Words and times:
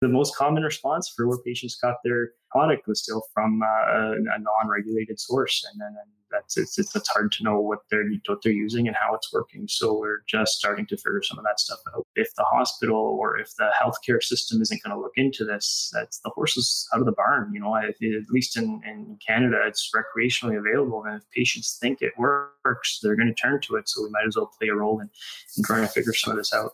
The 0.00 0.08
most 0.08 0.34
common 0.34 0.62
response 0.62 1.12
for 1.14 1.28
where 1.28 1.38
patients 1.38 1.76
got 1.76 1.96
their 2.02 2.30
product 2.50 2.86
was 2.88 3.02
still 3.02 3.22
from 3.34 3.62
uh, 3.62 4.12
a, 4.12 4.38
non-regulated 4.38 5.20
source, 5.20 5.64
and 5.70 5.80
then 5.80 5.88
and 5.88 6.10
that's 6.30 6.56
it's, 6.56 6.78
it's, 6.78 6.96
it's 6.96 7.08
hard 7.08 7.32
to 7.32 7.44
know 7.44 7.60
what 7.60 7.80
they're 7.90 8.04
what 8.26 8.38
they're 8.42 8.52
using 8.52 8.86
and 8.86 8.96
how 8.96 9.14
it's 9.14 9.30
working. 9.32 9.66
So 9.68 9.98
we're 9.98 10.22
just 10.26 10.52
starting 10.52 10.86
to 10.86 10.96
figure 10.96 11.22
some 11.22 11.38
of 11.38 11.44
that 11.44 11.60
stuff 11.60 11.80
out. 11.94 12.06
If 12.16 12.34
the 12.34 12.44
hospital 12.44 12.96
or 12.96 13.38
if 13.38 13.54
the 13.56 13.70
healthcare 13.78 14.22
system 14.22 14.62
isn't 14.62 14.82
going 14.82 14.96
to 14.96 15.00
look 15.00 15.12
into 15.16 15.44
this, 15.44 15.90
that's 15.92 16.20
the 16.20 16.30
horses 16.30 16.88
out 16.94 17.00
of 17.00 17.06
the 17.06 17.12
barn. 17.12 17.52
You 17.52 17.60
know, 17.60 17.76
at 17.76 17.94
least 18.30 18.56
in, 18.56 18.80
in 18.86 19.18
Canada, 19.26 19.58
it's 19.66 19.90
recreationally 19.94 20.58
available, 20.58 21.04
and 21.04 21.16
if 21.16 21.30
patients 21.30 21.78
think 21.80 22.00
it 22.00 22.12
works, 22.16 23.00
they're 23.02 23.16
going 23.16 23.28
to 23.28 23.34
turn 23.34 23.60
to 23.62 23.76
it. 23.76 23.88
So 23.88 24.02
we 24.02 24.10
might 24.10 24.26
as 24.26 24.36
well 24.36 24.50
play 24.58 24.68
a 24.68 24.74
role 24.74 25.00
in, 25.00 25.10
in 25.56 25.64
trying 25.64 25.82
to 25.82 25.88
figure 25.88 26.14
some 26.14 26.30
of 26.32 26.38
this 26.38 26.54
out. 26.54 26.72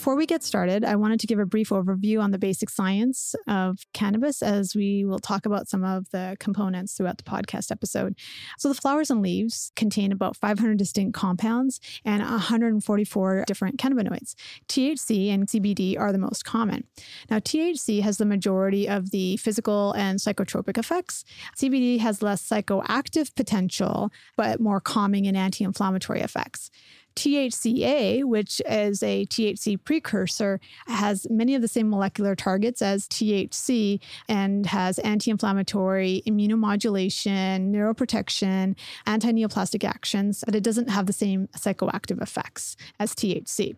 Before 0.00 0.16
we 0.16 0.24
get 0.24 0.42
started, 0.42 0.82
I 0.82 0.96
wanted 0.96 1.20
to 1.20 1.26
give 1.26 1.38
a 1.38 1.44
brief 1.44 1.68
overview 1.68 2.22
on 2.22 2.30
the 2.30 2.38
basic 2.38 2.70
science 2.70 3.34
of 3.46 3.80
cannabis 3.92 4.40
as 4.40 4.74
we 4.74 5.04
will 5.04 5.18
talk 5.18 5.44
about 5.44 5.68
some 5.68 5.84
of 5.84 6.08
the 6.10 6.38
components 6.40 6.94
throughout 6.94 7.18
the 7.18 7.22
podcast 7.22 7.70
episode. 7.70 8.14
So, 8.56 8.70
the 8.70 8.74
flowers 8.74 9.10
and 9.10 9.20
leaves 9.20 9.72
contain 9.76 10.10
about 10.10 10.38
500 10.38 10.78
distinct 10.78 11.12
compounds 11.12 11.80
and 12.02 12.22
144 12.22 13.44
different 13.46 13.76
cannabinoids. 13.76 14.34
THC 14.68 15.28
and 15.34 15.46
CBD 15.46 16.00
are 16.00 16.12
the 16.12 16.18
most 16.18 16.46
common. 16.46 16.84
Now, 17.28 17.38
THC 17.38 18.00
has 18.00 18.16
the 18.16 18.24
majority 18.24 18.88
of 18.88 19.10
the 19.10 19.36
physical 19.36 19.92
and 19.92 20.18
psychotropic 20.18 20.78
effects. 20.78 21.26
CBD 21.58 21.98
has 21.98 22.22
less 22.22 22.48
psychoactive 22.48 23.34
potential, 23.34 24.10
but 24.38 24.60
more 24.60 24.80
calming 24.80 25.26
and 25.26 25.36
anti 25.36 25.62
inflammatory 25.62 26.22
effects. 26.22 26.70
THCA, 27.16 28.24
which 28.24 28.60
is 28.68 29.02
a 29.02 29.26
THC 29.26 29.82
precursor, 29.82 30.60
has 30.86 31.26
many 31.30 31.54
of 31.54 31.62
the 31.62 31.68
same 31.68 31.90
molecular 31.90 32.34
targets 32.34 32.82
as 32.82 33.06
THC 33.08 34.00
and 34.28 34.66
has 34.66 34.98
anti 35.00 35.30
inflammatory, 35.30 36.22
immunomodulation, 36.26 37.70
neuroprotection, 37.70 38.76
anti 39.06 39.32
neoplastic 39.32 39.84
actions, 39.84 40.42
but 40.44 40.54
it 40.54 40.62
doesn't 40.62 40.90
have 40.90 41.06
the 41.06 41.12
same 41.12 41.48
psychoactive 41.56 42.20
effects 42.22 42.76
as 42.98 43.14
THC. 43.14 43.76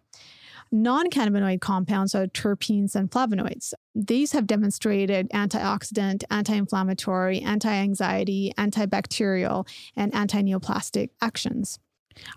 Non 0.75 1.11
cannabinoid 1.11 1.61
compounds 1.61 2.15
are 2.15 2.27
terpenes 2.27 2.95
and 2.95 3.11
flavonoids. 3.11 3.75
These 3.95 4.33
have 4.33 4.47
demonstrated 4.47 5.29
antioxidant, 5.29 6.25
anti 6.31 6.55
inflammatory, 6.55 7.41
anti 7.41 7.71
anxiety, 7.71 8.55
antibacterial, 8.57 9.69
and 9.97 10.15
anti 10.15 10.41
neoplastic 10.41 11.11
actions. 11.21 11.79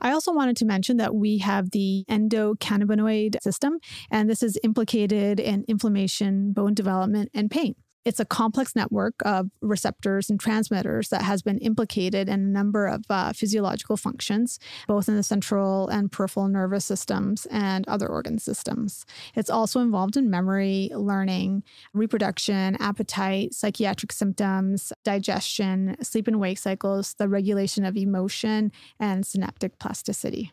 I 0.01 0.11
also 0.11 0.33
wanted 0.33 0.57
to 0.57 0.65
mention 0.65 0.97
that 0.97 1.15
we 1.15 1.39
have 1.39 1.71
the 1.71 2.05
endocannabinoid 2.09 3.41
system, 3.41 3.79
and 4.11 4.29
this 4.29 4.43
is 4.43 4.57
implicated 4.63 5.39
in 5.39 5.65
inflammation, 5.67 6.53
bone 6.53 6.73
development, 6.73 7.29
and 7.33 7.49
pain. 7.49 7.75
It's 8.05 8.19
a 8.19 8.25
complex 8.25 8.75
network 8.75 9.15
of 9.25 9.49
receptors 9.61 10.29
and 10.29 10.39
transmitters 10.39 11.09
that 11.09 11.23
has 11.23 11.41
been 11.41 11.57
implicated 11.57 12.29
in 12.29 12.39
a 12.39 12.43
number 12.43 12.85
of 12.85 13.03
uh, 13.09 13.33
physiological 13.33 13.97
functions, 13.97 14.59
both 14.87 15.09
in 15.09 15.15
the 15.15 15.23
central 15.23 15.87
and 15.87 16.11
peripheral 16.11 16.47
nervous 16.47 16.85
systems 16.85 17.47
and 17.47 17.87
other 17.87 18.07
organ 18.07 18.37
systems. 18.37 19.07
It's 19.35 19.49
also 19.49 19.79
involved 19.79 20.17
in 20.17 20.29
memory, 20.29 20.91
learning, 20.93 21.63
reproduction, 21.93 22.77
appetite, 22.79 23.55
psychiatric 23.55 24.11
symptoms, 24.11 24.93
digestion, 25.03 25.97
sleep 26.03 26.27
and 26.27 26.39
wake 26.39 26.59
cycles, 26.59 27.15
the 27.15 27.27
regulation 27.27 27.85
of 27.85 27.97
emotion, 27.97 28.71
and 28.99 29.25
synaptic 29.25 29.79
plasticity. 29.79 30.51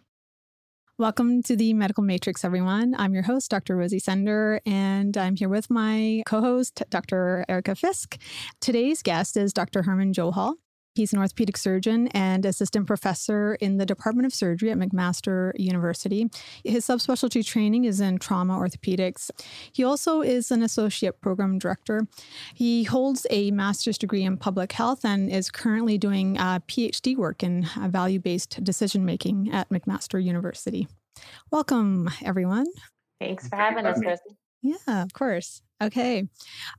Welcome 1.02 1.42
to 1.42 1.56
the 1.56 1.74
Medical 1.74 2.04
Matrix, 2.04 2.44
everyone. 2.44 2.94
I'm 2.96 3.12
your 3.12 3.24
host, 3.24 3.50
Dr. 3.50 3.76
Rosie 3.76 3.98
Sender, 3.98 4.60
and 4.64 5.16
I'm 5.16 5.34
here 5.34 5.48
with 5.48 5.68
my 5.68 6.22
co 6.26 6.40
host, 6.40 6.80
Dr. 6.90 7.44
Erica 7.48 7.74
Fisk. 7.74 8.18
Today's 8.60 9.02
guest 9.02 9.36
is 9.36 9.52
Dr. 9.52 9.82
Harman 9.82 10.12
Johal. 10.12 10.54
He's 10.94 11.12
an 11.12 11.18
orthopedic 11.18 11.56
surgeon 11.56 12.08
and 12.08 12.44
assistant 12.44 12.86
professor 12.86 13.54
in 13.54 13.78
the 13.78 13.86
Department 13.86 14.26
of 14.26 14.34
Surgery 14.34 14.70
at 14.70 14.76
McMaster 14.76 15.52
University. 15.58 16.28
His 16.64 16.86
subspecialty 16.86 17.44
training 17.44 17.84
is 17.84 18.00
in 18.00 18.18
trauma 18.18 18.58
orthopedics. 18.58 19.30
He 19.72 19.84
also 19.84 20.20
is 20.20 20.50
an 20.50 20.62
associate 20.62 21.20
program 21.22 21.58
director. 21.58 22.06
He 22.54 22.84
holds 22.84 23.26
a 23.30 23.50
master's 23.52 23.96
degree 23.96 24.22
in 24.22 24.36
public 24.36 24.72
health 24.72 25.04
and 25.04 25.30
is 25.30 25.50
currently 25.50 25.96
doing 25.96 26.36
uh, 26.38 26.58
a 26.60 26.60
PhD 26.70 27.16
work 27.16 27.42
in 27.42 27.66
uh, 27.80 27.88
value 27.88 28.18
based 28.18 28.62
decision 28.62 29.04
making 29.04 29.50
at 29.50 29.70
McMaster 29.70 30.22
University. 30.22 30.88
Welcome, 31.50 32.10
everyone. 32.22 32.66
Thanks 33.18 33.48
for 33.48 33.56
having 33.56 33.86
us, 33.86 33.98
Rosie. 34.04 34.36
Yeah, 34.62 35.02
of 35.02 35.12
course. 35.12 35.62
Okay. 35.82 36.28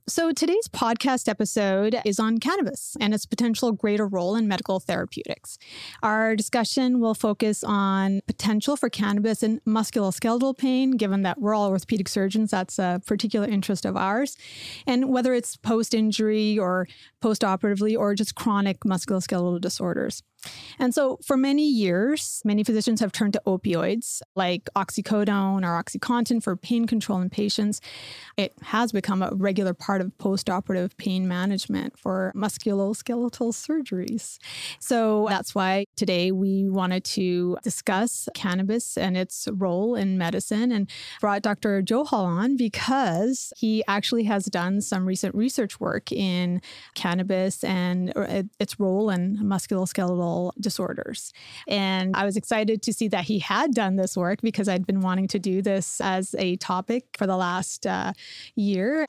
So 0.07 0.31
today's 0.31 0.69
podcast 0.69 1.27
episode 1.27 1.99
is 2.05 2.19
on 2.19 2.37
cannabis 2.37 2.95
and 3.01 3.13
its 3.13 3.25
potential 3.25 3.73
greater 3.73 4.07
role 4.07 4.37
in 4.37 4.47
medical 4.47 4.79
therapeutics. 4.79 5.57
Our 6.01 6.37
discussion 6.37 7.01
will 7.01 7.13
focus 7.13 7.65
on 7.65 8.21
potential 8.27 8.77
for 8.77 8.89
cannabis 8.89 9.43
in 9.43 9.59
musculoskeletal 9.67 10.57
pain, 10.57 10.91
given 10.91 11.23
that 11.23 11.41
we're 11.41 11.53
all 11.53 11.69
orthopedic 11.69 12.07
surgeons, 12.07 12.51
that's 12.51 12.79
a 12.79 13.01
particular 13.05 13.45
interest 13.45 13.83
of 13.83 13.97
ours, 13.97 14.37
and 14.87 15.09
whether 15.09 15.33
it's 15.33 15.57
post 15.57 15.93
injury 15.93 16.57
or 16.57 16.87
post 17.19 17.43
operatively 17.43 17.97
or 17.97 18.15
just 18.15 18.35
chronic 18.35 18.79
musculoskeletal 18.85 19.59
disorders. 19.59 20.23
And 20.79 20.93
so, 20.93 21.19
for 21.23 21.37
many 21.37 21.67
years, 21.67 22.41
many 22.43 22.63
physicians 22.63 22.99
have 22.99 23.11
turned 23.11 23.33
to 23.33 23.41
opioids 23.45 24.21
like 24.35 24.69
oxycodone 24.75 25.63
or 25.63 25.81
Oxycontin 25.81 26.41
for 26.43 26.55
pain 26.55 26.87
control 26.87 27.19
in 27.21 27.29
patients. 27.29 27.81
It 28.37 28.53
has 28.61 28.91
become 28.91 29.21
a 29.21 29.31
regular 29.33 29.73
part 29.73 30.01
of 30.01 30.17
post-operative 30.17 30.97
pain 30.97 31.27
management 31.27 31.97
for 31.97 32.31
musculoskeletal 32.35 33.53
surgeries. 33.53 34.37
So 34.79 35.27
that's 35.29 35.55
why 35.55 35.85
today 35.95 36.31
we 36.31 36.69
wanted 36.69 37.03
to 37.05 37.57
discuss 37.63 38.27
cannabis 38.33 38.97
and 38.97 39.15
its 39.15 39.47
role 39.51 39.95
in 39.95 40.17
medicine 40.17 40.71
and 40.71 40.89
brought 41.21 41.41
Dr. 41.41 41.81
Johal 41.81 42.13
on 42.13 42.57
because 42.57 43.53
he 43.57 43.83
actually 43.87 44.23
has 44.23 44.45
done 44.45 44.81
some 44.81 45.05
recent 45.05 45.35
research 45.35 45.79
work 45.79 46.11
in 46.11 46.61
cannabis 46.95 47.63
and 47.63 48.13
uh, 48.15 48.43
its 48.59 48.79
role 48.79 49.09
in 49.09 49.37
musculoskeletal 49.37 50.32
disorders. 50.59 51.33
And 51.67 52.15
I 52.15 52.25
was 52.25 52.37
excited 52.37 52.81
to 52.83 52.93
see 52.93 53.07
that 53.09 53.25
he 53.25 53.39
had 53.39 53.73
done 53.73 53.95
this 53.95 54.15
work 54.17 54.41
because 54.41 54.67
I'd 54.67 54.85
been 54.85 55.01
wanting 55.01 55.27
to 55.29 55.39
do 55.39 55.61
this 55.61 56.01
as 56.01 56.35
a 56.37 56.55
topic 56.57 57.05
for 57.17 57.27
the 57.27 57.37
last 57.37 57.85
uh, 57.85 58.13
year. 58.55 59.07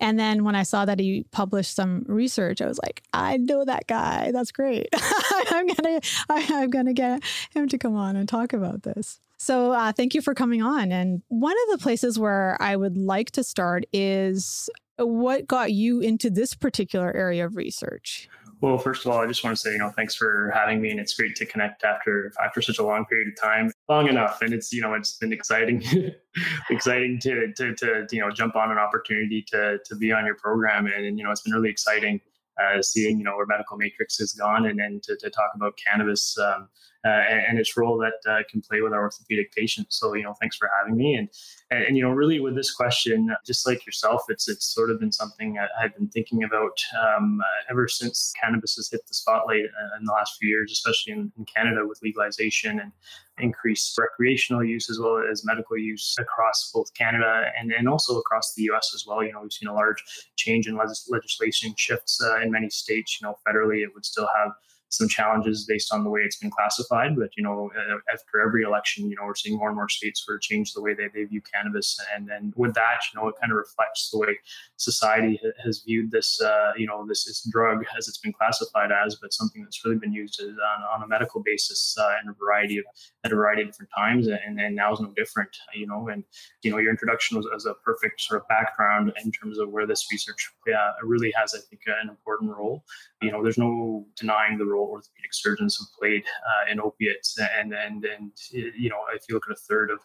And 0.00 0.18
then 0.18 0.44
when 0.44 0.54
I 0.54 0.62
saw 0.62 0.84
that 0.84 0.98
he 0.98 1.24
published 1.30 1.74
some 1.74 2.04
research, 2.06 2.60
I 2.60 2.66
was 2.66 2.78
like, 2.82 3.02
I 3.12 3.36
know 3.36 3.64
that 3.64 3.86
guy. 3.86 4.30
That's 4.32 4.52
great. 4.52 4.88
I'm 5.50 5.66
gonna 5.66 6.00
I'm 6.28 6.70
gonna 6.70 6.92
get 6.92 7.22
him 7.50 7.68
to 7.68 7.78
come 7.78 7.96
on 7.96 8.16
and 8.16 8.28
talk 8.28 8.52
about 8.52 8.82
this. 8.82 9.20
So 9.38 9.72
uh, 9.72 9.90
thank 9.90 10.14
you 10.14 10.22
for 10.22 10.34
coming 10.34 10.62
on. 10.62 10.92
And 10.92 11.22
one 11.26 11.56
of 11.64 11.78
the 11.78 11.82
places 11.82 12.16
where 12.16 12.56
I 12.60 12.76
would 12.76 12.96
like 12.96 13.32
to 13.32 13.42
start 13.42 13.84
is 13.92 14.70
what 14.98 15.48
got 15.48 15.72
you 15.72 16.00
into 16.00 16.30
this 16.30 16.54
particular 16.54 17.12
area 17.12 17.46
of 17.46 17.56
research? 17.56 18.28
Well, 18.62 18.78
first 18.78 19.04
of 19.04 19.10
all, 19.10 19.18
I 19.18 19.26
just 19.26 19.42
want 19.42 19.56
to 19.56 19.60
say, 19.60 19.72
you 19.72 19.78
know, 19.78 19.90
thanks 19.90 20.14
for 20.14 20.52
having 20.54 20.80
me, 20.80 20.92
and 20.92 21.00
it's 21.00 21.14
great 21.14 21.34
to 21.34 21.44
connect 21.44 21.82
after 21.82 22.32
after 22.42 22.62
such 22.62 22.78
a 22.78 22.84
long 22.84 23.04
period 23.06 23.26
of 23.26 23.34
time, 23.36 23.72
long 23.88 24.08
enough, 24.08 24.40
and 24.40 24.54
it's 24.54 24.72
you 24.72 24.80
know 24.80 24.94
it's 24.94 25.16
been 25.16 25.32
exciting, 25.32 25.82
exciting 26.70 27.18
to, 27.22 27.52
to 27.56 27.74
to 27.74 28.06
you 28.12 28.20
know 28.20 28.30
jump 28.30 28.54
on 28.54 28.70
an 28.70 28.78
opportunity 28.78 29.44
to 29.48 29.78
to 29.84 29.96
be 29.96 30.12
on 30.12 30.24
your 30.24 30.36
program, 30.36 30.86
and, 30.86 31.04
and 31.04 31.18
you 31.18 31.24
know 31.24 31.32
it's 31.32 31.40
been 31.40 31.52
really 31.52 31.70
exciting 31.70 32.20
uh, 32.62 32.80
seeing 32.80 33.18
you 33.18 33.24
know 33.24 33.36
where 33.36 33.46
medical 33.46 33.76
matrix 33.76 34.16
has 34.18 34.32
gone, 34.32 34.66
and 34.66 34.78
then 34.78 35.00
to, 35.02 35.16
to 35.16 35.28
talk 35.28 35.50
about 35.56 35.76
cannabis 35.76 36.38
um, 36.38 36.68
uh, 37.04 37.08
and, 37.08 37.58
its 37.58 37.76
role 37.76 37.98
that 37.98 38.30
uh, 38.30 38.42
can 38.48 38.60
play 38.60 38.80
with 38.80 38.92
our 38.92 39.02
orthopedic 39.02 39.52
patients. 39.52 39.96
So 39.98 40.14
you 40.14 40.22
know, 40.22 40.34
thanks 40.40 40.56
for 40.56 40.70
having 40.78 40.96
me. 40.96 41.14
And, 41.14 41.28
and, 41.70 41.84
and 41.84 41.96
you 41.96 42.02
know, 42.02 42.10
really 42.10 42.38
with 42.38 42.54
this 42.54 42.72
question, 42.72 43.34
just 43.44 43.66
like 43.66 43.84
yourself, 43.84 44.22
it's 44.28 44.48
it's 44.48 44.66
sort 44.66 44.90
of 44.90 45.00
been 45.00 45.12
something 45.12 45.58
I've 45.80 45.94
been 45.96 46.08
thinking 46.08 46.44
about 46.44 46.80
um, 47.00 47.40
uh, 47.40 47.70
ever 47.70 47.88
since 47.88 48.32
cannabis 48.40 48.76
has 48.76 48.90
hit 48.90 49.06
the 49.06 49.14
spotlight 49.14 49.64
uh, 49.64 49.98
in 49.98 50.04
the 50.04 50.12
last 50.12 50.36
few 50.38 50.48
years, 50.48 50.70
especially 50.70 51.14
in, 51.14 51.32
in 51.36 51.44
Canada 51.44 51.86
with 51.86 52.00
legalization 52.02 52.80
and 52.80 52.92
increased 53.38 53.98
recreational 53.98 54.62
use 54.62 54.90
as 54.90 54.98
well 54.98 55.22
as 55.30 55.44
medical 55.44 55.76
use 55.76 56.16
across 56.18 56.70
both 56.72 56.92
Canada 56.94 57.50
and, 57.58 57.72
and 57.72 57.88
also 57.88 58.18
across 58.18 58.54
the 58.54 58.62
US 58.64 58.92
as 58.94 59.06
well. 59.06 59.24
You 59.24 59.32
know, 59.32 59.40
we've 59.42 59.52
seen 59.52 59.68
a 59.68 59.74
large 59.74 60.02
change 60.36 60.68
in 60.68 60.76
legis- 60.76 61.08
legislation 61.10 61.74
shifts 61.76 62.22
uh, 62.22 62.40
in 62.40 62.50
many 62.50 62.70
states. 62.70 63.20
You 63.20 63.26
know, 63.26 63.36
federally, 63.46 63.82
it 63.82 63.90
would 63.94 64.04
still 64.04 64.28
have 64.36 64.52
some 64.92 65.08
challenges 65.08 65.64
based 65.64 65.92
on 65.92 66.04
the 66.04 66.10
way 66.10 66.20
it's 66.20 66.36
been 66.36 66.50
classified. 66.50 67.16
But 67.16 67.30
you 67.36 67.42
know, 67.42 67.70
after 68.12 68.40
every 68.46 68.62
election, 68.62 69.08
you 69.08 69.16
know, 69.16 69.24
we're 69.24 69.34
seeing 69.34 69.56
more 69.56 69.68
and 69.68 69.76
more 69.76 69.88
states 69.88 70.24
sort 70.24 70.36
of 70.36 70.42
change 70.42 70.74
the 70.74 70.82
way 70.82 70.92
they, 70.94 71.08
they 71.14 71.24
view 71.24 71.40
cannabis, 71.52 71.98
and 72.14 72.28
then 72.28 72.52
with 72.56 72.74
that, 72.74 73.00
you 73.12 73.20
know, 73.20 73.28
it 73.28 73.34
kind 73.40 73.50
of 73.50 73.56
reflects 73.56 74.10
the 74.10 74.18
way 74.18 74.38
society 74.76 75.40
has 75.64 75.82
viewed 75.86 76.10
this, 76.10 76.40
uh, 76.40 76.72
you 76.76 76.86
know, 76.86 77.06
this, 77.06 77.24
this 77.24 77.48
drug 77.50 77.84
as 77.96 78.06
it's 78.06 78.18
been 78.18 78.32
classified 78.32 78.90
as, 78.92 79.16
but 79.20 79.32
something 79.32 79.62
that's 79.62 79.84
really 79.84 79.98
been 79.98 80.12
used 80.12 80.40
on, 80.42 80.82
on 80.94 81.02
a 81.02 81.08
medical 81.08 81.42
basis 81.42 81.96
uh, 81.98 82.12
in 82.22 82.28
a 82.28 82.34
variety 82.34 82.78
of 82.78 82.84
a 83.24 83.28
variety 83.28 83.62
of 83.62 83.68
different 83.68 83.90
times, 83.96 84.26
and, 84.26 84.60
and 84.60 84.74
now 84.74 84.92
is 84.92 85.00
no 85.00 85.12
different, 85.16 85.50
you 85.74 85.86
know. 85.86 86.08
And 86.08 86.24
you 86.62 86.70
know, 86.70 86.78
your 86.78 86.90
introduction 86.90 87.36
was 87.36 87.46
as 87.54 87.66
a 87.66 87.74
perfect 87.74 88.20
sort 88.20 88.40
of 88.40 88.48
background 88.48 89.12
in 89.24 89.30
terms 89.30 89.58
of 89.58 89.70
where 89.70 89.86
this 89.86 90.06
research 90.10 90.50
really 91.02 91.32
has, 91.36 91.54
I 91.54 91.58
think, 91.58 91.82
an 91.86 92.08
important 92.08 92.56
role. 92.56 92.84
You 93.20 93.30
know, 93.30 93.42
there's 93.42 93.58
no 93.58 94.06
denying 94.16 94.58
the 94.58 94.66
role 94.66 94.88
orthopedic 94.88 95.32
surgeons 95.32 95.78
have 95.78 95.88
played 95.98 96.24
uh, 96.24 96.72
in 96.72 96.80
opiates, 96.80 97.38
and 97.38 97.72
and 97.72 98.04
and 98.04 98.32
you 98.52 98.90
know, 98.90 99.02
if 99.14 99.24
you 99.28 99.34
look 99.34 99.44
at 99.48 99.52
a 99.52 99.60
third 99.60 99.90
of 99.90 100.00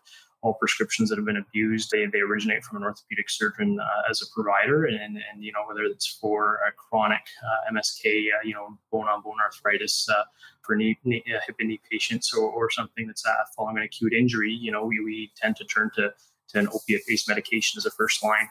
all 0.47 0.53
prescriptions 0.53 1.09
that 1.09 1.17
have 1.17 1.25
been 1.25 1.43
abused, 1.45 1.91
they, 1.91 2.05
they 2.05 2.19
originate 2.19 2.63
from 2.63 2.77
an 2.77 2.83
orthopedic 2.83 3.29
surgeon 3.29 3.77
uh, 3.81 4.09
as 4.09 4.21
a 4.21 4.25
provider. 4.33 4.85
And, 4.85 5.17
and, 5.17 5.43
you 5.43 5.51
know, 5.51 5.59
whether 5.67 5.83
it's 5.83 6.07
for 6.07 6.59
a 6.65 6.71
chronic 6.71 7.25
uh, 7.43 7.73
MSK, 7.73 8.05
uh, 8.05 8.43
you 8.45 8.53
know, 8.53 8.77
bone 8.89 9.09
on 9.09 9.21
bone 9.21 9.35
arthritis 9.43 10.07
uh, 10.09 10.23
for 10.61 10.77
knee, 10.77 10.97
knee, 11.03 11.21
uh, 11.27 11.39
hip 11.45 11.57
and 11.59 11.67
knee 11.67 11.81
patients 11.91 12.33
or, 12.33 12.49
or 12.49 12.71
something 12.71 13.07
that's 13.07 13.25
following 13.57 13.77
an 13.77 13.83
acute 13.83 14.13
injury, 14.13 14.53
you 14.53 14.71
know, 14.71 14.85
we, 14.85 15.03
we 15.03 15.31
tend 15.35 15.57
to 15.57 15.65
turn 15.65 15.91
to, 15.95 16.13
to 16.47 16.59
an 16.59 16.69
opiate 16.73 17.01
based 17.05 17.27
medication 17.27 17.77
as 17.77 17.85
a 17.85 17.91
first 17.91 18.23
line 18.23 18.47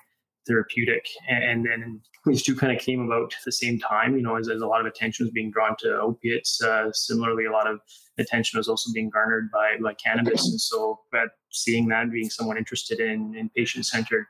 therapeutic. 0.47 1.07
And 1.29 1.65
then 1.65 2.03
these 2.27 2.43
two 2.43 2.57
kind 2.57 2.77
of 2.77 2.83
came 2.83 3.01
about 3.01 3.33
at 3.33 3.45
the 3.45 3.53
same 3.53 3.79
time, 3.79 4.17
you 4.17 4.23
know, 4.23 4.37
as, 4.37 4.49
as 4.49 4.61
a 4.61 4.67
lot 4.67 4.81
of 4.81 4.87
attention 4.87 5.25
was 5.25 5.33
being 5.33 5.51
drawn 5.51 5.77
to 5.79 5.99
opiates. 5.99 6.61
Uh, 6.63 6.91
similarly, 6.93 7.45
a 7.45 7.53
lot 7.53 7.67
of 7.67 7.81
attention 8.19 8.59
was 8.59 8.69
also 8.69 8.93
being 8.93 9.11
garnered 9.11 9.51
by, 9.51 9.77
by 9.83 9.95
cannabis. 9.95 10.49
And 10.49 10.61
so, 10.61 11.01
but 11.13 11.29
seeing 11.51 11.89
that, 11.89 12.11
being 12.11 12.31
someone 12.31 12.57
interested 12.57 13.01
in, 13.01 13.35
in 13.37 13.49
patient 13.51 13.87
centered 13.87 14.27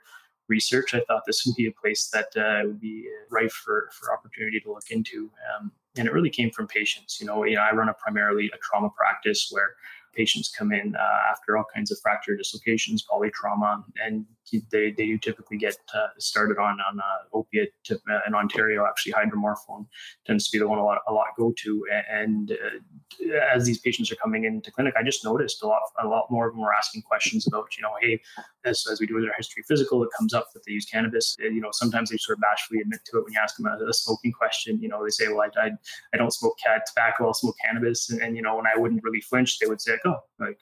research, 0.48 0.94
I 0.94 1.00
thought 1.08 1.22
this 1.26 1.44
would 1.46 1.56
be 1.56 1.66
a 1.66 1.72
place 1.72 2.08
that 2.12 2.28
uh, 2.36 2.66
would 2.66 2.80
be 2.80 3.08
rife 3.30 3.52
for, 3.52 3.88
for 3.92 4.12
opportunity 4.12 4.60
to 4.60 4.72
look 4.72 4.90
into. 4.90 5.30
Um, 5.58 5.72
and 5.96 6.06
it 6.06 6.12
really 6.12 6.30
came 6.30 6.50
from 6.50 6.66
patients. 6.66 7.18
You 7.20 7.26
know, 7.26 7.44
you 7.44 7.56
know, 7.56 7.62
I 7.62 7.74
run 7.74 7.88
a 7.88 7.94
primarily 7.94 8.50
a 8.54 8.58
trauma 8.58 8.90
practice 8.90 9.48
where 9.50 9.70
patients 10.14 10.52
come 10.56 10.72
in 10.72 10.94
uh, 10.94 11.30
after 11.30 11.56
all 11.56 11.64
kinds 11.74 11.90
of 11.90 11.98
fracture 12.02 12.36
dislocations, 12.36 13.04
polytrauma, 13.10 13.84
and 14.04 14.26
they, 14.70 14.90
they 14.90 15.06
do 15.06 15.18
typically 15.18 15.56
get 15.56 15.76
uh, 15.94 16.08
started 16.18 16.58
on 16.58 16.78
on 16.80 17.00
uh, 17.00 17.02
opiate 17.32 17.72
to, 17.84 17.94
uh, 18.10 18.20
in 18.26 18.34
Ontario. 18.34 18.86
Actually, 18.86 19.12
hydromorphone 19.12 19.86
tends 20.26 20.48
to 20.48 20.56
be 20.56 20.58
the 20.58 20.68
one 20.68 20.78
a 20.78 20.84
lot 20.84 20.98
a 21.08 21.12
lot 21.12 21.26
go 21.36 21.52
to. 21.56 21.86
And 22.10 22.52
uh, 22.52 23.36
as 23.54 23.64
these 23.64 23.78
patients 23.78 24.10
are 24.12 24.16
coming 24.16 24.44
into 24.44 24.70
clinic, 24.70 24.94
I 24.98 25.02
just 25.02 25.24
noticed 25.24 25.62
a 25.62 25.66
lot 25.66 25.80
a 26.02 26.06
lot 26.06 26.30
more 26.30 26.48
of 26.48 26.54
them 26.54 26.62
were 26.62 26.74
asking 26.74 27.02
questions 27.02 27.46
about 27.46 27.76
you 27.76 27.82
know, 27.82 27.94
hey, 28.00 28.20
as, 28.64 28.86
as 28.90 29.00
we 29.00 29.06
do 29.06 29.14
with 29.14 29.24
our 29.24 29.34
history 29.36 29.62
physical, 29.66 30.02
it 30.02 30.10
comes 30.18 30.34
up 30.34 30.48
that 30.54 30.64
they 30.66 30.72
use 30.72 30.86
cannabis. 30.86 31.36
Uh, 31.42 31.48
you 31.48 31.60
know, 31.60 31.70
sometimes 31.72 32.10
they 32.10 32.16
sort 32.16 32.38
of 32.38 32.42
bashfully 32.42 32.80
admit 32.80 33.00
to 33.06 33.18
it 33.18 33.24
when 33.24 33.32
you 33.32 33.40
ask 33.42 33.56
them 33.56 33.66
a, 33.66 33.76
a 33.88 33.92
smoking 33.92 34.32
question. 34.32 34.80
You 34.80 34.88
know, 34.88 35.02
they 35.02 35.10
say, 35.10 35.28
well, 35.28 35.40
I 35.40 35.66
I, 35.66 35.70
I 36.12 36.16
don't 36.16 36.32
smoke 36.32 36.56
cat 36.64 36.82
tobacco, 36.86 37.26
I'll 37.26 37.34
smoke 37.34 37.56
cannabis, 37.64 38.10
and, 38.10 38.20
and, 38.20 38.36
you 38.36 38.42
know, 38.42 38.56
when 38.56 38.66
I 38.66 38.78
wouldn't 38.78 39.02
really 39.02 39.20
flinch, 39.20 39.58
they 39.58 39.66
would 39.66 39.80
say, 39.80 39.96
oh, 40.04 40.16
like 40.38 40.60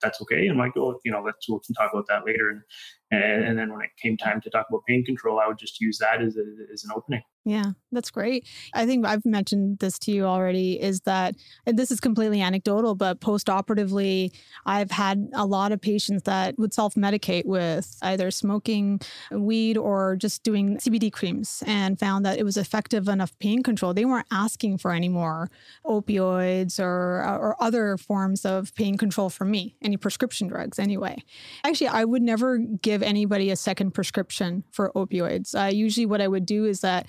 that's 0.00 0.20
okay. 0.22 0.46
And 0.46 0.52
I'm 0.52 0.58
like, 0.58 0.76
oh, 0.76 0.98
you 1.04 1.12
know, 1.12 1.22
let's 1.22 1.48
we 1.48 1.58
can 1.66 1.74
talk 1.74 1.92
about 1.92 2.06
that 2.08 2.24
later. 2.24 2.50
And 2.50 2.62
and, 3.12 3.44
and, 3.44 3.58
then 3.58 3.72
when 3.72 3.82
it 3.82 3.90
came 4.00 4.16
time 4.16 4.40
to 4.40 4.50
talk 4.50 4.66
about 4.68 4.82
pain 4.86 5.04
control, 5.04 5.38
I 5.38 5.46
would 5.46 5.58
just 5.58 5.80
use 5.80 5.98
that 5.98 6.22
as, 6.22 6.36
a, 6.36 6.72
as 6.72 6.84
an 6.84 6.90
opening. 6.94 7.22
Yeah, 7.44 7.72
that's 7.90 8.10
great. 8.10 8.46
I 8.72 8.86
think 8.86 9.04
I've 9.04 9.26
mentioned 9.26 9.80
this 9.80 9.98
to 10.00 10.12
you 10.12 10.24
already 10.26 10.80
is 10.80 11.00
that, 11.02 11.34
this 11.66 11.90
is 11.90 11.98
completely 11.98 12.40
anecdotal, 12.40 12.94
but 12.94 13.20
post 13.20 13.50
operatively, 13.50 14.32
I've 14.64 14.92
had 14.92 15.28
a 15.32 15.44
lot 15.44 15.72
of 15.72 15.80
patients 15.80 16.22
that 16.22 16.56
would 16.56 16.72
self 16.72 16.94
medicate 16.94 17.44
with 17.44 17.98
either 18.02 18.30
smoking 18.30 19.00
weed 19.32 19.76
or 19.76 20.14
just 20.16 20.44
doing 20.44 20.76
CBD 20.76 21.12
creams 21.12 21.64
and 21.66 21.98
found 21.98 22.24
that 22.24 22.38
it 22.38 22.44
was 22.44 22.56
effective 22.56 23.08
enough 23.08 23.36
pain 23.40 23.64
control. 23.64 23.92
They 23.92 24.04
weren't 24.04 24.28
asking 24.30 24.78
for 24.78 24.92
any 24.92 25.08
more 25.08 25.50
opioids 25.84 26.78
or, 26.78 27.24
or 27.24 27.56
other 27.60 27.96
forms 27.96 28.44
of 28.44 28.72
pain 28.76 28.96
control 28.96 29.30
from 29.30 29.50
me, 29.50 29.74
any 29.82 29.96
prescription 29.96 30.46
drugs 30.46 30.78
anyway. 30.78 31.16
Actually, 31.64 31.88
I 31.88 32.04
would 32.04 32.22
never 32.22 32.58
give 32.58 33.02
anybody 33.02 33.50
a 33.50 33.56
second 33.56 33.92
prescription 33.92 34.62
for 34.70 34.92
opioids. 34.94 35.54
Uh, 35.60 35.72
usually, 35.72 36.06
what 36.06 36.20
I 36.20 36.28
would 36.28 36.46
do 36.46 36.64
is 36.66 36.80
that 36.82 37.06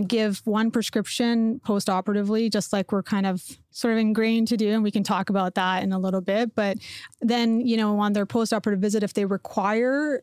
give 0.00 0.40
one 0.44 0.70
prescription 0.70 1.60
post 1.60 1.90
operatively, 1.90 2.48
just 2.48 2.72
like 2.72 2.92
we're 2.92 3.02
kind 3.02 3.26
of 3.26 3.42
sort 3.70 3.92
of 3.92 3.98
ingrained 3.98 4.48
to 4.48 4.56
do. 4.56 4.70
And 4.70 4.82
we 4.82 4.90
can 4.90 5.02
talk 5.02 5.28
about 5.28 5.54
that 5.56 5.82
in 5.82 5.92
a 5.92 5.98
little 5.98 6.22
bit. 6.22 6.54
But 6.54 6.78
then, 7.20 7.60
you 7.60 7.76
know, 7.76 7.98
on 8.00 8.14
their 8.14 8.26
post 8.26 8.52
operative 8.52 8.80
visit, 8.80 9.02
if 9.02 9.12
they 9.12 9.26
require 9.26 10.22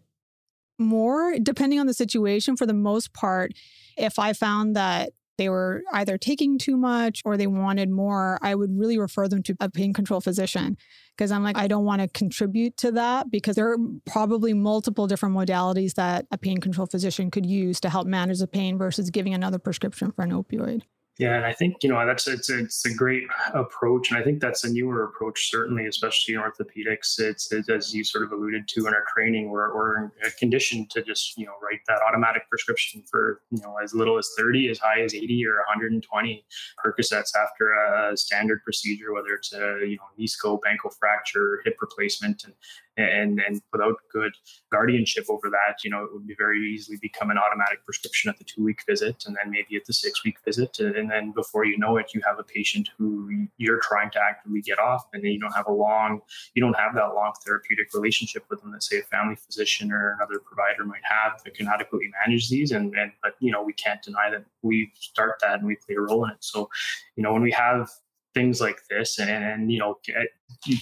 more, 0.80 1.38
depending 1.40 1.80
on 1.80 1.88
the 1.88 1.94
situation, 1.94 2.56
for 2.56 2.66
the 2.66 2.74
most 2.74 3.14
part, 3.14 3.54
if 3.98 4.18
I 4.18 4.34
found 4.34 4.76
that 4.76 5.12
they 5.40 5.50
were 5.50 5.82
either 5.94 6.18
taking 6.18 6.58
too 6.58 6.76
much 6.76 7.22
or 7.24 7.38
they 7.38 7.48
wanted 7.48 7.90
more, 7.90 8.38
I 8.42 8.56
would 8.56 8.78
really 8.78 9.00
refer 9.00 9.30
them 9.30 9.42
to 9.44 9.56
a 9.62 9.70
pain 9.70 9.94
control 9.94 10.20
physician 10.20 10.78
because 11.18 11.32
I'm 11.32 11.44
like, 11.44 11.58
I 11.58 11.68
don't 11.68 11.86
want 11.86 12.02
to 12.02 12.10
contribute 12.10 12.76
to 12.78 12.92
that 12.92 13.32
because 13.32 13.56
there 13.56 13.72
are 13.72 13.78
probably 14.06 14.54
multiple 14.54 15.08
different 15.08 15.34
modalities 15.34 15.94
that 15.94 16.26
a 16.30 16.38
pain 16.38 16.58
control 16.58 16.88
physician 16.88 17.32
could 17.32 17.46
use 17.46 17.80
to 17.80 17.90
help 17.90 18.06
manage 18.06 18.40
the 18.40 18.48
pain 18.48 18.78
versus 18.78 19.10
giving 19.10 19.34
another 19.34 19.60
prescription 19.60 20.12
for 20.12 20.24
an 20.24 20.32
opioid. 20.32 20.82
Yeah, 21.20 21.36
and 21.36 21.46
I 21.46 21.52
think 21.52 21.84
you 21.84 21.90
know 21.90 22.06
that's 22.06 22.28
it's 22.28 22.50
it's 22.50 22.86
a 22.86 22.94
great 22.94 23.26
approach, 23.54 24.10
and 24.10 24.18
I 24.18 24.24
think 24.24 24.40
that's 24.40 24.64
a 24.64 24.72
newer 24.72 25.04
approach, 25.04 25.52
certainly, 25.52 25.86
especially 25.86 26.36
in 26.36 26.40
orthopedics. 26.40 27.20
It's, 27.20 27.52
it's 27.52 27.68
as 27.68 27.94
you 27.94 28.06
sort 28.06 28.24
of 28.24 28.32
alluded 28.32 28.70
to 28.70 28.88
in 28.88 28.94
our 28.94 29.04
training, 29.14 29.50
we're 29.50 29.76
we're 29.76 30.12
conditioned 30.40 30.90
to 30.92 31.02
just 31.02 31.38
you 31.38 31.46
know 31.46 31.56
write 31.62 31.82
that 31.90 32.00
automatic 32.08 32.44
prescription 32.50 33.04
for 33.12 33.42
you 33.52 33.62
know 33.62 33.76
as 33.84 33.94
little 33.94 34.18
as 34.18 34.30
thirty, 34.38 34.70
as 34.70 34.80
high 34.80 35.02
as 35.02 35.14
eighty 35.14 35.46
or 35.46 35.56
one 35.56 35.66
hundred 35.68 35.92
and 35.92 36.04
twenty 36.04 36.46
Percocets 36.86 37.36
after 37.36 37.74
a 37.74 38.16
standard 38.16 38.64
procedure, 38.64 39.12
whether 39.12 39.34
it's 39.34 39.52
a 39.52 39.80
you 39.82 39.98
know 39.98 40.08
knee 40.18 40.26
scope, 40.26 40.64
ankle 40.70 40.90
fracture, 40.90 41.62
hip 41.66 41.76
replacement, 41.82 42.46
and 42.46 42.54
and 43.00 43.40
and 43.40 43.62
without 43.72 43.96
good 44.12 44.34
guardianship 44.72 45.26
over 45.30 45.50
that, 45.50 45.84
you 45.84 45.90
know, 45.90 46.04
it 46.04 46.14
would 46.14 46.28
be 46.28 46.36
very 46.38 46.60
easily 46.74 46.98
become 47.02 47.32
an 47.32 47.38
automatic 47.38 47.84
prescription 47.86 48.30
at 48.30 48.38
the 48.38 48.44
two 48.44 48.64
week 48.64 48.82
visit, 48.88 49.24
and 49.26 49.36
then 49.36 49.52
maybe 49.52 49.76
at 49.76 49.86
the 49.86 49.94
six 49.94 50.24
week 50.24 50.38
visit, 50.46 50.80
and 50.80 51.10
then 51.10 51.32
before 51.32 51.66
you 51.66 51.78
know 51.78 51.98
it, 51.98 52.12
you 52.14 52.22
have 52.26 52.40
a 52.40 52.44
patient 52.44 52.90
who 52.98 53.48
you're 53.58 53.80
trying 53.82 54.12
to 54.12 54.20
actively 54.22 54.62
get 54.62 54.80
off, 54.80 55.08
and 55.14 55.24
then 55.24 55.32
you 55.32 55.40
don't 55.40 55.56
have 55.56 55.68
a 55.68 55.72
long, 55.72 56.22
you 56.54 56.62
don't 56.62 56.78
have 56.78 56.94
that 56.96 57.14
long 57.16 57.34
therapeutic 57.46 57.94
relationship 57.94 58.44
with 58.50 58.62
them 58.62 58.72
that 58.72 58.84
say 58.84 59.00
a 59.00 59.04
family 59.04 59.36
physician 59.36 59.92
or 59.92 60.16
another 60.20 60.40
provider 60.40 60.86
might 60.86 61.02
have 61.04 61.42
that 61.44 61.54
can 61.54 61.68
adequately 61.68 62.12
manage 62.26 62.50
these, 62.50 62.72
and 62.72 62.96
and 62.96 63.12
but 63.24 63.36
you 63.40 63.52
know 63.52 63.64
we 63.64 63.74
can't 63.74 64.02
deny 64.02 64.30
that 64.30 64.44
we 64.62 64.92
start 65.00 65.40
that 65.42 65.60
and 65.60 65.68
we 65.68 65.76
play 65.76 65.96
a 65.96 66.02
role 66.02 66.26
in 66.26 66.32
it. 66.32 66.38
So, 66.40 66.70
you 67.16 67.24
know, 67.24 67.34
when 67.34 67.42
we 67.42 67.52
have 67.52 67.90
things 68.34 68.62
like 68.62 68.78
this 68.90 69.20
and, 69.20 69.30
and 69.30 69.72
you 69.72 69.80
know 69.80 69.98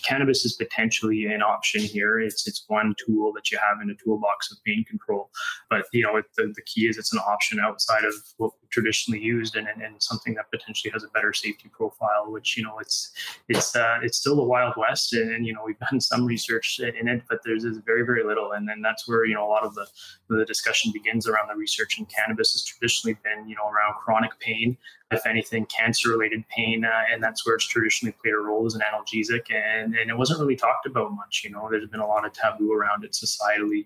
cannabis 0.04 0.44
is 0.46 0.54
potentially 0.54 1.25
an 1.25 1.42
option 1.42 1.82
here. 1.82 2.20
It's 2.20 2.48
it's 2.48 2.63
one 2.68 2.96
tool 3.06 3.32
that 3.36 3.51
you 3.51 3.58
have 3.58 3.82
in 3.82 3.89
a 3.89 3.96
toolbox 4.04 4.51
of 4.51 4.58
pain 4.66 4.84
control, 4.86 5.30
but 5.70 5.86
you 5.94 6.04
know 6.04 6.16
it, 6.18 6.25
the, 6.36 6.51
the 6.56 6.62
key 6.63 6.88
is 6.88 6.98
it's 6.98 7.13
an 7.13 7.20
option 7.20 7.60
outside 7.60 8.04
of 8.04 8.13
what 8.38 8.51
traditionally 8.70 9.22
used, 9.22 9.56
and, 9.56 9.68
and, 9.68 9.82
and 9.82 10.02
something 10.02 10.34
that 10.36 10.50
potentially 10.52 10.92
has 10.92 11.04
a 11.04 11.08
better 11.10 11.34
safety 11.34 11.70
profile. 11.70 12.32
Which 12.32 12.58
you 12.58 12.64
know 12.64 12.80
it's 12.80 13.12
it's 13.50 13.76
uh, 13.76 14.00
it's 14.02 14.18
still 14.18 14.36
the 14.36 14.44
wild 14.44 14.74
west, 14.78 15.14
and, 15.14 15.32
and, 15.32 15.46
you 15.46 15.54
know 15.54 15.64
we've 15.66 15.80
done 15.92 16.02
some 16.02 16.26
research 16.26 16.80
in 16.80 17.08
it, 17.08 17.24
but 17.30 17.40
there's, 17.44 17.64
there's 17.64 17.78
very 17.78 18.06
very 18.06 18.24
little, 18.24 18.54
and 18.54 18.68
then 18.68 18.82
that's 18.82 19.08
where 19.08 19.26
you 19.26 19.34
know 19.34 19.46
a 19.46 19.50
lot 19.50 19.64
of 19.64 19.74
the 19.76 19.88
the 20.30 20.46
discussion 20.46 20.92
begins 20.92 21.28
around 21.28 21.48
the 21.48 21.56
research. 21.56 22.00
in 22.00 22.06
cannabis 22.06 22.54
has 22.54 22.64
traditionally 22.64 23.18
been 23.24 23.48
you 23.48 23.56
know 23.56 23.68
around 23.68 23.96
chronic 23.96 24.32
pain, 24.40 24.78
if 25.12 25.26
anything, 25.26 25.66
cancer 25.66 26.10
related 26.10 26.44
pain, 26.50 26.84
uh, 26.84 27.04
and 27.12 27.24
that's 27.24 27.46
where 27.46 27.56
it's 27.56 27.68
traditionally 27.68 28.14
played 28.22 28.34
a 28.34 28.38
role 28.38 28.66
as 28.66 28.76
an 28.76 28.82
analgesic 28.82 29.52
and, 29.54 29.96
and 29.96 30.10
it 30.10 30.18
wasn't 30.18 30.40
really 30.40 30.56
talked 30.56 30.86
about 30.86 31.14
much. 31.14 31.42
You 31.44 31.52
know, 31.52 31.68
there's 31.70 31.88
been 31.88 32.00
a 32.00 32.08
lot 32.08 32.26
of 32.26 32.34
taboo 32.34 32.74
around 32.74 33.04
it 33.04 33.12
societally, 33.12 33.86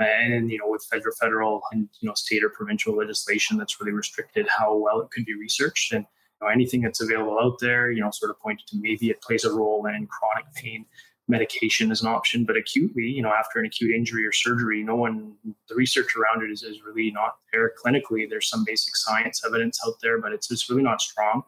and 0.00 0.50
you 0.50 0.58
know, 0.58 0.68
with 0.68 0.84
federal, 0.84 1.14
federal, 1.14 1.62
and 1.72 1.88
you 2.00 2.08
know, 2.08 2.14
state 2.14 2.42
or 2.42 2.50
provincial 2.50 2.96
legislation 2.96 3.56
that's 3.56 3.80
really 3.80 3.92
restricted 3.92 4.46
how 4.48 4.76
well 4.76 5.00
it 5.00 5.10
could 5.10 5.24
be 5.24 5.34
researched 5.34 5.92
and. 5.92 6.06
You 6.42 6.46
know, 6.46 6.52
anything 6.54 6.80
that's 6.80 7.02
available 7.02 7.38
out 7.38 7.58
there, 7.60 7.90
you 7.90 8.00
know, 8.00 8.10
sort 8.10 8.30
of 8.30 8.40
pointed 8.40 8.66
to 8.68 8.78
maybe 8.80 9.10
it 9.10 9.20
plays 9.20 9.44
a 9.44 9.52
role 9.52 9.84
in 9.84 10.06
chronic 10.06 10.46
pain 10.54 10.86
medication 11.30 11.90
is 11.90 12.02
an 12.02 12.08
option, 12.08 12.44
but 12.44 12.56
acutely, 12.56 13.04
you 13.04 13.22
know, 13.22 13.32
after 13.32 13.58
an 13.58 13.66
acute 13.66 13.94
injury 13.94 14.26
or 14.26 14.32
surgery, 14.32 14.82
no 14.82 14.96
one, 14.96 15.34
the 15.68 15.74
research 15.74 16.14
around 16.16 16.42
it 16.42 16.50
is, 16.50 16.62
is 16.62 16.82
really 16.84 17.10
not 17.10 17.36
there 17.52 17.72
clinically. 17.82 18.28
There's 18.28 18.48
some 18.48 18.64
basic 18.64 18.96
science 18.96 19.42
evidence 19.46 19.80
out 19.86 19.94
there, 20.02 20.20
but 20.20 20.32
it's, 20.32 20.50
it's 20.50 20.68
really 20.68 20.82
not 20.82 21.00
strong. 21.00 21.44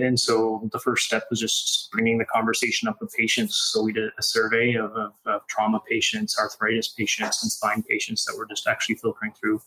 And 0.00 0.18
so 0.18 0.68
the 0.72 0.78
first 0.78 1.04
step 1.04 1.24
was 1.28 1.40
just 1.40 1.90
bringing 1.90 2.18
the 2.18 2.24
conversation 2.24 2.88
up 2.88 2.98
with 3.00 3.12
patients. 3.12 3.56
So 3.56 3.82
we 3.82 3.92
did 3.92 4.10
a 4.18 4.22
survey 4.22 4.74
of, 4.74 4.92
of, 4.92 5.12
of, 5.26 5.46
trauma 5.48 5.80
patients, 5.88 6.38
arthritis 6.38 6.88
patients, 6.88 7.42
and 7.42 7.50
spine 7.50 7.82
patients 7.82 8.24
that 8.24 8.36
were 8.36 8.46
just 8.46 8.66
actually 8.66 8.94
filtering 8.94 9.32
through 9.32 9.60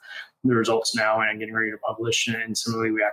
the 0.44 0.56
results 0.56 0.96
now 0.96 1.22
and 1.22 1.40
getting 1.40 1.54
ready 1.54 1.72
to 1.72 1.78
publish. 1.78 2.28
And 2.28 2.58
similarly, 2.58 2.92
we 2.92 3.06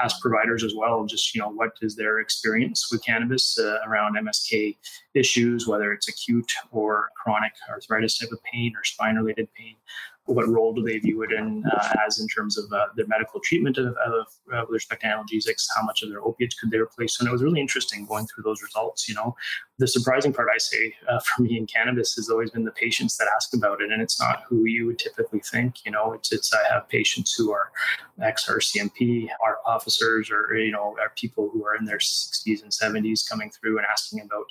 asked 0.00 0.20
providers 0.20 0.62
as 0.62 0.74
well, 0.76 1.04
just 1.06 1.34
you 1.34 1.40
know, 1.40 1.48
what 1.48 1.72
is 1.82 1.96
their 1.96 2.20
experience 2.20 2.90
with 2.92 3.04
cannabis 3.04 3.58
uh, 3.58 3.78
around 3.86 4.16
MSK 4.16 4.76
issues, 5.14 5.66
whether 5.66 5.92
it's 5.92 6.08
acute 6.08 6.52
or 6.70 7.08
chronic 7.16 7.52
arthritis 7.68 8.18
type 8.18 8.30
of 8.32 8.42
pain 8.42 8.72
or 8.76 8.84
spine 8.84 9.16
related 9.16 9.48
pain 9.54 9.76
what 10.26 10.48
role 10.48 10.72
do 10.72 10.82
they 10.82 10.98
view 10.98 11.22
it 11.22 11.32
in 11.32 11.64
uh, 11.72 11.88
as 12.06 12.20
in 12.20 12.28
terms 12.28 12.56
of 12.58 12.70
uh, 12.72 12.86
their 12.96 13.06
medical 13.06 13.40
treatment 13.40 13.78
of, 13.78 13.96
of, 13.96 14.26
of, 14.52 14.68
with 14.68 14.74
respect 14.74 15.02
to 15.02 15.08
analgesics? 15.08 15.66
How 15.74 15.82
much 15.82 16.02
of 16.02 16.10
their 16.10 16.22
opiates 16.22 16.58
could 16.58 16.70
they 16.70 16.78
replace? 16.78 17.18
And 17.18 17.28
it 17.28 17.32
was 17.32 17.42
really 17.42 17.60
interesting 17.60 18.06
going 18.06 18.26
through 18.26 18.44
those 18.44 18.62
results. 18.62 19.08
You 19.08 19.14
know, 19.14 19.34
the 19.80 19.88
surprising 19.88 20.32
part 20.32 20.48
I 20.54 20.58
say 20.58 20.94
uh, 21.08 21.18
for 21.26 21.42
me 21.42 21.56
in 21.56 21.66
cannabis 21.66 22.14
has 22.14 22.28
always 22.28 22.50
been 22.50 22.64
the 22.64 22.70
patients 22.70 23.16
that 23.16 23.28
ask 23.34 23.54
about 23.54 23.80
it, 23.80 23.90
and 23.90 24.00
it's 24.00 24.20
not 24.20 24.44
who 24.48 24.66
you 24.66 24.86
would 24.86 24.98
typically 24.98 25.40
think. 25.40 25.84
You 25.84 25.92
know, 25.92 26.12
it's 26.12 26.32
it's 26.32 26.52
I 26.52 26.72
have 26.72 26.88
patients 26.88 27.34
who 27.34 27.50
are 27.50 27.72
ex 28.22 28.46
RCMP, 28.48 29.28
are 29.42 29.58
officers, 29.66 30.30
or 30.30 30.54
you 30.56 30.70
know, 30.70 30.96
are 31.00 31.12
people 31.16 31.48
who 31.50 31.64
are 31.64 31.74
in 31.74 31.86
their 31.86 31.98
60s 31.98 32.62
and 32.62 32.70
70s 32.70 33.28
coming 33.28 33.50
through 33.50 33.78
and 33.78 33.86
asking 33.90 34.20
about 34.20 34.44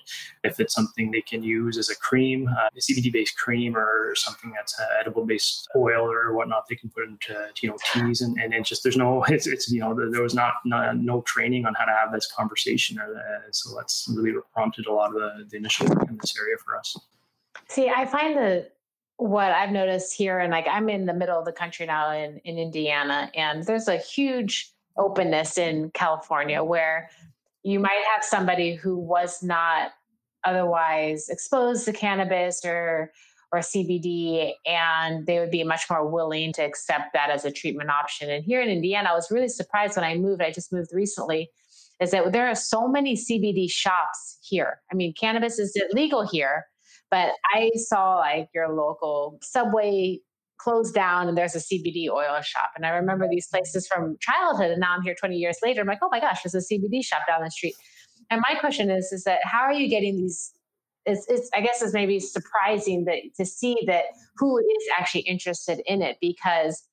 if 0.44 0.60
it's 0.60 0.74
something 0.74 1.12
they 1.12 1.22
can 1.22 1.44
use 1.44 1.78
as 1.78 1.90
a 1.90 1.96
cream, 1.96 2.48
uh, 2.48 2.70
a 2.76 2.80
CBD 2.80 3.14
based 3.14 3.38
cream, 3.38 3.78
or 3.78 4.16
something 4.16 4.52
that's 4.56 4.80
edible 5.00 5.26
based 5.26 5.68
oil 5.76 6.12
or 6.12 6.34
whatnot 6.34 6.68
they 6.68 6.76
can 6.76 6.90
put 6.90 7.06
into 7.06 7.36
you 7.62 7.70
know 7.70 7.78
teas 7.94 8.22
and, 8.22 8.38
and 8.40 8.54
it's 8.54 8.70
just 8.70 8.84
there's 8.84 8.98
no 8.98 9.24
it's, 9.28 9.46
it's 9.46 9.72
you 9.72 9.80
know 9.80 9.94
there 9.94 10.24
was 10.24 10.34
not, 10.34 10.54
not 10.66 10.98
no 10.98 11.22
training 11.22 11.66
on 11.66 11.76
how 11.76 11.86
to 11.86 11.92
have 11.92 12.12
this 12.12 12.32
conversation 12.32 13.00
or 13.00 13.08
the, 13.14 13.54
so 13.54 13.76
that's 13.76 14.12
really 14.16 14.40
prompted 14.54 14.88
a 14.88 14.94
lot 14.94 15.16
of 15.16 15.19
the, 15.20 15.46
the 15.50 15.58
initial 15.58 15.88
work 15.88 16.10
in 16.10 16.18
this 16.18 16.38
area 16.38 16.56
for 16.64 16.78
us 16.78 16.98
see 17.68 17.90
i 17.90 18.06
find 18.06 18.38
that 18.38 18.74
what 19.18 19.52
i've 19.52 19.72
noticed 19.72 20.14
here 20.14 20.40
and 20.40 20.52
like 20.52 20.68
i'm 20.70 20.90
in 20.90 21.06
the 21.06 21.14
middle 21.14 21.38
of 21.38 21.46
the 21.46 21.52
country 21.52 21.86
now 21.86 22.12
in, 22.12 22.38
in 22.40 22.58
indiana 22.58 23.30
and 23.36 23.64
there's 23.66 23.88
a 23.88 23.98
huge 23.98 24.72
openness 24.98 25.58
in 25.58 25.92
california 25.92 26.64
where 26.64 27.10
you 27.64 27.80
might 27.80 28.02
have 28.14 28.24
somebody 28.24 28.74
who 28.76 28.98
was 28.98 29.44
not 29.44 29.92
otherwise 30.46 31.30
exposed 31.30 31.86
to 31.86 31.94
cannabis 31.94 32.64
or 32.66 33.12
or 33.52 33.60
CBD, 33.60 34.54
and 34.66 35.26
they 35.26 35.40
would 35.40 35.52
be 35.52 35.64
much 35.64 35.90
more 35.90 36.08
willing 36.08 36.54
to 36.54 36.62
accept 36.62 37.14
that 37.14 37.30
as 37.30 37.46
a 37.46 37.52
treatment 37.52 37.90
option. 37.90 38.30
And 38.30 38.44
here 38.44 38.62
in 38.62 38.70
Indiana, 38.70 39.10
I 39.10 39.14
was 39.16 39.32
really 39.32 39.48
surprised 39.48 39.96
when 39.96 40.06
I 40.06 40.16
moved. 40.16 40.42
I 40.42 40.52
just 40.52 40.72
moved 40.72 40.92
recently, 40.94 41.50
is 42.02 42.12
that 42.12 42.32
there 42.32 42.48
are 42.48 42.56
so 42.56 42.88
many 42.88 43.16
CBD 43.16 43.70
shops 43.70 44.38
here. 44.42 44.80
I 44.92 44.96
mean, 44.96 45.14
cannabis 45.20 45.60
is 45.60 45.80
illegal 45.92 46.28
here, 46.28 46.66
but 47.12 47.32
I 47.54 47.72
saw 47.76 48.16
like 48.18 48.50
your 48.54 48.74
local 48.74 49.38
Subway 49.42 50.20
closed 50.60 50.94
down 50.94 51.28
and 51.28 51.38
there's 51.38 51.56
a 51.56 51.60
CBD 51.60 52.10
oil 52.10 52.42
shop. 52.42 52.72
And 52.76 52.86
I 52.86 52.90
remember 52.90 53.28
these 53.30 53.48
places 53.48 53.88
from 53.88 54.18
childhood, 54.20 54.72
and 54.72 54.80
now 54.80 54.96
I'm 54.96 55.02
here 55.02 55.16
20 55.18 55.36
years 55.36 55.58
later. 55.64 55.82
I'm 55.82 55.88
like, 55.88 56.00
oh 56.02 56.10
my 56.12 56.20
gosh, 56.20 56.44
there's 56.44 56.56
a 56.56 56.74
CBD 56.74 57.04
shop 57.04 57.22
down 57.28 57.44
the 57.44 57.52
street. 57.52 57.76
And 58.30 58.42
my 58.48 58.60
question 58.60 58.92
is, 58.92 59.12
is 59.12 59.24
that 59.24 59.40
how 59.44 59.62
are 59.62 59.74
you 59.74 59.90
getting 59.90 60.18
these 60.18 60.54
it's, 61.06 61.26
it's 61.30 61.50
I 61.56 61.62
guess 61.62 61.82
it's 61.82 61.94
maybe 61.94 62.20
surprising 62.20 63.06
that 63.06 63.18
to 63.38 63.46
see 63.46 63.78
that 63.88 64.06
who 64.38 64.58
is 64.60 64.88
actually 64.98 65.22
interested 65.22 65.82
in 65.86 66.02
it 66.02 66.18
because 66.22 66.84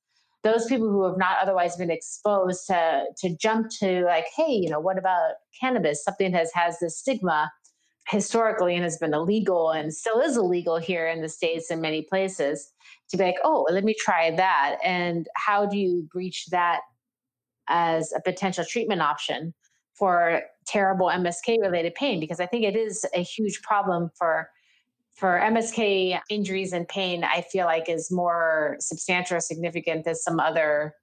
those 0.47 0.65
people 0.65 0.89
who 0.89 1.03
have 1.03 1.17
not 1.17 1.37
otherwise 1.41 1.75
been 1.75 1.91
exposed 1.91 2.67
to 2.67 3.05
to 3.17 3.35
jump 3.37 3.69
to 3.79 4.03
like, 4.05 4.25
hey, 4.35 4.51
you 4.51 4.69
know, 4.69 4.79
what 4.79 4.97
about 4.97 5.33
cannabis? 5.59 6.03
Something 6.03 6.31
that 6.31 6.39
has 6.39 6.51
has 6.53 6.79
this 6.79 6.97
stigma 6.97 7.51
historically 8.07 8.73
and 8.73 8.83
has 8.83 8.97
been 8.97 9.13
illegal 9.13 9.71
and 9.71 9.93
still 9.93 10.21
is 10.21 10.37
illegal 10.37 10.77
here 10.77 11.07
in 11.07 11.21
the 11.21 11.27
states 11.27 11.69
in 11.69 11.81
many 11.81 12.01
places 12.03 12.71
to 13.09 13.17
be 13.17 13.23
like, 13.25 13.35
oh, 13.43 13.67
let 13.69 13.83
me 13.83 13.93
try 13.99 14.31
that. 14.31 14.77
And 14.83 15.27
how 15.35 15.65
do 15.65 15.77
you 15.77 16.07
breach 16.11 16.45
that 16.51 16.79
as 17.67 18.13
a 18.13 18.21
potential 18.21 18.63
treatment 18.63 19.01
option? 19.01 19.53
for 19.97 20.41
terrible 20.67 21.07
MSK 21.07 21.59
related 21.59 21.95
pain 21.95 22.19
because 22.19 22.39
I 22.39 22.45
think 22.45 22.63
it 22.63 22.75
is 22.75 23.05
a 23.15 23.23
huge 23.23 23.61
problem 23.61 24.11
for 24.17 24.49
for 25.17 25.39
MSK 25.43 26.19
injuries 26.29 26.73
and 26.73 26.87
pain. 26.87 27.23
I 27.23 27.41
feel 27.41 27.65
like 27.65 27.89
is 27.89 28.09
more 28.11 28.77
substantial 28.79 29.37
or 29.37 29.39
significant 29.39 30.05
than 30.05 30.15
some 30.15 30.39
other 30.39 30.93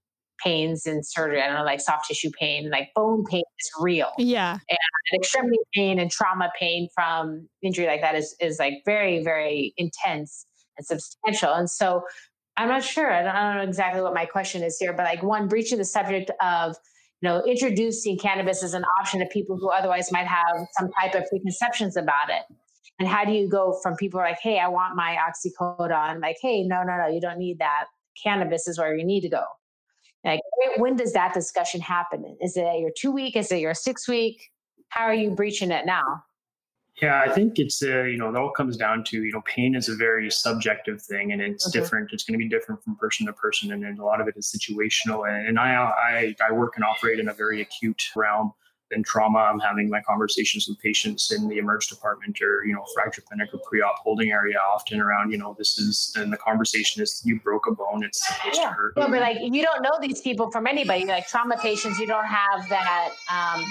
pains 0.43 0.87
in 0.87 1.03
surgery. 1.03 1.43
I 1.43 1.47
don't 1.47 1.57
know, 1.57 1.65
like 1.65 1.81
soft 1.81 2.09
tissue 2.09 2.31
pain, 2.39 2.71
like 2.71 2.89
bone 2.95 3.25
pain 3.29 3.43
is 3.59 3.71
real. 3.81 4.13
Yeah, 4.17 4.53
and 4.53 5.21
extremity 5.21 5.59
pain 5.75 5.99
and 5.99 6.11
trauma 6.11 6.51
pain 6.59 6.89
from 6.95 7.49
injury 7.63 7.87
like 7.87 8.01
that 8.01 8.15
is 8.15 8.35
is 8.41 8.59
like 8.59 8.75
very 8.87 9.23
very 9.23 9.75
intense 9.77 10.47
and 10.79 10.87
substantial. 10.87 11.53
And 11.53 11.69
so 11.69 12.03
I'm 12.57 12.69
not 12.69 12.85
sure. 12.85 13.13
I 13.13 13.23
don't, 13.23 13.35
I 13.35 13.49
don't 13.49 13.57
know 13.63 13.69
exactly 13.69 14.01
what 14.01 14.15
my 14.15 14.27
question 14.27 14.63
is 14.63 14.79
here, 14.79 14.93
but 14.93 15.05
like 15.05 15.23
one 15.23 15.49
breaching 15.49 15.79
the 15.79 15.85
subject 15.85 16.31
of 16.41 16.77
you 17.21 17.31
know, 17.31 17.43
introducing 17.47 18.19
cannabis 18.19 18.63
as 18.63 18.75
an 18.75 18.85
option 19.01 19.19
to 19.21 19.27
people 19.27 19.57
who 19.57 19.71
otherwise 19.71 20.13
might 20.13 20.27
have 20.27 20.67
some 20.79 20.91
type 21.01 21.15
of 21.15 21.25
preconceptions 21.31 21.97
about 21.97 22.29
it. 22.29 22.43
And 22.99 23.09
how 23.09 23.25
do 23.25 23.33
you 23.33 23.49
go 23.49 23.79
from 23.83 23.97
people 23.97 24.21
like, 24.21 24.39
hey, 24.41 24.59
I 24.59 24.69
want 24.69 24.95
my 24.95 25.17
oxycodone, 25.17 26.21
like, 26.21 26.37
hey, 26.41 26.63
no, 26.63 26.83
no, 26.83 26.97
no, 26.97 27.09
you 27.09 27.21
don't 27.21 27.39
need 27.39 27.59
that. 27.59 27.87
Cannabis 28.23 28.69
is 28.69 28.79
where 28.79 28.97
you 28.97 29.05
need 29.05 29.23
to 29.23 29.29
go. 29.29 29.43
Like, 30.25 30.41
when 30.77 30.97
does 30.97 31.13
that 31.13 31.35
discussion 31.35 31.81
happen? 31.81 32.37
Is 32.41 32.57
it 32.57 32.63
your 32.79 32.91
two 32.97 33.11
week? 33.11 33.37
Is 33.37 33.51
it 33.51 33.59
your 33.59 33.75
six 33.75 34.09
week? 34.09 34.49
How 34.89 35.05
are 35.05 35.15
you 35.15 35.31
breaching 35.31 35.71
it 35.71 35.87
now? 35.87 36.23
Yeah, 37.03 37.21
I 37.21 37.29
think 37.29 37.59
it's 37.59 37.83
uh, 37.83 38.05
you 38.05 38.17
know 38.17 38.29
it 38.29 38.37
all 38.37 38.53
comes 38.53 38.77
down 38.77 39.03
to 39.05 39.25
you 39.25 39.33
know 39.33 39.43
pain 39.45 39.75
is 39.75 39.89
a 39.89 39.97
very 39.97 40.31
subjective 40.31 41.03
thing 41.03 41.33
and 41.33 41.43
it's 41.43 41.69
mm-hmm. 41.69 41.79
different. 41.79 42.11
It's 42.13 42.23
going 42.23 42.39
to 42.39 42.43
be 42.43 42.49
different 42.49 42.85
from 42.85 42.95
person 42.95 43.27
to 43.27 43.33
person, 43.33 43.73
and, 43.73 43.85
and 43.85 43.99
a 43.99 44.05
lot 44.05 44.21
of 44.21 44.29
it 44.29 44.35
is 44.37 44.47
situational. 44.57 45.29
And, 45.29 45.49
and 45.49 45.59
I, 45.59 45.75
I 45.75 46.37
I 46.49 46.53
work 46.53 46.75
and 46.77 46.85
operate 46.85 47.19
in 47.19 47.29
a 47.29 47.35
very 47.35 47.61
acute 47.61 48.01
realm 48.15 48.53
in 48.91 49.03
trauma. 49.03 49.39
I'm 49.39 49.59
having 49.59 49.89
my 49.89 50.01
conversations 50.03 50.69
with 50.69 50.79
patients 50.79 51.31
in 51.31 51.49
the 51.49 51.59
emerge 51.59 51.89
department 51.89 52.41
or 52.41 52.65
you 52.65 52.75
know 52.75 52.85
fracture 52.95 53.23
clinic 53.23 53.51
or 53.53 53.61
pre-op 53.69 53.99
holding 53.99 54.31
area, 54.31 54.57
often 54.59 55.01
around 55.01 55.31
you 55.31 55.39
know 55.39 55.55
this 55.59 55.79
is 55.79 56.13
and 56.17 56.33
the 56.33 56.37
conversation 56.37 57.03
is 57.03 57.23
you 57.25 57.41
broke 57.41 57.67
a 57.67 57.73
bone, 57.73 58.05
it's 58.05 58.27
supposed 58.27 58.59
yeah. 58.59 58.69
to 58.69 58.75
hurt. 58.75 58.97
No, 58.97 59.09
but 59.09 59.21
like 59.21 59.39
you 59.41 59.63
don't 59.63 59.83
know 59.83 59.99
these 60.01 60.21
people 60.21 60.51
from 60.51 60.67
anybody. 60.67 61.05
Like 61.05 61.29
trauma 61.29 61.57
patients, 61.57 61.99
you 61.99 62.07
don't 62.07 62.27
have 62.27 62.69
that 62.69 63.11
um, 63.31 63.65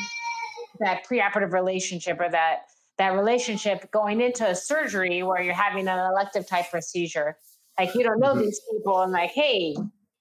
that 0.79 1.05
preoperative 1.07 1.53
relationship 1.53 2.19
or 2.19 2.29
that 2.29 2.63
that 2.97 3.09
relationship 3.09 3.89
going 3.91 4.21
into 4.21 4.47
a 4.47 4.55
surgery 4.55 5.23
where 5.23 5.41
you're 5.41 5.53
having 5.53 5.87
an 5.87 5.99
elective 5.99 6.47
type 6.47 6.69
procedure. 6.69 7.37
Like 7.79 7.95
you 7.95 8.03
don't 8.03 8.19
know 8.19 8.33
mm-hmm. 8.33 8.41
these 8.41 8.61
people 8.71 9.01
and 9.01 9.11
like, 9.11 9.31
hey, 9.31 9.75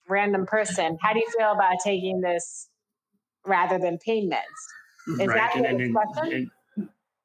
random 0.09 0.47
person, 0.47 0.97
how 1.01 1.13
do 1.13 1.19
you 1.19 1.31
feel 1.37 1.53
about 1.53 1.77
taking 1.85 2.21
this 2.23 2.69
rather 3.47 3.79
than 3.79 3.99
pain 3.99 4.31
meds? 4.31 4.39
Is 5.09 5.19
right. 5.19 5.29
that 5.29 5.57
and, 5.57 5.81
the 5.81 5.89
discussion? 5.89 6.51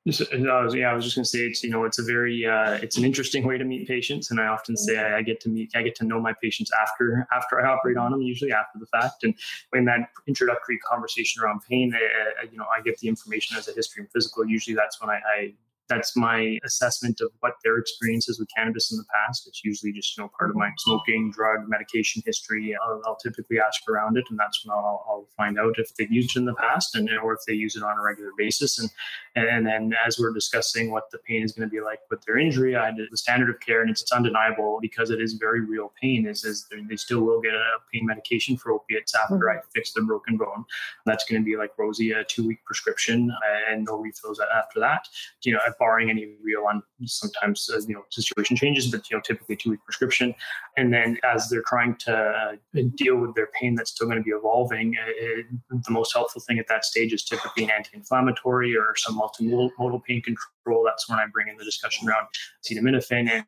So, 0.09 0.25
I 0.33 0.63
was, 0.63 0.73
yeah, 0.73 0.89
I 0.89 0.93
was 0.93 1.03
just 1.03 1.17
going 1.17 1.25
to 1.25 1.29
say 1.29 1.39
it's 1.39 1.61
you 1.63 1.69
know 1.69 1.83
it's 1.83 1.99
a 1.99 2.03
very 2.03 2.45
uh, 2.45 2.75
it's 2.75 2.97
an 2.97 3.03
interesting 3.03 3.45
way 3.45 3.57
to 3.57 3.65
meet 3.65 3.89
patients, 3.89 4.31
and 4.31 4.39
I 4.39 4.47
often 4.47 4.77
say 4.77 4.97
I, 4.97 5.17
I, 5.17 5.21
get 5.21 5.41
to 5.41 5.49
meet 5.49 5.75
I 5.75 5.81
get 5.81 5.95
to 5.95 6.05
know 6.05 6.21
my 6.21 6.33
patients 6.41 6.71
after 6.81 7.27
after 7.35 7.59
I 7.59 7.69
operate 7.69 7.97
on 7.97 8.11
them, 8.11 8.21
usually 8.21 8.53
after 8.53 8.79
the 8.79 8.85
fact, 8.85 9.25
and 9.25 9.33
in 9.73 9.83
that 9.85 10.09
introductory 10.25 10.77
conversation 10.79 11.43
around 11.43 11.59
pain, 11.69 11.93
I, 11.93 12.43
I, 12.43 12.49
you 12.49 12.57
know 12.57 12.65
I 12.73 12.81
get 12.81 12.97
the 12.99 13.09
information 13.09 13.57
as 13.57 13.67
a 13.67 13.73
history 13.73 14.01
and 14.01 14.09
physical. 14.09 14.45
Usually 14.45 14.75
that's 14.75 15.01
when 15.01 15.09
I, 15.09 15.19
I 15.37 15.53
that's 15.89 16.15
my 16.15 16.57
assessment 16.65 17.21
of 17.21 17.31
what 17.39 17.53
their 17.63 17.77
experiences 17.77 18.39
with 18.39 18.49
cannabis 18.55 18.91
in 18.91 18.97
the 18.97 19.05
past. 19.13 19.47
It's 19.47 19.63
usually 19.63 19.91
just 19.91 20.17
you 20.17 20.23
know 20.23 20.31
part 20.37 20.49
of 20.49 20.55
my 20.55 20.69
smoking, 20.79 21.31
drug, 21.31 21.67
medication 21.67 22.21
history. 22.25 22.75
I'll, 22.83 23.01
I'll 23.05 23.15
typically 23.15 23.59
ask 23.59 23.87
around 23.89 24.17
it, 24.17 24.25
and 24.29 24.39
that's 24.39 24.65
when 24.65 24.75
I'll, 24.75 25.05
I'll, 25.07 25.27
find 25.35 25.59
out 25.59 25.75
if 25.77 25.93
they've 25.95 26.11
used 26.11 26.35
it 26.35 26.39
in 26.39 26.45
the 26.45 26.55
past 26.55 26.95
and 26.95 27.07
or 27.21 27.33
if 27.33 27.41
they 27.47 27.53
use 27.53 27.75
it 27.75 27.83
on 27.83 27.95
a 27.97 28.01
regular 28.01 28.31
basis. 28.37 28.79
And 28.79 28.89
and 29.35 29.67
then 29.67 29.93
as 30.05 30.17
we're 30.17 30.33
discussing 30.33 30.89
what 30.89 31.11
the 31.11 31.19
pain 31.19 31.43
is 31.43 31.51
going 31.51 31.69
to 31.69 31.71
be 31.71 31.79
like 31.79 31.99
with 32.09 32.23
their 32.23 32.37
injury, 32.37 32.75
I 32.75 32.91
did 32.91 33.09
the 33.11 33.17
standard 33.17 33.49
of 33.49 33.59
care, 33.59 33.81
and 33.81 33.89
it's, 33.89 34.01
it's 34.01 34.11
undeniable 34.11 34.79
because 34.81 35.11
it 35.11 35.21
is 35.21 35.33
very 35.33 35.61
real 35.61 35.93
pain. 36.01 36.25
Is 36.25 36.43
is 36.43 36.67
they 36.89 36.95
still 36.95 37.21
will 37.21 37.41
get 37.41 37.53
a 37.53 37.63
pain 37.93 38.05
medication 38.05 38.57
for 38.57 38.71
opiates 38.71 39.13
after 39.15 39.35
mm-hmm. 39.35 39.59
I 39.59 39.61
fix 39.75 39.93
their 39.93 40.05
broken 40.05 40.37
bone. 40.37 40.65
That's 41.05 41.23
going 41.25 41.41
to 41.41 41.45
be 41.45 41.55
like 41.55 41.71
Rosie 41.77 42.11
a 42.11 42.23
two 42.23 42.47
week 42.47 42.63
prescription 42.65 43.31
and 43.69 43.85
no 43.85 43.97
refills 43.97 44.39
after 44.39 44.79
that. 44.79 45.07
You 45.43 45.53
know 45.53 45.59
barring 45.79 46.09
any 46.09 46.35
real 46.41 46.65
on 46.67 46.81
sometimes 47.05 47.69
uh, 47.73 47.79
you 47.87 47.93
know 47.93 48.03
situation 48.09 48.55
changes, 48.55 48.87
but 48.87 49.09
you 49.09 49.17
know 49.17 49.21
typically 49.21 49.55
two 49.55 49.71
week 49.71 49.79
prescription. 49.85 50.33
And 50.75 50.93
then 50.93 51.17
as 51.23 51.49
they're 51.49 51.63
trying 51.67 51.95
to 51.97 52.15
uh, 52.15 52.81
deal 52.95 53.17
with 53.17 53.35
their 53.35 53.49
pain 53.59 53.75
that's 53.75 53.91
still 53.91 54.07
going 54.07 54.17
to 54.17 54.23
be 54.23 54.31
evolving, 54.31 54.95
uh, 54.99 55.09
it, 55.09 55.45
the 55.69 55.91
most 55.91 56.13
helpful 56.13 56.41
thing 56.41 56.59
at 56.59 56.67
that 56.67 56.85
stage 56.85 57.13
is 57.13 57.23
typically 57.23 57.63
an 57.63 57.71
anti-inflammatory 57.71 58.75
or 58.75 58.95
some 58.95 59.19
multimodal 59.19 60.03
pain 60.03 60.21
control 60.21 60.83
that's 60.85 61.09
when 61.09 61.19
I 61.19 61.25
bring 61.31 61.47
in 61.47 61.57
the 61.57 61.65
discussion 61.65 62.07
around 62.07 62.27
acetaminophen 62.63 63.29
and 63.29 63.45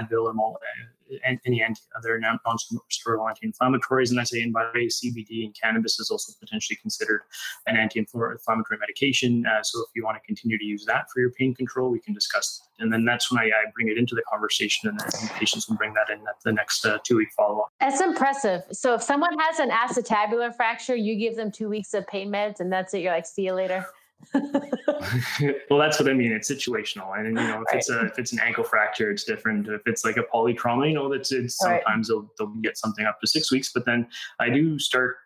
Advil 0.00 0.24
or 0.24 0.34
Mol- 0.34 0.58
any 1.24 1.64
other 1.96 2.18
non-steroidal 2.18 3.28
anti-inflammatories. 3.28 4.10
And 4.10 4.20
I 4.20 4.24
say, 4.24 4.42
and 4.42 4.52
by 4.52 4.64
the 4.64 4.80
way, 4.80 4.86
CBD 4.86 5.44
and 5.44 5.54
cannabis 5.60 5.98
is 5.98 6.10
also 6.10 6.32
potentially 6.40 6.76
considered 6.76 7.22
an 7.66 7.76
anti-inflammatory 7.76 8.78
medication. 8.78 9.44
Uh, 9.46 9.62
so 9.62 9.80
if 9.80 9.88
you 9.94 10.04
want 10.04 10.16
to 10.16 10.26
continue 10.26 10.58
to 10.58 10.64
use 10.64 10.84
that 10.86 11.10
for 11.12 11.20
your 11.20 11.30
pain 11.32 11.54
control, 11.54 11.90
we 11.90 12.00
can 12.00 12.14
discuss 12.14 12.58
that. 12.58 12.84
And 12.84 12.92
then 12.92 13.04
that's 13.04 13.30
when 13.30 13.40
I, 13.40 13.46
I 13.46 13.70
bring 13.74 13.88
it 13.88 13.98
into 13.98 14.14
the 14.14 14.22
conversation, 14.22 14.88
and 14.88 15.30
patients 15.32 15.68
will 15.68 15.76
bring 15.76 15.92
that 15.94 16.08
in 16.10 16.20
at 16.20 16.36
the 16.44 16.52
next 16.52 16.86
uh, 16.86 16.98
two-week 17.04 17.28
follow-up. 17.36 17.70
That's 17.78 18.00
impressive. 18.00 18.62
So 18.72 18.94
if 18.94 19.02
someone 19.02 19.38
has 19.38 19.58
an 19.58 19.70
acetabular 19.70 20.54
fracture, 20.54 20.96
you 20.96 21.16
give 21.16 21.36
them 21.36 21.50
two 21.50 21.68
weeks 21.68 21.92
of 21.92 22.06
pain 22.06 22.30
meds, 22.30 22.60
and 22.60 22.72
that's 22.72 22.94
it. 22.94 23.02
You're 23.02 23.12
like, 23.12 23.26
see 23.26 23.42
you 23.42 23.52
later. 23.52 23.86
well, 25.70 25.78
that's 25.78 25.98
what 25.98 26.08
I 26.08 26.12
mean. 26.12 26.32
It's 26.32 26.50
situational, 26.50 27.18
and 27.18 27.26
you 27.26 27.34
know, 27.34 27.62
if 27.62 27.66
right. 27.66 27.76
it's 27.76 27.90
a 27.90 28.06
if 28.06 28.18
it's 28.18 28.32
an 28.32 28.40
ankle 28.40 28.64
fracture, 28.64 29.10
it's 29.10 29.24
different. 29.24 29.68
If 29.68 29.82
it's 29.86 30.04
like 30.04 30.16
a 30.16 30.22
polytrauma, 30.22 30.88
you 30.88 30.94
know, 30.94 31.12
that's 31.12 31.32
it's 31.32 31.56
sometimes 31.56 32.10
right. 32.10 32.20
they'll 32.38 32.46
they'll 32.46 32.60
get 32.60 32.78
something 32.78 33.06
up 33.06 33.20
to 33.20 33.26
six 33.26 33.50
weeks. 33.50 33.72
But 33.72 33.86
then 33.86 34.06
I 34.38 34.50
do 34.50 34.78
start 34.78 35.16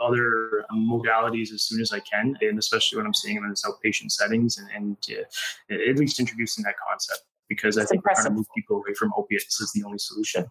other 0.00 0.64
modalities 0.72 1.52
as 1.52 1.62
soon 1.62 1.80
as 1.80 1.92
I 1.92 2.00
can, 2.00 2.36
and 2.40 2.58
especially 2.58 2.98
when 2.98 3.06
I'm 3.06 3.14
seeing 3.14 3.34
them 3.34 3.44
in 3.44 3.50
this 3.50 3.64
outpatient 3.64 4.12
settings, 4.12 4.58
and, 4.58 4.68
and 4.74 4.96
uh, 5.10 5.90
at 5.90 5.98
least 5.98 6.20
introducing 6.20 6.64
that 6.64 6.74
concept 6.88 7.22
because 7.48 7.74
that's 7.74 7.86
I 7.86 7.94
think 7.94 8.00
impressive. 8.00 8.18
we're 8.18 8.24
trying 8.24 8.34
to 8.34 8.36
move 8.36 8.46
people 8.54 8.76
away 8.76 8.94
from 8.94 9.12
opiates 9.16 9.60
is 9.60 9.72
the 9.72 9.84
only 9.84 9.98
solution. 9.98 10.46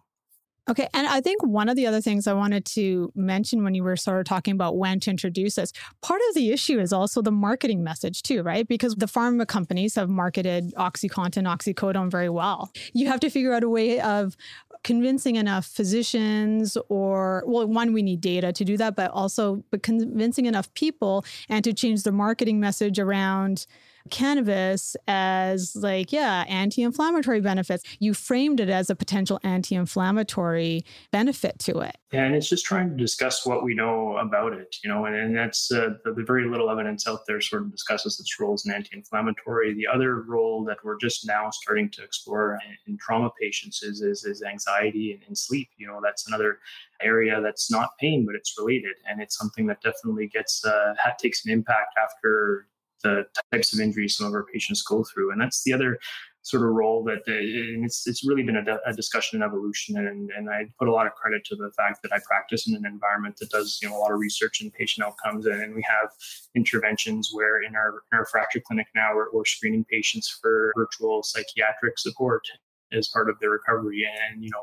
Okay. 0.68 0.86
And 0.92 1.06
I 1.06 1.20
think 1.22 1.42
one 1.42 1.68
of 1.68 1.76
the 1.76 1.86
other 1.86 2.00
things 2.00 2.26
I 2.26 2.34
wanted 2.34 2.66
to 2.66 3.10
mention 3.14 3.64
when 3.64 3.74
you 3.74 3.82
were 3.82 3.96
sort 3.96 4.20
of 4.20 4.26
talking 4.26 4.52
about 4.52 4.76
when 4.76 5.00
to 5.00 5.10
introduce 5.10 5.54
this, 5.54 5.72
part 6.02 6.20
of 6.28 6.34
the 6.34 6.50
issue 6.50 6.78
is 6.78 6.92
also 6.92 7.22
the 7.22 7.30
marketing 7.30 7.82
message 7.82 8.22
too, 8.22 8.42
right? 8.42 8.68
Because 8.68 8.94
the 8.94 9.06
pharma 9.06 9.46
companies 9.46 9.94
have 9.94 10.10
marketed 10.10 10.74
OxyContin, 10.74 11.44
oxycodone 11.44 12.10
very 12.10 12.28
well. 12.28 12.70
You 12.92 13.06
have 13.06 13.20
to 13.20 13.30
figure 13.30 13.54
out 13.54 13.64
a 13.64 13.68
way 13.68 14.00
of 14.00 14.36
convincing 14.84 15.36
enough 15.36 15.66
physicians 15.66 16.76
or 16.88 17.42
well 17.46 17.66
one 17.66 17.92
we 17.92 18.02
need 18.02 18.20
data 18.20 18.52
to 18.52 18.64
do 18.64 18.76
that 18.76 18.94
but 18.94 19.10
also 19.10 19.62
but 19.72 19.82
convincing 19.82 20.46
enough 20.46 20.72
people 20.74 21.24
and 21.48 21.64
to 21.64 21.72
change 21.72 22.04
the 22.04 22.12
marketing 22.12 22.60
message 22.60 22.98
around 22.98 23.66
cannabis 24.08 24.96
as 25.06 25.76
like, 25.76 26.12
yeah, 26.12 26.44
anti 26.48 26.82
inflammatory 26.82 27.40
benefits. 27.40 27.84
You 27.98 28.14
framed 28.14 28.60
it 28.60 28.68
as 28.68 28.90
a 28.90 28.96
potential 28.96 29.38
anti 29.42 29.74
inflammatory 29.74 30.84
benefit 31.10 31.58
to 31.60 31.78
it. 31.80 31.96
Yeah, 32.12 32.24
and 32.24 32.34
it's 32.34 32.48
just 32.48 32.64
trying 32.64 32.88
to 32.88 32.96
discuss 32.96 33.44
what 33.44 33.62
we 33.62 33.74
know 33.74 34.16
about 34.16 34.54
it, 34.54 34.76
you 34.82 34.88
know, 34.88 35.04
and, 35.04 35.14
and 35.14 35.36
that's 35.36 35.70
uh, 35.70 35.90
the, 36.04 36.14
the, 36.14 36.24
very 36.24 36.48
little 36.48 36.70
evidence 36.70 37.06
out 37.06 37.26
there 37.26 37.38
sort 37.38 37.62
of 37.62 37.70
discusses 37.70 38.18
its 38.18 38.40
role 38.40 38.54
as 38.54 38.64
an 38.64 38.72
anti 38.72 38.96
inflammatory. 38.96 39.74
The 39.74 39.86
other 39.86 40.22
role 40.22 40.64
that 40.64 40.78
we're 40.82 40.96
just 40.96 41.26
now 41.26 41.50
starting 41.50 41.90
to 41.90 42.02
explore 42.02 42.58
in, 42.66 42.92
in 42.92 42.98
trauma 42.98 43.30
patients 43.38 43.82
is, 43.82 44.00
is, 44.00 44.24
is 44.24 44.42
anxiety 44.42 45.12
and, 45.12 45.22
and 45.26 45.36
sleep. 45.36 45.68
You 45.76 45.86
know, 45.86 46.00
that's 46.02 46.26
another 46.26 46.60
area 47.02 47.42
that's 47.42 47.70
not 47.70 47.90
pain, 48.00 48.24
but 48.24 48.34
it's 48.34 48.54
related. 48.58 48.96
And 49.06 49.20
it's 49.20 49.36
something 49.36 49.66
that 49.66 49.82
definitely 49.82 50.28
gets, 50.28 50.64
uh, 50.64 50.94
takes 51.18 51.44
an 51.44 51.52
impact 51.52 51.94
after 52.02 52.68
the 53.02 53.24
types 53.52 53.72
of 53.72 53.80
injuries 53.80 54.16
some 54.16 54.26
of 54.26 54.32
our 54.34 54.46
patients 54.52 54.82
go 54.82 55.04
through. 55.04 55.32
And 55.32 55.40
that's 55.40 55.62
the 55.64 55.72
other 55.72 55.98
sort 56.42 56.62
of 56.62 56.70
role 56.70 57.04
that 57.04 57.20
uh, 57.28 57.32
and 57.32 57.84
it's 57.84 58.06
it's 58.06 58.26
really 58.26 58.42
been 58.42 58.56
a, 58.56 58.78
a, 58.86 58.92
discussion 58.94 59.42
and 59.42 59.44
evolution. 59.44 59.98
And 59.98 60.30
and 60.30 60.48
I 60.48 60.64
put 60.78 60.88
a 60.88 60.92
lot 60.92 61.06
of 61.06 61.12
credit 61.12 61.44
to 61.46 61.56
the 61.56 61.70
fact 61.76 62.02
that 62.02 62.12
I 62.12 62.18
practice 62.26 62.66
in 62.66 62.74
an 62.74 62.86
environment 62.86 63.36
that 63.38 63.50
does 63.50 63.78
you 63.82 63.88
know 63.88 63.96
a 63.96 63.98
lot 63.98 64.12
of 64.12 64.18
research 64.18 64.62
in 64.62 64.70
patient 64.70 65.06
outcomes. 65.06 65.46
And, 65.46 65.74
we 65.74 65.84
have 65.86 66.10
interventions 66.56 67.30
where 67.32 67.62
in 67.62 67.76
our 67.76 68.02
in 68.10 68.18
our 68.18 68.24
fracture 68.24 68.60
clinic 68.66 68.86
now 68.94 69.14
we're, 69.14 69.30
we're 69.32 69.44
screening 69.44 69.84
patients 69.84 70.38
for 70.40 70.72
virtual 70.76 71.22
psychiatric 71.22 71.98
support 71.98 72.42
as 72.92 73.08
part 73.08 73.28
of 73.28 73.38
their 73.40 73.50
recovery. 73.50 74.06
And 74.32 74.42
you 74.42 74.50
know, 74.50 74.62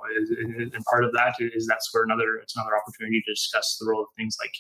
and 0.74 0.84
part 0.86 1.04
of 1.04 1.12
that 1.14 1.36
is 1.40 1.68
that's 1.68 1.94
where 1.94 2.04
another 2.04 2.38
it's 2.42 2.56
another 2.56 2.76
opportunity 2.76 3.22
to 3.26 3.32
discuss 3.32 3.78
the 3.80 3.88
role 3.88 4.02
of 4.02 4.08
things 4.18 4.38
like 4.40 4.56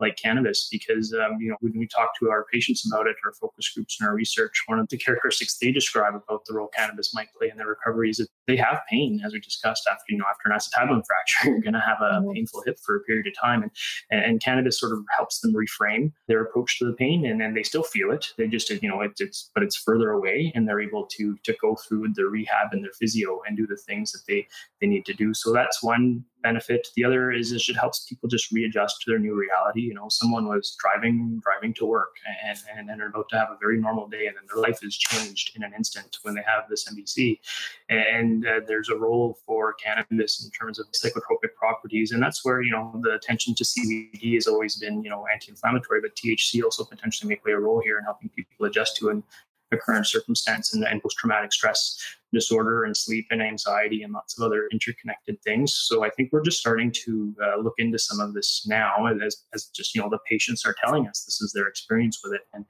like 0.00 0.16
cannabis 0.16 0.68
because 0.70 1.12
um, 1.12 1.36
you 1.40 1.50
know 1.50 1.56
when 1.60 1.78
we 1.78 1.86
talk 1.86 2.10
to 2.20 2.30
our 2.30 2.46
patients 2.52 2.86
about 2.90 3.06
it, 3.06 3.16
our 3.24 3.32
focus 3.32 3.70
groups 3.74 3.98
and 4.00 4.08
our 4.08 4.14
research, 4.14 4.62
one 4.66 4.78
of 4.78 4.88
the 4.88 4.96
characteristics 4.96 5.58
they 5.58 5.72
describe 5.72 6.14
about 6.14 6.44
the 6.46 6.54
role 6.54 6.68
cannabis 6.76 7.14
might 7.14 7.28
play 7.38 7.50
in 7.50 7.56
their 7.56 7.68
recovery 7.68 8.10
is 8.10 8.18
that 8.18 8.28
they 8.46 8.56
have 8.56 8.80
pain, 8.88 9.20
as 9.24 9.32
we 9.32 9.40
discussed 9.40 9.88
after 9.90 10.04
you 10.08 10.18
know 10.18 10.24
after 10.28 10.50
an 10.50 10.58
acetabulum 10.58 11.02
fracture, 11.06 11.44
you're 11.50 11.60
going 11.60 11.74
to 11.74 11.80
have 11.80 11.98
a 12.00 12.20
mm-hmm. 12.20 12.32
painful 12.32 12.62
hip 12.66 12.78
for 12.84 12.96
a 12.96 13.00
period 13.00 13.26
of 13.26 13.34
time, 13.40 13.62
and 13.62 13.70
and 14.10 14.42
cannabis 14.42 14.78
sort 14.78 14.92
of 14.92 15.04
helps 15.16 15.40
them 15.40 15.52
reframe 15.52 16.12
their 16.26 16.42
approach 16.42 16.78
to 16.78 16.84
the 16.84 16.92
pain, 16.92 17.26
and 17.26 17.40
then 17.40 17.54
they 17.54 17.62
still 17.62 17.82
feel 17.82 18.10
it. 18.10 18.26
They 18.36 18.46
just 18.48 18.70
you 18.70 18.88
know 18.88 19.00
it, 19.02 19.12
it's 19.18 19.50
but 19.54 19.62
it's 19.62 19.76
further 19.76 20.10
away, 20.10 20.52
and 20.54 20.66
they're 20.66 20.80
able 20.80 21.06
to 21.06 21.36
to 21.44 21.56
go 21.60 21.76
through 21.76 22.12
their 22.14 22.26
rehab 22.26 22.72
and 22.72 22.84
their 22.84 22.92
physio 23.10 23.40
and 23.46 23.56
do 23.56 23.66
the 23.66 23.76
things 23.76 24.12
that 24.12 24.22
they 24.26 24.46
they 24.80 24.86
need 24.86 25.04
to 25.06 25.14
do. 25.14 25.34
So 25.34 25.52
that's 25.52 25.82
one 25.82 26.24
benefit. 26.42 26.88
The 26.96 27.04
other 27.04 27.32
is 27.32 27.52
it 27.52 27.76
helps 27.76 28.06
people 28.08 28.28
just 28.28 28.50
readjust 28.50 29.02
to 29.02 29.10
their 29.10 29.18
new 29.18 29.34
reality. 29.34 29.82
You 29.82 29.94
know, 29.94 30.08
someone 30.08 30.46
was 30.48 30.76
driving 30.80 31.40
driving 31.42 31.74
to 31.74 31.86
work 31.86 32.16
and 32.26 32.58
and, 32.76 32.90
and 32.90 33.00
they're 33.00 33.08
about 33.08 33.28
to 33.30 33.38
have 33.38 33.50
a 33.50 33.58
very 33.60 33.78
normal 33.78 34.08
day, 34.08 34.26
and 34.26 34.36
then 34.36 34.44
their 34.52 34.62
life 34.62 34.78
is 34.82 34.96
changed 34.96 35.56
in 35.56 35.62
an 35.62 35.72
instant 35.76 36.18
when 36.22 36.34
they 36.34 36.42
have 36.46 36.64
this 36.68 36.88
MVC. 36.88 37.38
And 37.88 38.46
uh, 38.46 38.60
there's 38.66 38.88
a 38.88 38.96
role 38.96 39.38
for 39.46 39.74
cannabis 39.74 40.44
in 40.44 40.50
terms 40.50 40.78
of 40.78 40.86
psychotropic 40.92 41.54
properties, 41.56 42.12
and 42.12 42.22
that's 42.22 42.44
where 42.44 42.62
you 42.62 42.70
know 42.70 43.00
the 43.02 43.14
attention 43.14 43.54
to 43.56 43.64
CBD 43.64 44.34
has 44.34 44.46
always 44.46 44.76
been 44.76 45.02
you 45.02 45.10
know 45.10 45.26
anti-inflammatory, 45.32 46.00
but 46.00 46.14
THC 46.16 46.62
also 46.62 46.84
potentially 46.84 47.28
may 47.28 47.36
play 47.36 47.52
a 47.52 47.58
role 47.58 47.80
here 47.80 47.98
in 47.98 48.04
helping 48.04 48.30
people 48.30 48.66
adjust 48.66 48.96
to 48.96 49.10
an 49.10 49.22
the 49.70 49.76
current 49.76 50.06
circumstance 50.06 50.74
and, 50.74 50.84
and 50.84 51.02
post-traumatic 51.02 51.52
stress 51.52 51.96
disorder 52.32 52.84
and 52.84 52.96
sleep 52.96 53.26
and 53.30 53.42
anxiety 53.42 54.02
and 54.02 54.12
lots 54.12 54.38
of 54.38 54.44
other 54.44 54.68
interconnected 54.72 55.40
things. 55.42 55.74
So 55.74 56.04
I 56.04 56.10
think 56.10 56.30
we're 56.32 56.42
just 56.42 56.60
starting 56.60 56.92
to 57.04 57.34
uh, 57.42 57.60
look 57.60 57.74
into 57.78 57.98
some 57.98 58.20
of 58.20 58.34
this 58.34 58.66
now 58.68 59.06
as, 59.06 59.44
as 59.54 59.66
just, 59.66 59.94
you 59.94 60.00
know, 60.00 60.08
the 60.08 60.18
patients 60.28 60.64
are 60.64 60.74
telling 60.82 61.08
us 61.08 61.24
this 61.24 61.40
is 61.40 61.52
their 61.52 61.66
experience 61.66 62.20
with 62.22 62.34
it. 62.34 62.42
And, 62.52 62.64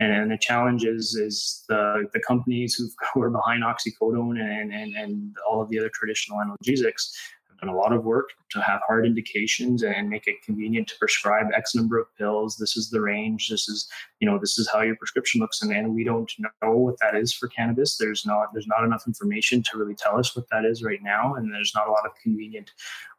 and, 0.00 0.30
the 0.30 0.36
challenge 0.38 0.84
is, 0.84 1.14
is 1.14 1.64
the, 1.68 2.08
the 2.12 2.20
companies 2.20 2.80
who 3.14 3.22
are 3.22 3.30
behind 3.30 3.62
oxycodone 3.62 4.38
and, 4.38 4.72
and, 4.72 4.94
and 4.94 5.34
all 5.48 5.62
of 5.62 5.70
the 5.70 5.78
other 5.78 5.90
traditional 5.94 6.38
analgesics 6.38 7.12
done 7.60 7.68
a 7.68 7.76
lot 7.76 7.92
of 7.92 8.04
work 8.04 8.30
to 8.50 8.60
have 8.60 8.80
hard 8.86 9.06
indications 9.06 9.82
and 9.82 10.08
make 10.08 10.26
it 10.26 10.42
convenient 10.44 10.88
to 10.88 10.98
prescribe 10.98 11.46
X 11.54 11.74
number 11.74 11.98
of 11.98 12.06
pills. 12.16 12.56
This 12.56 12.76
is 12.76 12.90
the 12.90 13.00
range. 13.00 13.48
This 13.48 13.68
is, 13.68 13.88
you 14.20 14.28
know, 14.28 14.38
this 14.38 14.58
is 14.58 14.68
how 14.68 14.82
your 14.82 14.96
prescription 14.96 15.40
looks. 15.40 15.62
And, 15.62 15.72
and 15.72 15.94
we 15.94 16.04
don't 16.04 16.30
know 16.62 16.72
what 16.72 16.98
that 17.00 17.16
is 17.16 17.32
for 17.32 17.48
cannabis. 17.48 17.96
There's 17.96 18.24
not 18.26 18.48
there's 18.52 18.66
not 18.66 18.84
enough 18.84 19.04
information 19.06 19.62
to 19.64 19.78
really 19.78 19.94
tell 19.94 20.18
us 20.18 20.36
what 20.36 20.48
that 20.50 20.64
is 20.64 20.82
right 20.82 21.02
now. 21.02 21.34
And 21.34 21.52
there's 21.52 21.72
not 21.74 21.88
a 21.88 21.92
lot 21.92 22.06
of 22.06 22.12
convenient 22.22 22.72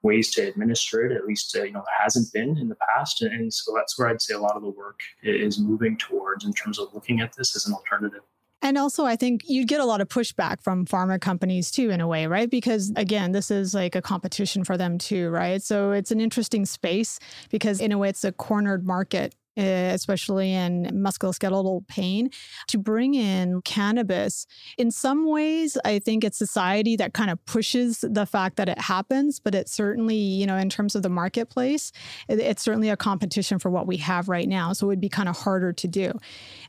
ways 0.04 0.32
to 0.32 0.48
administer 0.48 1.06
it. 1.06 1.12
At 1.12 1.26
least 1.26 1.56
uh, 1.56 1.64
you 1.64 1.74
know 1.74 1.84
hasn't 1.98 2.32
been 2.34 2.58
in 2.58 2.70
the 2.70 2.78
past. 2.90 3.22
And 3.22 3.54
so 3.54 3.74
that's 3.76 3.98
where 3.98 4.08
I'd 4.08 4.22
say 4.22 4.34
a 4.34 4.40
lot 4.40 4.56
of 4.56 4.62
the 4.62 4.70
work 4.70 5.00
is 5.24 5.60
moving 5.60 5.98
towards 5.98 6.46
in 6.46 6.54
terms 6.54 6.80
of 6.80 6.94
looking 6.94 7.20
at 7.22 7.36
this 7.36 7.56
as 7.56 7.66
an 7.66 7.74
alternative. 7.74 8.22
And 8.68 8.78
also, 8.78 9.06
I 9.06 9.16
think 9.16 9.44
you'd 9.48 9.70
get 9.70 9.80
a 9.80 9.86
lot 9.86 10.02
of 10.02 10.10
pushback 10.10 10.62
from 10.62 10.86
pharma 10.86 11.22
companies 11.22 11.72
too, 11.72 11.90
in 11.90 12.02
a 12.02 12.08
way, 12.08 12.28
right? 12.28 12.50
Because 12.50 12.92
again, 12.98 13.32
this 13.32 13.50
is 13.50 13.74
like 13.74 13.96
a 13.96 14.02
competition 14.02 14.66
for 14.66 14.76
them 14.76 14.98
too, 14.98 15.30
right? 15.30 15.64
So 15.64 15.94
it's 15.94 16.12
an 16.12 16.20
interesting 16.20 16.66
space 16.66 17.18
because, 17.50 17.80
in 17.80 17.94
a 17.94 17.98
way, 17.98 18.10
it's 18.10 18.26
a 18.26 18.34
cornered 18.34 18.86
market 18.86 19.34
Eh, 19.58 19.92
especially 19.92 20.54
in 20.54 20.84
musculoskeletal 20.94 21.88
pain, 21.88 22.30
to 22.68 22.78
bring 22.78 23.16
in 23.16 23.60
cannabis. 23.64 24.46
In 24.78 24.92
some 24.92 25.28
ways, 25.28 25.80
I 25.84 25.98
think 25.98 26.24
it's 26.24 26.38
society 26.38 26.96
that 26.98 27.16
kind 27.16 27.32
of 27.32 27.44
pushes 27.46 28.06
the 28.08 28.28
fact 28.28 28.58
that 28.58 28.70
it 28.70 28.80
happens, 28.80 29.40
but 29.40 29.56
it's 29.56 29.72
certainly, 29.72 30.16
you 30.16 30.46
know, 30.46 30.58
in 30.58 30.70
terms 30.70 30.96
of 30.96 31.02
the 31.02 31.10
marketplace, 31.10 31.92
it's 32.30 32.62
certainly 32.62 32.90
a 32.90 32.96
competition 32.96 33.58
for 33.58 33.72
what 33.72 33.88
we 33.88 33.98
have 33.98 34.30
right 34.30 34.48
now. 34.48 34.74
So 34.74 34.86
it 34.86 34.90
would 34.90 35.02
be 35.02 35.10
kind 35.10 35.28
of 35.28 35.36
harder 35.36 35.74
to 35.74 35.88
do. 35.88 36.12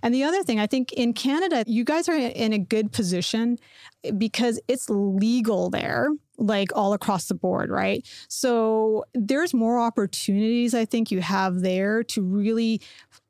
And 0.03 0.15
the 0.15 0.25
other 0.25 0.43
thing, 0.43 0.59
I 0.59 0.67
think 0.67 0.95
in 0.95 1.13
Canada, 1.13 1.65
you 1.67 1.85
guys 1.85 2.09
are 2.09 2.17
in 2.17 2.55
a 2.55 2.59
good 2.59 2.91
position 2.91 3.59
eh, 4.03 4.13
because 4.13 4.59
it's 4.67 4.89
legal 4.89 5.69
there 5.69 6.09
like 6.39 6.71
all 6.75 6.93
across 6.93 7.27
the 7.27 7.35
board, 7.35 7.71
right? 7.71 8.07
So 8.29 9.05
there's 9.15 9.53
more 9.53 9.79
opportunities 9.81 10.75
I 10.75 10.85
think 10.85 11.11
you 11.11 11.21
have 11.21 11.61
there 11.61 12.03
to 12.05 12.23
really 12.23 12.81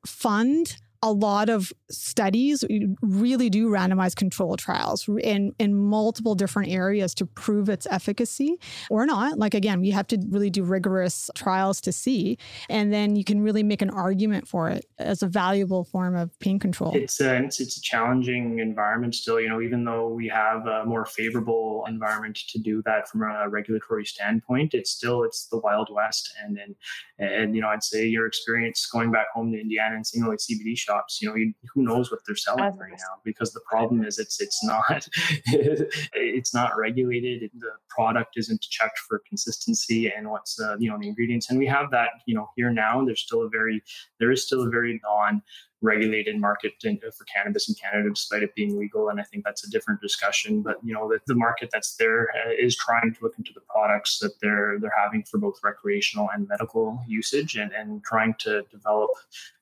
fund 0.06 0.76
a 1.02 1.12
lot 1.12 1.48
of 1.48 1.72
studies 1.90 2.64
really 3.02 3.48
do 3.48 3.68
randomized 3.68 4.16
control 4.16 4.56
trials 4.56 5.08
in, 5.22 5.52
in 5.58 5.74
multiple 5.74 6.34
different 6.34 6.70
areas 6.70 7.14
to 7.14 7.26
prove 7.26 7.68
its 7.68 7.86
efficacy 7.90 8.56
or 8.90 9.06
not. 9.06 9.38
Like, 9.38 9.54
again, 9.54 9.84
you 9.84 9.92
have 9.92 10.08
to 10.08 10.18
really 10.28 10.50
do 10.50 10.64
rigorous 10.64 11.30
trials 11.34 11.80
to 11.82 11.92
see. 11.92 12.36
And 12.68 12.92
then 12.92 13.14
you 13.14 13.24
can 13.24 13.40
really 13.40 13.62
make 13.62 13.80
an 13.80 13.90
argument 13.90 14.48
for 14.48 14.68
it 14.68 14.86
as 14.98 15.22
a 15.22 15.28
valuable 15.28 15.84
form 15.84 16.16
of 16.16 16.36
pain 16.40 16.58
control. 16.58 16.94
It's 16.96 17.20
a, 17.20 17.44
it's, 17.44 17.60
it's 17.60 17.76
a 17.76 17.82
challenging 17.82 18.58
environment 18.58 19.14
still, 19.14 19.40
you 19.40 19.48
know, 19.48 19.60
even 19.60 19.84
though 19.84 20.08
we 20.08 20.28
have 20.28 20.66
a 20.66 20.84
more 20.84 21.06
favorable 21.06 21.84
environment 21.88 22.38
to 22.48 22.58
do 22.58 22.82
that 22.86 23.08
from 23.08 23.22
a 23.22 23.48
regulatory 23.48 24.04
standpoint, 24.04 24.74
it's 24.74 24.90
still, 24.90 25.22
it's 25.22 25.46
the 25.46 25.58
Wild 25.58 25.88
West. 25.92 26.32
And, 26.42 26.58
and, 26.58 26.74
and 27.18 27.54
you 27.54 27.62
know, 27.62 27.68
I'd 27.68 27.84
say 27.84 28.06
your 28.06 28.26
experience 28.26 28.84
going 28.86 29.12
back 29.12 29.28
home 29.32 29.52
to 29.52 29.60
Indiana 29.60 29.94
and 29.94 30.06
seeing 30.06 30.24
all 30.24 30.30
these 30.32 30.46
CBD 30.50 30.76
shops 30.88 31.20
you 31.20 31.28
know, 31.28 31.34
you, 31.34 31.52
who 31.74 31.82
knows 31.82 32.10
what 32.10 32.20
they're 32.26 32.36
selling 32.36 32.64
right 32.64 32.92
now? 32.92 33.14
Because 33.24 33.52
the 33.52 33.60
problem 33.60 34.04
is 34.04 34.18
it's 34.18 34.40
it's 34.40 34.62
not 34.64 35.08
it's 35.46 36.54
not 36.54 36.76
regulated. 36.76 37.50
The 37.58 37.72
product 37.88 38.34
isn't 38.36 38.60
checked 38.60 38.98
for 38.98 39.22
consistency 39.28 40.10
and 40.10 40.30
what's 40.30 40.60
uh, 40.60 40.76
you 40.78 40.90
know 40.90 40.98
the 40.98 41.08
ingredients. 41.08 41.50
And 41.50 41.58
we 41.58 41.66
have 41.66 41.90
that 41.90 42.10
you 42.26 42.34
know 42.34 42.48
here 42.56 42.70
now. 42.70 43.04
There's 43.04 43.20
still 43.20 43.42
a 43.42 43.48
very 43.48 43.82
there 44.18 44.30
is 44.30 44.44
still 44.44 44.66
a 44.66 44.70
very 44.70 45.00
non 45.04 45.42
regulated 45.80 46.40
market 46.40 46.72
in, 46.82 46.98
for 46.98 47.24
cannabis 47.24 47.68
in 47.68 47.74
Canada, 47.74 48.10
despite 48.10 48.42
it 48.42 48.54
being 48.54 48.78
legal. 48.78 49.08
And 49.08 49.20
I 49.20 49.22
think 49.24 49.44
that's 49.44 49.66
a 49.66 49.70
different 49.70 50.00
discussion. 50.00 50.62
But 50.62 50.76
you 50.82 50.92
know, 50.92 51.08
the, 51.08 51.20
the 51.26 51.34
market 51.34 51.70
that's 51.72 51.96
there 51.96 52.28
uh, 52.46 52.68
trying 52.78 53.14
to 53.14 53.18
look 53.22 53.34
into 53.38 53.52
the 53.54 53.60
products 53.68 54.18
that 54.18 54.32
they're 54.40 54.78
they're 54.80 54.92
having 54.96 55.22
for 55.24 55.38
both 55.38 55.58
recreational 55.62 56.28
and 56.32 56.48
medical 56.48 57.00
usage, 57.06 57.56
and 57.56 57.72
and 57.72 58.02
trying 58.04 58.34
to 58.40 58.62
develop 58.70 59.10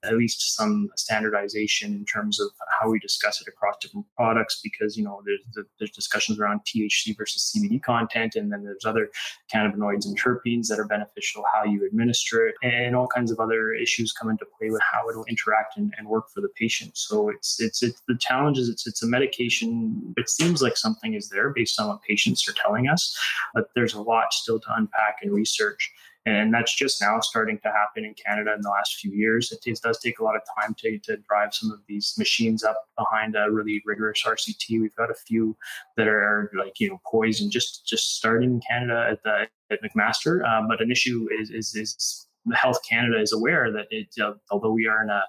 at 0.05 0.17
least 0.17 0.57
some 0.57 0.89
standardization 0.97 1.93
in 1.93 2.05
terms 2.05 2.41
of 2.41 2.49
how 2.81 2.91
we 2.91 2.99
discuss 2.99 3.41
it 3.41 3.49
across 3.49 3.77
different 3.81 4.07
products. 4.17 4.61
Because 4.63 4.97
you 4.97 5.05
know, 5.05 5.23
there's 5.25 5.67
there's 5.79 5.91
discussions 5.91 6.39
around 6.39 6.61
THC 6.61 7.17
versus 7.17 7.55
CBD 7.55 7.83
content, 7.83 8.37
and 8.37 8.51
then 8.51 8.65
there's 8.65 8.85
other 8.85 9.11
cannabinoids 9.53 10.07
and 10.07 10.19
terpenes 10.19 10.69
that 10.69 10.79
are 10.79 10.87
beneficial, 10.87 11.45
how 11.55 11.65
you 11.65 11.87
administer 11.87 12.47
it, 12.49 12.55
and 12.63 12.97
all 12.97 13.09
kinds 13.09 13.31
of 13.31 13.41
other 13.41 13.73
issues 13.73 14.13
come 14.13 14.31
into 14.31 14.47
play 14.59 14.71
with 14.71 14.83
how 14.83 15.09
it'll 15.09 15.25
interact 15.25 15.77
and, 15.77 15.93
and 15.99 16.06
and 16.07 16.13
work 16.13 16.31
for 16.31 16.41
the 16.41 16.49
patient. 16.49 16.97
So 16.97 17.29
it's 17.29 17.61
it's 17.61 17.83
it's 17.83 18.01
the 18.09 18.17
challenge 18.17 18.59
is 18.59 18.69
it's 18.69 18.87
it's 18.87 19.03
a 19.03 19.07
medication. 19.07 20.15
It 20.17 20.29
seems 20.29 20.63
like 20.63 20.77
something 20.77 21.15
is 21.15 21.29
there 21.29 21.51
based 21.51 21.81
on 21.81 21.89
what 21.89 22.03
patients 22.03 22.49
are 22.49 22.53
telling 22.53 22.89
us, 22.89 23.17
but 23.55 23.69
there's 23.75 23.95
a 23.95 24.01
lot 24.01 24.33
still 24.33 24.61
to 24.61 24.75
unpack 24.77 25.19
and 25.23 25.33
research. 25.33 25.93
And 26.29 26.53
that's 26.53 26.75
just 26.75 27.01
now 27.01 27.21
starting 27.21 27.57
to 27.61 27.69
happen 27.71 28.05
in 28.05 28.13
Canada 28.15 28.53
in 28.53 28.61
the 28.61 28.69
last 28.69 28.97
few 28.97 29.13
years. 29.13 29.53
It, 29.53 29.81
does 29.81 30.01
take 30.01 30.19
a 30.19 30.25
lot 30.25 30.35
of 30.35 30.43
time 30.59 30.75
to, 30.81 30.99
to 30.99 31.19
drive 31.19 31.55
some 31.55 31.71
of 31.71 31.79
these 31.87 32.15
machines 32.19 32.65
up 32.65 32.89
behind 32.99 33.37
a 33.37 33.49
really 33.49 33.81
rigorous 33.87 34.25
RCT. 34.27 34.81
We've 34.81 34.97
got 34.97 35.09
a 35.09 35.15
few 35.15 35.57
that 35.97 36.09
are 36.09 36.51
like, 36.59 36.81
you 36.81 36.89
know, 36.89 37.01
poised 37.07 37.43
and 37.43 37.53
just, 37.53 37.87
just 37.87 38.17
starting 38.17 38.55
in 38.55 38.61
Canada 38.69 39.07
at 39.09 39.23
the 39.23 39.47
at 39.71 39.79
McMaster. 39.85 40.45
Uh, 40.45 40.67
but 40.67 40.81
an 40.81 40.91
issue 40.91 41.29
is, 41.41 41.51
is, 41.51 41.77
is 41.77 42.26
Health 42.55 42.79
Canada 42.89 43.21
is 43.21 43.33
aware 43.33 43.73
that 43.73 43.87
it, 43.91 44.09
uh, 44.23 44.33
although 44.51 44.73
we 44.73 44.87
are 44.87 45.03
in 45.03 45.11
a 45.11 45.23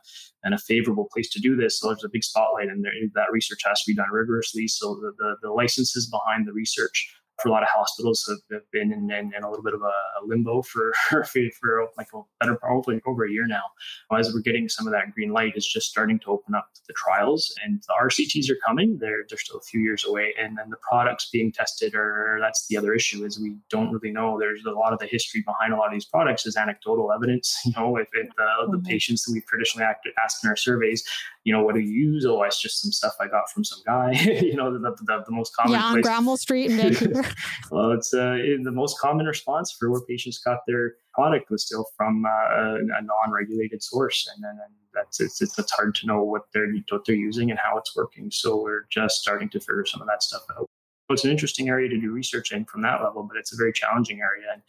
in 0.46 0.54
a 0.54 0.58
favorable 0.58 1.08
place 1.12 1.30
to 1.32 1.40
do 1.40 1.56
this, 1.56 1.80
so 1.80 1.88
there's 1.88 2.04
a 2.04 2.10
big 2.10 2.24
spotlight, 2.24 2.68
and 2.68 2.84
there, 2.84 2.92
that 3.16 3.32
research 3.32 3.62
has 3.66 3.82
to 3.84 3.92
be 3.92 3.96
done 3.96 4.10
rigorously. 4.12 4.68
So 4.68 4.96
the, 4.96 5.12
the, 5.18 5.36
the 5.42 5.52
licenses 5.52 6.10
behind 6.10 6.48
the 6.48 6.54
research 6.54 7.14
for 7.42 7.50
a 7.50 7.52
lot 7.52 7.64
of 7.64 7.70
hospitals 7.70 8.26
have, 8.28 8.40
have 8.52 8.72
been 8.72 8.92
in, 8.92 9.12
in, 9.12 9.34
in, 9.36 9.44
a 9.44 9.50
little 9.50 9.64
bit 9.64 9.74
of 9.74 9.82
a, 9.82 9.92
limbo 10.26 10.62
for 10.64 10.94
for, 11.10 11.88
like 11.98 12.08
a 12.14 12.22
better 12.40 12.56
probably 12.56 13.00
over 13.06 13.26
a 13.26 13.32
year 13.32 13.48
now. 13.48 13.64
As 14.12 14.34
we're 14.34 14.42
getting 14.42 14.68
some 14.68 14.88
of 14.88 14.94
that 14.94 15.14
green 15.14 15.32
light, 15.32 15.54
is 15.56 15.68
just 15.68 15.90
starting 15.90 16.20
to 16.20 16.32
open 16.32 16.56
up 16.56 16.70
the 16.88 16.94
trials, 16.94 17.54
and 17.64 17.82
the 17.88 17.94
RCTs 18.02 18.50
are 18.50 18.58
coming. 18.66 18.98
They're 19.00 19.26
they're 19.30 19.38
still 19.38 19.58
a 19.58 19.62
few 19.62 19.80
years 19.80 20.06
away, 20.06 20.34
and 20.40 20.58
then 20.58 20.70
the 20.70 20.78
products 20.78 21.30
being 21.32 21.52
tested 21.52 21.96
are 21.96 22.40
that's 22.42 22.68
the 22.68 22.78
other 22.78 22.94
issue 22.94 23.26
is 23.26 23.40
we 23.40 23.56
don't 23.70 23.92
really 23.92 24.12
know. 24.12 24.38
There's 24.40 24.66
a 24.66 24.72
lot 24.72 24.94
of 24.94 25.00
the 25.00 25.08
history 25.08 25.44
behind 25.46 25.74
a 25.74 25.78
lot 25.78 25.88
of 25.88 25.94
these 25.94 26.06
products 26.06 26.46
is 26.46 26.58
anecdotal 26.58 27.12
evidence. 27.12 27.56
You 27.68 27.74
know, 27.76 27.98
if, 27.98 28.08
if 28.14 28.30
the, 28.38 28.44
mm-hmm. 28.44 28.72
the 28.72 28.90
patients 28.90 29.26
that 29.26 29.34
we've 29.34 29.46
traditionally 29.46 29.86
asked 29.86 30.44
in 30.44 30.50
our 30.50 30.56
surveys 30.56 31.04
you 31.48 31.54
know, 31.54 31.64
what 31.64 31.76
do 31.76 31.80
you 31.80 32.12
use? 32.12 32.26
Oh, 32.26 32.44
it's 32.44 32.62
just 32.62 32.82
some 32.82 32.92
stuff 32.92 33.14
I 33.22 33.28
got 33.30 33.50
from 33.50 33.64
some 33.64 33.80
guy. 33.86 34.12
you 34.42 34.58
know, 34.58 34.74
the, 34.74 34.80
the, 34.80 35.24
the, 35.26 35.32
most 35.32 35.56
common. 35.56 35.80
Yeah, 35.80 35.86
on 35.86 36.02
Granville 36.02 36.36
Street 36.36 36.72
in 36.72 36.76
Vancouver. 36.76 37.24
well, 37.72 37.92
it's 37.92 38.14
uh, 38.14 38.38
the 38.64 38.72
most 38.72 39.00
common 39.00 39.26
response 39.26 39.76
for 39.78 39.92
where 39.92 40.02
patients 40.02 40.40
got 40.40 40.60
their 40.68 40.96
product 41.14 41.50
was 41.50 41.66
still 41.66 41.86
from 41.96 42.26
uh, 42.26 42.76
a 42.76 43.02
non-regulated 43.02 43.82
source, 43.82 44.30
and 44.34 44.44
then 44.44 44.60
that's 44.94 45.20
it's, 45.20 45.42
it's, 45.42 45.58
it's 45.58 45.72
hard 45.72 45.96
to 45.96 46.08
know 46.08 46.24
what 46.24 46.44
they're 46.54 46.72
what 46.90 47.06
they're 47.06 47.16
using 47.16 47.50
and 47.52 47.60
how 47.60 47.78
it's 47.78 47.96
working. 47.96 48.32
So 48.32 48.62
we're 48.62 48.86
just 48.90 49.22
starting 49.22 49.50
to 49.50 49.60
figure 49.60 49.86
some 49.86 50.02
of 50.02 50.08
that 50.08 50.24
stuff 50.24 50.44
out. 50.58 50.70
So 51.08 51.14
it's 51.14 51.24
an 51.24 51.32
interesting 51.32 51.70
area 51.70 51.88
to 51.88 52.00
do 52.00 52.12
research 52.12 52.52
in 52.52 52.66
from 52.66 52.82
that 52.82 53.02
level, 53.02 53.24
but 53.24 53.38
it's 53.38 53.54
a 53.54 53.56
very 53.56 53.72
challenging 53.72 54.20
area. 54.20 54.48
And 54.52 54.62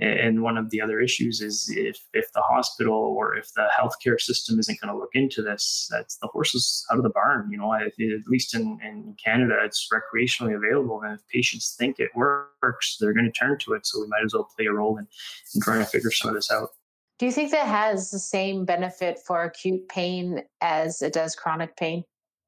and 0.00 0.42
one 0.42 0.56
of 0.56 0.70
the 0.70 0.80
other 0.80 1.00
issues 1.00 1.40
is 1.40 1.72
if 1.74 1.98
if 2.12 2.32
the 2.32 2.42
hospital 2.42 2.94
or 2.94 3.36
if 3.36 3.52
the 3.54 3.68
healthcare 3.78 4.20
system 4.20 4.58
isn't 4.58 4.80
going 4.80 4.92
to 4.92 4.98
look 4.98 5.14
into 5.14 5.40
this, 5.40 5.88
that's 5.90 6.16
the 6.16 6.26
horses 6.28 6.84
out 6.90 6.98
of 6.98 7.04
the 7.04 7.10
barn. 7.10 7.48
You 7.50 7.58
know, 7.58 7.72
at, 7.72 7.86
at 7.86 8.26
least 8.26 8.54
in, 8.54 8.78
in 8.82 9.14
Canada, 9.24 9.58
it's 9.62 9.88
recreationally 9.92 10.56
available, 10.56 11.00
and 11.02 11.14
if 11.14 11.26
patients 11.28 11.76
think 11.78 12.00
it 12.00 12.10
works, 12.16 12.96
they're 12.98 13.14
going 13.14 13.26
to 13.26 13.32
turn 13.32 13.58
to 13.60 13.74
it. 13.74 13.86
So 13.86 14.00
we 14.00 14.08
might 14.08 14.24
as 14.24 14.34
well 14.34 14.48
play 14.56 14.66
a 14.66 14.72
role 14.72 14.98
in, 14.98 15.06
in 15.54 15.60
trying 15.60 15.80
to 15.80 15.86
figure 15.86 16.10
some 16.10 16.30
of 16.30 16.34
this 16.34 16.50
out. 16.50 16.70
Do 17.18 17.26
you 17.26 17.32
think 17.32 17.52
that 17.52 17.68
has 17.68 18.10
the 18.10 18.18
same 18.18 18.64
benefit 18.64 19.20
for 19.24 19.44
acute 19.44 19.88
pain 19.88 20.42
as 20.60 21.00
it 21.00 21.12
does 21.12 21.36
chronic 21.36 21.76
pain? 21.76 22.02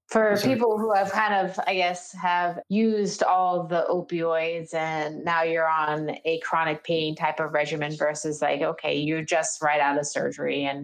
For 0.09 0.37
people 0.39 0.79
who 0.79 0.95
have 0.95 1.11
kind 1.11 1.35
of 1.35 1.59
i 1.67 1.75
guess 1.75 2.13
have 2.13 2.61
used 2.69 3.23
all 3.23 3.67
the 3.67 3.85
opioids 3.91 4.73
and 4.73 5.25
now 5.25 5.43
you're 5.43 5.69
on 5.69 6.17
a 6.25 6.39
chronic 6.41 6.85
pain 6.85 7.15
type 7.15 7.41
of 7.41 7.53
regimen 7.53 7.95
versus 7.97 8.41
like 8.41 8.63
okay 8.63 8.97
you're 8.97 9.23
just 9.23 9.61
right 9.63 9.81
out 9.81 9.99
of 9.99 10.07
surgery 10.07 10.65
and 10.65 10.83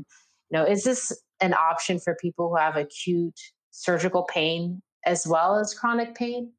you 0.50 0.58
know 0.58 0.64
is 0.64 0.82
this 0.82 1.12
an 1.40 1.54
option 1.54 1.98
for 1.98 2.16
people 2.20 2.48
who 2.48 2.56
have 2.56 2.76
acute 2.76 3.38
surgical 3.70 4.24
pain 4.24 4.80
as 5.04 5.26
well 5.26 5.58
as 5.58 5.74
chronic 5.74 6.14
pain? 6.14 6.52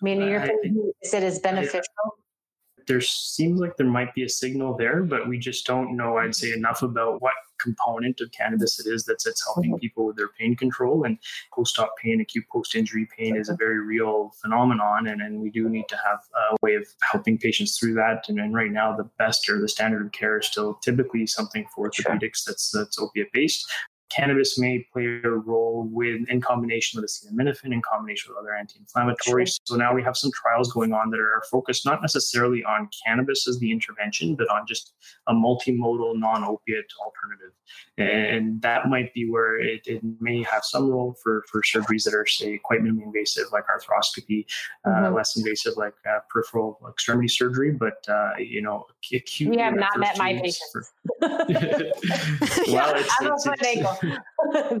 I 0.00 0.04
mean 0.04 0.20
your 0.22 0.42
is 1.02 1.14
it 1.14 1.22
as 1.22 1.38
beneficial? 1.38 1.82
there 2.88 3.00
seems 3.02 3.60
like 3.60 3.76
there 3.76 3.86
might 3.86 4.12
be 4.14 4.24
a 4.24 4.28
signal 4.28 4.76
there, 4.76 5.02
but 5.02 5.28
we 5.28 5.38
just 5.38 5.66
don't 5.66 5.94
know, 5.94 6.16
I'd 6.16 6.34
say, 6.34 6.52
enough 6.52 6.82
about 6.82 7.20
what 7.20 7.34
component 7.58 8.20
of 8.20 8.30
cannabis 8.32 8.78
it 8.78 8.86
is 8.88 9.04
that's, 9.04 9.24
that's 9.24 9.44
helping 9.44 9.72
mm-hmm. 9.72 9.78
people 9.78 10.06
with 10.06 10.16
their 10.16 10.28
pain 10.38 10.56
control. 10.56 11.04
And 11.04 11.18
post 11.54 11.78
op 11.78 11.94
pain, 12.02 12.20
acute 12.20 12.44
post 12.52 12.74
injury 12.74 13.08
pain 13.16 13.36
is 13.36 13.48
a 13.48 13.56
very 13.56 13.80
real 13.80 14.32
phenomenon. 14.40 15.06
And, 15.06 15.20
and 15.20 15.40
we 15.40 15.50
do 15.50 15.68
need 15.68 15.88
to 15.88 15.96
have 15.96 16.20
a 16.52 16.56
way 16.62 16.74
of 16.74 16.86
helping 17.02 17.38
patients 17.38 17.78
through 17.78 17.94
that. 17.94 18.28
And, 18.28 18.38
and 18.38 18.54
right 18.54 18.70
now, 18.70 18.96
the 18.96 19.08
best 19.18 19.48
or 19.48 19.60
the 19.60 19.68
standard 19.68 20.06
of 20.06 20.12
care 20.12 20.38
is 20.38 20.46
still 20.46 20.74
typically 20.74 21.26
something 21.26 21.66
for 21.74 21.90
orthopedics 21.90 22.44
that's, 22.44 22.70
that's 22.70 22.98
opiate 22.98 23.32
based 23.32 23.66
cannabis 24.10 24.58
may 24.58 24.86
play 24.92 25.20
a 25.24 25.30
role 25.30 25.88
with 25.90 26.28
in 26.28 26.40
combination 26.40 27.00
with 27.00 27.10
acetaminophen, 27.10 27.72
in 27.72 27.82
combination 27.82 28.32
with 28.32 28.38
other 28.38 28.54
anti-inflammatories. 28.54 29.60
So 29.64 29.76
now 29.76 29.94
we 29.94 30.02
have 30.02 30.16
some 30.16 30.30
trials 30.32 30.72
going 30.72 30.92
on 30.92 31.10
that 31.10 31.20
are 31.20 31.42
focused 31.50 31.84
not 31.84 32.00
necessarily 32.02 32.64
on 32.64 32.88
cannabis 33.04 33.46
as 33.48 33.58
the 33.58 33.70
intervention, 33.70 34.34
but 34.34 34.48
on 34.50 34.66
just 34.66 34.94
a 35.26 35.32
multimodal 35.32 36.18
non-opiate 36.18 36.92
alternative. 37.04 37.52
And 37.98 38.62
that 38.62 38.88
might 38.88 39.12
be 39.12 39.28
where 39.28 39.58
it, 39.58 39.82
it 39.86 40.02
may 40.20 40.42
have 40.44 40.64
some 40.64 40.88
role 40.88 41.16
for, 41.22 41.44
for 41.50 41.62
surgeries 41.62 42.04
that 42.04 42.14
are, 42.14 42.26
say, 42.26 42.58
quite 42.58 42.80
minimally 42.80 43.02
invasive, 43.04 43.46
like 43.52 43.64
arthroscopy, 43.66 44.46
uh, 44.84 44.90
mm-hmm. 44.90 45.04
uh, 45.06 45.10
less 45.10 45.36
invasive, 45.36 45.76
like 45.76 45.94
uh, 46.08 46.20
peripheral 46.30 46.78
extremity 46.88 47.28
surgery. 47.28 47.72
But, 47.72 48.04
uh, 48.08 48.30
you 48.38 48.62
know, 48.62 48.86
acute. 49.12 49.52
You 49.52 49.60
have 49.60 49.74
not 49.74 49.98
met 49.98 50.16
my 50.16 50.34
patients. 50.34 50.70
For, 50.72 50.84
well, 51.20 52.94
it's, 52.94 53.14
I'm 53.20 53.32
it's, 53.32 53.44
foot 53.44 53.66
ankle. 53.66 53.97
they're, 54.52 54.80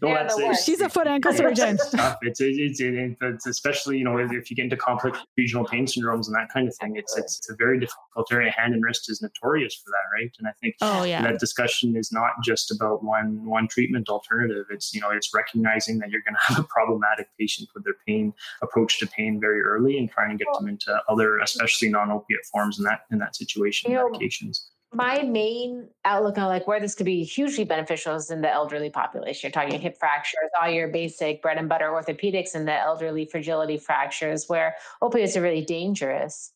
they're 0.00 0.28
the 0.28 0.42
worst. 0.44 0.64
She's 0.64 0.80
a 0.80 0.88
foot 0.88 1.06
ankle 1.06 1.32
surgeon. 1.36 1.78
Uh, 1.98 2.14
it's, 2.22 2.40
it's, 2.40 2.80
it's, 2.80 3.16
it's, 3.20 3.46
especially, 3.46 3.98
you 3.98 4.04
know, 4.04 4.18
if 4.18 4.50
you 4.50 4.56
get 4.56 4.64
into 4.64 4.76
complex 4.76 5.18
regional 5.36 5.64
pain 5.64 5.86
syndromes 5.86 6.26
and 6.26 6.34
that 6.34 6.48
kind 6.52 6.68
of 6.68 6.74
thing, 6.76 6.96
it's, 6.96 7.16
it's, 7.16 7.38
it's 7.38 7.50
a 7.50 7.56
very 7.56 7.78
difficult 7.78 8.32
area. 8.32 8.50
Hand 8.50 8.74
and 8.74 8.82
wrist 8.82 9.10
is 9.10 9.22
notorious 9.22 9.74
for 9.74 9.90
that, 9.90 10.16
right? 10.16 10.30
And 10.38 10.48
I 10.48 10.52
think 10.60 10.76
oh, 10.80 11.04
yeah. 11.04 11.22
that 11.22 11.38
discussion 11.38 11.96
is 11.96 12.12
not 12.12 12.32
just 12.44 12.70
about 12.70 13.02
one 13.04 13.44
one 13.44 13.68
treatment 13.68 14.08
alternative. 14.08 14.66
It's, 14.70 14.94
you 14.94 15.00
know, 15.00 15.10
it's 15.10 15.32
recognizing 15.34 15.98
that 15.98 16.10
you're 16.10 16.22
going 16.22 16.34
to 16.34 16.54
have 16.54 16.64
a 16.64 16.68
problematic 16.68 17.28
patient 17.38 17.68
with 17.74 17.84
their 17.84 17.96
pain 18.06 18.32
approach 18.62 18.98
to 19.00 19.06
pain 19.06 19.40
very 19.40 19.60
early 19.60 19.98
and 19.98 20.10
trying 20.10 20.36
to 20.36 20.44
get 20.44 20.52
them 20.54 20.68
into 20.68 20.96
other, 21.08 21.38
especially 21.38 21.88
non-opiate 21.88 22.44
forms 22.52 22.78
in 22.78 22.84
that 22.84 23.00
in 23.10 23.18
that 23.18 23.36
situation, 23.36 23.90
you 23.90 23.98
medications 23.98 24.58
my 24.94 25.22
main 25.22 25.88
outlook 26.04 26.38
on 26.38 26.46
like 26.46 26.66
where 26.66 26.80
this 26.80 26.94
could 26.94 27.06
be 27.06 27.24
hugely 27.24 27.64
beneficial 27.64 28.14
is 28.14 28.30
in 28.30 28.40
the 28.40 28.50
elderly 28.50 28.90
population. 28.90 29.48
You're 29.48 29.62
talking 29.62 29.80
hip 29.80 29.96
fractures, 29.98 30.50
all 30.60 30.68
your 30.68 30.88
basic 30.88 31.42
bread 31.42 31.58
and 31.58 31.68
butter 31.68 31.90
orthopedics 31.90 32.54
and 32.54 32.66
the 32.66 32.78
elderly 32.78 33.26
fragility 33.26 33.78
fractures 33.78 34.46
where 34.46 34.76
opioids 35.02 35.36
are 35.36 35.42
really 35.42 35.64
dangerous. 35.64 36.52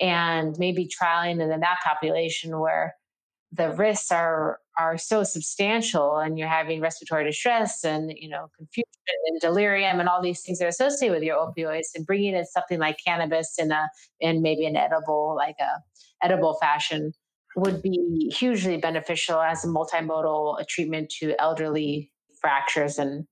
And 0.00 0.58
maybe 0.58 0.88
trialing 0.88 1.40
in 1.40 1.60
that 1.60 1.78
population 1.84 2.58
where 2.58 2.96
the 3.52 3.70
risks 3.72 4.10
are 4.10 4.58
are 4.76 4.98
so 4.98 5.22
substantial 5.22 6.16
and 6.16 6.36
you're 6.36 6.48
having 6.48 6.80
respiratory 6.80 7.24
distress 7.24 7.84
and 7.84 8.12
you 8.16 8.28
know 8.28 8.48
confusion 8.56 8.84
and 9.26 9.40
delirium 9.40 10.00
and 10.00 10.08
all 10.08 10.20
these 10.20 10.40
things 10.40 10.58
that 10.58 10.64
are 10.64 10.68
associated 10.68 11.14
with 11.14 11.22
your 11.22 11.36
opioids 11.36 11.94
and 11.94 12.04
bringing 12.04 12.34
in 12.34 12.44
something 12.44 12.80
like 12.80 12.98
cannabis 13.06 13.54
in 13.58 13.70
a 13.70 13.88
in 14.18 14.42
maybe 14.42 14.66
an 14.66 14.74
edible 14.74 15.34
like 15.36 15.54
a 15.60 16.24
edible 16.24 16.54
fashion 16.60 17.12
would 17.56 17.82
be 17.82 18.32
hugely 18.34 18.76
beneficial 18.76 19.40
as 19.40 19.64
a 19.64 19.68
multimodal 19.68 20.66
treatment 20.68 21.10
to 21.20 21.34
elderly 21.40 22.10
fractures 22.40 22.98
and, 22.98 23.26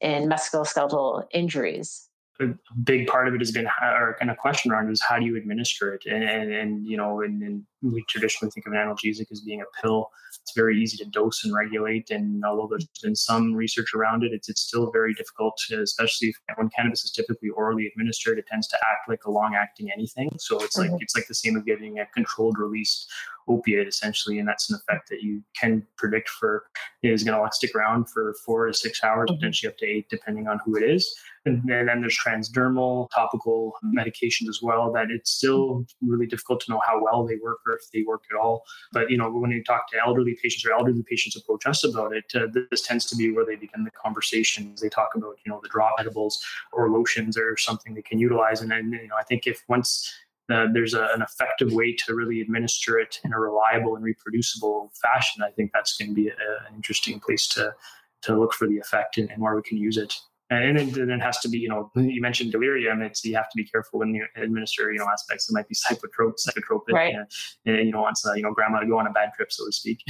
and 0.00 0.30
musculoskeletal 0.30 1.24
injuries. 1.32 2.08
A 2.40 2.48
big 2.82 3.06
part 3.06 3.28
of 3.28 3.34
it 3.34 3.40
has 3.40 3.52
been 3.52 3.68
or 3.82 4.16
kind 4.18 4.30
of 4.30 4.36
question 4.36 4.72
around 4.72 4.90
is 4.90 5.02
how 5.06 5.18
do 5.18 5.26
you 5.26 5.36
administer 5.36 5.94
it? 5.94 6.02
And 6.06 6.24
and, 6.24 6.52
and 6.52 6.86
you 6.86 6.96
know 6.96 7.20
and, 7.20 7.42
and 7.42 7.62
we 7.82 8.04
traditionally 8.08 8.50
think 8.50 8.66
of 8.66 8.72
an 8.72 8.78
analgesic 8.78 9.30
as 9.30 9.40
being 9.40 9.60
a 9.60 9.82
pill. 9.82 10.10
It's 10.40 10.52
very 10.54 10.80
easy 10.80 10.96
to 10.98 11.10
dose 11.10 11.44
and 11.44 11.54
regulate, 11.54 12.10
and 12.10 12.44
although 12.44 12.68
there's 12.68 12.88
been 13.02 13.14
some 13.14 13.54
research 13.54 13.94
around 13.94 14.24
it, 14.24 14.32
it's, 14.32 14.48
it's 14.48 14.60
still 14.60 14.90
very 14.90 15.14
difficult, 15.14 15.56
to, 15.68 15.82
especially 15.82 16.34
when 16.56 16.70
cannabis 16.70 17.04
is 17.04 17.12
typically 17.12 17.50
orally 17.50 17.86
administered. 17.86 18.38
It 18.38 18.46
tends 18.46 18.68
to 18.68 18.76
act 18.76 19.08
like 19.08 19.24
a 19.24 19.30
long-acting 19.30 19.90
anything, 19.92 20.30
so 20.38 20.62
it's 20.62 20.78
mm-hmm. 20.78 20.92
like 20.92 21.02
it's 21.02 21.16
like 21.16 21.26
the 21.26 21.34
same 21.34 21.56
of 21.56 21.66
getting 21.66 21.98
a 21.98 22.06
controlled 22.14 22.58
release 22.58 23.06
opiate 23.48 23.88
essentially, 23.88 24.38
and 24.38 24.48
that's 24.48 24.70
an 24.70 24.76
effect 24.76 25.08
that 25.10 25.22
you 25.22 25.42
can 25.60 25.86
predict 25.96 26.28
for 26.28 26.64
is 27.02 27.24
going 27.24 27.36
to 27.36 27.52
stick 27.52 27.74
around 27.74 28.08
for 28.08 28.34
four 28.46 28.66
to 28.66 28.74
six 28.74 29.02
hours, 29.02 29.28
mm-hmm. 29.28 29.38
potentially 29.38 29.70
up 29.70 29.76
to 29.78 29.86
eight, 29.86 30.08
depending 30.08 30.46
on 30.46 30.60
who 30.64 30.76
it 30.76 30.82
is. 30.82 31.12
And 31.44 31.60
then 31.68 31.86
there's 31.86 32.16
transdermal 32.24 33.08
topical 33.12 33.72
medications 33.84 34.48
as 34.48 34.60
well 34.62 34.92
that 34.92 35.10
it's 35.10 35.30
still 35.30 35.84
really 36.00 36.26
difficult 36.26 36.60
to 36.60 36.70
know 36.70 36.80
how 36.86 37.02
well 37.02 37.26
they 37.26 37.36
work 37.42 37.58
or 37.66 37.71
if 37.74 37.90
they 37.92 38.02
work 38.02 38.24
at 38.30 38.36
all. 38.36 38.64
But 38.92 39.10
you 39.10 39.16
know, 39.16 39.30
when 39.30 39.50
you 39.50 39.62
talk 39.62 39.90
to 39.90 39.98
elderly 40.04 40.36
patients 40.42 40.64
or 40.66 40.72
elderly 40.72 41.02
patients 41.02 41.36
approach 41.36 41.66
us 41.66 41.84
about 41.84 42.14
it, 42.14 42.24
uh, 42.34 42.46
this 42.70 42.82
tends 42.82 43.06
to 43.06 43.16
be 43.16 43.32
where 43.32 43.44
they 43.44 43.56
begin 43.56 43.84
the 43.84 43.90
conversations. 43.90 44.80
They 44.80 44.88
talk 44.88 45.10
about 45.14 45.36
you 45.44 45.50
know 45.50 45.60
the 45.62 45.68
drop 45.68 45.94
edibles 45.98 46.44
or 46.72 46.90
lotions 46.90 47.36
or 47.36 47.56
something 47.56 47.94
they 47.94 48.02
can 48.02 48.18
utilize, 48.18 48.60
and 48.60 48.70
then 48.70 48.92
you 48.92 49.08
know 49.08 49.16
I 49.18 49.24
think 49.24 49.46
if 49.46 49.62
once 49.68 50.12
uh, 50.50 50.66
there's 50.72 50.94
a, 50.94 51.08
an 51.14 51.22
effective 51.22 51.72
way 51.72 51.94
to 51.94 52.14
really 52.14 52.40
administer 52.40 52.98
it 52.98 53.18
in 53.24 53.32
a 53.32 53.38
reliable 53.38 53.96
and 53.96 54.04
reproducible 54.04 54.92
fashion, 55.00 55.42
I 55.42 55.50
think 55.50 55.70
that's 55.72 55.96
going 55.96 56.10
to 56.10 56.14
be 56.14 56.28
a, 56.28 56.32
an 56.68 56.74
interesting 56.74 57.20
place 57.20 57.46
to 57.48 57.74
to 58.22 58.38
look 58.38 58.52
for 58.52 58.68
the 58.68 58.78
effect 58.78 59.18
and, 59.18 59.30
and 59.30 59.42
where 59.42 59.54
we 59.54 59.62
can 59.62 59.76
use 59.76 59.96
it. 59.96 60.14
And 60.52 60.78
it, 60.78 60.96
it, 60.96 61.20
has 61.20 61.38
to 61.40 61.48
be, 61.48 61.58
you 61.58 61.68
know, 61.68 61.90
you 61.96 62.20
mentioned 62.20 62.52
delirium. 62.52 63.02
It's 63.02 63.24
you 63.24 63.34
have 63.36 63.48
to 63.48 63.56
be 63.56 63.64
careful 63.64 64.00
when 64.00 64.14
you 64.14 64.26
administer, 64.36 64.92
you 64.92 64.98
know, 64.98 65.06
aspects 65.12 65.46
that 65.46 65.54
might 65.54 65.68
be 65.68 65.74
psychotropic, 65.74 66.34
psychotropic, 66.46 66.92
right. 66.92 67.14
and, 67.14 67.76
and 67.76 67.86
you 67.86 67.92
don't 67.92 68.02
want, 68.02 68.18
uh, 68.26 68.32
you 68.32 68.42
know, 68.42 68.52
grandma 68.52 68.80
to 68.80 68.86
go 68.86 68.98
on 68.98 69.06
a 69.06 69.10
bad 69.10 69.30
trip, 69.34 69.52
so 69.52 69.64
to 69.66 69.72
speak. 69.72 70.02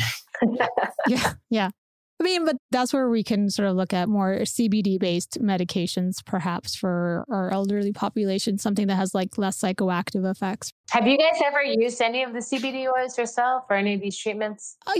yeah, 1.08 1.34
yeah. 1.50 1.70
I 2.22 2.24
mean, 2.24 2.44
but 2.44 2.56
that's 2.70 2.92
where 2.92 3.08
we 3.08 3.24
can 3.24 3.50
sort 3.50 3.68
of 3.68 3.74
look 3.74 3.92
at 3.92 4.08
more 4.08 4.42
CBD 4.42 4.96
based 4.96 5.42
medications, 5.42 6.24
perhaps 6.24 6.76
for 6.76 7.24
our 7.28 7.52
elderly 7.52 7.92
population, 7.92 8.58
something 8.58 8.86
that 8.86 8.94
has 8.94 9.12
like 9.12 9.36
less 9.38 9.60
psychoactive 9.60 10.30
effects. 10.30 10.72
Have 10.90 11.08
you 11.08 11.18
guys 11.18 11.40
ever 11.44 11.60
used 11.60 12.00
any 12.00 12.22
of 12.22 12.32
the 12.32 12.38
CBD 12.38 12.86
oils 12.86 13.18
yourself 13.18 13.64
or 13.68 13.74
any 13.74 13.94
of 13.94 14.00
these 14.00 14.16
treatments? 14.16 14.76
Uh, 14.86 14.94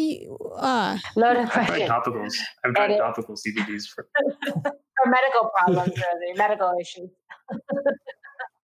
uh, 0.56 0.98
Loaded 1.14 1.48
question. 1.48 1.82
I've 1.82 1.86
tried 1.86 1.90
topicals. 1.90 2.34
I've 2.64 2.74
tried 2.74 2.96
topical 2.96 3.36
CBDs 3.36 3.84
for, 3.86 4.08
for 4.64 5.06
medical 5.06 5.48
problems 5.56 5.96
or 5.96 6.34
medical 6.34 6.72
issues. 6.80 7.08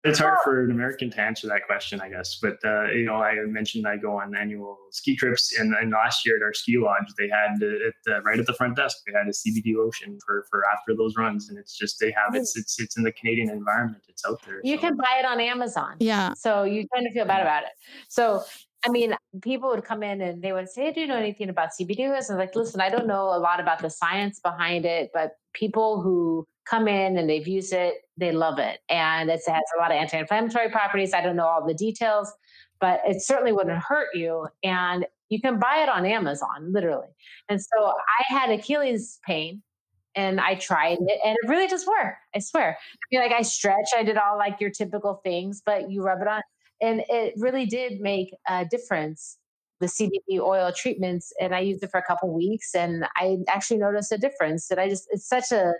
It's 0.07 0.19
hard 0.19 0.37
for 0.43 0.63
an 0.63 0.71
American 0.71 1.11
to 1.11 1.21
answer 1.21 1.47
that 1.47 1.65
question, 1.65 2.01
I 2.01 2.09
guess. 2.09 2.39
But 2.41 2.57
uh, 2.63 2.91
you 2.91 3.05
know, 3.05 3.15
I 3.15 3.35
mentioned 3.45 3.87
I 3.87 3.97
go 3.97 4.19
on 4.19 4.35
annual 4.35 4.77
ski 4.91 5.15
trips, 5.15 5.57
and, 5.59 5.73
and 5.75 5.91
last 5.91 6.25
year 6.25 6.37
at 6.37 6.43
our 6.43 6.53
ski 6.53 6.77
lodge, 6.77 7.07
they 7.17 7.27
had 7.27 7.61
uh, 7.61 7.87
at 7.87 7.93
the, 8.05 8.21
right 8.21 8.39
at 8.39 8.45
the 8.45 8.53
front 8.53 8.75
desk, 8.75 8.97
they 9.05 9.13
had 9.13 9.27
a 9.27 9.31
CBD 9.31 9.75
lotion 9.75 10.17
for 10.25 10.45
for 10.49 10.63
after 10.73 10.95
those 10.95 11.15
runs, 11.17 11.49
and 11.49 11.57
it's 11.57 11.77
just 11.77 11.99
they 11.99 12.11
have 12.11 12.33
it's 12.35 12.55
it's 12.57 12.79
it's 12.79 12.97
in 12.97 13.03
the 13.03 13.11
Canadian 13.11 13.49
environment, 13.49 14.03
it's 14.07 14.25
out 14.25 14.39
there. 14.45 14.61
You 14.63 14.77
so. 14.77 14.81
can 14.81 14.97
buy 14.97 15.17
it 15.19 15.25
on 15.25 15.39
Amazon. 15.39 15.95
Yeah. 15.99 16.33
So 16.33 16.63
you 16.63 16.87
kind 16.93 17.05
of 17.05 17.13
feel 17.13 17.25
bad 17.25 17.41
about 17.41 17.63
it. 17.63 17.69
So 18.09 18.43
I 18.85 18.89
mean, 18.89 19.15
people 19.41 19.69
would 19.69 19.83
come 19.83 20.03
in 20.03 20.21
and 20.21 20.41
they 20.41 20.53
would 20.53 20.69
say, 20.69 20.91
Do 20.93 21.01
you 21.01 21.07
know 21.07 21.17
anything 21.17 21.49
about 21.49 21.69
CBD? 21.79 21.99
And 21.99 22.13
I 22.13 22.17
was 22.17 22.29
like, 22.29 22.55
listen, 22.55 22.79
I 22.79 22.89
don't 22.89 23.07
know 23.07 23.25
a 23.35 23.39
lot 23.39 23.59
about 23.59 23.79
the 23.79 23.89
science 23.89 24.39
behind 24.39 24.85
it, 24.85 25.09
but 25.13 25.31
people 25.53 26.01
who 26.01 26.47
come 26.65 26.87
in 26.87 27.17
and 27.17 27.29
they've 27.29 27.47
used 27.47 27.73
it, 27.73 27.95
they 28.17 28.31
love 28.31 28.59
it. 28.59 28.79
And 28.89 29.29
it 29.29 29.41
has 29.47 29.63
a 29.77 29.81
lot 29.81 29.91
of 29.91 29.97
anti 29.97 30.17
inflammatory 30.17 30.69
properties. 30.69 31.13
I 31.13 31.21
don't 31.21 31.35
know 31.35 31.47
all 31.47 31.65
the 31.65 31.73
details, 31.73 32.31
but 32.79 33.01
it 33.05 33.21
certainly 33.21 33.51
wouldn't 33.51 33.79
hurt 33.79 34.09
you. 34.13 34.47
And 34.63 35.05
you 35.29 35.41
can 35.41 35.59
buy 35.59 35.83
it 35.83 35.89
on 35.89 36.05
Amazon, 36.05 36.71
literally. 36.71 37.07
And 37.49 37.61
so 37.61 37.87
I 37.87 38.33
had 38.33 38.49
Achilles 38.51 39.19
pain 39.25 39.61
and 40.15 40.39
I 40.39 40.55
tried 40.55 40.97
it 40.99 41.19
and 41.23 41.37
it 41.41 41.49
really 41.49 41.67
does 41.67 41.85
work. 41.85 42.15
I 42.35 42.39
swear. 42.39 42.77
I 42.77 42.97
mean, 43.11 43.21
like 43.21 43.37
I 43.37 43.41
stretch, 43.41 43.89
I 43.95 44.03
did 44.03 44.17
all 44.17 44.37
like 44.37 44.61
your 44.61 44.69
typical 44.69 45.21
things, 45.23 45.61
but 45.65 45.91
you 45.91 46.03
rub 46.03 46.21
it 46.21 46.27
on 46.27 46.41
and 46.81 47.03
it 47.09 47.33
really 47.37 47.65
did 47.65 47.99
make 47.99 48.33
a 48.47 48.65
difference 48.65 49.37
the 49.79 49.87
CBD 49.87 50.39
oil 50.39 50.71
treatments 50.75 51.31
and 51.39 51.53
I 51.53 51.59
used 51.59 51.83
it 51.83 51.91
for 51.91 51.99
a 51.99 52.03
couple 52.03 52.33
weeks 52.33 52.73
and 52.73 53.05
I 53.15 53.37
actually 53.47 53.77
noticed 53.77 54.11
a 54.11 54.17
difference 54.17 54.67
that 54.69 54.79
I 54.79 54.89
just 54.89 55.07
it's 55.11 55.27
such 55.27 55.51
a 55.51 55.73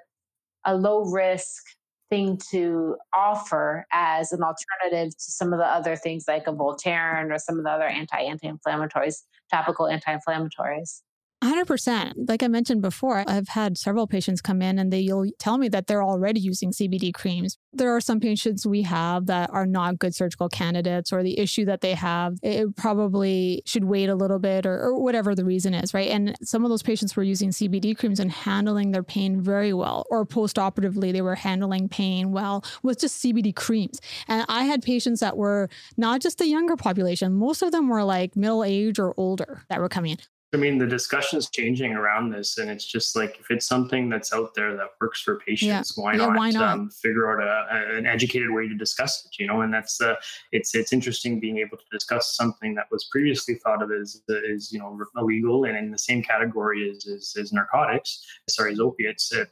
a 0.66 0.76
low 0.76 1.06
risk 1.06 1.64
thing 2.10 2.40
to 2.52 2.96
offer 3.16 3.86
as 3.92 4.32
an 4.32 4.42
alternative 4.42 5.14
to 5.14 5.32
some 5.32 5.54
of 5.54 5.60
the 5.60 5.66
other 5.66 5.96
things 5.96 6.26
like 6.28 6.48
a 6.48 6.54
Voltaren 6.54 7.34
or 7.34 7.40
some 7.40 7.58
of 7.58 7.64
the 7.64 7.72
other 7.72 7.86
anti 7.86 8.20
anti 8.20 8.48
inflammatories, 8.50 9.24
topical 9.52 9.88
anti 9.88 10.16
inflammatories. 10.16 11.02
100%. 11.43 12.13
Like 12.28 12.41
I 12.41 12.47
mentioned 12.47 12.82
before, 12.82 13.23
I've 13.28 13.50
had 13.50 13.78
several 13.78 14.08
patients 14.08 14.41
come 14.41 14.62
in 14.62 14.80
and 14.80 14.91
they'll 14.91 15.26
tell 15.38 15.60
me 15.60 15.69
that 15.69 15.86
they're 15.86 16.04
already 16.04 16.39
using 16.39 16.71
CBD 16.71 17.13
creams. 17.13 17.58
There 17.71 17.95
are 17.95 18.02
some 18.02 18.19
patients 18.19 18.65
we 18.65 18.82
have 18.82 19.28
that 19.28 19.52
are 19.54 19.67
not 19.67 20.00
good 20.00 20.15
surgical 20.15 20.50
candidates 20.50 21.13
or 21.13 21.21
the 21.21 21.38
issue 21.38 21.65
that 21.65 21.82
they 21.82 21.93
have, 21.93 22.34
it 22.41 22.76
probably 22.76 23.62
should 23.65 23.86
wait 23.86 24.10
a 24.10 24.15
little 24.15 24.39
bit 24.39 24.65
or, 24.65 24.80
or 24.80 25.00
whatever 25.00 25.36
the 25.36 25.45
reason 25.45 25.76
is, 25.76 25.93
right? 25.93 26.10
And 26.10 26.36
some 26.41 26.63
of 26.63 26.69
those 26.69 26.82
patients 26.82 27.15
were 27.15 27.23
using 27.23 27.52
CBD 27.52 27.95
creams 27.95 28.19
and 28.19 28.32
handling 28.32 28.91
their 28.91 29.04
pain 29.04 29.39
very 29.39 29.73
well, 29.73 30.06
or 30.10 30.26
post 30.26 30.58
operatively, 30.58 31.12
they 31.12 31.21
were 31.21 31.36
handling 31.36 31.88
pain 31.88 32.32
well 32.32 32.65
with 32.82 33.00
just 33.00 33.23
CBD 33.23 33.56
creams. 33.56 34.00
And 34.28 34.43
I 34.50 34.63
had 34.63 34.82
patients 34.82 35.19
that 35.19 35.38
were 35.38 35.69
not 35.97 36.19
just 36.19 36.39
the 36.39 36.47
younger 36.47 36.76
population, 36.76 37.34
most 37.34 37.62
of 37.62 37.71
them 37.71 37.89
were 37.89 38.04
like 38.04 38.36
middle 38.36 38.63
age 38.63 38.97
or 38.97 39.13
older 39.17 39.65
that 39.69 39.80
were 39.80 39.89
coming 39.89 40.13
in. 40.13 40.17
I 40.54 40.58
mean, 40.58 40.78
the 40.78 40.88
discussion 40.88 41.38
is 41.38 41.50
changing 41.50 41.92
around 41.92 42.30
this, 42.30 42.58
and 42.58 42.70
it's 42.70 42.86
just 42.86 43.18
like 43.18 43.38
if 43.38 43.52
it's 43.52 43.66
something 43.66 44.08
that's 44.08 44.32
out 44.32 44.54
there 44.56 44.78
that 44.78 44.88
works 45.02 45.22
for 45.22 45.40
patients, 45.40 45.94
yeah. 45.98 46.04
why, 46.04 46.14
yeah, 46.14 46.18
not, 46.20 46.38
why 46.38 46.52
not 46.52 46.74
um, 46.74 46.90
figure 46.90 47.30
out 47.30 47.44
a, 47.44 47.98
an 47.98 48.06
educated 48.06 48.50
way 48.52 48.66
to 48.66 48.74
discuss 48.74 49.26
it? 49.26 49.38
You 49.40 49.48
know, 49.48 49.62
and 49.62 49.74
that's 49.74 50.00
uh, 50.00 50.16
it's 50.54 50.74
it's 50.74 50.94
interesting 50.94 51.42
being 51.42 51.58
able 51.58 51.78
to 51.78 51.84
discuss 51.92 52.34
something 52.34 52.76
that 52.76 52.86
was 52.92 53.10
previously 53.12 53.56
thought 53.56 53.84
of 53.84 53.92
as 53.92 54.22
is 54.30 54.72
you 54.72 54.80
know 54.80 54.98
illegal 55.18 55.66
and 55.66 55.78
in 55.78 55.92
the 55.92 55.98
same 55.98 56.24
category 56.24 56.90
as 56.90 57.06
as, 57.08 57.36
as 57.38 57.52
narcotics, 57.52 58.26
sorry, 58.50 58.72
as 58.72 58.80
opiates, 58.80 59.34
uh, 59.36 59.44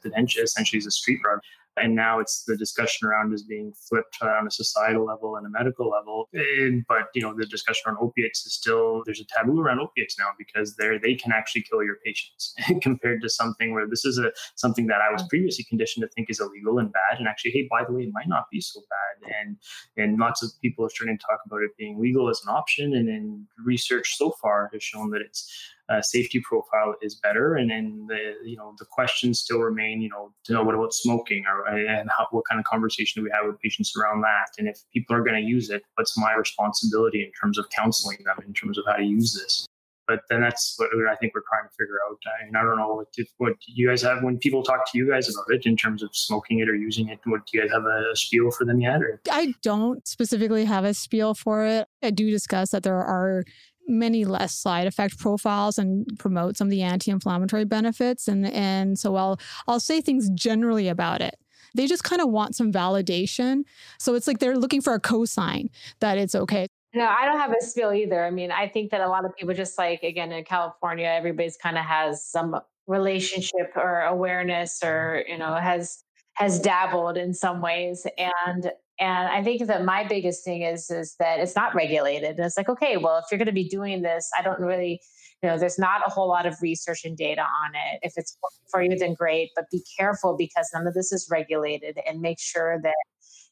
essentially 0.42 0.78
as 0.78 0.86
a 0.86 0.90
street 0.90 1.20
drug 1.22 1.40
and 1.76 1.94
now 1.94 2.18
it's 2.18 2.44
the 2.44 2.56
discussion 2.56 3.08
around 3.08 3.34
is 3.34 3.42
being 3.42 3.72
flipped 3.88 4.18
on 4.22 4.46
a 4.46 4.50
societal 4.50 5.04
level 5.04 5.36
and 5.36 5.46
a 5.46 5.50
medical 5.50 5.88
level. 5.90 6.28
And, 6.32 6.84
but 6.88 7.08
you 7.14 7.22
know 7.22 7.34
the 7.36 7.46
discussion 7.46 7.84
on 7.86 7.96
opiates 8.00 8.46
is 8.46 8.54
still 8.54 9.02
there's 9.04 9.20
a 9.20 9.24
taboo 9.24 9.60
around 9.60 9.80
opiates 9.80 10.18
now 10.18 10.28
because 10.38 10.76
they're 10.76 10.98
they 10.98 11.14
can 11.14 11.32
actually 11.32 11.62
kill 11.62 11.82
your 11.82 11.96
patients 12.04 12.54
compared 12.82 13.22
to 13.22 13.28
something 13.28 13.72
where 13.72 13.88
this 13.88 14.04
is 14.04 14.18
a 14.18 14.30
something 14.56 14.86
that 14.86 15.00
i 15.00 15.12
was 15.12 15.22
previously 15.28 15.64
conditioned 15.64 16.02
to 16.02 16.08
think 16.14 16.30
is 16.30 16.40
illegal 16.40 16.78
and 16.78 16.92
bad 16.92 17.18
and 17.18 17.28
actually 17.28 17.50
hey 17.50 17.66
by 17.70 17.84
the 17.84 17.92
way 17.92 18.02
it 18.02 18.10
might 18.12 18.28
not 18.28 18.44
be 18.50 18.60
so 18.60 18.80
bad. 18.80 19.32
And 19.40 19.56
and 19.96 20.18
lots 20.18 20.42
of 20.42 20.50
people 20.62 20.84
are 20.84 20.90
starting 20.90 21.18
to 21.18 21.24
talk 21.24 21.40
about 21.46 21.62
it 21.62 21.70
being 21.78 22.00
legal 22.00 22.28
as 22.28 22.40
an 22.46 22.52
option. 22.52 22.94
And 22.94 23.08
then 23.08 23.46
research 23.64 24.16
so 24.16 24.32
far 24.42 24.70
has 24.72 24.82
shown 24.82 25.10
that 25.10 25.20
it's 25.20 25.50
uh, 25.88 26.02
safety 26.02 26.40
profile 26.40 26.94
is 27.00 27.14
better. 27.16 27.54
And 27.54 27.70
then 27.70 28.06
the 28.08 28.34
you 28.44 28.56
know 28.56 28.74
the 28.78 28.86
questions 28.86 29.40
still 29.40 29.60
remain. 29.60 30.00
You 30.00 30.08
know, 30.08 30.32
to 30.44 30.52
know 30.52 30.62
what 30.62 30.74
about 30.74 30.92
smoking 30.92 31.44
or 31.46 31.66
and 31.66 32.10
how, 32.16 32.26
what 32.30 32.44
kind 32.48 32.58
of 32.58 32.64
conversation 32.64 33.20
do 33.20 33.24
we 33.24 33.30
have 33.34 33.46
with 33.46 33.60
patients 33.60 33.94
around 33.96 34.22
that? 34.22 34.48
And 34.58 34.68
if 34.68 34.80
people 34.92 35.14
are 35.16 35.22
going 35.22 35.40
to 35.40 35.48
use 35.48 35.70
it, 35.70 35.82
what's 35.94 36.16
my 36.18 36.34
responsibility 36.34 37.22
in 37.22 37.30
terms 37.40 37.58
of 37.58 37.66
counseling 37.70 38.18
them 38.24 38.36
in 38.46 38.52
terms 38.52 38.78
of 38.78 38.84
how 38.86 38.96
to 38.96 39.04
use 39.04 39.34
this? 39.34 39.66
But 40.06 40.20
then 40.30 40.40
that's 40.40 40.76
what 40.78 40.88
I 41.10 41.16
think 41.16 41.34
we're 41.34 41.42
trying 41.48 41.68
to 41.68 41.74
figure 41.76 41.98
out. 42.08 42.18
I 42.40 42.44
mean, 42.44 42.54
I 42.54 42.62
don't 42.62 42.76
know 42.76 42.94
what, 42.94 43.08
what 43.38 43.54
you 43.66 43.88
guys 43.88 44.02
have 44.02 44.22
when 44.22 44.38
people 44.38 44.62
talk 44.62 44.90
to 44.92 44.98
you 44.98 45.10
guys 45.10 45.28
about 45.28 45.46
it 45.48 45.66
in 45.66 45.76
terms 45.76 46.00
of 46.02 46.10
smoking 46.12 46.60
it 46.60 46.68
or 46.68 46.76
using 46.76 47.08
it. 47.08 47.18
What 47.24 47.44
do 47.46 47.58
you 47.58 47.62
guys 47.62 47.72
have 47.72 47.84
a 47.84 48.14
spiel 48.14 48.52
for 48.52 48.64
them 48.64 48.80
yet? 48.80 49.02
Or? 49.02 49.20
I 49.30 49.54
don't 49.62 50.06
specifically 50.06 50.64
have 50.64 50.84
a 50.84 50.94
spiel 50.94 51.34
for 51.34 51.66
it. 51.66 51.88
I 52.04 52.10
do 52.10 52.30
discuss 52.30 52.70
that 52.70 52.84
there 52.84 52.94
are 52.94 53.44
many 53.86 54.24
less 54.24 54.54
side 54.54 54.86
effect 54.86 55.18
profiles 55.18 55.78
and 55.78 56.06
promote 56.18 56.56
some 56.56 56.66
of 56.66 56.70
the 56.70 56.82
anti-inflammatory 56.82 57.64
benefits 57.64 58.28
and 58.28 58.46
and 58.46 58.98
so 58.98 59.16
I'll 59.16 59.38
I'll 59.66 59.80
say 59.80 60.00
things 60.00 60.28
generally 60.30 60.88
about 60.88 61.20
it. 61.20 61.36
They 61.74 61.86
just 61.86 62.04
kind 62.04 62.22
of 62.22 62.30
want 62.30 62.56
some 62.56 62.72
validation. 62.72 63.62
So 63.98 64.14
it's 64.14 64.26
like 64.26 64.38
they're 64.38 64.56
looking 64.56 64.80
for 64.80 64.94
a 64.94 65.00
cosign 65.00 65.68
that 66.00 66.16
it's 66.16 66.34
okay. 66.34 66.66
No, 66.94 67.06
I 67.06 67.26
don't 67.26 67.38
have 67.38 67.52
a 67.52 67.62
spiel 67.62 67.92
either. 67.92 68.24
I 68.24 68.30
mean, 68.30 68.50
I 68.50 68.68
think 68.68 68.90
that 68.90 69.02
a 69.02 69.08
lot 69.08 69.26
of 69.26 69.36
people 69.36 69.54
just 69.54 69.76
like 69.76 70.02
again 70.02 70.32
in 70.32 70.44
California, 70.44 71.06
everybody's 71.06 71.56
kind 71.56 71.76
of 71.76 71.84
has 71.84 72.24
some 72.24 72.58
relationship 72.86 73.72
or 73.76 74.02
awareness 74.02 74.82
or 74.82 75.24
you 75.28 75.36
know 75.36 75.54
has 75.54 76.02
has 76.34 76.58
dabbled 76.60 77.16
in 77.16 77.34
some 77.34 77.60
ways 77.60 78.06
and 78.18 78.70
and 78.98 79.28
I 79.28 79.42
think 79.42 79.66
that 79.66 79.84
my 79.84 80.06
biggest 80.06 80.44
thing 80.44 80.62
is 80.62 80.90
is 80.90 81.16
that 81.18 81.40
it's 81.40 81.54
not 81.54 81.74
regulated. 81.74 82.36
And 82.36 82.40
it's 82.40 82.56
like, 82.56 82.68
okay, 82.68 82.96
well, 82.96 83.18
if 83.18 83.24
you're 83.30 83.38
going 83.38 83.46
to 83.46 83.52
be 83.52 83.68
doing 83.68 84.02
this, 84.02 84.28
I 84.38 84.42
don't 84.42 84.58
really, 84.58 85.00
you 85.42 85.48
know, 85.48 85.58
there's 85.58 85.78
not 85.78 86.00
a 86.06 86.10
whole 86.10 86.28
lot 86.28 86.46
of 86.46 86.56
research 86.62 87.04
and 87.04 87.16
data 87.16 87.42
on 87.42 87.72
it. 87.74 88.00
If 88.02 88.14
it's 88.16 88.38
for 88.70 88.82
you, 88.82 88.96
then 88.96 89.14
great, 89.14 89.50
but 89.54 89.66
be 89.70 89.82
careful 89.98 90.34
because 90.36 90.70
none 90.72 90.86
of 90.86 90.94
this 90.94 91.12
is 91.12 91.28
regulated 91.30 91.98
and 92.06 92.20
make 92.20 92.40
sure 92.40 92.80
that 92.82 92.94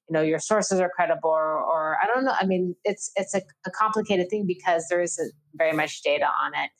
you 0.09 0.13
know 0.13 0.23
your 0.23 0.39
sources 0.39 0.81
are 0.81 0.91
credible 0.95 1.31
or, 1.31 1.59
or, 1.59 1.97
i 2.03 2.07
don't 2.07 2.25
know. 2.25 2.35
I 2.39 2.47
mean, 2.47 2.75
it's 2.85 3.11
it's 3.17 3.35
a, 3.35 3.43
a 3.67 3.71
complicated 3.71 4.29
thing 4.31 4.47
because 4.47 4.87
there 4.89 5.01
isn't 5.01 5.33
very 5.55 5.73
much 5.73 6.03
data 6.03 6.27
on 6.43 6.53
it, 6.55 6.71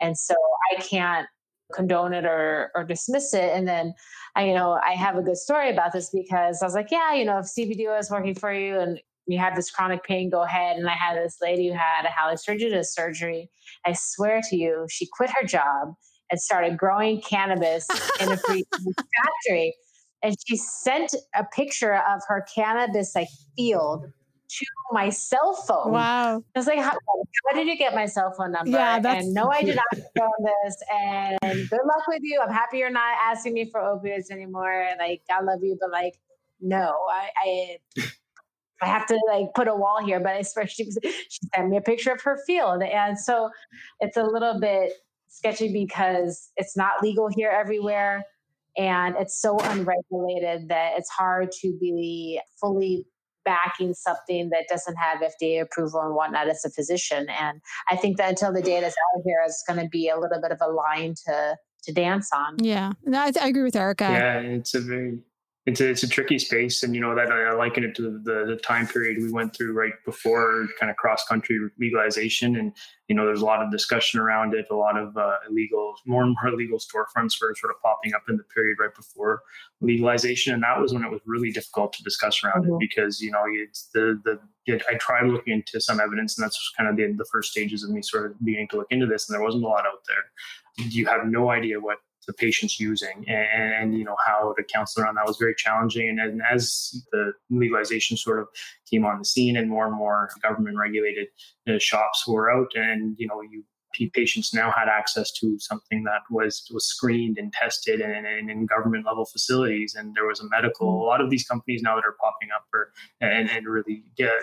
and 0.00 0.16
so 0.18 0.34
I 0.72 0.80
can't 0.80 1.26
condone 1.72 2.12
it 2.12 2.24
or 2.24 2.70
or 2.74 2.84
dismiss 2.84 3.32
it. 3.34 3.50
And 3.54 3.66
then 3.66 3.94
I, 4.36 4.46
you 4.46 4.54
know, 4.54 4.78
I 4.84 4.92
have 4.92 5.16
a 5.16 5.22
good 5.22 5.36
story 5.36 5.70
about 5.70 5.92
this 5.92 6.10
because 6.10 6.62
I 6.62 6.66
was 6.66 6.74
like, 6.74 6.90
yeah, 6.90 7.14
you 7.14 7.24
know, 7.24 7.38
if 7.38 7.46
CBD 7.46 7.98
is 7.98 8.10
working 8.10 8.34
for 8.34 8.52
you 8.52 8.78
and 8.78 9.00
you 9.26 9.38
have 9.38 9.56
this 9.56 9.70
chronic 9.70 10.04
pain, 10.04 10.30
go 10.30 10.42
ahead. 10.42 10.76
And 10.76 10.88
I 10.88 10.94
had 10.94 11.16
this 11.16 11.38
lady 11.40 11.68
who 11.68 11.74
had 11.74 12.04
a 12.04 12.08
hallux 12.08 12.46
rigidus 12.48 12.86
surgery. 12.86 13.50
I 13.86 13.94
swear 13.94 14.40
to 14.50 14.56
you, 14.56 14.86
she 14.90 15.08
quit 15.12 15.30
her 15.40 15.46
job 15.46 15.94
and 16.30 16.40
started 16.40 16.76
growing 16.76 17.20
cannabis 17.20 17.86
in 18.20 18.30
a 18.30 18.36
factory. 18.36 19.74
And 20.22 20.36
she 20.46 20.56
sent 20.56 21.14
a 21.34 21.44
picture 21.44 21.94
of 21.94 22.22
her 22.28 22.46
cannabis 22.54 23.14
like 23.14 23.28
field 23.56 24.06
to 24.58 24.66
my 24.92 25.10
cell 25.10 25.54
phone. 25.54 25.92
Wow. 25.92 26.42
I 26.54 26.58
was 26.58 26.66
like, 26.66 26.78
how, 26.78 26.92
how, 26.92 27.54
did 27.54 27.66
you 27.66 27.76
get 27.76 27.94
my 27.94 28.06
cell 28.06 28.32
phone 28.36 28.52
number? 28.52 28.70
Yeah, 28.70 28.98
that's... 29.00 29.24
And 29.24 29.34
no, 29.34 29.48
I 29.48 29.62
did 29.62 29.76
not 29.76 30.04
know 30.16 30.30
this. 30.64 30.76
And 30.92 31.38
good 31.42 31.80
luck 31.84 32.06
with 32.08 32.22
you. 32.22 32.40
I'm 32.42 32.52
happy 32.52 32.78
you're 32.78 32.90
not 32.90 33.16
asking 33.22 33.54
me 33.54 33.70
for 33.70 33.80
opioids 33.80 34.30
anymore. 34.30 34.88
Like, 34.98 35.22
I 35.30 35.42
love 35.42 35.60
you, 35.62 35.76
but 35.80 35.90
like, 35.90 36.14
no, 36.60 36.94
I, 37.10 37.28
I 37.44 38.04
I 38.84 38.86
have 38.86 39.06
to 39.06 39.18
like 39.28 39.46
put 39.54 39.68
a 39.68 39.74
wall 39.74 40.04
here, 40.04 40.20
but 40.20 40.34
I 40.34 40.42
swear 40.42 40.66
she, 40.68 40.84
she 40.84 41.40
sent 41.54 41.68
me 41.68 41.76
a 41.76 41.80
picture 41.80 42.12
of 42.12 42.20
her 42.22 42.38
field. 42.46 42.82
And 42.82 43.18
so 43.18 43.50
it's 44.00 44.16
a 44.16 44.22
little 44.22 44.60
bit 44.60 44.92
sketchy 45.28 45.72
because 45.72 46.50
it's 46.56 46.76
not 46.76 47.02
legal 47.02 47.28
here 47.34 47.50
everywhere. 47.50 48.24
And 48.76 49.14
it's 49.18 49.40
so 49.40 49.56
unregulated 49.58 50.68
that 50.68 50.94
it's 50.96 51.08
hard 51.08 51.52
to 51.62 51.76
be 51.80 52.40
fully 52.60 53.06
backing 53.44 53.94
something 53.94 54.50
that 54.50 54.66
doesn't 54.68 54.96
have 54.96 55.20
FDA 55.20 55.60
approval 55.60 56.00
and 56.00 56.14
whatnot 56.14 56.48
as 56.48 56.64
a 56.64 56.70
physician. 56.70 57.26
And 57.28 57.60
I 57.90 57.96
think 57.96 58.16
that 58.18 58.30
until 58.30 58.52
the 58.52 58.62
data 58.62 58.86
is 58.86 58.94
out 58.94 59.22
here, 59.24 59.42
it's 59.46 59.62
going 59.66 59.80
to 59.80 59.88
be 59.88 60.08
a 60.08 60.18
little 60.18 60.40
bit 60.40 60.52
of 60.52 60.58
a 60.60 60.70
line 60.70 61.14
to 61.26 61.56
to 61.84 61.92
dance 61.92 62.30
on. 62.32 62.56
Yeah, 62.58 62.92
I, 63.12 63.30
I 63.40 63.48
agree 63.48 63.62
with 63.62 63.76
Erica. 63.76 64.04
Yeah, 64.04 64.38
it's 64.38 64.74
a 64.74 64.80
very 64.80 65.18
it's 65.66 65.80
a, 65.80 65.88
it's 65.88 66.02
a 66.02 66.08
tricky 66.08 66.38
space 66.38 66.82
and 66.82 66.94
you 66.94 67.00
know 67.00 67.14
that 67.14 67.32
i 67.32 67.52
liken 67.52 67.84
it 67.84 67.94
to 67.94 68.02
the, 68.02 68.44
the 68.46 68.56
time 68.62 68.86
period 68.86 69.16
we 69.18 69.32
went 69.32 69.54
through 69.56 69.72
right 69.72 69.92
before 70.04 70.66
kind 70.78 70.90
of 70.90 70.96
cross 70.96 71.24
country 71.26 71.58
legalization 71.78 72.56
and 72.56 72.72
you 73.08 73.14
know 73.14 73.24
there's 73.24 73.40
a 73.40 73.44
lot 73.44 73.62
of 73.62 73.70
discussion 73.70 74.20
around 74.20 74.54
it 74.54 74.66
a 74.70 74.76
lot 74.76 74.96
of 74.96 75.16
uh, 75.16 75.36
illegal 75.48 75.94
more 76.06 76.22
and 76.22 76.36
more 76.42 76.52
illegal 76.52 76.78
storefronts 76.78 77.40
were 77.40 77.54
sort 77.54 77.70
of 77.74 77.80
popping 77.82 78.14
up 78.14 78.22
in 78.28 78.36
the 78.36 78.44
period 78.54 78.76
right 78.78 78.94
before 78.94 79.40
legalization 79.80 80.52
and 80.52 80.62
that 80.62 80.78
was 80.78 80.92
when 80.92 81.04
it 81.04 81.10
was 81.10 81.20
really 81.26 81.50
difficult 81.50 81.92
to 81.92 82.02
discuss 82.02 82.42
around 82.44 82.64
mm-hmm. 82.64 82.74
it 82.74 82.80
because 82.80 83.20
you 83.20 83.30
know 83.30 83.44
it's 83.46 83.88
the 83.94 84.20
the 84.24 84.38
I 84.66 84.94
tried 84.98 85.26
looking 85.26 85.52
into 85.52 85.78
some 85.78 86.00
evidence, 86.00 86.38
and 86.38 86.44
that's 86.44 86.72
kind 86.74 86.88
of 86.88 86.96
the, 86.96 87.12
the 87.18 87.26
first 87.30 87.50
stages 87.50 87.84
of 87.84 87.90
me 87.90 88.00
sort 88.00 88.30
of 88.30 88.42
beginning 88.42 88.68
to 88.68 88.78
look 88.78 88.86
into 88.90 89.04
this, 89.04 89.28
and 89.28 89.34
there 89.34 89.44
wasn't 89.44 89.64
a 89.64 89.66
lot 89.66 89.84
out 89.84 90.00
there. 90.08 90.86
You 90.88 91.04
have 91.04 91.26
no 91.26 91.50
idea 91.50 91.78
what 91.78 91.98
the 92.26 92.32
patient's 92.32 92.80
using 92.80 93.24
and, 93.28 93.74
and, 93.74 93.98
you 93.98 94.04
know 94.04 94.16
how 94.26 94.54
to 94.56 94.64
counsel 94.64 95.02
around 95.02 95.16
that 95.16 95.26
was 95.26 95.36
very 95.36 95.54
challenging. 95.56 96.08
And, 96.08 96.20
and, 96.20 96.42
as 96.50 97.04
the 97.12 97.32
legalization 97.50 98.16
sort 98.16 98.40
of 98.40 98.48
came 98.90 99.04
on 99.04 99.18
the 99.18 99.24
scene 99.24 99.56
and 99.56 99.68
more 99.68 99.86
and 99.86 99.96
more 99.96 100.30
government 100.42 100.76
regulated 100.78 101.28
uh, 101.68 101.78
shops 101.78 102.26
were 102.26 102.50
out 102.50 102.70
and 102.74 103.16
you 103.18 103.26
know 103.26 103.40
you 103.40 103.64
patients 104.12 104.52
now 104.52 104.72
had 104.76 104.88
access 104.88 105.30
to 105.30 105.58
something 105.58 106.02
that 106.04 106.22
was 106.30 106.68
was 106.72 106.86
screened 106.86 107.38
and 107.38 107.52
tested 107.52 108.00
and, 108.00 108.26
and, 108.26 108.50
in 108.50 108.66
government 108.66 109.06
level 109.06 109.24
facilities. 109.24 109.94
And 109.94 110.14
there 110.14 110.26
was 110.26 110.40
a 110.40 110.48
medical 110.48 110.88
a 110.88 111.06
lot 111.06 111.20
of 111.20 111.30
these 111.30 111.46
companies 111.46 111.82
now 111.82 111.94
that 111.94 112.04
are 112.04 112.16
popping 112.20 112.48
up 112.54 112.66
are 112.74 112.90
and, 113.20 113.50
and 113.50 113.66
really 113.66 114.02
yeah, 114.18 114.40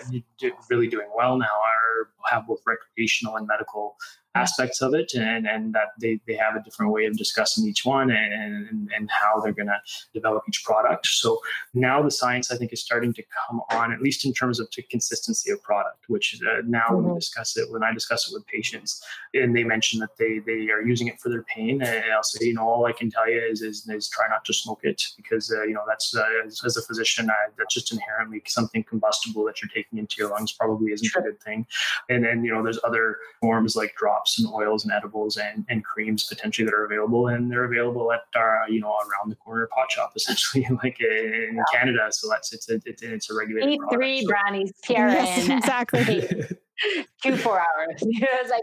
really 0.70 0.88
doing 0.88 1.08
well 1.14 1.36
now 1.36 1.46
are 1.46 2.10
have 2.30 2.46
both 2.46 2.60
recreational 2.66 3.36
and 3.36 3.46
medical 3.46 3.96
aspects 4.34 4.80
of 4.80 4.94
it 4.94 5.12
and, 5.14 5.46
and 5.46 5.74
that 5.74 5.88
they, 6.00 6.18
they 6.26 6.34
have 6.34 6.56
a 6.56 6.62
different 6.62 6.90
way 6.90 7.04
of 7.04 7.16
discussing 7.16 7.66
each 7.66 7.84
one 7.84 8.10
and, 8.10 8.32
and, 8.32 8.90
and 8.96 9.10
how 9.10 9.40
they're 9.40 9.52
going 9.52 9.66
to 9.66 9.80
develop 10.14 10.42
each 10.48 10.64
product. 10.64 11.06
So 11.06 11.38
now 11.74 12.02
the 12.02 12.10
science, 12.10 12.50
I 12.50 12.56
think, 12.56 12.72
is 12.72 12.80
starting 12.80 13.12
to 13.14 13.22
come 13.46 13.60
on, 13.70 13.92
at 13.92 14.00
least 14.00 14.24
in 14.24 14.32
terms 14.32 14.58
of 14.58 14.68
consistency 14.90 15.50
of 15.50 15.62
product, 15.62 16.04
which 16.08 16.40
uh, 16.42 16.62
now 16.66 16.80
mm-hmm. 16.80 16.94
when 16.94 17.04
we 17.04 17.10
mm-hmm. 17.10 17.18
discuss 17.18 17.56
it, 17.56 17.70
when 17.70 17.82
I 17.82 17.92
discuss 17.92 18.30
it 18.30 18.34
with 18.34 18.46
patients 18.46 19.04
and 19.34 19.54
they 19.54 19.64
mention 19.64 20.00
that 20.00 20.16
they, 20.16 20.38
they 20.38 20.70
are 20.70 20.82
using 20.82 21.08
it 21.08 21.20
for 21.20 21.28
their 21.28 21.42
pain, 21.42 21.82
and 21.82 22.04
I'll 22.12 22.22
say, 22.22 22.46
you 22.46 22.54
know, 22.54 22.66
all 22.66 22.86
I 22.86 22.92
can 22.92 23.10
tell 23.10 23.30
you 23.30 23.38
is, 23.38 23.60
is, 23.60 23.86
is 23.88 24.08
try 24.08 24.28
not 24.28 24.44
to 24.46 24.54
smoke 24.54 24.80
it 24.82 25.02
because, 25.16 25.52
uh, 25.52 25.64
you 25.64 25.74
know, 25.74 25.84
that's, 25.86 26.16
uh, 26.16 26.24
as, 26.46 26.62
as, 26.64 26.76
a 26.76 26.82
physician, 26.82 27.28
I, 27.28 27.50
that's 27.58 27.74
just 27.74 27.92
inherently 27.92 28.42
something 28.46 28.82
combustible 28.84 29.44
that 29.44 29.60
you're 29.60 29.70
taking 29.74 29.98
into 29.98 30.16
your 30.18 30.30
lungs 30.30 30.52
probably 30.52 30.92
isn't 30.92 31.06
sure. 31.06 31.20
a 31.20 31.24
good 31.24 31.40
thing. 31.42 31.66
And 32.08 32.24
then, 32.24 32.44
you 32.44 32.52
know, 32.52 32.62
there's 32.62 32.78
other 32.82 33.18
forms 33.40 33.76
like 33.76 33.94
drops 33.96 34.21
drops 34.22 34.38
and 34.38 34.52
oils 34.52 34.84
and 34.84 34.92
edibles 34.92 35.36
and, 35.36 35.64
and 35.68 35.84
creams 35.84 36.24
potentially 36.24 36.64
that 36.64 36.74
are 36.74 36.84
available 36.84 37.28
and 37.28 37.50
they're 37.50 37.64
available 37.64 38.12
at 38.12 38.20
our 38.36 38.64
you 38.68 38.80
know 38.80 38.88
around 38.88 39.30
the 39.30 39.36
corner 39.36 39.68
pot 39.74 39.90
shop 39.90 40.12
essentially 40.16 40.66
like 40.82 41.00
in 41.00 41.56
yeah. 41.56 41.62
Canada 41.72 42.08
so 42.10 42.28
that's 42.28 42.52
it's 42.52 42.68
a 42.70 42.80
it's, 42.84 43.02
it's 43.02 43.30
a 43.30 43.34
regulated 43.34 43.70
Eat 43.70 43.80
three 43.92 44.22
so. 44.22 44.28
brownies 44.28 44.72
yes, 44.88 45.48
exactly 45.48 46.20
two 47.22 47.36
four 47.36 47.58
hours 47.58 48.02
you 48.02 48.20
it's 48.20 48.50
like 48.50 48.62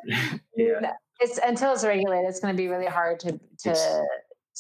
yeah. 0.56 0.94
it's 1.20 1.40
until 1.46 1.74
it's 1.74 1.84
regulated 1.84 2.28
it's 2.30 2.40
going 2.40 2.54
to 2.54 2.58
be 2.58 2.68
really 2.68 2.86
hard 2.86 3.20
to 3.20 3.32
to 3.32 3.72
it's, 3.72 4.00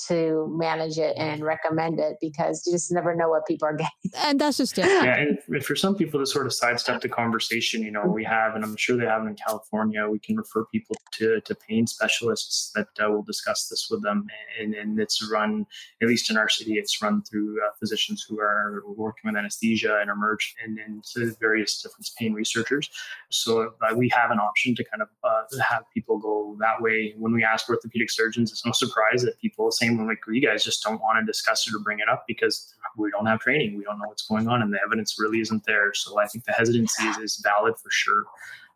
to 0.08 0.48
manage 0.58 0.98
it 0.98 1.16
and 1.18 1.44
recommend 1.44 2.00
it 2.00 2.18
because 2.22 2.64
you 2.66 2.74
just 2.74 2.92
never 2.92 3.16
know 3.16 3.30
what 3.30 3.46
people 3.46 3.68
are 3.68 3.74
getting. 3.78 4.12
And 4.18 4.40
that's 4.40 4.58
just 4.58 4.78
it. 4.78 4.86
Yeah, 4.86 5.18
and 5.18 5.66
for 5.66 5.76
some 5.76 5.96
people 5.96 6.20
to 6.20 6.26
sort 6.26 6.46
of 6.46 6.54
sidestep 6.54 7.02
the 7.02 7.10
conversation, 7.10 7.82
you 7.84 7.92
know, 7.92 8.06
we 8.06 8.24
have, 8.24 8.56
and 8.56 8.64
I'm 8.64 8.76
sure 8.76 8.98
they 8.98 9.06
have 9.06 9.26
in 9.26 9.36
California, 9.36 10.08
we 10.08 10.20
can 10.20 10.36
refer 10.36 10.66
people 10.66 10.96
to, 11.14 11.42
to 11.42 11.56
pain 11.56 11.88
specialists 11.88 12.72
that 12.76 12.88
uh, 13.04 13.10
will 13.10 13.24
discuss 13.24 13.68
this 13.68 13.88
with 13.90 14.04
them. 14.04 14.28
And, 14.60 14.74
and 14.74 15.00
it's 15.00 15.28
run, 15.30 15.66
at 16.02 16.08
least 16.08 16.30
in 16.30 16.38
our 16.38 16.50
city, 16.50 16.74
it's 16.74 17.02
run 17.02 17.24
through 17.24 17.60
uh, 17.62 17.72
physicians 17.80 18.26
who 18.28 18.40
are 18.40 18.84
working 18.86 19.30
with 19.30 19.36
anesthesia 19.36 20.00
and 20.02 20.10
emerge 20.10 20.56
and, 20.64 20.80
and 20.80 21.04
various 21.40 21.82
different 21.82 22.10
pain 22.18 22.34
researchers. 22.34 22.90
So 23.30 23.74
uh, 23.82 23.96
we 23.96 24.10
have 24.10 24.32
an 24.32 24.40
option 24.40 24.76
to 24.76 24.84
kind 24.84 25.02
of 25.02 25.10
uh, 25.24 25.62
have 25.70 25.84
people 25.94 26.18
go 26.18 26.56
that 26.60 26.82
way. 26.82 27.14
When 27.18 27.34
we 27.34 27.44
ask 27.44 27.70
orthopedic 27.70 28.10
surgeons, 28.10 28.52
it's 28.52 28.66
no 28.66 28.72
surprise 28.72 29.24
that 29.24 29.40
people 29.40 29.72
say 29.72 29.89
same 29.98 30.08
like 30.08 30.20
you 30.28 30.42
guys 30.42 30.64
just 30.64 30.84
don't 30.84 31.02
want 31.02 31.20
to 31.20 31.26
discuss 31.26 31.68
it 31.68 31.76
or 31.76 31.80
bring 31.80 32.00
it 32.00 32.10
up 32.10 32.26
because 32.28 32.74
we 32.98 33.12
don't 33.12 33.26
have 33.26 33.40
training. 33.40 33.78
We 33.78 33.84
don't 33.84 34.00
know 34.00 34.08
what's 34.08 34.28
going 34.28 34.48
on 34.48 34.62
and 34.62 34.74
the 34.74 34.80
evidence 34.86 35.18
really 35.20 35.40
isn't 35.40 35.64
there. 35.66 35.94
So 35.94 36.20
I 36.20 36.28
think 36.28 36.46
the 36.46 36.54
hesitancy 36.54 37.04
is, 37.04 37.18
is 37.18 37.42
valid 37.44 37.76
for 37.78 37.90
sure. 37.90 38.24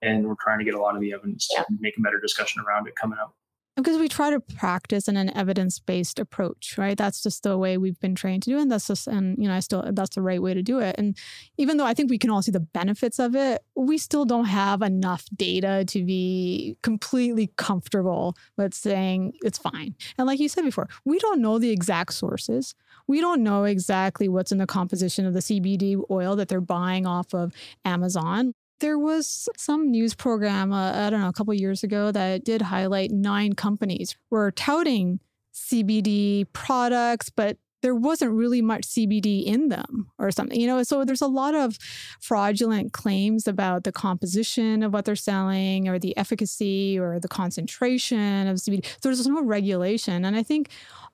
And 0.01 0.27
we're 0.27 0.35
trying 0.41 0.59
to 0.59 0.65
get 0.65 0.73
a 0.73 0.81
lot 0.81 0.95
of 0.95 1.01
the 1.01 1.13
evidence 1.13 1.47
to 1.49 1.65
make 1.79 1.97
a 1.97 2.01
better 2.01 2.19
discussion 2.19 2.63
around 2.65 2.87
it 2.87 2.95
coming 2.95 3.19
up 3.19 3.35
because 3.75 3.97
we 3.97 4.07
try 4.07 4.29
to 4.29 4.39
practice 4.39 5.07
in 5.07 5.17
an 5.17 5.35
evidence-based 5.35 6.19
approach 6.19 6.75
right? 6.77 6.97
That's 6.97 7.21
just 7.23 7.43
the 7.43 7.57
way 7.57 7.77
we've 7.77 7.99
been 7.99 8.15
trained 8.15 8.43
to 8.43 8.51
do 8.51 8.57
it 8.57 8.63
and 8.63 8.71
that's 8.71 8.87
just 8.87 9.07
and 9.07 9.37
you 9.37 9.47
know 9.47 9.55
i 9.55 9.59
still 9.59 9.83
that's 9.93 10.15
the 10.15 10.21
right 10.21 10.41
way 10.41 10.53
to 10.53 10.61
do 10.61 10.79
it. 10.79 10.95
And 10.97 11.17
even 11.57 11.77
though 11.77 11.85
i 11.85 11.93
think 11.93 12.09
we 12.09 12.17
can 12.17 12.29
all 12.29 12.41
see 12.41 12.51
the 12.51 12.59
benefits 12.59 13.19
of 13.19 13.35
it 13.35 13.63
we 13.75 13.97
still 13.97 14.25
don't 14.25 14.45
have 14.45 14.81
enough 14.81 15.25
data 15.35 15.83
to 15.85 16.03
be 16.03 16.77
completely 16.83 17.51
comfortable 17.57 18.35
with 18.57 18.73
saying 18.73 19.33
it's 19.43 19.57
fine. 19.57 19.95
And 20.17 20.27
like 20.27 20.39
you 20.39 20.49
said 20.49 20.63
before 20.63 20.89
we 21.05 21.19
don't 21.19 21.41
know 21.41 21.59
the 21.59 21.71
exact 21.71 22.13
sources. 22.13 22.75
We 23.07 23.19
don't 23.19 23.43
know 23.43 23.65
exactly 23.65 24.29
what's 24.29 24.51
in 24.51 24.59
the 24.59 24.67
composition 24.67 25.25
of 25.25 25.33
the 25.33 25.39
CBD 25.39 26.01
oil 26.09 26.35
that 26.35 26.47
they're 26.47 26.61
buying 26.61 27.05
off 27.05 27.33
of 27.33 27.53
Amazon. 27.83 28.53
There 28.83 28.99
was 28.99 29.47
some 29.55 29.91
news 29.91 30.13
program, 30.13 30.73
uh, 30.73 31.07
I 31.07 31.09
don't 31.09 31.21
know, 31.21 31.29
a 31.29 31.31
couple 31.31 31.53
years 31.53 31.83
ago 31.83 32.11
that 32.11 32.43
did 32.43 32.61
highlight 32.61 33.11
nine 33.11 33.53
companies 33.53 34.17
were 34.29 34.51
touting 34.51 35.21
CBD 35.53 36.47
products, 36.51 37.29
but 37.29 37.55
there 37.83 37.93
wasn't 37.93 38.31
really 38.31 38.61
much 38.61 38.83
CBD 38.83 39.45
in 39.45 39.67
them 39.67 40.09
or 40.17 40.31
something, 40.31 40.59
you 40.59 40.65
know. 40.65 40.81
So 40.83 41.05
there's 41.05 41.21
a 41.21 41.27
lot 41.27 41.53
of 41.53 41.77
fraudulent 42.19 42.93
claims 42.93 43.47
about 43.47 43.83
the 43.83 43.91
composition 43.91 44.81
of 44.81 44.93
what 44.93 45.05
they're 45.05 45.15
selling 45.15 45.87
or 45.87 45.99
the 45.99 46.17
efficacy 46.17 46.97
or 46.97 47.19
the 47.19 47.27
concentration 47.27 48.47
of 48.47 48.57
CBD. 48.57 48.85
So 48.85 49.09
there's 49.09 49.27
no 49.27 49.43
regulation. 49.43 50.25
And 50.25 50.35
I 50.35 50.43
think 50.43 50.69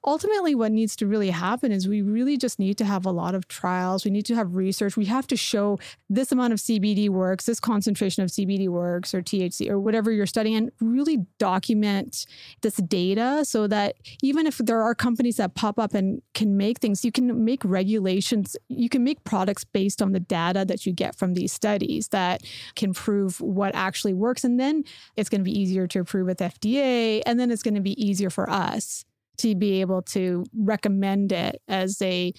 ultimately 0.05 0.55
what 0.55 0.71
needs 0.71 0.95
to 0.95 1.08
really 1.08 1.29
happen 1.29 1.71
is 1.71 1.88
we 1.88 2.01
really 2.01 2.38
just 2.38 2.58
need 2.58 2.77
to 2.77 2.86
have 2.86 3.05
a 3.05 3.12
lot 3.12 3.36
of 3.36 3.47
trials 3.47 4.05
we 4.05 4.12
need 4.12 4.25
to 4.25 4.34
have 4.34 4.55
research 4.55 4.95
we 4.95 5.05
have 5.05 5.27
to 5.27 5.36
show 5.36 5.77
this 6.10 6.32
amount 6.32 6.53
of 6.53 6.60
cbd 6.60 7.10
works 7.10 7.45
this 7.45 7.60
concentration 7.60 8.23
of 8.23 8.29
cbd 8.29 8.69
works 8.69 9.13
or 9.13 9.21
thc 9.21 9.69
or 9.69 9.77
whatever 9.77 10.12
you're 10.12 10.25
studying 10.25 10.55
and 10.55 10.71
really 10.79 11.25
document 11.38 12.25
this 12.62 12.75
data 12.75 13.43
so 13.43 13.67
that 13.67 13.95
even 14.23 14.47
if 14.47 14.58
there 14.60 14.82
are 14.82 14.95
companies 14.95 15.36
that 15.36 15.53
pop 15.53 15.77
up 15.77 15.93
and 15.93 16.21
can 16.34 16.55
make 16.59 16.79
things 16.79 17.03
you 17.03 17.11
can 17.11 17.43
make 17.43 17.63
regulations 17.63 18.55
you 18.67 18.89
can 18.89 19.03
make 19.03 19.23
products 19.23 19.63
based 19.63 20.01
on 20.01 20.11
the 20.11 20.19
data 20.19 20.65
that 20.65 20.85
you 20.85 20.93
get 20.93 21.15
from 21.15 21.33
these 21.33 21.51
studies 21.51 22.09
that 22.09 22.43
can 22.75 22.93
prove 22.93 23.39
what 23.41 23.73
actually 23.73 24.13
works 24.13 24.43
and 24.43 24.59
then 24.59 24.83
it's 25.15 25.29
going 25.29 25.41
to 25.41 25.51
be 25.51 25.59
easier 25.59 25.87
to 25.87 25.99
approve 26.01 26.27
with 26.27 26.39
fda 26.39 27.21
and 27.25 27.39
then 27.39 27.49
it's 27.49 27.63
going 27.63 27.79
to 27.81 27.81
be 27.81 27.95
easier 28.03 28.29
for 28.29 28.49
us 28.49 29.05
to 29.37 29.55
be 29.55 29.79
able 29.81 30.01
to 30.01 30.45
recommend 30.53 31.31
it 31.31 31.62
as 31.67 32.01
a 32.01 32.33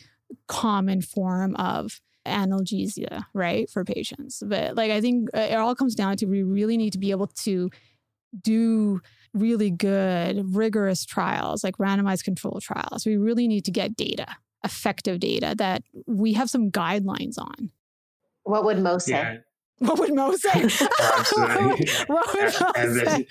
common 0.46 1.00
form 1.00 1.56
of 1.56 2.00
analgesia, 2.26 3.24
right, 3.34 3.68
for 3.70 3.84
patients. 3.84 4.42
But 4.46 4.76
like 4.76 4.90
I 4.90 5.00
think 5.00 5.28
uh, 5.34 5.40
it 5.40 5.54
all 5.54 5.74
comes 5.74 5.94
down 5.94 6.16
to 6.18 6.26
we 6.26 6.42
really 6.42 6.76
need 6.76 6.92
to 6.92 6.98
be 6.98 7.10
able 7.10 7.28
to 7.44 7.70
do 8.42 9.00
really 9.34 9.70
good, 9.70 10.54
rigorous 10.54 11.04
trials, 11.04 11.62
like 11.64 11.76
randomized 11.78 12.24
control 12.24 12.60
trials. 12.60 13.06
We 13.06 13.16
really 13.16 13.48
need 13.48 13.64
to 13.66 13.70
get 13.70 13.96
data, 13.96 14.26
effective 14.64 15.20
data 15.20 15.54
that 15.58 15.82
we 16.06 16.32
have 16.34 16.50
some 16.50 16.70
guidelines 16.70 17.38
on. 17.38 17.70
What 18.44 18.64
would 18.64 18.78
Mo 18.82 18.98
say? 18.98 19.12
Yeah. 19.12 19.36
What 19.78 19.98
would 19.98 20.14
Mo 20.14 20.34
say? 20.36 20.50
What 22.06 22.34
would 22.34 22.54
Mo 22.60 23.02
say? 23.04 23.26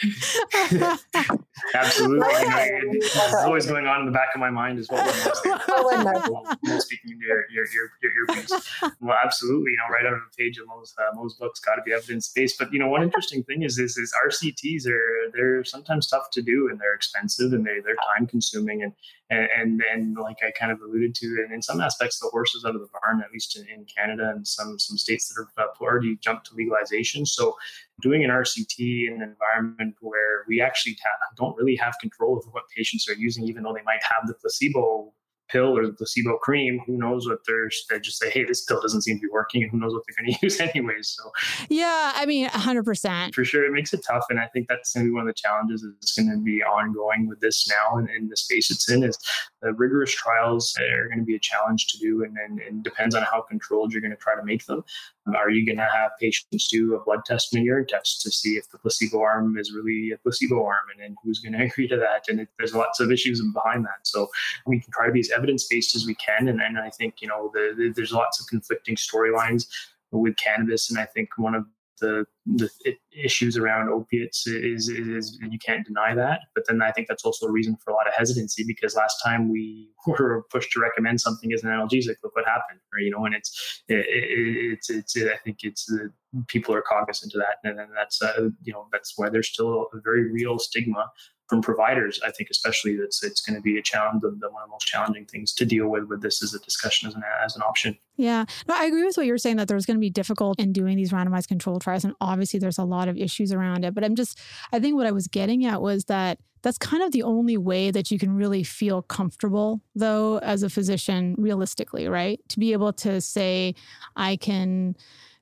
Absolutely. 1.74 2.28
You 2.41 2.99
know, 2.99 3.38
always 3.39 3.66
going 3.66 3.86
on 3.86 4.01
in 4.01 4.05
the 4.05 4.12
back 4.12 4.30
of 4.34 4.39
my 4.39 4.49
mind 4.49 4.80
is 4.80 4.89
what 4.89 5.05
would 5.05 5.16
Mo 5.16 5.34
say? 5.34 6.30
well, 6.64 6.80
speaking 6.82 7.12
into 7.12 7.26
your, 7.26 7.45
your, 7.51 7.66
your, 7.74 7.91
your 8.01 8.12
earpiece. 8.30 8.51
Well, 8.99 9.18
absolutely. 9.24 9.72
You 9.72 9.78
know, 9.78 9.93
right 9.93 10.05
out 10.05 10.14
of 10.14 10.20
the 10.20 10.38
page 10.38 10.57
of 10.57 10.68
most, 10.68 10.95
uh, 10.99 11.16
Mo's 11.16 11.36
book's 11.36 11.60
got 11.60 11.76
to 11.76 11.82
be 11.82 11.93
evidence-based. 11.93 12.57
But, 12.57 12.74
you 12.74 12.80
know, 12.80 12.88
one 12.88 13.03
interesting 13.03 13.43
thing 13.43 13.64
is, 13.64 13.78
is, 13.80 13.97
is 13.97 14.14
RCTs 14.26 14.88
are, 14.88 15.32
they're 15.34 15.64
sometimes 15.64 16.07
tough 16.07 16.30
to 16.32 16.41
do 16.41 16.70
and 16.70 16.80
they're 16.80 16.93
expensive 16.93 17.53
and 17.53 17.66
they, 17.66 17.80
they're 17.84 17.97
time 18.18 18.28
consuming. 18.28 18.84
And, 18.84 18.93
and, 19.30 19.47
and 19.55 19.82
and 19.91 20.17
like 20.17 20.38
I 20.43 20.51
kind 20.51 20.71
of 20.71 20.82
alluded 20.82 21.13
to, 21.15 21.25
and 21.43 21.53
in 21.53 21.61
some 21.61 21.82
aspects, 21.82 22.19
the 22.19 22.30
horse 22.30 22.55
is 22.55 22.65
out 22.65 22.75
of 22.75 22.82
the 22.82 22.88
barn, 22.91 23.21
at 23.21 23.32
least 23.32 23.57
in, 23.57 23.67
in 23.67 23.86
Canada 23.86 24.32
and 24.36 24.47
some 24.47 24.80
some 24.80 24.97
states 24.97 25.30
that 25.30 25.45
have 25.57 25.67
uh, 25.67 25.84
already 25.84 26.17
jumped 26.17 26.47
to 26.47 26.55
legalization. 26.55 27.25
So, 27.25 27.55
doing 28.01 28.23
an 28.23 28.32
RCT 28.32 29.07
in 29.07 29.21
an 29.21 29.21
environment 29.21 29.95
where 30.01 30.45
we 30.47 30.61
actually 30.61 30.97
ha- 31.03 31.34
don't 31.38 31.55
really 31.57 31.75
have 31.75 31.95
control 32.01 32.38
over 32.38 32.49
what 32.51 32.63
patients 32.75 33.07
are 33.07 33.13
using, 33.13 33.43
even 33.45 33.63
though 33.63 33.73
they 33.73 33.84
might 33.84 34.01
have 34.03 34.27
the 34.27 34.34
placebo 34.34 35.13
pill 35.49 35.77
or 35.77 35.85
the 35.85 35.93
placebo 35.93 36.37
cream, 36.37 36.81
who 36.85 36.97
knows 36.97 37.27
what 37.27 37.39
they're, 37.45 37.69
they 37.89 37.99
just 37.99 38.19
say, 38.19 38.29
hey, 38.29 38.43
this 38.43 38.63
pill 38.63 38.81
doesn't 38.81 39.01
seem 39.01 39.17
to 39.17 39.21
be 39.21 39.27
working, 39.31 39.63
and 39.63 39.71
who 39.71 39.79
knows 39.79 39.93
what 39.93 40.03
they're 40.07 40.23
going 40.23 40.33
to 40.39 40.45
use 40.45 40.59
anyways. 40.59 41.15
So, 41.17 41.31
yeah, 41.69 42.13
I 42.15 42.25
mean, 42.25 42.47
100%. 42.49 43.33
For 43.33 43.45
sure, 43.45 43.65
it 43.65 43.71
makes 43.71 43.93
it 43.93 44.01
tough. 44.07 44.25
And 44.29 44.39
I 44.39 44.47
think 44.47 44.67
that's 44.67 44.93
going 44.93 45.05
to 45.05 45.09
be 45.09 45.13
one 45.13 45.27
of 45.27 45.27
the 45.27 45.33
challenges 45.33 45.85
that's 45.99 46.17
going 46.17 46.29
to 46.29 46.37
be 46.43 46.63
ongoing 46.63 47.27
with 47.27 47.39
this 47.39 47.67
now 47.67 47.97
and 47.97 48.09
in 48.09 48.29
the 48.29 48.37
space 48.37 48.69
it's 48.71 48.89
in 48.89 49.03
is 49.03 49.17
the 49.62 49.74
rigorous 49.74 50.14
trials 50.14 50.76
are 50.80 51.07
going 51.07 51.20
to 51.20 51.26
be 51.26 51.36
a 51.36 51.39
challenge 51.39 51.88
to 51.88 51.97
do. 51.97 52.24
And, 52.24 52.38
and, 52.38 52.60
and 52.60 52.84
depends 52.84 53.16
on 53.16 53.24
how 53.24 53.41
controlled 53.41 53.91
you're 53.91 54.01
going 54.01 54.12
to 54.12 54.18
try 54.18 54.36
to 54.36 54.43
make 54.43 54.66
them. 54.66 54.84
Um, 55.28 55.36
are 55.36 55.49
you 55.49 55.66
going 55.66 55.78
to 55.78 55.89
have 55.91 56.12
patients 56.20 56.68
do 56.68 56.95
a 56.95 57.03
blood 57.03 57.26
test 57.26 57.53
and 57.53 57.62
a 57.62 57.66
urine 57.66 57.88
test 57.88 58.22
to 58.22 58.32
see 58.32 58.51
if 58.51 58.70
the 58.70 58.78
placebo 58.78 59.22
arm 59.22 59.57
is 59.57 59.74
really 59.74 60.12
a 60.12 60.18
placebo 60.18 60.64
arm 60.64 60.86
and 60.91 61.01
then 61.01 61.16
who's 61.24 61.39
going 61.39 61.53
to 61.57 61.64
agree 61.64 61.88
to 61.88 61.97
that? 61.97 62.30
And 62.30 62.41
it, 62.41 62.49
there's 62.57 62.76
lots 62.76 62.99
of 62.99 63.12
issues 63.12 63.41
behind 63.53 63.86
that. 63.86 63.99
So 64.03 64.30
we 64.66 64.80
can 64.80 64.91
try 64.91 65.07
to 65.07 65.12
be 65.12 65.20
as 65.20 65.32
evidence 65.32 65.68
based 65.68 65.95
as 65.95 66.05
we 66.05 66.16
can. 66.16 66.47
And, 66.47 66.62
and 66.62 66.78
I 66.78 66.89
think, 66.89 67.16
you 67.22 67.28
know, 67.28 67.51
the, 67.53 67.74
the, 67.78 67.93
there's 67.95 68.14
lots 68.14 68.39
of 68.39 68.47
conflicting 68.47 68.95
storylines 68.95 69.68
with 70.12 70.38
cannabis. 70.38 70.89
And 70.89 70.99
I 70.99 71.05
think 71.05 71.30
one 71.38 71.55
of 71.55 71.66
the 71.99 72.25
the 72.45 72.69
issues 73.11 73.57
around 73.57 73.89
opiates 73.89 74.47
is, 74.47 74.89
is, 74.89 74.99
is 75.09 75.39
you 75.49 75.59
can't 75.59 75.85
deny 75.85 76.15
that. 76.15 76.41
But 76.55 76.65
then 76.67 76.81
I 76.81 76.91
think 76.91 77.07
that's 77.07 77.23
also 77.23 77.47
a 77.47 77.51
reason 77.51 77.77
for 77.83 77.91
a 77.91 77.93
lot 77.93 78.07
of 78.07 78.13
hesitancy 78.15 78.63
because 78.65 78.95
last 78.95 79.21
time 79.23 79.51
we 79.51 79.89
were 80.07 80.45
pushed 80.49 80.71
to 80.73 80.79
recommend 80.79 81.21
something 81.21 81.53
as 81.53 81.63
an 81.63 81.69
analgesic, 81.69 82.15
look 82.23 82.35
what 82.35 82.45
happened, 82.45 82.79
right? 82.93 83.03
You 83.03 83.11
know, 83.11 83.25
and 83.25 83.35
it's 83.35 83.83
it, 83.87 84.05
it, 84.07 84.73
it's 84.73 84.89
it's 84.89 85.17
I 85.17 85.37
think 85.43 85.59
it's 85.63 85.91
uh, 85.91 86.07
people 86.47 86.73
are 86.73 86.81
cognizant 86.81 87.33
of 87.33 87.41
that, 87.41 87.69
and, 87.69 87.79
that's 87.95 88.21
uh, 88.21 88.49
you 88.63 88.73
know 88.73 88.87
that's 88.91 89.13
why 89.15 89.29
there's 89.29 89.49
still 89.49 89.87
a 89.93 89.99
very 90.01 90.31
real 90.31 90.59
stigma 90.59 91.09
from 91.49 91.61
providers, 91.61 92.19
I 92.23 92.31
think 92.31 92.49
especially 92.51 92.95
that's 92.95 93.23
it's 93.23 93.41
going 93.41 93.55
to 93.55 93.61
be 93.61 93.77
a 93.77 93.81
challenge, 93.81 94.21
the, 94.21 94.29
the, 94.29 94.49
one 94.49 94.61
of 94.61 94.69
the 94.69 94.71
most 94.71 94.87
challenging 94.87 95.25
things 95.25 95.51
to 95.53 95.65
deal 95.65 95.87
with 95.87 96.03
with 96.03 96.21
this 96.21 96.43
as 96.43 96.53
a 96.53 96.59
discussion 96.59 97.07
as 97.07 97.15
an 97.15 97.23
as 97.43 97.55
an 97.55 97.63
option. 97.63 97.97
Yeah, 98.17 98.45
no, 98.67 98.75
I 98.77 98.85
agree 98.85 99.03
with 99.03 99.17
what 99.17 99.25
you're 99.25 99.39
saying 99.39 99.57
that 99.57 99.67
there's 99.67 99.85
going 99.85 99.97
to 99.97 100.01
be 100.01 100.11
difficult 100.11 100.59
in 100.59 100.71
doing 100.71 100.95
these 100.95 101.11
randomized 101.11 101.47
control 101.47 101.79
trials, 101.79 102.05
and 102.05 102.13
obviously 102.21 102.59
there's 102.59 102.77
a 102.77 102.83
lot 102.83 103.07
of 103.07 103.17
issues 103.17 103.51
around 103.51 103.83
it. 103.83 103.95
But 103.95 104.03
I'm 104.03 104.15
just, 104.15 104.39
I 104.71 104.79
think 104.79 104.95
what 104.95 105.07
I 105.07 105.11
was 105.11 105.27
getting 105.27 105.65
at 105.65 105.81
was 105.81 106.05
that 106.05 106.37
that's 106.61 106.77
kind 106.77 107.01
of 107.01 107.11
the 107.11 107.23
only 107.23 107.57
way 107.57 107.89
that 107.89 108.11
you 108.11 108.19
can 108.19 108.35
really 108.35 108.63
feel 108.63 109.01
comfortable, 109.01 109.81
though, 109.95 110.37
as 110.39 110.61
a 110.61 110.69
physician, 110.69 111.35
realistically, 111.37 112.07
right? 112.07 112.39
To 112.49 112.59
be 112.59 112.73
able 112.73 112.93
to 112.93 113.21
say, 113.21 113.75
I 114.15 114.35
can 114.35 114.95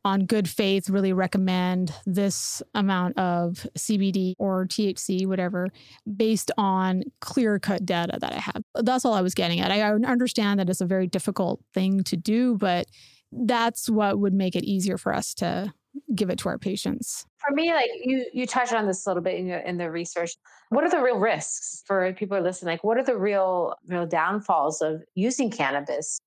on 0.08 0.26
good 0.26 0.48
faith 0.48 0.90
really 0.90 1.12
recommend 1.12 1.94
this 2.06 2.64
amount 2.74 3.18
of 3.18 3.68
CBD 3.78 4.36
or 4.40 4.66
THC, 4.66 5.28
whatever, 5.28 5.68
based 6.16 6.50
on 6.58 7.04
clear 7.20 7.60
cut 7.60 7.86
data 7.86 8.18
that 8.22 8.32
I 8.32 8.40
have. 8.40 8.64
That's 8.76 9.04
all 9.04 9.14
I 9.14 9.22
was 9.22 9.34
getting 9.34 9.60
at. 9.60 9.70
I 9.70 9.82
understand 9.82 10.62
that 10.62 10.70
it's 10.70 10.80
a 10.80 10.86
very 10.86 11.08
difficult 11.08 11.60
thing 11.74 12.04
to 12.06 12.16
do, 12.16 12.56
but 12.56 12.86
that's 13.34 13.90
what 13.90 14.18
would 14.20 14.34
make 14.34 14.56
it 14.56 14.64
easier 14.64 14.98
for 14.98 15.14
us 15.14 15.34
to 15.36 15.74
give 16.16 16.30
it 16.30 16.40
to 16.40 16.48
our 16.48 16.58
patients. 16.58 17.26
For 17.46 17.54
me, 17.54 17.74
like 17.74 17.90
you, 18.02 18.26
you 18.32 18.48
touched 18.48 18.72
on 18.72 18.88
this 18.88 19.06
a 19.06 19.10
little 19.10 19.22
bit 19.22 19.36
in, 19.36 19.46
your, 19.46 19.60
in 19.60 19.78
the 19.78 19.92
research. 19.92 20.32
What 20.70 20.86
are 20.86 20.90
the 20.90 21.02
real 21.02 21.18
risks 21.18 21.84
for 21.86 22.14
people 22.14 22.40
listening? 22.40 22.74
Like, 22.74 22.84
what 22.86 22.98
are 22.98 23.04
the 23.04 23.18
real, 23.18 23.74
real 23.88 24.06
downfalls 24.06 24.82
of 24.82 25.04
using 25.16 25.52
cannabis? 25.52 26.22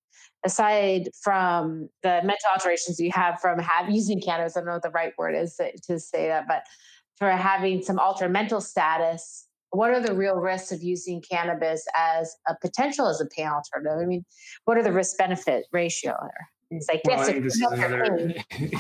Aside 0.45 1.09
from 1.22 1.88
the 2.03 2.20
mental 2.22 2.49
alterations 2.55 2.99
you 2.99 3.11
have 3.12 3.41
from 3.41 3.59
have, 3.59 3.91
using 3.91 4.20
cannabis, 4.20 4.57
I 4.57 4.61
don't 4.61 4.66
know 4.66 4.72
what 4.74 4.82
the 4.82 4.91
right 4.91 5.12
word 5.18 5.34
is 5.34 5.57
to, 5.57 5.72
to 5.86 5.99
say 5.99 6.28
that, 6.28 6.47
but 6.49 6.64
for 7.16 7.30
having 7.30 7.82
some 7.82 7.99
altered 7.99 8.30
mental 8.30 8.61
status, 8.61 9.47
what 9.70 9.91
are 9.91 10.01
the 10.01 10.14
real 10.14 10.36
risks 10.36 10.72
of 10.72 10.82
using 10.82 11.22
cannabis 11.30 11.86
as 11.97 12.34
a 12.49 12.57
potential 12.61 13.07
as 13.07 13.20
a 13.20 13.26
pain 13.26 13.47
alternative? 13.47 13.99
I 14.03 14.07
mean, 14.07 14.24
what 14.64 14.76
are 14.76 14.82
the 14.82 14.93
risk 14.93 15.16
benefit 15.18 15.66
ratio 15.72 16.16
there? 16.20 16.49
It's 16.70 16.88
like 16.88 17.03
well, 17.05 17.18
this, 17.18 17.61
another, 17.61 18.34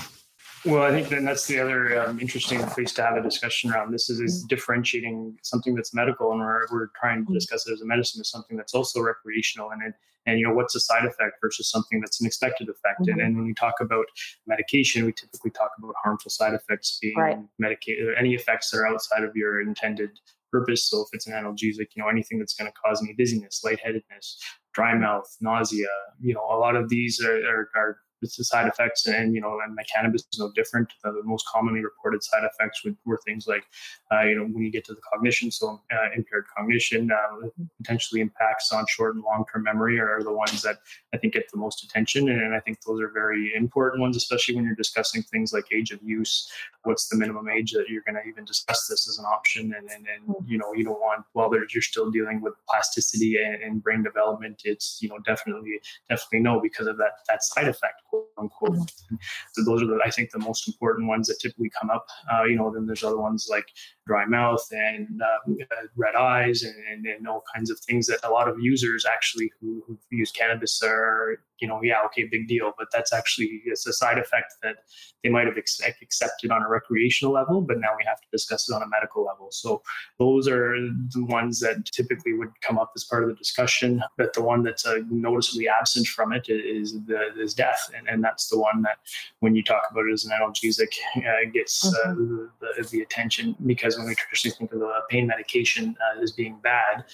well, 0.64 0.82
I 0.82 0.90
think 0.90 1.08
then 1.08 1.24
that's 1.24 1.46
the 1.46 1.58
other 1.58 2.02
um, 2.02 2.20
interesting 2.20 2.60
place 2.66 2.92
to 2.94 3.02
have 3.02 3.16
a 3.16 3.22
discussion 3.22 3.70
around 3.70 3.92
this 3.92 4.10
is, 4.10 4.20
is 4.20 4.44
differentiating 4.44 5.38
something 5.42 5.74
that's 5.74 5.94
medical 5.94 6.32
and 6.32 6.40
we're, 6.40 6.66
we're 6.70 6.88
trying 7.00 7.20
to 7.20 7.24
mm-hmm. 7.24 7.34
discuss 7.34 7.66
it 7.66 7.72
as 7.72 7.80
a 7.80 7.86
medicine 7.86 8.20
is 8.20 8.30
something 8.30 8.56
that's 8.56 8.74
also 8.74 9.00
recreational 9.00 9.70
and 9.70 9.82
it, 9.82 9.94
and 10.26 10.38
you 10.38 10.46
know 10.46 10.54
what's 10.54 10.74
a 10.74 10.80
side 10.80 11.04
effect 11.04 11.36
versus 11.40 11.70
something 11.70 12.00
that's 12.00 12.20
an 12.20 12.26
expected 12.26 12.68
effect 12.68 13.00
mm-hmm. 13.00 13.12
and, 13.12 13.20
and, 13.20 13.36
when 13.36 13.46
we 13.46 13.54
talk 13.54 13.74
about 13.80 14.04
medication 14.46 15.06
we 15.06 15.12
typically 15.12 15.50
talk 15.50 15.70
about 15.78 15.94
harmful 16.02 16.30
side 16.30 16.54
effects 16.54 16.98
being 17.00 17.16
right. 17.16 17.38
medicated 17.58 18.08
any 18.18 18.34
effects 18.34 18.70
that 18.70 18.78
are 18.78 18.86
outside 18.86 19.24
of 19.24 19.34
your 19.34 19.60
intended 19.60 20.10
purpose 20.52 20.90
so 20.90 21.00
if 21.00 21.08
it's 21.12 21.26
an 21.26 21.32
analgesic 21.32 21.86
you 21.94 22.02
know 22.02 22.08
anything 22.08 22.38
that's 22.38 22.54
going 22.54 22.70
to 22.70 22.74
cause 22.84 23.00
me 23.02 23.14
dizziness 23.16 23.62
lightheadedness 23.64 24.36
dry 24.74 24.94
mouth 24.94 25.36
nausea 25.40 25.86
you 26.20 26.34
know 26.34 26.44
a 26.50 26.58
lot 26.58 26.76
of 26.76 26.88
these 26.88 27.20
are, 27.24 27.36
are, 27.36 27.68
are 27.74 27.96
it's 28.22 28.36
the 28.36 28.44
side 28.44 28.68
effects 28.68 29.06
and 29.06 29.34
you 29.34 29.40
know 29.40 29.58
and 29.64 29.74
my 29.74 29.82
cannabis 29.84 30.22
is 30.32 30.38
no 30.38 30.50
different. 30.54 30.92
The 31.02 31.22
most 31.24 31.46
commonly 31.46 31.82
reported 31.82 32.22
side 32.22 32.44
effects 32.44 32.84
would, 32.84 32.96
were 33.04 33.20
things 33.24 33.46
like 33.46 33.64
uh, 34.12 34.22
you 34.22 34.36
know 34.36 34.44
when 34.44 34.62
you 34.62 34.70
get 34.70 34.84
to 34.86 34.94
the 34.94 35.00
cognition 35.12 35.50
so 35.50 35.80
uh, 35.92 36.08
impaired 36.14 36.44
cognition 36.56 37.10
uh, 37.10 37.48
potentially 37.78 38.20
impacts 38.20 38.72
on 38.72 38.84
short 38.88 39.14
and 39.14 39.24
long-term 39.24 39.62
memory 39.62 39.98
are 39.98 40.22
the 40.22 40.32
ones 40.32 40.62
that 40.62 40.78
i 41.14 41.16
think 41.16 41.34
get 41.34 41.50
the 41.50 41.58
most 41.58 41.84
attention 41.84 42.28
and 42.28 42.54
i 42.54 42.60
think 42.60 42.78
those 42.82 43.00
are 43.00 43.08
very 43.08 43.52
important 43.54 44.00
ones 44.00 44.16
especially 44.16 44.54
when 44.54 44.64
you're 44.64 44.74
discussing 44.74 45.22
things 45.22 45.52
like 45.52 45.66
age 45.72 45.90
of 45.90 46.00
use. 46.02 46.50
What's 46.84 47.08
the 47.08 47.16
minimum 47.16 47.48
age 47.48 47.72
that 47.72 47.88
you're 47.88 48.02
going 48.02 48.16
to 48.16 48.28
even 48.28 48.44
discuss 48.44 48.86
this 48.86 49.08
as 49.08 49.18
an 49.18 49.24
option? 49.24 49.74
And, 49.76 49.88
and, 49.90 50.06
and 50.06 50.34
you 50.46 50.58
know 50.58 50.72
you 50.74 50.84
don't 50.84 51.00
want 51.00 51.24
while 51.32 51.50
you're 51.52 51.82
still 51.82 52.10
dealing 52.10 52.40
with 52.40 52.54
plasticity 52.68 53.36
and, 53.42 53.62
and 53.62 53.82
brain 53.82 54.02
development 54.02 54.62
it's 54.64 54.98
you 55.00 55.08
know 55.08 55.18
definitely 55.26 55.80
definitely 56.08 56.40
no 56.40 56.60
because 56.60 56.86
of 56.86 56.96
that 56.98 57.12
that 57.28 57.42
side 57.42 57.68
effect 57.68 58.02
quote 58.10 58.28
unquote. 58.38 58.72
Mm-hmm. 58.72 59.16
So 59.52 59.64
those 59.64 59.82
are 59.82 59.86
the 59.86 60.00
I 60.04 60.10
think 60.10 60.30
the 60.30 60.38
most 60.38 60.68
important 60.68 61.08
ones 61.08 61.28
that 61.28 61.38
typically 61.40 61.70
come 61.80 61.90
up. 61.90 62.06
Uh, 62.32 62.44
you 62.44 62.56
know, 62.56 62.70
then 62.70 62.86
there's 62.86 63.04
other 63.04 63.18
ones 63.18 63.48
like 63.50 63.66
dry 64.06 64.26
mouth 64.26 64.66
and 64.72 65.22
uh, 65.22 65.64
red 65.96 66.16
eyes 66.16 66.62
and, 66.62 66.74
and, 66.90 67.06
and, 67.06 67.28
all 67.28 67.44
kinds 67.54 67.70
of 67.70 67.78
things 67.80 68.06
that 68.06 68.18
a 68.24 68.28
lot 68.28 68.48
of 68.48 68.58
users 68.58 69.06
actually 69.06 69.52
who, 69.60 69.84
who 69.86 69.96
use 70.10 70.32
cannabis 70.32 70.82
are 70.82 71.38
you 71.60 71.68
know 71.68 71.80
yeah 71.82 71.96
okay 72.04 72.24
big 72.24 72.48
deal 72.48 72.72
but 72.78 72.88
that's 72.92 73.12
actually 73.12 73.62
it's 73.64 73.86
a 73.86 73.92
side 73.92 74.18
effect 74.18 74.54
that 74.62 74.76
they 75.22 75.28
might 75.28 75.46
have 75.46 75.58
ex- 75.58 75.80
accepted 76.02 76.50
on 76.50 76.62
a 76.62 76.68
recreational 76.68 77.32
level 77.32 77.60
but 77.60 77.78
now 77.78 77.90
we 77.96 78.04
have 78.06 78.20
to 78.20 78.26
discuss 78.32 78.68
it 78.68 78.74
on 78.74 78.82
a 78.82 78.88
medical 78.88 79.24
level 79.24 79.48
so 79.50 79.82
those 80.18 80.48
are 80.48 80.74
the 81.14 81.24
ones 81.26 81.60
that 81.60 81.84
typically 81.86 82.32
would 82.32 82.50
come 82.62 82.78
up 82.78 82.92
as 82.96 83.04
part 83.04 83.22
of 83.22 83.28
the 83.28 83.34
discussion 83.34 84.02
but 84.16 84.32
the 84.32 84.42
one 84.42 84.62
that's 84.62 84.86
uh, 84.86 84.98
noticeably 85.10 85.68
absent 85.68 86.06
from 86.06 86.32
it 86.32 86.48
is 86.48 86.94
the 87.06 87.20
is 87.38 87.54
death 87.54 87.90
and, 87.96 88.08
and 88.08 88.24
that's 88.24 88.48
the 88.48 88.58
one 88.58 88.82
that 88.82 88.98
when 89.40 89.54
you 89.54 89.62
talk 89.62 89.82
about 89.90 90.06
it 90.06 90.12
as 90.12 90.24
an 90.24 90.32
analgesic 90.32 90.92
uh, 91.16 91.50
gets 91.52 91.86
uh, 91.86 92.08
mm-hmm. 92.08 92.44
the, 92.60 92.88
the, 92.90 93.00
attention 93.00 93.56
because 93.66 93.96
when 93.96 94.06
we 94.06 94.14
traditionally 94.14 94.54
think 94.56 94.72
of 94.72 94.82
a 94.82 95.00
pain 95.08 95.26
medication 95.26 95.96
uh, 96.00 96.22
as 96.22 96.32
being 96.32 96.58
bad, 96.62 97.04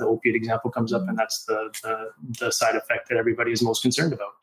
the 0.00 0.06
opiate 0.06 0.34
example 0.34 0.70
comes 0.70 0.92
up, 0.92 1.08
and 1.08 1.16
that's 1.16 1.44
the, 1.44 1.70
the, 1.82 2.10
the 2.40 2.50
side 2.50 2.74
effect 2.74 3.08
that 3.08 3.16
everybody 3.16 3.52
is 3.52 3.62
most 3.62 3.82
concerned 3.82 4.12
about. 4.12 4.34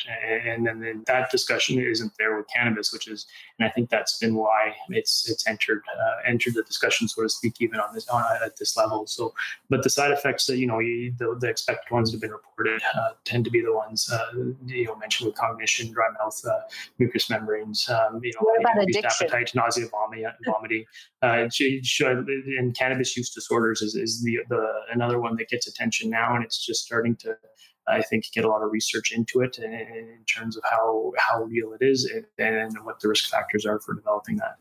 And 0.46 0.66
then 0.66 1.04
that 1.08 1.30
discussion 1.32 1.80
isn't 1.80 2.14
there 2.18 2.38
with 2.38 2.48
cannabis, 2.56 2.94
which 2.94 3.08
is, 3.08 3.26
and 3.60 3.68
I 3.68 3.72
think 3.72 3.90
that's 3.90 4.18
been 4.18 4.36
why 4.36 4.74
it's 4.90 5.30
it's 5.30 5.46
entered 5.48 5.82
uh, 5.94 6.30
entered 6.30 6.54
the 6.54 6.64
discussion, 6.64 7.08
so 7.08 7.24
to 7.24 7.30
speak, 7.30 7.56
even 7.60 7.80
on 7.80 7.94
this 7.94 8.08
on, 8.08 8.24
at 8.46 8.58
this 8.58 8.78
level. 8.78 9.06
So, 9.08 9.34
but 9.70 9.84
the 9.84 9.90
side 9.90 10.12
effects 10.12 10.46
that 10.46 10.58
you 10.58 10.68
know 10.68 10.80
you, 10.80 11.14
the, 11.18 11.36
the 11.40 11.50
expected 11.50 11.92
ones 11.92 12.12
that 12.12 12.18
have 12.18 12.22
been 12.22 12.32
reported 12.32 12.82
uh, 12.96 13.10
tend 13.26 13.44
to 13.46 13.52
be 13.52 13.62
the 13.62 13.74
ones 13.74 14.10
uh, 14.12 14.32
you 14.66 14.86
know 14.86 14.96
mentioned 14.96 15.28
with 15.28 15.36
cognition, 15.36 15.92
dry 15.92 16.08
mouth, 16.20 16.40
uh, 16.48 16.60
mucous 17.00 17.30
membranes, 17.30 17.90
um, 17.90 18.22
you 18.24 18.32
know, 18.34 18.42
what 18.42 18.62
about 18.62 18.84
addiction? 18.84 19.28
appetite, 19.28 19.52
nausea, 19.56 19.88
vomiting, 19.88 20.32
vomiting. 20.46 20.86
Uh, 21.22 21.48
and 22.60 22.76
cannabis 22.76 23.18
use 23.18 23.30
disorders 23.30 23.82
is, 23.82 23.96
is 23.96 24.24
the 24.24 24.40
the 24.50 24.74
another 24.92 25.20
one 25.20 25.36
that 25.36 25.47
gets 25.50 25.68
attention 25.68 26.10
now, 26.10 26.36
and 26.36 26.44
it's 26.44 26.64
just 26.64 26.86
starting 26.86 27.16
to, 27.18 27.36
I 27.88 28.02
think, 28.02 28.26
get 28.34 28.46
a 28.46 28.48
lot 28.48 28.64
of 28.64 28.72
research 28.72 29.12
into 29.12 29.42
it 29.42 29.58
in, 29.58 29.74
in 29.74 30.24
terms 30.34 30.58
of 30.58 30.64
how 30.70 31.12
how 31.18 31.44
real 31.44 31.74
it 31.74 31.84
is 31.84 32.06
and, 32.06 32.26
and, 32.38 32.74
what 32.84 33.00
the 33.00 33.08
risk 33.08 33.30
factors 33.30 33.66
are 33.66 33.80
for 33.80 33.96
developing 33.96 34.38
that. 34.38 34.58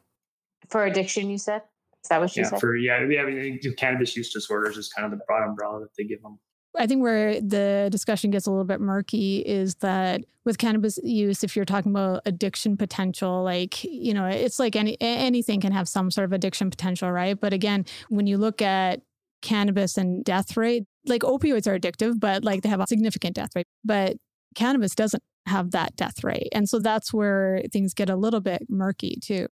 For 0.69 0.85
addiction, 0.85 1.31
you 1.31 1.39
said. 1.39 1.63
Is 2.03 2.09
that 2.09 2.21
what 2.21 2.37
you 2.37 2.43
yeah, 2.43 2.51
said? 2.51 2.61
For 2.61 2.77
yeah, 2.77 3.05
yeah. 3.09 3.23
I 3.23 3.27
mean, 3.27 3.61
cannabis 3.77 4.17
use 4.17 4.33
disorders 4.33 4.77
is 4.77 4.89
kind 4.89 5.05
of 5.05 5.11
the 5.19 5.25
broad 5.27 5.45
umbrella 5.49 5.81
that 5.81 5.91
they 5.97 6.05
give 6.05 6.23
them. 6.23 6.39
I 6.79 6.87
think 6.87 7.03
where 7.03 7.41
the 7.41 7.89
discussion 7.91 8.31
gets 8.31 8.47
a 8.47 8.51
little 8.51 8.65
bit 8.65 8.81
murky 8.81 9.39
is 9.39 9.77
that 9.77 10.25
with 10.45 10.59
cannabis 10.59 10.99
use, 11.03 11.43
if 11.43 11.57
you're 11.57 11.65
talking 11.65 11.91
about 11.91 12.23
addiction 12.27 12.77
potential, 12.77 13.43
like, 13.43 13.83
you 13.85 14.15
know, 14.15 14.27
it's 14.27 14.59
like 14.59 14.77
any 14.77 14.97
anything 15.01 15.61
can 15.61 15.73
have 15.73 15.89
some 15.89 16.11
sort 16.11 16.27
of 16.27 16.33
addiction 16.33 16.71
potential, 16.71 17.11
right? 17.11 17.39
But 17.39 17.53
again, 17.53 17.85
when 18.09 18.27
you 18.27 18.39
look 18.39 18.63
at 18.63 19.01
cannabis 19.43 19.97
and 19.97 20.25
death 20.25 20.57
rate, 20.57 20.85
like 21.07 21.23
opioids 21.23 21.67
are 21.67 21.79
addictive, 21.79 22.19
but 22.19 22.45
like 22.45 22.63
they 22.63 22.69
have 22.69 22.81
a 22.81 22.87
significant 22.87 23.35
death 23.35 23.51
rate. 23.55 23.67
But 23.85 24.17
cannabis 24.55 24.95
doesn't 24.95 25.23
have 25.47 25.71
that 25.73 25.95
death 25.97 26.25
rate. 26.25 26.49
And 26.53 26.69
so 26.69 26.79
that's 26.79 27.13
where 27.13 27.63
things 27.73 27.95
get 27.95 28.11
a 28.11 28.17
little 28.17 28.41
bit 28.41 28.63
murky 28.69 29.19
too. 29.23 29.47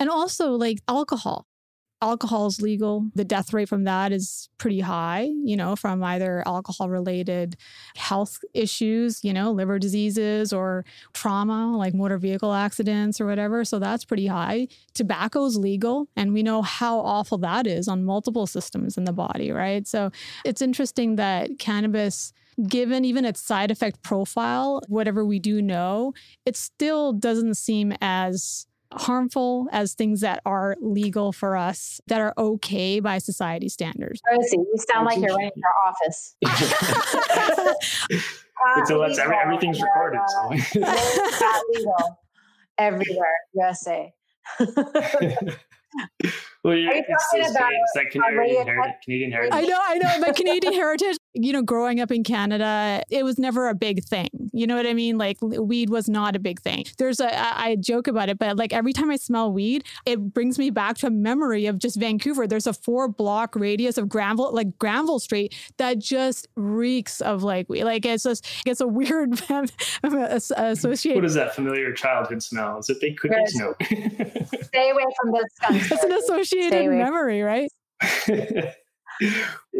And 0.00 0.08
also 0.08 0.52
like 0.52 0.78
alcohol 0.88 1.46
alcohol 2.00 2.46
is 2.46 2.62
legal. 2.62 3.06
The 3.14 3.24
death 3.24 3.52
rate 3.52 3.68
from 3.68 3.84
that 3.84 4.12
is 4.12 4.48
pretty 4.58 4.80
high, 4.80 5.30
you 5.44 5.56
know, 5.56 5.74
from 5.74 6.02
either 6.02 6.42
alcohol 6.46 6.88
related 6.88 7.56
health 7.96 8.38
issues, 8.54 9.24
you 9.24 9.32
know, 9.32 9.50
liver 9.50 9.78
diseases 9.78 10.52
or 10.52 10.84
trauma 11.12 11.76
like 11.76 11.94
motor 11.94 12.18
vehicle 12.18 12.52
accidents 12.52 13.20
or 13.20 13.26
whatever. 13.26 13.64
So 13.64 13.78
that's 13.78 14.04
pretty 14.04 14.26
high. 14.26 14.68
Tobacco 14.94 15.44
is 15.46 15.56
legal. 15.56 16.08
And 16.16 16.32
we 16.32 16.42
know 16.42 16.62
how 16.62 17.00
awful 17.00 17.38
that 17.38 17.66
is 17.66 17.88
on 17.88 18.04
multiple 18.04 18.46
systems 18.46 18.96
in 18.96 19.04
the 19.04 19.12
body, 19.12 19.50
right? 19.50 19.86
So 19.86 20.10
it's 20.44 20.62
interesting 20.62 21.16
that 21.16 21.58
cannabis 21.58 22.32
given 22.68 23.04
even 23.04 23.24
its 23.24 23.40
side 23.40 23.70
effect 23.70 24.02
profile, 24.02 24.82
whatever 24.88 25.24
we 25.24 25.38
do 25.38 25.62
know, 25.62 26.12
it 26.44 26.56
still 26.56 27.12
doesn't 27.12 27.54
seem 27.54 27.94
as 28.00 28.66
harmful 28.92 29.68
as 29.72 29.94
things 29.94 30.20
that 30.20 30.40
are 30.46 30.76
legal 30.80 31.32
for 31.32 31.56
us 31.56 32.00
that 32.06 32.20
are 32.20 32.32
okay 32.38 33.00
by 33.00 33.18
society 33.18 33.68
standards. 33.68 34.20
Rosie, 34.30 34.56
you 34.56 34.76
sound 34.92 35.06
like 35.06 35.18
you're 35.18 35.34
running 35.34 35.50
for 35.54 35.74
office. 35.88 36.36
so 38.86 39.00
that's 39.00 39.18
every, 39.18 39.36
everything's 39.36 39.80
recorded. 39.80 40.20
So. 40.28 40.50
legal 41.74 42.20
everywhere, 42.78 43.34
USA. 43.54 44.12
well, 44.60 44.76
you're, 46.74 46.90
Are 46.90 46.96
you 46.96 47.04
talking 47.04 47.50
about 47.50 47.72
it's 47.72 47.96
like 47.96 48.10
Canadian, 48.10 48.66
heritage, 48.66 48.94
Canadian 49.04 49.32
heritage. 49.32 49.54
I 49.54 49.62
know, 49.62 49.80
I 49.82 49.98
know. 49.98 50.20
But 50.20 50.36
Canadian 50.36 50.72
heritage, 50.72 51.16
you 51.34 51.52
know, 51.52 51.62
growing 51.62 52.00
up 52.00 52.10
in 52.10 52.24
Canada, 52.24 53.02
it 53.10 53.24
was 53.24 53.38
never 53.38 53.68
a 53.68 53.74
big 53.74 54.02
thing. 54.04 54.47
You 54.58 54.66
know 54.66 54.74
what 54.74 54.86
I 54.86 54.94
mean? 54.94 55.18
Like 55.18 55.38
weed 55.40 55.88
was 55.88 56.08
not 56.08 56.34
a 56.34 56.40
big 56.40 56.60
thing. 56.60 56.84
There's 56.98 57.20
a, 57.20 57.28
I 57.38 57.76
joke 57.76 58.08
about 58.08 58.28
it, 58.28 58.38
but 58.38 58.56
like 58.56 58.72
every 58.72 58.92
time 58.92 59.08
I 59.08 59.16
smell 59.16 59.52
weed, 59.52 59.84
it 60.04 60.34
brings 60.34 60.58
me 60.58 60.70
back 60.70 60.98
to 60.98 61.06
a 61.06 61.10
memory 61.10 61.66
of 61.66 61.78
just 61.78 61.96
Vancouver. 61.96 62.46
There's 62.48 62.66
a 62.66 62.72
four 62.72 63.06
block 63.06 63.54
radius 63.54 63.98
of 63.98 64.08
Granville, 64.08 64.52
like 64.52 64.76
Granville 64.78 65.20
Street, 65.20 65.54
that 65.76 66.00
just 66.00 66.48
reeks 66.56 67.20
of 67.20 67.44
like 67.44 67.68
weed. 67.68 67.84
Like 67.84 68.04
it's 68.04 68.24
just, 68.24 68.46
it's 68.66 68.80
a 68.80 68.88
weird 68.88 69.40
association. 70.02 71.14
What 71.14 71.24
is 71.24 71.34
that 71.34 71.54
familiar 71.54 71.92
childhood 71.92 72.42
smell? 72.42 72.78
Is 72.78 72.90
it 72.90 73.00
baked 73.00 73.20
cookies? 73.20 73.54
No. 73.54 73.74
Stay 73.80 74.90
away 74.90 75.04
from 75.20 75.30
the 75.30 75.48
skunk. 75.54 75.82
It's 75.92 76.02
an 76.04 76.12
associated 76.12 76.90
memory, 76.90 77.42
right? 77.42 77.70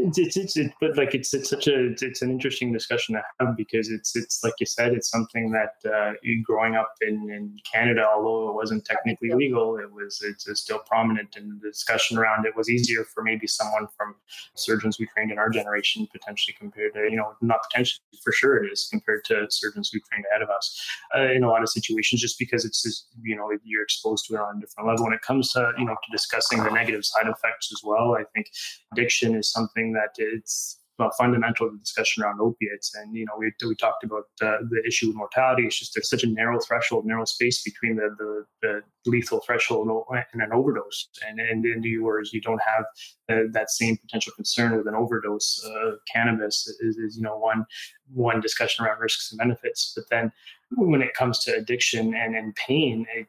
it's, 0.06 0.18
it's, 0.18 0.36
it's 0.36 0.56
it, 0.56 0.72
but 0.80 0.96
like 0.96 1.14
it's 1.14 1.34
it's 1.34 1.50
such 1.50 1.66
a 1.66 1.92
it's 2.00 2.22
an 2.22 2.30
interesting 2.30 2.72
discussion 2.72 3.14
to 3.14 3.22
have 3.40 3.56
because 3.56 3.90
it's 3.90 4.14
it's 4.14 4.42
like 4.44 4.54
you 4.60 4.66
said 4.66 4.92
it's 4.92 5.10
something 5.10 5.50
that 5.50 5.74
uh, 5.90 6.12
growing 6.44 6.76
up 6.76 6.92
in, 7.00 7.28
in 7.30 7.56
Canada 7.70 8.06
although 8.06 8.50
it 8.50 8.54
wasn't 8.54 8.84
technically 8.84 9.30
legal 9.32 9.76
it 9.76 9.92
was 9.92 10.20
it's, 10.22 10.48
it's 10.48 10.60
still 10.60 10.78
prominent 10.78 11.34
and 11.36 11.60
the 11.60 11.68
discussion 11.68 12.16
around 12.16 12.46
it 12.46 12.56
was 12.56 12.70
easier 12.70 13.04
for 13.04 13.22
maybe 13.22 13.46
someone 13.46 13.86
from 13.96 14.14
surgeons 14.54 14.98
we 14.98 15.06
trained 15.14 15.32
in 15.32 15.38
our 15.38 15.50
generation 15.50 16.06
potentially 16.12 16.54
compared 16.58 16.94
to 16.94 17.00
you 17.10 17.16
know 17.16 17.32
not 17.40 17.58
potentially 17.70 18.00
for 18.22 18.32
sure 18.32 18.64
it 18.64 18.72
is 18.72 18.88
compared 18.90 19.24
to 19.24 19.46
surgeons 19.50 19.90
who 19.92 19.98
trained 20.10 20.24
ahead 20.30 20.42
of 20.42 20.50
us 20.50 20.80
uh, 21.16 21.30
in 21.32 21.42
a 21.42 21.48
lot 21.48 21.62
of 21.62 21.68
situations 21.68 22.20
just 22.20 22.38
because 22.38 22.64
it's 22.64 22.82
just 22.82 23.08
you 23.22 23.34
know 23.34 23.50
you're 23.64 23.82
exposed 23.82 24.26
to 24.26 24.34
it 24.34 24.40
on 24.40 24.58
a 24.58 24.60
different 24.60 24.88
level. 24.88 25.04
When 25.04 25.12
it 25.12 25.22
comes 25.22 25.50
to 25.52 25.72
you 25.78 25.84
know 25.84 25.94
to 25.94 26.12
discussing 26.12 26.62
the 26.62 26.70
negative 26.70 27.04
side 27.04 27.26
effects 27.26 27.70
as 27.72 27.80
well 27.82 28.16
I 28.18 28.24
think 28.34 28.46
addiction 28.92 29.34
is 29.34 29.50
something 29.50 29.87
that 29.92 30.10
it's 30.16 30.80
fundamental 31.16 31.68
to 31.68 31.72
the 31.72 31.78
discussion 31.78 32.24
around 32.24 32.40
opiates. 32.40 32.92
And, 32.96 33.14
you 33.14 33.24
know, 33.24 33.34
we, 33.38 33.52
we 33.64 33.76
talked 33.76 34.02
about 34.02 34.24
uh, 34.42 34.58
the 34.68 34.82
issue 34.84 35.06
with 35.06 35.16
mortality. 35.16 35.64
It's 35.64 35.78
just 35.78 35.94
there's 35.94 36.10
such 36.10 36.24
a 36.24 36.26
narrow 36.26 36.58
threshold, 36.58 37.06
narrow 37.06 37.24
space 37.24 37.62
between 37.62 37.94
the, 37.94 38.08
the, 38.18 38.44
the 38.62 38.80
lethal 39.06 39.40
threshold 39.46 39.88
and 40.32 40.42
an 40.42 40.52
overdose. 40.52 41.08
And, 41.26 41.38
and 41.38 41.64
in 41.64 41.80
the 41.82 41.98
words, 41.98 42.32
you 42.32 42.40
don't 42.40 42.60
have 42.62 42.84
uh, 43.28 43.42
that 43.52 43.70
same 43.70 43.96
potential 43.96 44.32
concern 44.34 44.76
with 44.76 44.88
an 44.88 44.96
overdose 44.96 45.64
of 45.64 45.94
cannabis 46.12 46.66
is, 46.80 46.96
is, 46.96 47.16
you 47.16 47.22
know, 47.22 47.38
one, 47.38 47.64
one 48.12 48.40
discussion 48.40 48.84
around 48.84 48.98
risks 49.00 49.30
and 49.30 49.38
benefits. 49.38 49.92
But 49.94 50.06
then 50.10 50.32
when 50.72 51.00
it 51.00 51.14
comes 51.14 51.38
to 51.44 51.54
addiction 51.54 52.12
and, 52.14 52.34
and 52.34 52.54
pain, 52.56 53.06
it, 53.14 53.28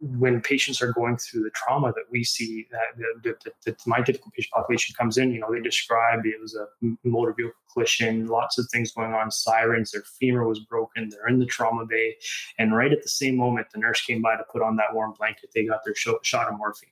when 0.00 0.40
patients 0.40 0.80
are 0.80 0.92
going 0.92 1.16
through 1.16 1.42
the 1.42 1.50
trauma 1.50 1.92
that 1.92 2.04
we 2.10 2.24
see 2.24 2.66
that, 2.70 3.04
that, 3.22 3.52
that, 3.64 3.86
my 3.86 4.00
typical 4.00 4.30
patient 4.34 4.52
population 4.52 4.94
comes 4.98 5.18
in, 5.18 5.32
you 5.32 5.40
know, 5.40 5.52
they 5.52 5.60
describe 5.60 6.20
it 6.24 6.40
was 6.40 6.54
a 6.54 6.66
motor 7.04 7.34
vehicle 7.34 7.52
collision, 7.72 8.26
lots 8.26 8.58
of 8.58 8.66
things 8.72 8.92
going 8.92 9.12
on, 9.12 9.30
sirens, 9.30 9.90
their 9.92 10.04
femur 10.18 10.46
was 10.46 10.60
broken, 10.60 11.08
they're 11.10 11.28
in 11.28 11.38
the 11.38 11.46
trauma 11.46 11.84
bay. 11.84 12.14
And 12.58 12.74
right 12.74 12.92
at 12.92 13.02
the 13.02 13.08
same 13.08 13.36
moment, 13.36 13.66
the 13.72 13.80
nurse 13.80 14.00
came 14.00 14.22
by 14.22 14.36
to 14.36 14.44
put 14.50 14.62
on 14.62 14.76
that 14.76 14.94
warm 14.94 15.14
blanket, 15.18 15.50
they 15.54 15.66
got 15.66 15.80
their 15.84 15.94
shot 15.94 16.48
of 16.48 16.56
morphine. 16.56 16.90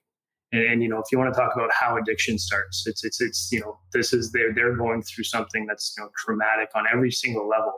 And, 0.52 0.64
and, 0.64 0.82
you 0.82 0.88
know, 0.88 0.98
if 0.98 1.06
you 1.10 1.18
want 1.18 1.32
to 1.32 1.40
talk 1.40 1.54
about 1.54 1.70
how 1.72 1.96
addiction 1.96 2.38
starts, 2.38 2.86
it's 2.86 3.02
it's 3.04 3.22
it's 3.22 3.50
you 3.50 3.60
know, 3.60 3.78
this 3.94 4.12
is 4.12 4.32
they're 4.32 4.52
they're 4.52 4.76
going 4.76 5.02
through 5.02 5.24
something 5.24 5.64
that's 5.64 5.94
you 5.96 6.04
know 6.04 6.10
traumatic 6.18 6.68
on 6.74 6.84
every 6.92 7.10
single 7.10 7.48
level, 7.48 7.72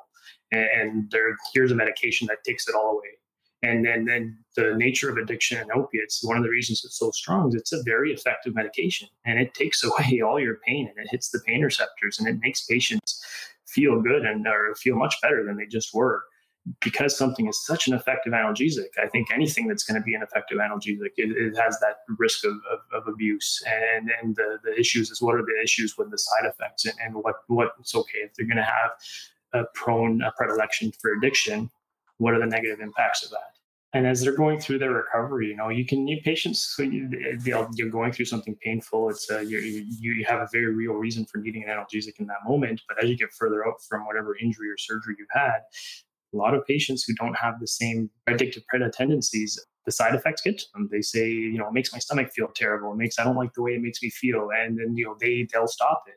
and, 0.51 0.67
and 0.75 1.11
there 1.13 1.37
here's 1.53 1.71
a 1.71 1.77
medication 1.77 2.27
that 2.27 2.43
takes 2.43 2.67
it 2.67 2.75
all 2.75 2.91
away 2.91 3.17
and 3.65 3.85
then, 3.85 4.05
then 4.05 4.37
the 4.57 4.75
nature 4.77 5.09
of 5.09 5.17
addiction 5.17 5.59
and 5.59 5.71
opiates, 5.73 6.23
one 6.23 6.37
of 6.37 6.43
the 6.43 6.51
reasons 6.51 6.85
it's 6.85 6.99
so 6.99 7.11
strong 7.13 7.49
is 7.49 7.55
it's 7.55 7.73
a 7.73 7.83
very 7.83 8.13
effective 8.13 8.55
medication 8.55 9.09
and 9.25 9.41
it 9.41 9.55
takes 9.55 9.83
away 9.89 10.21
all 10.21 10.39
your 10.39 10.57
pain 10.67 10.89
and 10.89 11.05
it 11.05 11.11
hits 11.11 11.31
the 11.31 11.41
pain 11.47 11.63
receptors 11.63 12.19
and 12.19 12.29
it 12.29 12.39
makes 12.43 12.65
patients 12.67 13.25
feel 13.67 14.01
good 14.01 14.25
and 14.25 14.47
or 14.47 14.75
feel 14.75 14.97
much 14.97 15.17
better 15.23 15.45
than 15.45 15.57
they 15.57 15.67
just 15.67 15.95
were. 15.95 16.25
Because 16.81 17.15
something 17.15 17.47
is 17.47 17.67
such 17.67 17.89
an 17.89 17.95
effective 17.95 18.33
analgesic, 18.33 18.89
I 19.03 19.07
think 19.09 19.31
anything 19.31 19.69
that's 19.69 19.85
going 19.85 20.01
to 20.01 20.05
be 20.05 20.15
an 20.15 20.23
effective 20.23 20.57
analgesic, 20.57 21.11
it, 21.19 21.37
it 21.37 21.55
has 21.59 21.79
that 21.81 21.97
risk 22.19 22.43
of, 22.47 22.55
of, 22.73 23.03
of, 23.03 23.07
abuse. 23.07 23.63
And 23.67 24.11
and 24.23 24.35
the, 24.35 24.59
the 24.65 24.75
issues 24.81 25.11
is 25.11 25.21
what 25.21 25.35
are 25.35 25.43
the 25.43 25.61
issues 25.63 25.99
with 25.99 26.11
the 26.11 26.17
side 26.17 26.47
effects 26.47 26.87
and, 26.87 26.95
and 27.05 27.15
what 27.17 27.35
what's 27.49 27.95
okay 27.95 28.21
if 28.21 28.33
they're 28.33 28.47
going 28.47 28.57
to 28.57 28.63
have 28.63 28.93
a 29.53 29.65
prone 29.75 30.23
a 30.23 30.33
predilection 30.39 30.91
for 31.03 31.13
addiction 31.13 31.71
what 32.19 32.35
are 32.35 32.41
the 32.41 32.47
negative 32.47 32.81
impacts 32.81 33.25
of 33.25 33.31
that 33.31 33.54
and 33.95 34.07
as 34.07 34.21
they're 34.21 34.37
going 34.37 34.59
through 34.61 34.79
their 34.79 34.91
recovery 34.91 35.49
you 35.49 35.57
know 35.57 35.69
you 35.69 35.87
can 35.87 36.07
you 36.07 36.21
patients 36.23 36.75
so 36.77 36.83
you, 36.83 37.09
you're 37.45 37.89
going 37.89 38.13
through 38.13 38.25
something 38.25 38.57
painful 38.63 39.09
it's 39.09 39.31
uh, 39.31 39.39
you 39.39 39.59
you 39.59 40.25
have 40.29 40.41
a 40.41 40.49
very 40.53 40.75
real 40.75 40.95
reason 40.95 41.25
for 41.25 41.39
needing 41.39 41.65
an 41.65 41.71
analgesic 41.71 42.19
in 42.19 42.27
that 42.27 42.45
moment 42.47 42.83
but 42.89 43.03
as 43.03 43.09
you 43.09 43.17
get 43.17 43.33
further 43.33 43.67
out 43.67 43.75
from 43.89 44.05
whatever 44.05 44.37
injury 44.37 44.69
or 44.69 44.77
surgery 44.77 45.15
you've 45.19 45.29
had 45.31 45.61
a 46.35 46.37
lot 46.37 46.55
of 46.55 46.67
patients 46.67 47.05
who 47.05 47.15
don't 47.15 47.37
have 47.37 47.61
the 47.61 47.67
same 47.67 48.11
addictive 48.29 48.63
tendencies 48.93 49.59
the 49.85 49.93
side 49.93 50.15
effects 50.15 50.43
get 50.43 50.59
to 50.59 50.65
them. 50.73 50.89
They 50.91 51.03
say, 51.03 51.29
you 51.31 51.59
know, 51.59 51.69
it 51.69 51.73
makes 51.73 51.93
my 51.93 51.99
stomach 51.99 52.33
feel 52.33 52.49
terrible. 52.55 52.93
It 52.93 52.97
makes 52.97 53.19
I 53.19 53.25
don't 53.25 53.37
like 53.37 53.53
the 53.53 53.63
way 53.63 53.73
it 53.73 53.83
makes 53.83 54.03
me 54.03 54.11
feel, 54.11 54.49
and 54.57 54.79
then 54.79 54.97
you 54.97 55.05
know 55.05 55.17
they 55.21 55.47
they'll 55.53 55.67
stop 55.67 56.05
it. 56.07 56.15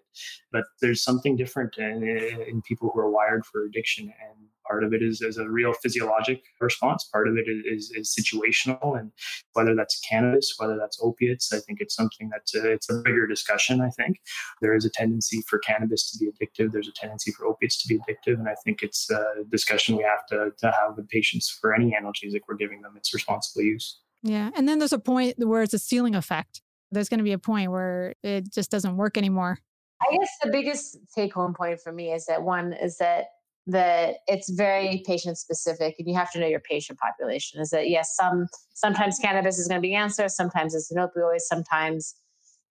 But 0.52 0.64
there's 0.82 1.04
something 1.04 1.36
different 1.36 1.78
in, 1.78 2.04
in 2.04 2.62
people 2.62 2.92
who 2.94 3.00
are 3.00 3.10
wired 3.10 3.46
for 3.46 3.66
addiction, 3.66 4.06
and 4.06 4.48
Part 4.68 4.84
of 4.84 4.94
it 4.94 5.02
is, 5.02 5.22
is 5.22 5.38
a 5.38 5.50
real 5.50 5.74
physiologic 5.74 6.44
response. 6.60 7.04
Part 7.06 7.28
of 7.28 7.36
it 7.38 7.46
is, 7.48 7.92
is, 7.92 8.16
situational, 8.18 9.00
and 9.00 9.12
whether 9.54 9.76
that's 9.76 10.00
cannabis, 10.00 10.54
whether 10.58 10.78
that's 10.78 11.00
opiates, 11.02 11.54
I 11.54 11.60
think 11.60 11.80
it's 11.82 11.96
something 11.96 12.30
that's 12.30 12.56
a, 12.56 12.72
it's 12.72 12.90
a 12.90 13.02
bigger 13.04 13.28
discussion. 13.28 13.82
I 13.82 13.90
think 13.90 14.20
there 14.62 14.76
is 14.76 14.86
a 14.86 14.90
tendency 14.90 15.42
for 15.48 15.60
cannabis 15.60 16.12
to 16.12 16.18
be 16.18 16.32
addictive. 16.32 16.72
There's 16.72 16.88
a 16.88 16.94
tendency 16.94 17.32
for 17.32 17.46
opiates 17.46 17.82
to 17.84 17.88
be 17.88 18.00
addictive, 18.00 18.40
and 18.40 18.48
I 18.48 18.56
think 18.64 18.82
it's 18.82 19.10
a 19.10 19.44
discussion 19.50 19.98
we 19.98 20.04
have 20.04 20.26
to, 20.28 20.52
to 20.58 20.72
have 20.72 20.98
with 20.98 21.08
patients 21.10 21.50
for 21.50 21.74
any 21.74 21.92
analgesic 21.92 22.42
we're 22.48 22.56
giving 22.56 22.82
them. 22.82 22.94
It's 22.98 23.14
responsible 23.14 23.64
use. 23.64 24.00
Yeah, 24.24 24.50
and 24.56 24.68
then 24.68 24.80
there's 24.80 24.94
a 24.94 25.00
point 25.00 25.36
where 25.38 25.62
it's 25.62 25.74
a 25.74 25.80
ceiling 25.80 26.16
effect. 26.16 26.62
There's 26.92 27.10
going 27.10 27.20
to 27.20 27.24
be 27.24 27.34
a 27.34 27.40
point 27.40 27.72
where 27.72 28.16
it 28.24 28.52
just 28.52 28.72
doesn't 28.72 28.98
work 28.98 29.18
anymore. 29.18 29.60
I 30.02 30.16
guess 30.16 30.30
the 30.44 30.52
biggest 30.52 30.98
take 31.14 31.34
home 31.34 31.54
point 31.54 31.82
for 31.82 31.92
me 31.92 32.12
is 32.12 32.26
that 32.28 32.44
one 32.44 32.74
is 32.74 32.98
that 32.98 33.26
that 33.68 34.18
it's 34.28 34.50
very 34.50 35.04
patient 35.06 35.38
specific 35.38 35.96
and 36.00 36.08
you 36.08 36.16
have 36.16 36.32
to 36.32 36.40
know 36.40 36.48
your 36.48 36.62
patient 36.62 36.98
population 37.00 37.60
is 37.62 37.70
that 37.70 37.90
yes 37.90 38.16
some 38.16 38.48
sometimes 38.74 39.20
cannabis 39.20 39.60
is 39.60 39.68
going 39.68 39.82
to 39.82 39.86
be 39.86 39.94
answer 39.94 40.30
sometimes 40.30 40.74
it's 40.74 40.90
an 40.92 40.98
opioid 40.98 41.40
sometimes 41.40 42.16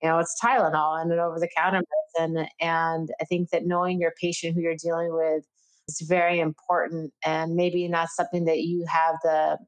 you 0.03 0.09
know 0.09 0.18
it's 0.18 0.34
tylenol 0.42 1.01
and 1.01 1.12
an 1.12 1.18
over 1.18 1.38
the 1.38 1.49
counter 1.57 1.82
medicine. 2.18 2.49
And 2.61 3.11
i 3.20 3.24
think 3.24 3.51
that 3.51 3.66
knowing 3.66 4.01
your 4.01 4.12
patient 4.20 4.55
who 4.55 4.62
you're 4.62 4.76
dealing 4.76 5.12
with 5.12 5.44
is 5.88 6.01
very 6.01 6.40
important 6.40 7.12
and 7.24 7.55
maybe 7.55 7.86
not 7.88 8.09
something 8.09 8.44
that 8.47 8.61
you 8.61 8.86
have 8.88 9.16
the 9.22 9.59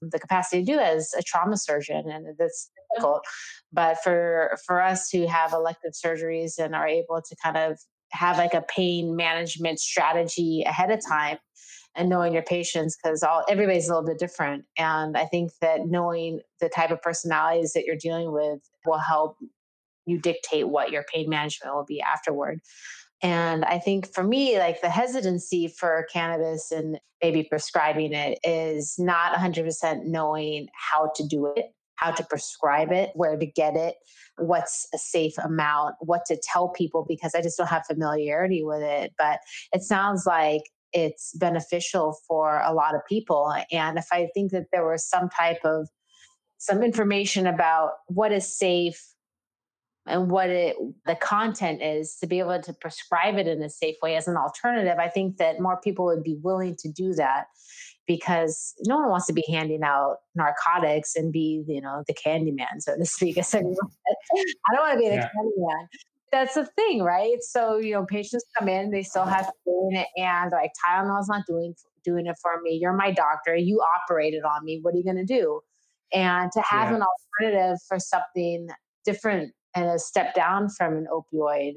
the 0.00 0.18
capacity 0.18 0.64
to 0.64 0.72
do 0.72 0.78
as 0.78 1.12
a 1.18 1.22
trauma 1.22 1.56
surgeon 1.56 2.08
and 2.08 2.26
that's 2.38 2.70
difficult. 2.94 3.24
But 3.72 3.98
for 4.02 4.56
for 4.66 4.80
us 4.80 5.10
who 5.10 5.26
have 5.26 5.52
elective 5.52 5.92
surgeries 5.92 6.58
and 6.58 6.74
are 6.74 6.86
able 6.86 7.20
to 7.22 7.36
kind 7.42 7.56
of 7.56 7.78
have 8.10 8.38
like 8.38 8.54
a 8.54 8.64
pain 8.74 9.16
management 9.16 9.80
strategy 9.80 10.62
ahead 10.66 10.90
of 10.90 11.00
time 11.06 11.38
and 11.94 12.08
knowing 12.08 12.32
your 12.32 12.42
patients 12.42 12.96
because 12.96 13.22
all 13.22 13.44
everybody's 13.48 13.88
a 13.88 13.94
little 13.94 14.06
bit 14.06 14.18
different. 14.18 14.64
And 14.76 15.16
i 15.16 15.24
think 15.24 15.52
that 15.60 15.86
knowing 15.86 16.40
the 16.60 16.68
type 16.68 16.90
of 16.90 17.02
personalities 17.02 17.72
that 17.72 17.84
you're 17.84 17.96
dealing 17.96 18.32
with 18.32 18.60
will 18.86 18.98
help 18.98 19.36
you 20.06 20.18
dictate 20.18 20.68
what 20.68 20.90
your 20.90 21.04
pain 21.12 21.28
management 21.28 21.74
will 21.74 21.84
be 21.84 22.00
afterward. 22.00 22.60
And 23.20 23.64
i 23.64 23.78
think 23.78 24.12
for 24.12 24.22
me 24.22 24.58
like 24.58 24.80
the 24.80 24.90
hesitancy 24.90 25.68
for 25.68 26.06
cannabis 26.12 26.70
and 26.70 26.98
maybe 27.22 27.42
prescribing 27.42 28.12
it 28.12 28.38
is 28.44 28.94
not 28.98 29.34
100% 29.34 30.04
knowing 30.04 30.68
how 30.72 31.10
to 31.16 31.26
do 31.26 31.52
it 31.56 31.72
how 31.98 32.12
to 32.12 32.24
prescribe 32.24 32.92
it, 32.92 33.10
where 33.14 33.36
to 33.36 33.46
get 33.46 33.76
it, 33.76 33.96
what's 34.38 34.86
a 34.94 34.98
safe 34.98 35.36
amount, 35.38 35.96
what 36.00 36.24
to 36.26 36.40
tell 36.42 36.68
people 36.68 37.04
because 37.06 37.34
I 37.34 37.42
just 37.42 37.58
don't 37.58 37.66
have 37.66 37.86
familiarity 37.86 38.62
with 38.64 38.82
it. 38.82 39.12
But 39.18 39.40
it 39.72 39.82
sounds 39.82 40.24
like 40.24 40.62
it's 40.92 41.36
beneficial 41.36 42.16
for 42.26 42.62
a 42.62 42.72
lot 42.72 42.94
of 42.94 43.00
people. 43.08 43.52
And 43.70 43.98
if 43.98 44.06
I 44.12 44.28
think 44.32 44.52
that 44.52 44.66
there 44.72 44.88
was 44.88 45.04
some 45.04 45.28
type 45.28 45.58
of 45.64 45.88
some 46.58 46.82
information 46.82 47.46
about 47.46 47.92
what 48.06 48.32
is 48.32 48.56
safe 48.56 49.00
and 50.08 50.30
what 50.30 50.50
it 50.50 50.76
the 51.06 51.14
content 51.16 51.82
is 51.82 52.16
to 52.16 52.26
be 52.26 52.38
able 52.38 52.60
to 52.60 52.72
prescribe 52.72 53.36
it 53.36 53.46
in 53.46 53.62
a 53.62 53.70
safe 53.70 53.96
way 54.02 54.16
as 54.16 54.28
an 54.28 54.36
alternative 54.36 54.98
i 54.98 55.08
think 55.08 55.36
that 55.36 55.60
more 55.60 55.80
people 55.80 56.04
would 56.04 56.22
be 56.22 56.38
willing 56.42 56.76
to 56.76 56.90
do 56.90 57.12
that 57.14 57.46
because 58.08 58.74
no 58.86 58.96
one 58.96 59.10
wants 59.10 59.26
to 59.26 59.32
be 59.32 59.44
handing 59.48 59.82
out 59.84 60.16
narcotics 60.34 61.14
and 61.14 61.30
be, 61.30 61.62
you 61.68 61.80
know, 61.80 62.02
the 62.08 62.14
candy 62.14 62.50
man, 62.50 62.80
so 62.80 62.96
to 62.96 63.04
speak. 63.04 63.36
I 63.54 63.60
don't 63.60 64.80
want 64.80 64.94
to 64.94 64.98
be 64.98 65.08
the 65.08 65.16
yeah. 65.16 65.28
candy 65.28 65.52
man. 65.58 65.88
That's 66.32 66.54
the 66.54 66.64
thing, 66.64 67.02
right? 67.02 67.36
So, 67.42 67.76
you 67.76 67.92
know, 67.92 68.04
patients 68.06 68.44
come 68.58 68.68
in, 68.68 68.90
they 68.90 69.02
still 69.02 69.24
have 69.24 69.50
pain 69.66 70.04
and 70.16 70.50
like 70.50 70.72
Tylenol's 70.86 71.28
not 71.28 71.44
doing 71.46 71.74
doing 72.04 72.26
it 72.26 72.36
for 72.40 72.60
me. 72.62 72.78
You're 72.80 72.94
my 72.94 73.10
doctor. 73.10 73.54
You 73.54 73.82
operated 73.96 74.42
on 74.42 74.64
me. 74.64 74.78
What 74.80 74.94
are 74.94 74.96
you 74.96 75.04
going 75.04 75.16
to 75.16 75.24
do? 75.24 75.60
And 76.12 76.50
to 76.52 76.62
have 76.62 76.90
yeah. 76.90 76.96
an 76.96 77.02
alternative 77.02 77.78
for 77.86 77.98
something 77.98 78.68
different 79.04 79.52
and 79.78 79.90
a 79.90 79.98
step 79.98 80.34
down 80.34 80.68
from 80.68 80.96
an 80.96 81.06
opioid 81.12 81.74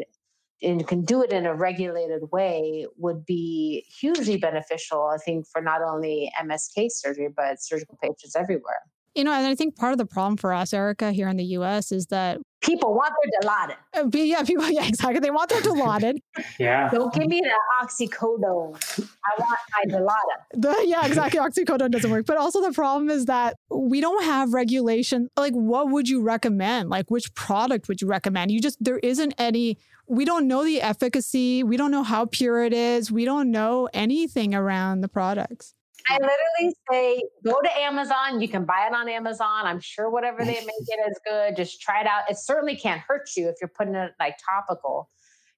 and 0.63 0.87
can 0.87 1.03
do 1.03 1.23
it 1.23 1.31
in 1.31 1.45
a 1.45 1.55
regulated 1.55 2.31
way 2.31 2.85
would 2.97 3.25
be 3.25 3.85
hugely 3.99 4.37
beneficial, 4.37 5.03
I 5.03 5.17
think, 5.17 5.45
for 5.51 5.61
not 5.61 5.81
only 5.81 6.31
MSK 6.39 6.87
surgery, 6.89 7.29
but 7.35 7.61
surgical 7.61 7.97
patients 8.01 8.35
everywhere. 8.35 8.81
You 9.15 9.25
know, 9.25 9.33
and 9.33 9.45
I 9.45 9.55
think 9.55 9.75
part 9.75 9.91
of 9.91 9.97
the 9.97 10.05
problem 10.05 10.37
for 10.37 10.53
us, 10.53 10.73
Erica, 10.73 11.11
here 11.11 11.27
in 11.27 11.37
the 11.37 11.43
US 11.43 11.91
is 11.91 12.05
that 12.07 12.39
people 12.61 12.93
want 12.93 13.13
their 13.21 13.41
Dilaudid. 13.41 13.75
Uh, 13.93 14.09
yeah, 14.13 14.43
people, 14.43 14.69
yeah, 14.69 14.85
exactly. 14.87 15.19
They 15.19 15.31
want 15.31 15.49
their 15.49 15.61
Dilaudid. 15.61 16.19
yeah. 16.59 16.89
Don't 16.89 17.13
give 17.13 17.27
me 17.27 17.41
the 17.41 17.51
oxycodone. 17.83 18.79
I 19.25 19.41
want 19.41 19.59
my 19.73 19.97
Dilaudid. 19.97 20.61
The, 20.61 20.85
yeah, 20.85 21.05
exactly. 21.05 21.39
Oxycodone 21.41 21.91
doesn't 21.91 22.09
work. 22.09 22.25
But 22.25 22.37
also 22.37 22.61
the 22.61 22.71
problem 22.71 23.09
is 23.09 23.25
that 23.25 23.55
we 23.69 23.99
don't 23.99 24.23
have 24.23 24.53
regulation. 24.53 25.29
Like, 25.35 25.53
what 25.53 25.89
would 25.89 26.07
you 26.07 26.21
recommend? 26.21 26.89
Like, 26.89 27.11
which 27.11 27.33
product 27.33 27.87
would 27.89 28.01
you 28.01 28.07
recommend? 28.07 28.51
You 28.51 28.61
just, 28.61 28.77
there 28.81 28.99
isn't 28.99 29.33
any 29.37 29.77
we 30.11 30.25
don't 30.25 30.45
know 30.45 30.65
the 30.65 30.81
efficacy. 30.81 31.63
We 31.63 31.77
don't 31.77 31.89
know 31.89 32.03
how 32.03 32.25
pure 32.25 32.65
it 32.65 32.73
is. 32.73 33.09
We 33.09 33.23
don't 33.23 33.49
know 33.49 33.87
anything 33.93 34.53
around 34.53 34.99
the 34.99 35.07
products. 35.07 35.73
I 36.09 36.17
mm. 36.17 36.21
literally 36.21 36.75
say, 36.91 37.23
go 37.45 37.61
to 37.61 37.77
Amazon. 37.79 38.41
You 38.41 38.47
can 38.47 38.65
buy 38.65 38.87
it 38.87 38.93
on 38.93 39.09
Amazon. 39.09 39.65
I'm 39.65 39.79
sure 39.79 40.09
whatever 40.09 40.43
they 40.43 40.53
make 40.53 40.63
it 40.87 41.09
is 41.09 41.19
good. 41.27 41.55
Just 41.55 41.81
try 41.81 42.01
it 42.01 42.07
out. 42.07 42.23
It 42.29 42.37
certainly 42.37 42.75
can't 42.75 43.01
hurt 43.01 43.29
you 43.35 43.49
if 43.49 43.55
you're 43.61 43.71
putting 43.75 43.95
it 43.95 44.11
like 44.19 44.37
topical. 44.49 45.09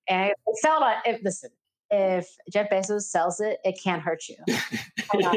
And 0.08 0.34
sell 0.56 0.78
it 0.78 0.84
on, 0.84 0.96
if, 1.06 1.24
listen, 1.24 1.50
if 1.90 2.28
Jeff 2.52 2.70
Bezos 2.70 3.04
sells 3.04 3.40
it, 3.40 3.60
it 3.64 3.80
can't 3.82 4.02
hurt 4.02 4.24
you. 4.28 4.36
yeah, 4.48 5.34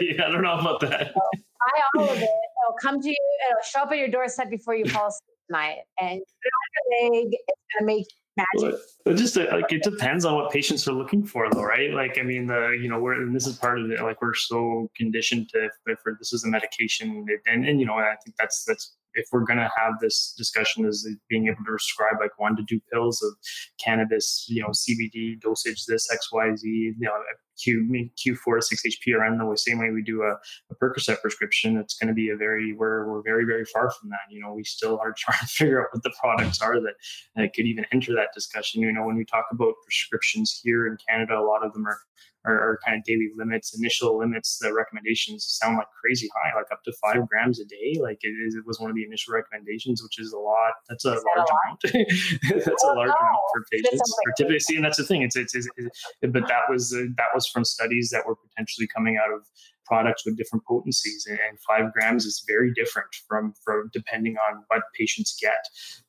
yeah, 0.00 0.26
I 0.26 0.30
don't 0.30 0.42
know 0.42 0.58
about 0.58 0.80
that. 0.80 1.12
So 1.14 1.20
buy 1.32 2.00
all 2.00 2.10
of 2.10 2.16
it. 2.18 2.22
It'll 2.22 2.78
come 2.80 3.00
to 3.00 3.08
you. 3.08 3.38
It'll 3.50 3.62
show 3.64 3.80
up 3.80 3.92
at 3.92 3.98
your 3.98 4.08
doorstep 4.08 4.50
before 4.50 4.74
you 4.74 4.88
fall 4.88 5.08
asleep 5.08 5.38
tonight, 5.48 5.78
and 6.00 6.20
put 6.20 6.46
it 6.46 6.52
on 6.60 7.10
your 7.12 7.22
leg. 7.22 7.32
It's 7.32 7.62
gonna 7.78 7.86
make 7.86 8.06
magic. 8.36 8.80
Well, 9.04 9.14
just 9.14 9.36
like 9.36 9.70
it 9.72 9.82
depends 9.82 10.24
on 10.24 10.34
what 10.34 10.50
patients 10.50 10.88
are 10.88 10.92
looking 10.92 11.24
for, 11.24 11.50
though, 11.50 11.62
right? 11.62 11.92
Like, 11.92 12.18
I 12.18 12.22
mean, 12.22 12.46
the 12.46 12.78
you 12.80 12.88
know, 12.88 12.98
we're 12.98 13.14
and 13.14 13.34
this 13.34 13.46
is 13.46 13.56
part 13.56 13.78
of 13.78 13.90
it. 13.90 14.00
Like, 14.00 14.20
we're 14.22 14.34
so 14.34 14.90
conditioned 14.96 15.50
to 15.50 15.66
if, 15.66 15.72
if 15.86 16.18
this 16.18 16.32
is 16.32 16.44
a 16.44 16.48
medication, 16.48 17.26
and 17.46 17.66
and 17.66 17.80
you 17.80 17.86
know, 17.86 17.94
I 17.94 18.16
think 18.24 18.36
that's 18.38 18.64
that's 18.64 18.96
if 19.14 19.26
we're 19.32 19.44
going 19.44 19.58
to 19.58 19.70
have 19.76 19.94
this 20.00 20.34
discussion 20.36 20.86
is 20.86 21.08
being 21.28 21.46
able 21.46 21.56
to 21.56 21.64
prescribe 21.64 22.16
like 22.20 22.38
one 22.38 22.56
to 22.56 22.64
two 22.68 22.80
pills 22.92 23.22
of 23.22 23.34
cannabis, 23.82 24.46
you 24.48 24.62
know, 24.62 24.68
CBD 24.68 25.40
dosage, 25.40 25.86
this 25.86 26.08
X, 26.12 26.32
Y, 26.32 26.54
Z, 26.56 26.68
you 26.68 26.94
know, 27.00 27.12
uh, 27.12 27.36
Q 27.62 27.88
Q4 28.18 28.56
to 28.56 28.62
6 28.62 28.82
HPRN 28.82 29.38
the 29.38 29.56
same 29.56 29.78
way 29.78 29.90
we 29.90 30.02
do 30.02 30.22
a, 30.22 30.32
a 30.70 30.74
Percocet 30.82 31.20
prescription. 31.20 31.76
It's 31.76 31.94
going 31.94 32.08
to 32.08 32.14
be 32.14 32.30
a 32.30 32.36
very 32.36 32.74
we're 32.74 33.08
we're 33.08 33.22
very 33.22 33.44
very 33.44 33.64
far 33.64 33.90
from 33.90 34.10
that. 34.10 34.20
You 34.28 34.40
know, 34.40 34.52
we 34.52 34.64
still 34.64 34.98
are 34.98 35.12
trying 35.16 35.38
to 35.38 35.46
figure 35.46 35.80
out 35.80 35.88
what 35.92 36.02
the 36.02 36.12
products 36.20 36.60
are 36.60 36.80
that, 36.80 36.94
that 37.36 37.54
could 37.54 37.66
even 37.66 37.86
enter 37.92 38.12
that 38.14 38.28
discussion. 38.34 38.82
You 38.82 38.92
know, 38.92 39.04
when 39.04 39.16
we 39.16 39.24
talk 39.24 39.46
about 39.52 39.74
prescriptions 39.84 40.60
here 40.62 40.86
in 40.86 40.96
Canada, 41.08 41.38
a 41.38 41.46
lot 41.46 41.64
of 41.64 41.72
them 41.72 41.86
are 41.86 41.98
our, 42.44 42.78
kind 42.84 42.98
of 42.98 43.04
daily 43.04 43.30
limits, 43.36 43.76
initial 43.76 44.18
limits, 44.18 44.58
the 44.58 44.72
recommendations 44.72 45.46
sound 45.48 45.76
like 45.78 45.86
crazy 46.00 46.28
high, 46.36 46.54
like 46.56 46.66
up 46.72 46.82
to 46.84 46.92
five 47.02 47.26
grams 47.28 47.60
a 47.60 47.64
day. 47.64 47.96
Like 48.00 48.18
it, 48.22 48.34
is, 48.46 48.54
it 48.54 48.66
was 48.66 48.78
one 48.78 48.90
of 48.90 48.96
the 48.96 49.04
initial 49.04 49.34
recommendations, 49.34 50.02
which 50.02 50.18
is 50.18 50.32
a 50.32 50.38
lot. 50.38 50.72
That's 50.88 51.04
a 51.04 51.14
is 51.14 51.24
large 51.36 51.48
that 51.48 51.90
a 51.92 51.98
amount. 51.98 52.64
that's 52.64 52.84
a 52.84 52.86
large 52.88 53.08
know. 53.08 53.14
amount 53.20 53.40
for 53.52 53.64
patients. 53.72 54.14
Or 54.26 54.32
typically, 54.36 54.60
see, 54.60 54.76
and 54.76 54.84
that's 54.84 54.98
the 54.98 55.04
thing. 55.04 55.22
It's, 55.22 55.36
it's, 55.36 55.54
it's, 55.54 55.68
it's 55.76 56.32
but 56.32 56.48
that 56.48 56.62
was 56.68 56.94
uh, 56.94 57.04
that 57.16 57.28
was 57.34 57.46
from 57.48 57.64
studies 57.64 58.10
that 58.10 58.26
were 58.26 58.36
potentially 58.36 58.86
coming 58.86 59.16
out 59.16 59.32
of 59.32 59.46
products 59.86 60.24
with 60.24 60.36
different 60.36 60.64
potencies 60.64 61.26
and, 61.28 61.38
and, 61.48 61.58
five 61.66 61.92
grams 61.92 62.24
is 62.24 62.44
very 62.46 62.72
different 62.74 63.08
from 63.28 63.54
from 63.64 63.90
depending 63.92 64.36
on 64.48 64.62
what 64.68 64.82
patients 64.98 65.36
get 65.40 65.58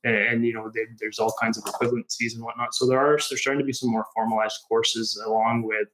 and, 0.03 0.15
and 0.15 0.45
you 0.45 0.53
know 0.53 0.69
they, 0.73 0.81
there's 0.99 1.19
all 1.19 1.33
kinds 1.41 1.57
of 1.57 1.63
equivalencies 1.65 2.33
and 2.33 2.43
whatnot 2.43 2.73
so 2.73 2.87
there 2.87 2.99
are 2.99 3.17
there's 3.29 3.41
starting 3.41 3.59
to 3.59 3.65
be 3.65 3.73
some 3.73 3.91
more 3.91 4.05
formalized 4.13 4.59
courses 4.67 5.21
along 5.25 5.63
with 5.63 5.87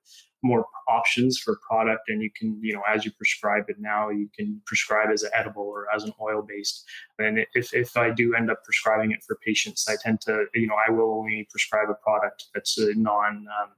more 0.43 0.65
options 0.87 1.37
for 1.37 1.59
product 1.67 2.09
and 2.09 2.21
you 2.21 2.29
can 2.35 2.59
you 2.61 2.73
know 2.73 2.81
as 2.87 3.05
you 3.05 3.11
prescribe 3.11 3.65
it 3.67 3.77
now 3.79 4.09
you 4.09 4.29
can 4.35 4.61
prescribe 4.65 5.09
as 5.11 5.23
an 5.23 5.29
edible 5.33 5.63
or 5.63 5.85
as 5.93 6.03
an 6.03 6.13
oil 6.19 6.41
based 6.47 6.85
and 7.19 7.39
if, 7.53 7.73
if 7.73 7.95
i 7.95 8.09
do 8.09 8.33
end 8.35 8.49
up 8.49 8.63
prescribing 8.63 9.11
it 9.11 9.23
for 9.23 9.37
patients 9.45 9.87
i 9.87 9.95
tend 10.01 10.19
to 10.19 10.45
you 10.55 10.67
know 10.67 10.75
i 10.87 10.91
will 10.91 11.13
only 11.13 11.47
prescribe 11.49 11.89
a 11.89 11.95
product 11.95 12.47
that's 12.53 12.77
a 12.77 12.93
non 12.95 13.45
um, 13.61 13.69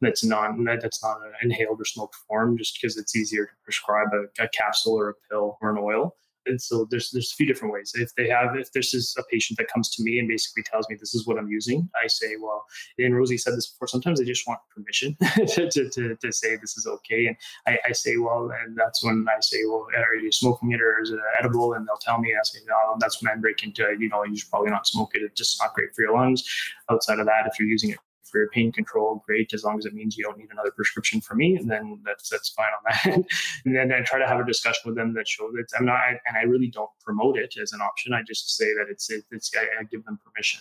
that's 0.00 0.24
non 0.24 0.64
that's 0.64 1.02
not 1.02 1.18
an 1.18 1.32
inhaled 1.42 1.80
or 1.80 1.84
smoked 1.84 2.16
form 2.28 2.56
just 2.56 2.78
because 2.80 2.96
it's 2.96 3.14
easier 3.14 3.44
to 3.44 3.52
prescribe 3.64 4.08
a, 4.12 4.42
a 4.42 4.48
capsule 4.48 4.94
or 4.94 5.10
a 5.10 5.14
pill 5.28 5.58
or 5.60 5.70
an 5.70 5.78
oil 5.78 6.16
and 6.46 6.60
so 6.60 6.86
there's 6.90 7.10
there's 7.10 7.32
a 7.32 7.36
few 7.36 7.46
different 7.46 7.72
ways. 7.74 7.92
If 7.94 8.14
they 8.14 8.28
have, 8.28 8.56
if 8.56 8.72
this 8.72 8.94
is 8.94 9.14
a 9.18 9.22
patient 9.30 9.58
that 9.58 9.68
comes 9.68 9.90
to 9.90 10.02
me 10.02 10.18
and 10.18 10.28
basically 10.28 10.62
tells 10.62 10.88
me 10.88 10.96
this 10.96 11.14
is 11.14 11.26
what 11.26 11.38
I'm 11.38 11.48
using, 11.48 11.88
I 12.02 12.06
say, 12.06 12.36
well, 12.40 12.64
and 12.98 13.16
Rosie 13.16 13.38
said 13.38 13.54
this 13.54 13.68
before. 13.68 13.88
Sometimes 13.88 14.18
they 14.18 14.24
just 14.24 14.46
want 14.46 14.60
permission 14.74 15.16
to, 15.46 15.70
to, 15.70 15.90
to, 15.90 16.16
to, 16.16 16.32
say 16.32 16.56
this 16.56 16.76
is 16.76 16.86
okay, 16.86 17.26
and 17.26 17.36
I, 17.66 17.78
I, 17.88 17.92
say, 17.92 18.16
well, 18.16 18.50
and 18.62 18.76
that's 18.76 19.02
when 19.04 19.26
I 19.28 19.40
say, 19.40 19.58
well, 19.66 19.86
are 19.96 20.14
you 20.14 20.32
smoking 20.32 20.72
it 20.72 20.80
or 20.80 21.00
is 21.00 21.10
it 21.10 21.18
edible? 21.38 21.74
And 21.74 21.86
they'll 21.86 21.96
tell 21.96 22.18
me, 22.18 22.34
I 22.34 22.42
say, 22.44 22.60
no, 22.66 22.96
that's 22.98 23.22
when 23.22 23.32
I 23.32 23.36
break 23.36 23.62
into. 23.62 23.94
You 23.98 24.08
know, 24.08 24.24
you 24.24 24.36
should 24.36 24.50
probably 24.50 24.70
not 24.70 24.86
smoke 24.86 25.14
it. 25.14 25.22
It's 25.22 25.38
just 25.38 25.60
not 25.60 25.74
great 25.74 25.94
for 25.94 26.02
your 26.02 26.14
lungs. 26.14 26.44
Outside 26.90 27.18
of 27.18 27.26
that, 27.26 27.46
if 27.46 27.58
you're 27.58 27.68
using 27.68 27.90
it 27.90 27.98
for 28.36 28.40
your 28.40 28.50
pain 28.50 28.70
control, 28.70 29.22
great. 29.24 29.54
As 29.54 29.64
long 29.64 29.78
as 29.78 29.86
it 29.86 29.94
means 29.94 30.16
you 30.16 30.24
don't 30.24 30.36
need 30.36 30.50
another 30.50 30.70
prescription 30.70 31.22
for 31.22 31.34
me, 31.34 31.56
and 31.56 31.70
then 31.70 32.00
that's 32.04 32.28
that's 32.28 32.50
fine 32.50 32.66
on 32.66 32.82
that. 32.84 33.24
and 33.64 33.74
then 33.74 33.92
I 33.92 34.02
try 34.02 34.18
to 34.18 34.26
have 34.26 34.38
a 34.38 34.44
discussion 34.44 34.82
with 34.84 34.94
them 34.94 35.14
that 35.14 35.26
shows 35.26 35.52
that 35.54 35.68
I'm 35.78 35.86
not, 35.86 36.00
and 36.08 36.36
I 36.36 36.42
really 36.42 36.68
don't 36.68 36.90
promote 37.02 37.38
it 37.38 37.54
as 37.60 37.72
an 37.72 37.80
option. 37.80 38.12
I 38.12 38.20
just 38.26 38.54
say 38.54 38.66
that 38.74 38.88
it's 38.90 39.08
it, 39.10 39.24
it's 39.30 39.50
I, 39.56 39.80
I 39.80 39.84
give 39.84 40.04
them 40.04 40.18
permission. 40.22 40.60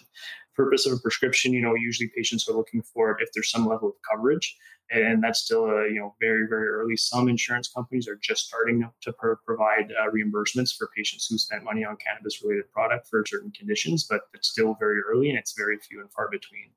Purpose 0.55 0.85
of 0.85 0.93
a 0.93 1.01
prescription, 1.01 1.53
you 1.53 1.61
know, 1.61 1.75
usually 1.75 2.09
patients 2.15 2.47
are 2.47 2.53
looking 2.53 2.81
for 2.81 3.11
it 3.11 3.17
if 3.21 3.29
there's 3.33 3.51
some 3.51 3.67
level 3.67 3.89
of 3.89 3.95
coverage 4.09 4.57
and 4.91 5.23
that's 5.23 5.39
still 5.39 5.65
a 5.65 5.87
you 5.87 5.99
know 5.99 6.13
very 6.19 6.47
very 6.47 6.67
early. 6.67 6.95
Some 6.95 7.27
insurance 7.27 7.67
companies 7.67 8.07
are 8.07 8.17
just 8.21 8.47
starting 8.47 8.87
to 9.01 9.13
pro- 9.13 9.35
provide 9.37 9.91
uh, 9.91 10.09
reimbursements 10.11 10.75
for 10.75 10.89
patients 10.95 11.27
who 11.27 11.37
spent 11.37 11.63
money 11.63 11.83
on 11.83 11.97
cannabis 11.97 12.43
related 12.43 12.71
product 12.71 13.07
for 13.07 13.23
certain 13.27 13.51
conditions, 13.51 14.05
but 14.09 14.21
it's 14.33 14.49
still 14.49 14.75
very 14.79 14.99
early 15.01 15.29
and 15.29 15.39
it's 15.39 15.53
very 15.57 15.77
few 15.77 16.01
and 16.01 16.11
far 16.11 16.29
between. 16.29 16.69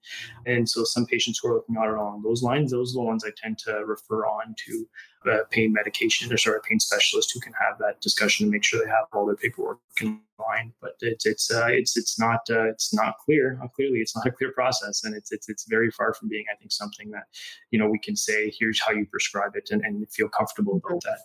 And 0.47 0.69
so 0.69 0.85
some 0.85 1.07
patients 1.07 1.41
who 1.43 1.49
are 1.49 1.55
looking 1.55 1.77
at 1.77 1.85
it 1.85 1.95
along 1.95 2.23
those 2.23 2.43
lines, 2.43 2.71
those 2.71 2.93
are 2.93 3.01
the 3.01 3.07
ones 3.07 3.25
I 3.25 3.31
tend 3.37 3.59
to 3.59 3.85
refer 3.85 4.27
on 4.27 4.55
to 4.67 4.89
a 5.27 5.45
pain 5.51 5.73
medication 5.73 6.33
or 6.33 6.37
sorry, 6.37 6.59
a 6.59 6.61
pain 6.61 6.81
specialist 6.81 7.33
who 7.33 7.41
can 7.41 7.53
have 7.53 7.79
that 7.79 8.01
discussion 8.01 8.45
and 8.45 8.53
make 8.53 8.65
sure 8.65 8.81
they 8.83 8.91
have 8.91 9.07
all 9.13 9.27
their 9.27 9.37
paperwork 9.37 9.79
in 10.01 10.21
line. 10.39 10.73
But 10.81 10.93
it's 11.01 11.27
it's 11.27 11.51
uh, 11.51 11.69
it's 11.71 11.97
it's 11.97 12.19
not 12.19 12.41
uh, 12.51 12.69
it's 12.69 12.95
not 12.95 13.19
clear. 13.25 13.59
Uh, 13.63 13.69
clearly, 13.69 13.99
it's 13.99 14.17
not 14.17 14.27
a 14.27 14.31
clear 14.31 14.53
process, 14.53 15.05
and 15.05 15.15
it's 15.15 15.33
it's 15.33 15.49
it's 15.49 15.67
very 15.69 15.91
far 15.91 16.15
from 16.15 16.29
being, 16.29 16.45
I 16.53 16.57
think, 16.57 16.73
something 16.73 17.11
that 17.11 17.25
you 17.71 17.79
know 17.79 17.89
we 17.89 17.99
can 17.99 18.17
say 18.17 18.53
here's 18.59 18.81
how 18.81 18.93
you 18.93 19.07
prescribe 19.07 19.53
it 19.55 19.71
and, 19.71 19.83
and 19.85 20.11
feel 20.11 20.29
comfortable 20.29 20.81
about 20.85 21.03
that. 21.05 21.19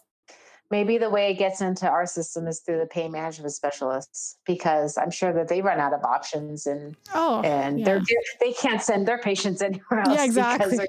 Maybe 0.72 0.98
the 0.98 1.10
way 1.10 1.30
it 1.30 1.36
gets 1.36 1.62
into 1.62 1.88
our 1.88 2.08
system 2.08 2.48
is 2.48 2.62
through 2.62 2.80
the 2.80 2.88
pain 2.88 3.12
management 3.12 3.54
specialists 3.54 4.38
because 4.46 4.98
I'm 4.98 5.12
sure 5.12 5.32
that 5.32 5.48
they 5.48 5.62
run 5.62 5.80
out 5.80 5.94
of 5.94 6.04
options 6.04 6.66
and 6.66 6.96
oh, 7.14 7.42
and 7.44 7.80
yeah. 7.80 7.86
they're 7.86 8.02
they 8.40 8.54
can't 8.54 8.82
send 8.82 9.08
their 9.08 9.20
patients 9.20 9.62
anywhere 9.62 10.00
else 10.00 10.18
yeah, 10.18 10.26
exactly. 10.26 10.80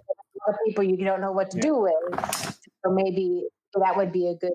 People 0.66 0.84
you 0.84 0.96
don't 1.04 1.20
know 1.20 1.32
what 1.32 1.50
to 1.52 1.58
yeah. 1.58 1.62
do 1.62 1.76
with. 1.76 2.54
So 2.84 2.92
maybe 2.92 3.46
that 3.74 3.96
would 3.96 4.12
be 4.12 4.28
a 4.28 4.34
good 4.34 4.52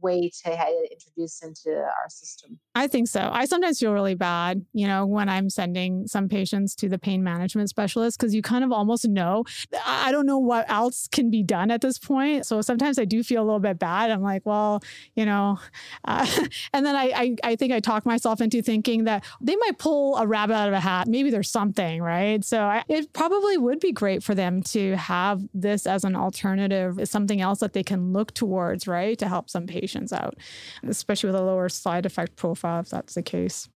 way 0.00 0.30
to 0.44 0.86
introduce 0.90 1.42
into 1.42 1.70
our 1.70 2.08
system. 2.08 2.58
I 2.74 2.86
think 2.86 3.08
so. 3.08 3.30
I 3.32 3.44
sometimes 3.44 3.78
feel 3.78 3.92
really 3.92 4.14
bad, 4.14 4.64
you 4.72 4.86
know, 4.86 5.06
when 5.06 5.28
I'm 5.28 5.50
sending 5.50 6.06
some 6.06 6.28
patients 6.28 6.74
to 6.76 6.88
the 6.88 6.98
pain 6.98 7.22
management 7.22 7.68
specialist 7.68 8.18
because 8.18 8.34
you 8.34 8.42
kind 8.42 8.64
of 8.64 8.72
almost 8.72 9.08
know. 9.08 9.44
I 9.84 10.12
don't 10.12 10.26
know 10.26 10.38
what 10.38 10.70
else 10.70 11.08
can 11.10 11.30
be 11.30 11.42
done 11.42 11.70
at 11.70 11.80
this 11.80 11.98
point. 11.98 12.46
So 12.46 12.62
sometimes 12.62 12.98
I 12.98 13.04
do 13.04 13.22
feel 13.22 13.42
a 13.42 13.44
little 13.44 13.60
bit 13.60 13.78
bad. 13.78 14.10
I'm 14.10 14.22
like, 14.22 14.46
well, 14.46 14.82
you 15.14 15.26
know, 15.26 15.58
uh, 16.04 16.26
and 16.72 16.86
then 16.86 16.96
I, 16.96 17.12
I, 17.14 17.36
I 17.44 17.56
think 17.56 17.72
I 17.72 17.80
talk 17.80 18.06
myself 18.06 18.40
into 18.40 18.62
thinking 18.62 19.04
that 19.04 19.24
they 19.40 19.56
might 19.56 19.78
pull 19.78 20.16
a 20.16 20.26
rabbit 20.26 20.54
out 20.54 20.68
of 20.68 20.74
a 20.74 20.80
hat. 20.80 21.08
Maybe 21.08 21.30
there's 21.30 21.50
something, 21.50 22.00
right? 22.02 22.44
So 22.44 22.62
I, 22.62 22.84
it 22.88 23.12
probably 23.12 23.58
would 23.58 23.80
be 23.80 23.92
great 23.92 24.22
for 24.22 24.34
them 24.34 24.62
to 24.62 24.96
have 24.96 25.42
this 25.52 25.86
as 25.86 26.04
an 26.04 26.16
alternative, 26.16 27.00
something 27.04 27.40
else 27.40 27.60
that 27.60 27.72
they 27.72 27.82
can 27.82 28.12
look 28.12 28.32
towards, 28.32 28.86
right, 28.86 29.18
to 29.18 29.28
help 29.28 29.50
some 29.50 29.66
patients 29.66 29.89
patients 29.90 30.12
out, 30.12 30.36
especially 30.86 31.28
with 31.28 31.36
a 31.36 31.42
lower 31.42 31.68
side 31.68 32.06
effect 32.06 32.36
profile, 32.36 32.80
if 32.80 32.90
that's 32.90 33.14
the 33.14 33.22
case. 33.22 33.68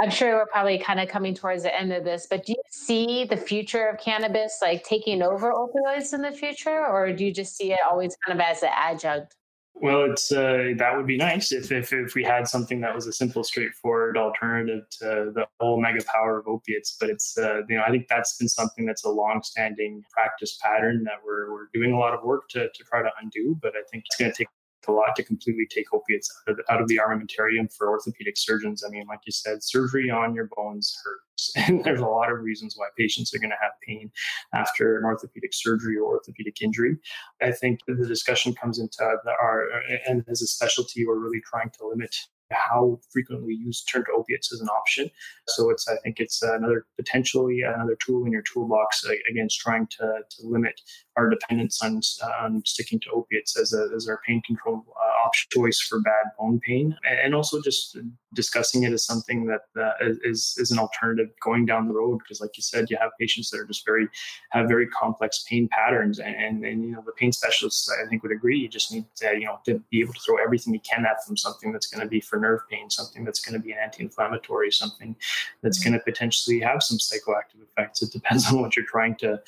I'm 0.00 0.10
sure 0.10 0.36
we're 0.36 0.46
probably 0.46 0.78
kind 0.78 1.00
of 1.00 1.08
coming 1.08 1.34
towards 1.34 1.64
the 1.64 1.76
end 1.76 1.92
of 1.92 2.04
this, 2.04 2.28
but 2.30 2.46
do 2.46 2.52
you 2.52 2.62
see 2.70 3.24
the 3.24 3.36
future 3.36 3.88
of 3.88 3.98
cannabis 3.98 4.58
like 4.62 4.84
taking 4.84 5.22
over 5.22 5.52
opioids 5.52 6.14
in 6.14 6.22
the 6.22 6.30
future, 6.30 6.86
or 6.86 7.12
do 7.12 7.24
you 7.24 7.32
just 7.32 7.56
see 7.56 7.72
it 7.72 7.80
always 7.88 8.16
kind 8.24 8.40
of 8.40 8.46
as 8.46 8.62
an 8.62 8.70
adjunct? 8.72 9.34
Well, 9.80 10.10
it's 10.10 10.32
uh, 10.32 10.72
that 10.76 10.96
would 10.96 11.06
be 11.06 11.16
nice 11.16 11.52
if, 11.52 11.70
if 11.70 11.92
if 11.92 12.14
we 12.14 12.24
had 12.24 12.48
something 12.48 12.80
that 12.80 12.94
was 12.94 13.06
a 13.06 13.12
simple, 13.12 13.44
straightforward 13.44 14.16
alternative 14.16 14.88
to 14.98 15.30
the 15.34 15.46
whole 15.60 15.80
mega 15.80 16.04
power 16.04 16.38
of 16.38 16.48
opiates. 16.48 16.96
But 16.98 17.10
it's 17.10 17.38
uh, 17.38 17.62
you 17.68 17.76
know 17.76 17.84
I 17.86 17.90
think 17.90 18.08
that's 18.08 18.36
been 18.36 18.48
something 18.48 18.86
that's 18.86 19.04
a 19.04 19.08
long-standing 19.08 20.02
practice 20.10 20.58
pattern 20.60 21.04
that 21.04 21.18
we're 21.24 21.52
we're 21.52 21.68
doing 21.72 21.92
a 21.92 21.98
lot 21.98 22.12
of 22.12 22.24
work 22.24 22.48
to 22.50 22.68
to 22.68 22.84
try 22.84 23.02
to 23.02 23.10
undo. 23.22 23.56
But 23.62 23.74
I 23.76 23.82
think 23.90 24.04
it's 24.06 24.16
going 24.16 24.32
to 24.32 24.36
take 24.36 24.48
a 24.86 24.92
lot 24.92 25.16
to 25.16 25.22
completely 25.22 25.66
take 25.68 25.92
opiates 25.92 26.30
out 26.46 26.52
of, 26.52 26.56
the, 26.56 26.72
out 26.72 26.80
of 26.80 26.88
the 26.88 26.98
armamentarium 26.98 27.72
for 27.72 27.88
orthopedic 27.88 28.36
surgeons. 28.36 28.84
I 28.84 28.90
mean, 28.90 29.06
like 29.06 29.20
you 29.26 29.32
said, 29.32 29.62
surgery 29.62 30.10
on 30.10 30.34
your 30.34 30.48
bones 30.54 30.96
hurts. 31.04 31.22
And 31.56 31.84
there's 31.84 32.00
a 32.00 32.06
lot 32.06 32.32
of 32.32 32.40
reasons 32.40 32.74
why 32.76 32.88
patients 32.96 33.32
are 33.32 33.38
going 33.38 33.50
to 33.50 33.56
have 33.62 33.70
pain 33.86 34.10
after 34.54 34.98
an 34.98 35.04
orthopedic 35.04 35.54
surgery 35.54 35.96
or 35.96 36.14
orthopedic 36.14 36.60
injury. 36.60 36.96
I 37.40 37.52
think 37.52 37.78
the 37.86 37.94
discussion 37.94 38.54
comes 38.54 38.80
into 38.80 39.04
our, 39.40 39.68
and 40.08 40.24
as 40.28 40.42
a 40.42 40.48
specialty, 40.48 41.06
we're 41.06 41.20
really 41.20 41.40
trying 41.48 41.70
to 41.78 41.86
limit 41.86 42.14
how 42.50 42.98
frequently 43.10 43.54
you 43.54 43.70
turn 43.90 44.04
to 44.04 44.12
opiates 44.12 44.52
as 44.52 44.60
an 44.60 44.68
option. 44.68 45.10
So 45.48 45.70
it's 45.70 45.86
I 45.88 45.96
think 45.96 46.18
it's 46.18 46.42
another 46.42 46.86
potentially 46.96 47.60
another 47.62 47.96
tool 48.04 48.24
in 48.24 48.32
your 48.32 48.42
toolbox 48.42 49.04
against 49.30 49.58
trying 49.58 49.86
to, 49.98 50.20
to 50.30 50.46
limit 50.46 50.80
our 51.18 51.28
dependence 51.28 51.82
on, 51.82 52.00
on 52.40 52.62
sticking 52.64 53.00
to 53.00 53.10
opiates 53.10 53.58
as, 53.58 53.72
a, 53.72 53.88
as 53.94 54.08
our 54.08 54.20
pain 54.24 54.40
control 54.46 54.84
uh, 54.96 55.26
option 55.26 55.48
choice 55.52 55.80
for 55.80 56.00
bad 56.00 56.26
bone 56.38 56.60
pain, 56.60 56.96
and 57.24 57.34
also 57.34 57.60
just 57.60 57.98
discussing 58.34 58.84
it 58.84 58.92
as 58.92 59.04
something 59.04 59.46
that 59.46 59.62
uh, 59.80 59.92
is 60.22 60.56
is 60.58 60.70
an 60.70 60.78
alternative 60.78 61.28
going 61.42 61.66
down 61.66 61.88
the 61.88 61.94
road. 61.94 62.18
Because, 62.18 62.40
like 62.40 62.56
you 62.56 62.62
said, 62.62 62.88
you 62.88 62.96
have 63.00 63.10
patients 63.18 63.50
that 63.50 63.58
are 63.60 63.64
just 63.64 63.84
very 63.84 64.08
have 64.52 64.68
very 64.68 64.86
complex 64.86 65.44
pain 65.48 65.68
patterns, 65.72 66.20
and, 66.20 66.34
and, 66.36 66.64
and 66.64 66.84
you 66.84 66.92
know 66.92 67.02
the 67.04 67.12
pain 67.12 67.32
specialists 67.32 67.90
I 67.90 68.08
think 68.08 68.22
would 68.22 68.32
agree. 68.32 68.58
You 68.58 68.68
just 68.68 68.92
need 68.92 69.04
to 69.16 69.34
you 69.34 69.46
know 69.46 69.58
to 69.66 69.82
be 69.90 70.00
able 70.00 70.14
to 70.14 70.20
throw 70.20 70.36
everything 70.36 70.72
you 70.72 70.80
can 70.80 71.04
at 71.04 71.18
them, 71.26 71.36
something 71.36 71.72
that's 71.72 71.88
going 71.88 72.02
to 72.02 72.08
be 72.08 72.20
for 72.20 72.38
nerve 72.38 72.60
pain, 72.70 72.88
something 72.90 73.24
that's 73.24 73.40
going 73.40 73.60
to 73.60 73.64
be 73.66 73.72
an 73.72 73.78
anti-inflammatory, 73.82 74.70
something 74.70 75.16
that's 75.62 75.80
mm-hmm. 75.80 75.90
going 75.90 76.00
to 76.00 76.04
potentially 76.04 76.60
have 76.60 76.82
some 76.82 76.98
psychoactive 76.98 77.62
effects. 77.62 78.02
It 78.02 78.12
depends 78.12 78.46
on 78.50 78.60
what 78.60 78.76
you're 78.76 78.86
trying 78.86 79.16
to 79.16 79.40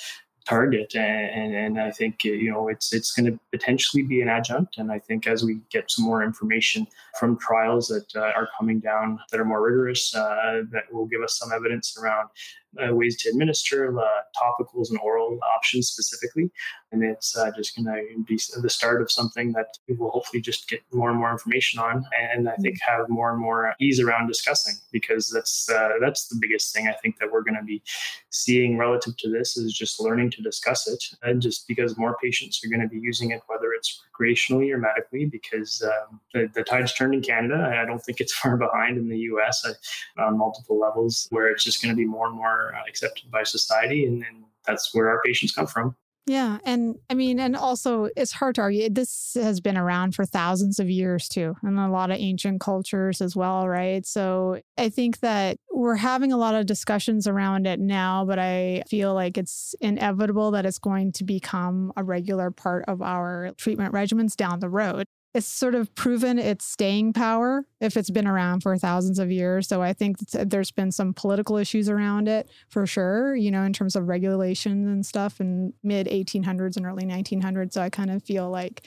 target 0.47 0.95
and, 0.95 1.55
and, 1.55 1.81
I 1.81 1.91
think 1.91 2.25
you 2.25 2.51
know 2.51 2.69
it's 2.69 2.93
it's 2.93 3.13
going 3.13 3.31
to 3.31 3.39
potentially 3.53 4.03
be 4.03 4.21
an 4.23 4.29
adjunct 4.29 4.79
and 4.79 4.91
I 4.91 4.99
think 4.99 5.27
as 5.27 5.45
we 5.45 5.61
get 5.71 5.91
some 5.91 6.05
more 6.05 6.23
information 6.23 6.87
from 7.19 7.39
trials 7.39 7.89
that 7.89 8.07
uh, 8.17 8.33
are 8.35 8.49
coming 8.59 8.81
down 8.81 9.21
that 9.31 9.41
are 9.41 9.45
more 9.45 9.63
rigorous 9.63 10.15
uh, 10.15 10.63
that 10.73 10.93
will 10.93 11.07
give 11.07 11.23
us 11.23 11.39
some 11.39 11.53
evidence 11.53 11.97
around 12.01 12.29
uh, 12.79 12.95
ways 12.95 13.17
to 13.23 13.29
administer 13.29 13.99
uh, 13.99 14.05
topicals 14.41 14.91
and 14.91 14.99
oral 15.03 15.39
options 15.57 15.89
specifically. 15.89 16.51
And 16.93 17.03
it's 17.03 17.37
uh, 17.37 17.51
just 17.57 17.77
going 17.77 17.87
to 17.87 18.23
be 18.25 18.39
the 18.61 18.71
start 18.71 19.03
of 19.03 19.11
something 19.11 19.53
that 19.53 19.79
we 19.89 19.95
will 19.95 20.11
hopefully 20.11 20.41
just 20.41 20.69
get 20.69 20.81
more 20.93 21.11
and 21.11 21.19
more 21.19 21.31
information 21.31 21.81
on, 21.81 22.05
and 22.35 22.49
I 22.49 22.57
think 22.57 22.79
have 22.87 23.09
more 23.09 23.31
and 23.31 23.41
more 23.41 23.75
ease 23.81 24.01
around 24.01 24.27
discussing 24.27 24.75
because 24.93 25.31
that's 25.31 25.69
uh, 25.71 25.91
that's 26.01 26.29
the 26.29 26.39
biggest 26.41 26.75
thing 26.75 26.89
I 26.89 26.95
think 27.03 27.19
that 27.19 27.31
we're 27.31 27.43
going 27.43 27.57
to 27.57 27.65
be 27.65 27.83
seeing 28.31 28.77
relative 28.77 29.17
to 29.19 29.31
this 29.31 29.57
is 29.57 29.73
just 29.73 30.01
learning 30.01 30.31
to 30.33 30.43
discuss 30.43 30.89
it, 30.89 31.03
and 31.23 31.41
just 31.41 31.69
because 31.69 31.97
more 31.97 32.17
patients 32.23 32.61
are 32.65 32.69
going 32.69 32.83
to 32.83 32.89
be 32.89 33.01
using 33.01 33.31
it, 33.31 33.43
whether 33.47 33.73
it's 33.73 34.03
recreationally 34.21 34.73
or 34.73 34.79
medically, 34.79 35.27
because 35.27 35.83
um, 35.83 36.21
the, 36.35 36.49
the 36.55 36.63
tide's 36.63 36.93
turned 36.93 37.15
in 37.15 37.23
Canada. 37.23 37.79
I 37.81 37.85
don't 37.85 38.01
think 38.01 38.21
it's 38.21 38.33
far 38.41 38.57
behind 38.57 38.99
in 38.99 39.09
the 39.09 39.19
U.S. 39.19 39.65
Uh, 39.65 40.23
on 40.23 40.39
multiple 40.39 40.79
levels, 40.79 41.29
where 41.31 41.49
it's 41.49 41.65
just 41.65 41.83
going 41.83 41.95
to 41.95 41.97
be 41.97 42.07
more 42.07 42.27
and 42.27 42.37
more 42.37 42.60
uh, 42.69 42.89
accepted 42.89 43.31
by 43.31 43.43
society, 43.43 44.05
and, 44.05 44.25
and 44.25 44.45
that's 44.67 44.95
where 44.95 45.09
our 45.09 45.21
patients 45.25 45.53
come 45.53 45.67
from. 45.67 45.97
Yeah. 46.27 46.59
And 46.65 46.97
I 47.09 47.15
mean, 47.15 47.41
and 47.41 47.57
also 47.57 48.09
it's 48.17 48.31
hard 48.31 48.55
to 48.57 48.61
argue. 48.61 48.89
This 48.89 49.33
has 49.35 49.61
been 49.61 49.77
around 49.77 50.15
for 50.15 50.25
thousands 50.25 50.79
of 50.79 50.89
years 50.89 51.29
too, 51.29 51.57
and 51.63 51.79
a 51.79 51.89
lot 51.89 52.11
of 52.11 52.19
ancient 52.19 52.61
cultures 52.61 53.21
as 53.21 53.35
well, 53.35 53.69
right? 53.69 54.07
So 54.07 54.61
I 54.79 54.91
think 54.91 55.21
that 55.21 55.57
we're 55.73 55.97
having 55.97 56.33
a 56.33 56.37
lot 56.37 56.55
of 56.55 56.67
discussions 56.67 57.27
around 57.27 57.67
it 57.67 57.81
now, 57.81 58.25
but 58.25 58.39
I 58.39 58.85
feel 58.89 59.15
like 59.15 59.39
it's 59.39 59.75
inevitable 59.81 60.53
that 60.53 60.67
it's 60.67 60.79
going 60.79 61.13
to 61.13 61.25
become 61.25 61.93
a 61.97 62.05
regular 62.05 62.51
part 62.51 62.85
of 62.87 63.03
our 63.03 63.51
treatment 63.57 63.95
regimens 63.95 64.37
down 64.37 64.61
the 64.61 64.69
road 64.69 65.07
it's 65.33 65.47
sort 65.47 65.75
of 65.75 65.95
proven 65.95 66.39
its 66.39 66.65
staying 66.65 67.13
power 67.13 67.65
if 67.81 67.97
it's 67.97 68.11
been 68.11 68.27
around 68.27 68.63
for 68.63 68.77
thousands 68.77 69.19
of 69.19 69.31
years. 69.31 69.69
So 69.69 69.81
I 69.81 69.93
think 69.93 70.19
there's 70.31 70.73
been 70.73 70.91
some 70.91 71.15
political 71.15 71.57
issues 71.57 71.89
around 71.89 72.27
it 72.29 72.51
for 72.69 72.87
sure, 72.87 73.37
you 73.37 73.51
know, 73.51 73.63
in 73.63 73.73
terms 73.73 73.95
of 73.95 74.09
regulations 74.09 74.89
and 74.89 75.07
stuff 75.07 75.41
in 75.41 75.73
mid 75.85 76.09
1800s 76.09 76.77
and 76.77 76.85
early 76.85 77.05
1900s. 77.05 77.75
So 77.75 77.83
I 77.83 77.91
kind 77.91 78.11
of 78.11 78.25
feel 78.25 78.51
like 78.51 78.83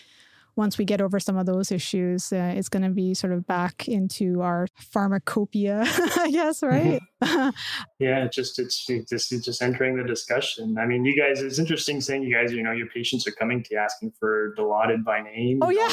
once 0.55 0.77
we 0.77 0.85
get 0.85 1.01
over 1.01 1.19
some 1.19 1.37
of 1.37 1.45
those 1.45 1.71
issues, 1.71 2.31
uh, 2.31 2.53
it's 2.55 2.69
going 2.69 2.83
to 2.83 2.89
be 2.89 3.13
sort 3.13 3.33
of 3.33 3.45
back 3.47 3.87
into 3.87 4.41
our 4.41 4.67
pharmacopoeia, 4.75 5.83
I 6.17 6.29
guess, 6.31 6.61
right? 6.61 7.01
yeah, 7.99 8.27
just 8.27 8.59
it's 8.59 8.85
just 8.85 9.31
it's 9.31 9.45
just 9.45 9.61
entering 9.61 9.97
the 9.97 10.03
discussion. 10.03 10.77
I 10.77 10.85
mean, 10.85 11.05
you 11.05 11.17
guys, 11.19 11.41
it's 11.41 11.59
interesting 11.59 12.01
saying 12.01 12.23
you 12.23 12.35
guys, 12.35 12.53
you 12.53 12.63
know, 12.63 12.71
your 12.71 12.87
patients 12.87 13.27
are 13.27 13.31
coming 13.31 13.63
to 13.63 13.69
you 13.71 13.77
asking 13.77 14.13
for 14.19 14.53
Dilaudid 14.57 15.03
by 15.03 15.21
name. 15.21 15.59
Oh 15.61 15.69
yeah. 15.69 15.89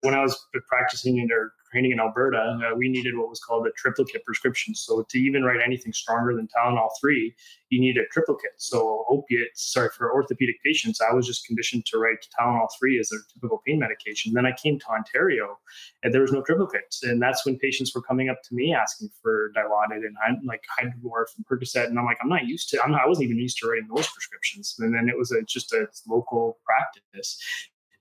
when 0.00 0.14
I 0.14 0.22
was 0.22 0.38
practicing 0.68 1.18
in 1.18 1.30
or 1.32 1.52
training 1.74 1.90
in 1.90 1.98
Alberta, 1.98 2.38
uh, 2.38 2.76
we 2.76 2.88
needed 2.88 3.16
what 3.16 3.28
was 3.28 3.40
called 3.40 3.66
a 3.66 3.72
triplicate 3.72 4.24
prescription. 4.24 4.76
So 4.76 5.02
to 5.08 5.18
even 5.18 5.42
write 5.42 5.60
anything 5.64 5.92
stronger 5.92 6.32
than 6.36 6.46
Tylenol 6.46 6.88
3, 7.00 7.34
you 7.70 7.80
need 7.80 7.96
a 7.96 8.06
triplicate. 8.12 8.52
So 8.58 9.04
opiates, 9.10 9.72
sorry, 9.72 9.88
for 9.96 10.12
orthopedic 10.14 10.62
patients, 10.62 11.00
I 11.00 11.12
was 11.12 11.26
just 11.26 11.44
conditioned 11.46 11.84
to 11.86 11.98
write 11.98 12.28
Tylenol 12.38 12.68
3 12.78 13.00
as 13.00 13.08
their 13.08 13.18
typical 13.32 13.60
pain 13.66 13.80
medication. 13.80 14.32
Then 14.32 14.46
I 14.46 14.52
came 14.52 14.78
to 14.78 14.86
Ontario 14.88 15.58
and 16.04 16.14
there 16.14 16.20
was 16.20 16.30
no 16.30 16.42
triplicates. 16.42 17.02
And 17.02 17.20
that's 17.20 17.44
when 17.44 17.58
patients 17.58 17.92
were 17.92 18.02
coming 18.02 18.28
up 18.28 18.40
to 18.44 18.54
me 18.54 18.72
asking 18.72 19.10
for 19.20 19.50
Dilaudid 19.56 20.06
and 20.06 20.14
I'm 20.24 20.40
like 20.46 20.62
Hydromorph 20.78 21.34
and 21.36 21.44
Percocet. 21.44 21.86
And 21.86 21.98
I'm 21.98 22.04
like, 22.04 22.18
I'm 22.22 22.28
not 22.28 22.46
used 22.46 22.70
to, 22.70 22.82
I'm 22.82 22.92
not, 22.92 23.02
I 23.02 23.08
wasn't 23.08 23.24
even 23.24 23.38
used 23.38 23.58
to 23.58 23.68
writing 23.68 23.88
those 23.92 24.06
prescriptions. 24.06 24.76
And 24.78 24.94
then 24.94 25.08
it 25.08 25.18
was 25.18 25.32
a, 25.32 25.42
just 25.42 25.72
a 25.72 25.88
local 26.06 26.58
practice 26.64 27.42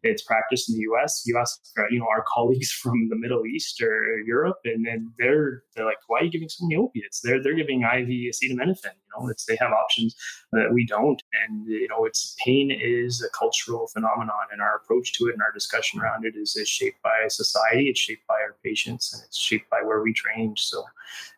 it's 0.03 0.21
practiced 0.21 0.69
in 0.69 0.75
the 0.75 0.81
U.S. 0.81 1.23
You 1.25 1.37
ask, 1.37 1.59
uh, 1.77 1.83
you 1.89 1.99
know, 1.99 2.07
our 2.09 2.23
colleagues 2.33 2.71
from 2.71 3.09
the 3.09 3.15
Middle 3.15 3.45
East 3.45 3.81
or 3.81 4.19
Europe, 4.19 4.59
and 4.65 4.85
then 4.85 5.11
they're 5.17 5.63
they're 5.75 5.85
like, 5.85 5.97
why 6.07 6.19
are 6.19 6.23
you 6.25 6.31
giving 6.31 6.49
so 6.49 6.65
many 6.65 6.75
opiates? 6.75 7.21
They're 7.21 7.41
they're 7.41 7.55
giving 7.55 7.81
IV 7.81 8.07
acetaminophen. 8.07 8.93
You 8.93 9.11
know, 9.17 9.29
it's 9.29 9.45
they 9.45 9.57
have 9.59 9.71
options 9.71 10.15
that 10.51 10.71
we 10.71 10.85
don't, 10.85 11.21
and 11.43 11.67
you 11.67 11.87
know, 11.87 12.05
it's 12.05 12.35
pain 12.43 12.71
is 12.71 13.23
a 13.23 13.29
cultural 13.37 13.87
phenomenon, 13.87 14.47
and 14.51 14.61
our 14.61 14.77
approach 14.77 15.13
to 15.13 15.27
it 15.27 15.33
and 15.33 15.41
our 15.41 15.51
discussion 15.53 15.99
around 15.99 16.25
it 16.25 16.35
is, 16.35 16.55
is 16.55 16.67
shaped 16.67 17.01
by 17.01 17.27
society, 17.27 17.89
it's 17.89 17.99
shaped 17.99 18.27
by 18.27 18.35
our 18.35 18.55
patients, 18.63 19.13
and 19.13 19.23
it's 19.25 19.37
shaped 19.37 19.69
by 19.69 19.81
where 19.83 20.01
we 20.01 20.13
trained. 20.13 20.59
So, 20.59 20.83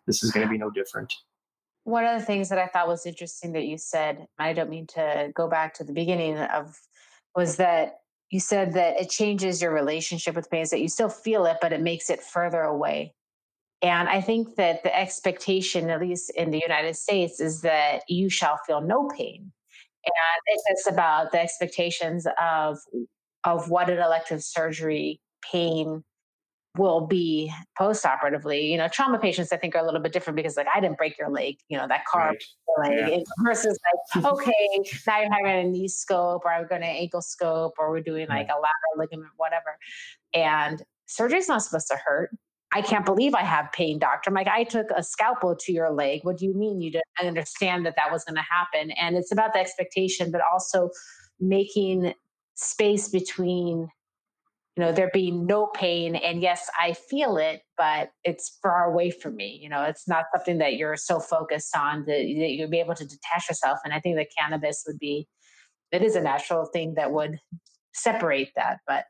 this 0.08 0.24
is 0.24 0.32
going 0.32 0.46
to 0.46 0.52
be 0.52 0.58
no 0.58 0.70
different. 0.70 1.14
One 1.84 2.04
of 2.04 2.20
the 2.20 2.26
things 2.26 2.50
that 2.50 2.58
I 2.58 2.66
thought 2.66 2.88
was 2.88 3.06
interesting 3.06 3.52
that 3.52 3.66
you 3.66 3.78
said, 3.78 4.26
I 4.40 4.54
don't 4.54 4.72
mean 4.72 4.88
to 4.88 5.32
go 5.36 5.48
back 5.48 5.76
to 5.76 5.84
the 5.84 5.94
beginning 5.94 6.36
of, 6.36 6.80
was 7.36 7.58
that 7.58 8.00
you 8.30 8.40
said 8.40 8.74
that 8.74 9.00
it 9.00 9.10
changes 9.10 9.62
your 9.62 9.74
relationship 9.74 10.36
with 10.36 10.50
pain, 10.50 10.62
is 10.62 10.70
that 10.72 10.82
you 10.82 10.88
still 10.88 11.10
feel 11.10 11.46
it, 11.46 11.58
but 11.62 11.74
it 11.74 11.82
makes 11.82 12.10
it 12.10 12.22
further 12.22 12.62
away. 12.62 13.14
And 13.82 14.10
I 14.10 14.22
think 14.22 14.56
that 14.56 14.84
the 14.84 14.98
expectation, 14.98 15.90
at 15.90 16.00
least 16.00 16.32
in 16.32 16.50
the 16.50 16.62
United 16.66 16.96
States, 16.96 17.40
is 17.40 17.62
that 17.62 18.02
you 18.08 18.30
shall 18.30 18.60
feel 18.66 18.82
no 18.82 19.08
pain. 19.16 19.52
And 20.06 20.42
it's 20.48 20.64
just 20.70 20.94
about 20.94 21.32
the 21.32 21.42
expectations 21.42 22.28
of 22.42 22.78
of 23.44 23.70
what 23.70 23.90
an 23.90 24.00
elective 24.00 24.44
surgery 24.44 25.20
pain 25.52 26.04
will 26.78 27.08
be 27.08 27.52
post-operatively. 27.78 28.72
You 28.72 28.78
know, 28.78 28.88
trauma 28.88 29.20
patients 29.20 29.52
I 29.52 29.58
think 29.58 29.76
are 29.76 29.82
a 29.82 29.86
little 29.86 30.02
bit 30.02 30.14
different 30.14 30.36
because 30.36 30.58
like 30.58 30.68
I 30.74 30.80
didn't 30.80 30.98
break 30.98 31.18
your 31.18 31.30
leg, 31.30 31.58
you 31.70 31.78
know, 31.78 31.88
that 31.88 32.06
car 32.06 32.34
right. 32.78 32.90
leg 32.90 33.20
yeah. 33.20 33.24
versus 33.44 33.78
like, 34.16 34.26
okay, 34.26 34.84
now 35.08 35.20
you're 35.20 35.32
having 35.32 35.68
a 35.68 35.70
knee 35.70 35.88
scope 35.88 36.44
or 36.46 36.52
I'm 36.52 36.68
going 36.68 36.82
to 36.82 36.88
ankle 36.88 37.22
scope 37.22 37.76
or 37.78 37.92
we're 37.92 38.02
doing 38.02 38.28
like 38.28 38.48
a 38.48 38.56
lateral 38.56 38.98
ligament, 38.98 39.32
whatever. 39.38 39.78
And 40.34 40.84
surgery's 41.06 41.48
not 41.48 41.62
supposed 41.64 41.88
to 41.88 41.98
hurt. 42.06 42.32
I 42.74 42.82
can't 42.82 43.06
believe 43.06 43.34
I 43.36 43.44
have 43.44 43.72
pain, 43.72 44.00
doctor. 44.00 44.30
I'm 44.30 44.34
like, 44.34 44.48
I 44.48 44.66
took 44.66 44.88
a 44.94 45.02
scalpel 45.02 45.56
to 45.56 45.72
your 45.72 45.92
leg. 45.92 46.22
What 46.24 46.38
do 46.38 46.46
you 46.46 46.54
mean 46.54 46.82
you 46.82 46.92
didn't 46.92 47.06
understand 47.22 47.86
that 47.86 47.96
that 47.96 48.12
was 48.12 48.26
going 48.26 48.36
to 48.36 48.42
happen? 48.42 48.92
And 48.92 49.16
it's 49.16 49.32
about 49.32 49.54
the 49.54 49.60
expectation, 49.60 50.30
but 50.30 50.42
also 50.52 50.90
making 51.40 52.14
space 52.56 53.08
between 53.08 53.90
you 54.76 54.84
know 54.84 54.92
there 54.92 55.10
being 55.14 55.46
no 55.46 55.68
pain 55.68 56.16
and 56.16 56.42
yes 56.42 56.70
i 56.80 56.94
feel 56.94 57.38
it 57.38 57.62
but 57.78 58.10
it's 58.24 58.58
far 58.62 58.86
away 58.86 59.10
from 59.10 59.36
me 59.36 59.60
you 59.62 59.70
know 59.70 59.84
it's 59.84 60.08
not 60.08 60.26
something 60.34 60.58
that 60.58 60.76
you're 60.76 60.98
so 60.98 61.20
focused 61.20 61.76
on 61.76 62.04
that, 62.06 62.18
that 62.18 62.52
you'll 62.52 62.70
be 62.70 62.80
able 62.80 62.96
to 62.96 63.06
detach 63.06 63.50
yourself 63.50 63.80
and 63.84 63.94
i 63.94 64.00
think 64.00 64.16
that 64.18 64.28
cannabis 64.38 64.84
would 64.88 65.00
be 65.00 65.28
it 65.92 66.02
is 66.02 66.16
a 66.16 66.22
natural 66.22 66.66
thing 66.66 66.94
that 66.96 67.12
would 67.12 67.38
separate 67.94 68.52
that 68.56 68.80
but 68.88 69.06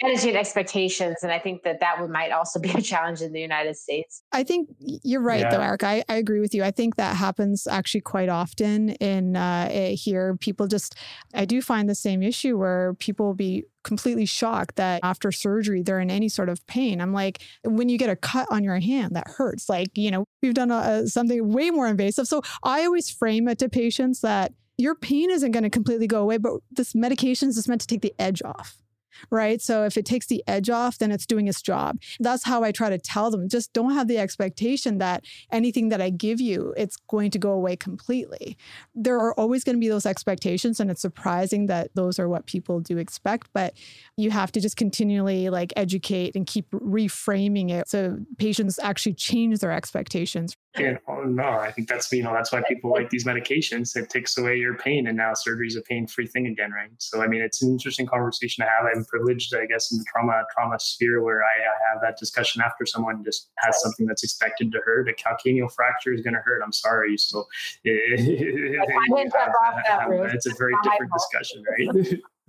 managing 0.00 0.36
expectations 0.36 1.16
and 1.22 1.30
i 1.30 1.38
think 1.38 1.62
that 1.62 1.80
that 1.80 2.00
would 2.00 2.10
might 2.10 2.32
also 2.32 2.60
be 2.66 2.70
a 2.70 2.80
challenge 2.80 3.20
in 3.20 3.32
the 3.32 3.40
united 3.40 3.76
states. 3.76 4.22
I 4.32 4.44
think 4.44 4.68
you're 4.78 5.22
right 5.22 5.40
yeah. 5.40 5.50
though 5.50 5.60
eric 5.60 5.82
I, 5.84 6.04
I 6.08 6.16
agree 6.16 6.40
with 6.40 6.54
you. 6.54 6.62
I 6.62 6.70
think 6.70 6.96
that 6.96 7.16
happens 7.16 7.66
actually 7.66 8.02
quite 8.02 8.28
often 8.28 8.90
in 8.90 9.36
uh, 9.36 9.68
eh, 9.70 9.90
here. 9.90 10.36
People 10.36 10.66
just 10.66 10.94
i 11.34 11.44
do 11.44 11.60
find 11.60 11.88
the 11.88 11.94
same 11.94 12.22
issue 12.22 12.56
where 12.56 12.94
people 12.94 13.26
will 13.26 13.34
be 13.34 13.64
completely 13.84 14.26
shocked 14.26 14.76
that 14.76 15.00
after 15.02 15.32
surgery 15.32 15.82
they're 15.82 16.00
in 16.00 16.10
any 16.10 16.28
sort 16.28 16.48
of 16.48 16.64
pain. 16.66 17.00
I'm 17.00 17.12
like 17.12 17.42
when 17.64 17.88
you 17.88 17.98
get 17.98 18.10
a 18.10 18.16
cut 18.16 18.46
on 18.50 18.64
your 18.64 18.78
hand 18.78 19.16
that 19.16 19.28
hurts. 19.28 19.68
Like 19.68 19.96
you 19.96 20.10
know 20.10 20.24
we've 20.42 20.54
done 20.54 20.70
a, 20.70 21.06
something 21.08 21.52
way 21.52 21.70
more 21.70 21.88
invasive. 21.88 22.26
So 22.26 22.42
i 22.62 22.84
always 22.84 23.10
frame 23.10 23.48
it 23.48 23.58
to 23.58 23.68
patients 23.68 24.20
that 24.20 24.52
your 24.78 24.94
pain 24.94 25.30
isn't 25.30 25.52
going 25.52 25.62
to 25.62 25.70
completely 25.70 26.06
go 26.06 26.22
away 26.22 26.38
but 26.38 26.54
this 26.70 26.94
medication 26.94 27.48
is 27.48 27.56
just 27.56 27.68
meant 27.68 27.80
to 27.80 27.86
take 27.86 28.00
the 28.00 28.14
edge 28.18 28.42
off 28.42 28.81
right? 29.30 29.60
So 29.60 29.84
if 29.84 29.96
it 29.96 30.06
takes 30.06 30.26
the 30.26 30.42
edge 30.46 30.70
off, 30.70 30.98
then 30.98 31.10
it's 31.10 31.26
doing 31.26 31.48
its 31.48 31.62
job. 31.62 31.98
That's 32.20 32.44
how 32.44 32.62
I 32.62 32.72
try 32.72 32.90
to 32.90 32.98
tell 32.98 33.30
them. 33.30 33.48
Just 33.48 33.72
don't 33.72 33.94
have 33.94 34.08
the 34.08 34.18
expectation 34.18 34.98
that 34.98 35.24
anything 35.50 35.88
that 35.90 36.00
I 36.00 36.10
give 36.10 36.40
you, 36.40 36.74
it's 36.76 36.96
going 37.08 37.30
to 37.32 37.38
go 37.38 37.52
away 37.52 37.76
completely. 37.76 38.56
There 38.94 39.18
are 39.18 39.34
always 39.34 39.64
going 39.64 39.76
to 39.76 39.80
be 39.80 39.88
those 39.88 40.06
expectations, 40.06 40.80
and 40.80 40.90
it's 40.90 41.02
surprising 41.02 41.66
that 41.66 41.90
those 41.94 42.18
are 42.18 42.28
what 42.28 42.46
people 42.46 42.80
do 42.80 42.98
expect. 42.98 43.48
But 43.52 43.74
you 44.16 44.30
have 44.30 44.52
to 44.52 44.60
just 44.60 44.76
continually 44.76 45.50
like 45.50 45.72
educate 45.76 46.34
and 46.34 46.46
keep 46.46 46.70
reframing 46.70 47.70
it 47.70 47.88
so 47.88 48.18
patients 48.38 48.78
actually 48.82 49.14
change 49.14 49.58
their 49.58 49.72
expectations 49.72 50.56
yeah, 50.78 50.96
oh, 51.06 51.24
no, 51.24 51.44
I 51.44 51.70
think 51.70 51.86
that's 51.86 52.10
you 52.12 52.22
know 52.22 52.32
that's 52.32 52.50
why 52.50 52.62
people 52.66 52.90
like 52.90 53.10
these 53.10 53.24
medications. 53.26 53.94
It 53.94 54.08
takes 54.08 54.38
away 54.38 54.56
your 54.56 54.74
pain, 54.74 55.06
and 55.06 55.18
now 55.18 55.34
surgery 55.34 55.66
is 55.66 55.76
a 55.76 55.82
pain-free 55.82 56.28
thing 56.28 56.46
again, 56.46 56.72
right? 56.72 56.90
So 56.96 57.20
I 57.20 57.26
mean, 57.26 57.42
it's 57.42 57.60
an 57.60 57.70
interesting 57.70 58.06
conversation 58.06 58.64
to 58.64 58.70
have. 58.70 58.86
I'm 58.86 59.01
privileged, 59.04 59.54
I 59.54 59.66
guess, 59.66 59.92
in 59.92 59.98
the 59.98 60.04
trauma 60.04 60.44
trauma 60.54 60.78
sphere 60.78 61.22
where 61.22 61.42
I, 61.42 61.46
I 61.46 61.92
have 61.92 62.02
that 62.02 62.18
discussion 62.18 62.62
after 62.64 62.86
someone 62.86 63.24
just 63.24 63.50
has 63.58 63.80
something 63.82 64.06
that's 64.06 64.24
expected 64.24 64.72
to 64.72 64.80
hurt. 64.84 65.08
A 65.08 65.12
calcaneal 65.12 65.72
fracture 65.72 66.12
is 66.12 66.22
going 66.22 66.34
to 66.34 66.40
hurt. 66.40 66.62
I'm 66.64 66.72
sorry, 66.72 67.16
so 67.16 67.46
it, 67.84 68.20
it's 70.34 70.46
a 70.46 70.54
very 70.58 70.74
different 70.82 71.12
discussion, 71.12 71.62
right? 71.70 71.88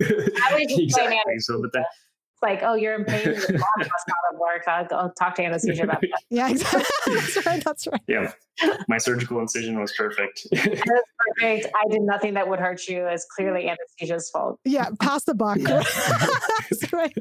exactly. 0.00 1.38
So, 1.38 1.60
but 1.60 1.72
then 1.72 1.84
like, 2.44 2.60
oh, 2.62 2.74
you're 2.74 2.94
in 2.94 3.04
pain. 3.04 3.24
Your 3.24 3.34
mom 3.34 3.68
must 3.78 3.90
not 4.06 4.16
have 4.30 4.38
worked. 4.38 4.92
I'll 4.92 5.12
talk 5.12 5.34
to 5.36 5.44
anesthesia 5.44 5.84
about 5.84 6.00
that. 6.00 6.10
Yeah, 6.30 6.50
exactly. 6.50 6.84
that's 7.14 7.46
right. 7.46 7.64
That's 7.64 7.86
right. 7.86 8.00
Yeah. 8.06 8.32
My 8.88 8.98
surgical 8.98 9.40
incision 9.40 9.80
was 9.80 9.92
perfect. 9.96 10.46
was 10.52 10.60
perfect. 10.60 11.66
I 11.74 11.88
did 11.90 12.02
nothing 12.02 12.34
that 12.34 12.48
would 12.48 12.60
hurt 12.60 12.86
you. 12.86 13.06
It's 13.06 13.26
clearly 13.36 13.68
anesthesia's 13.68 14.30
fault. 14.30 14.60
Yeah, 14.64 14.90
pass 15.00 15.24
the 15.24 15.34
buck. 15.34 15.58
that's 15.58 16.92
right. 16.92 17.16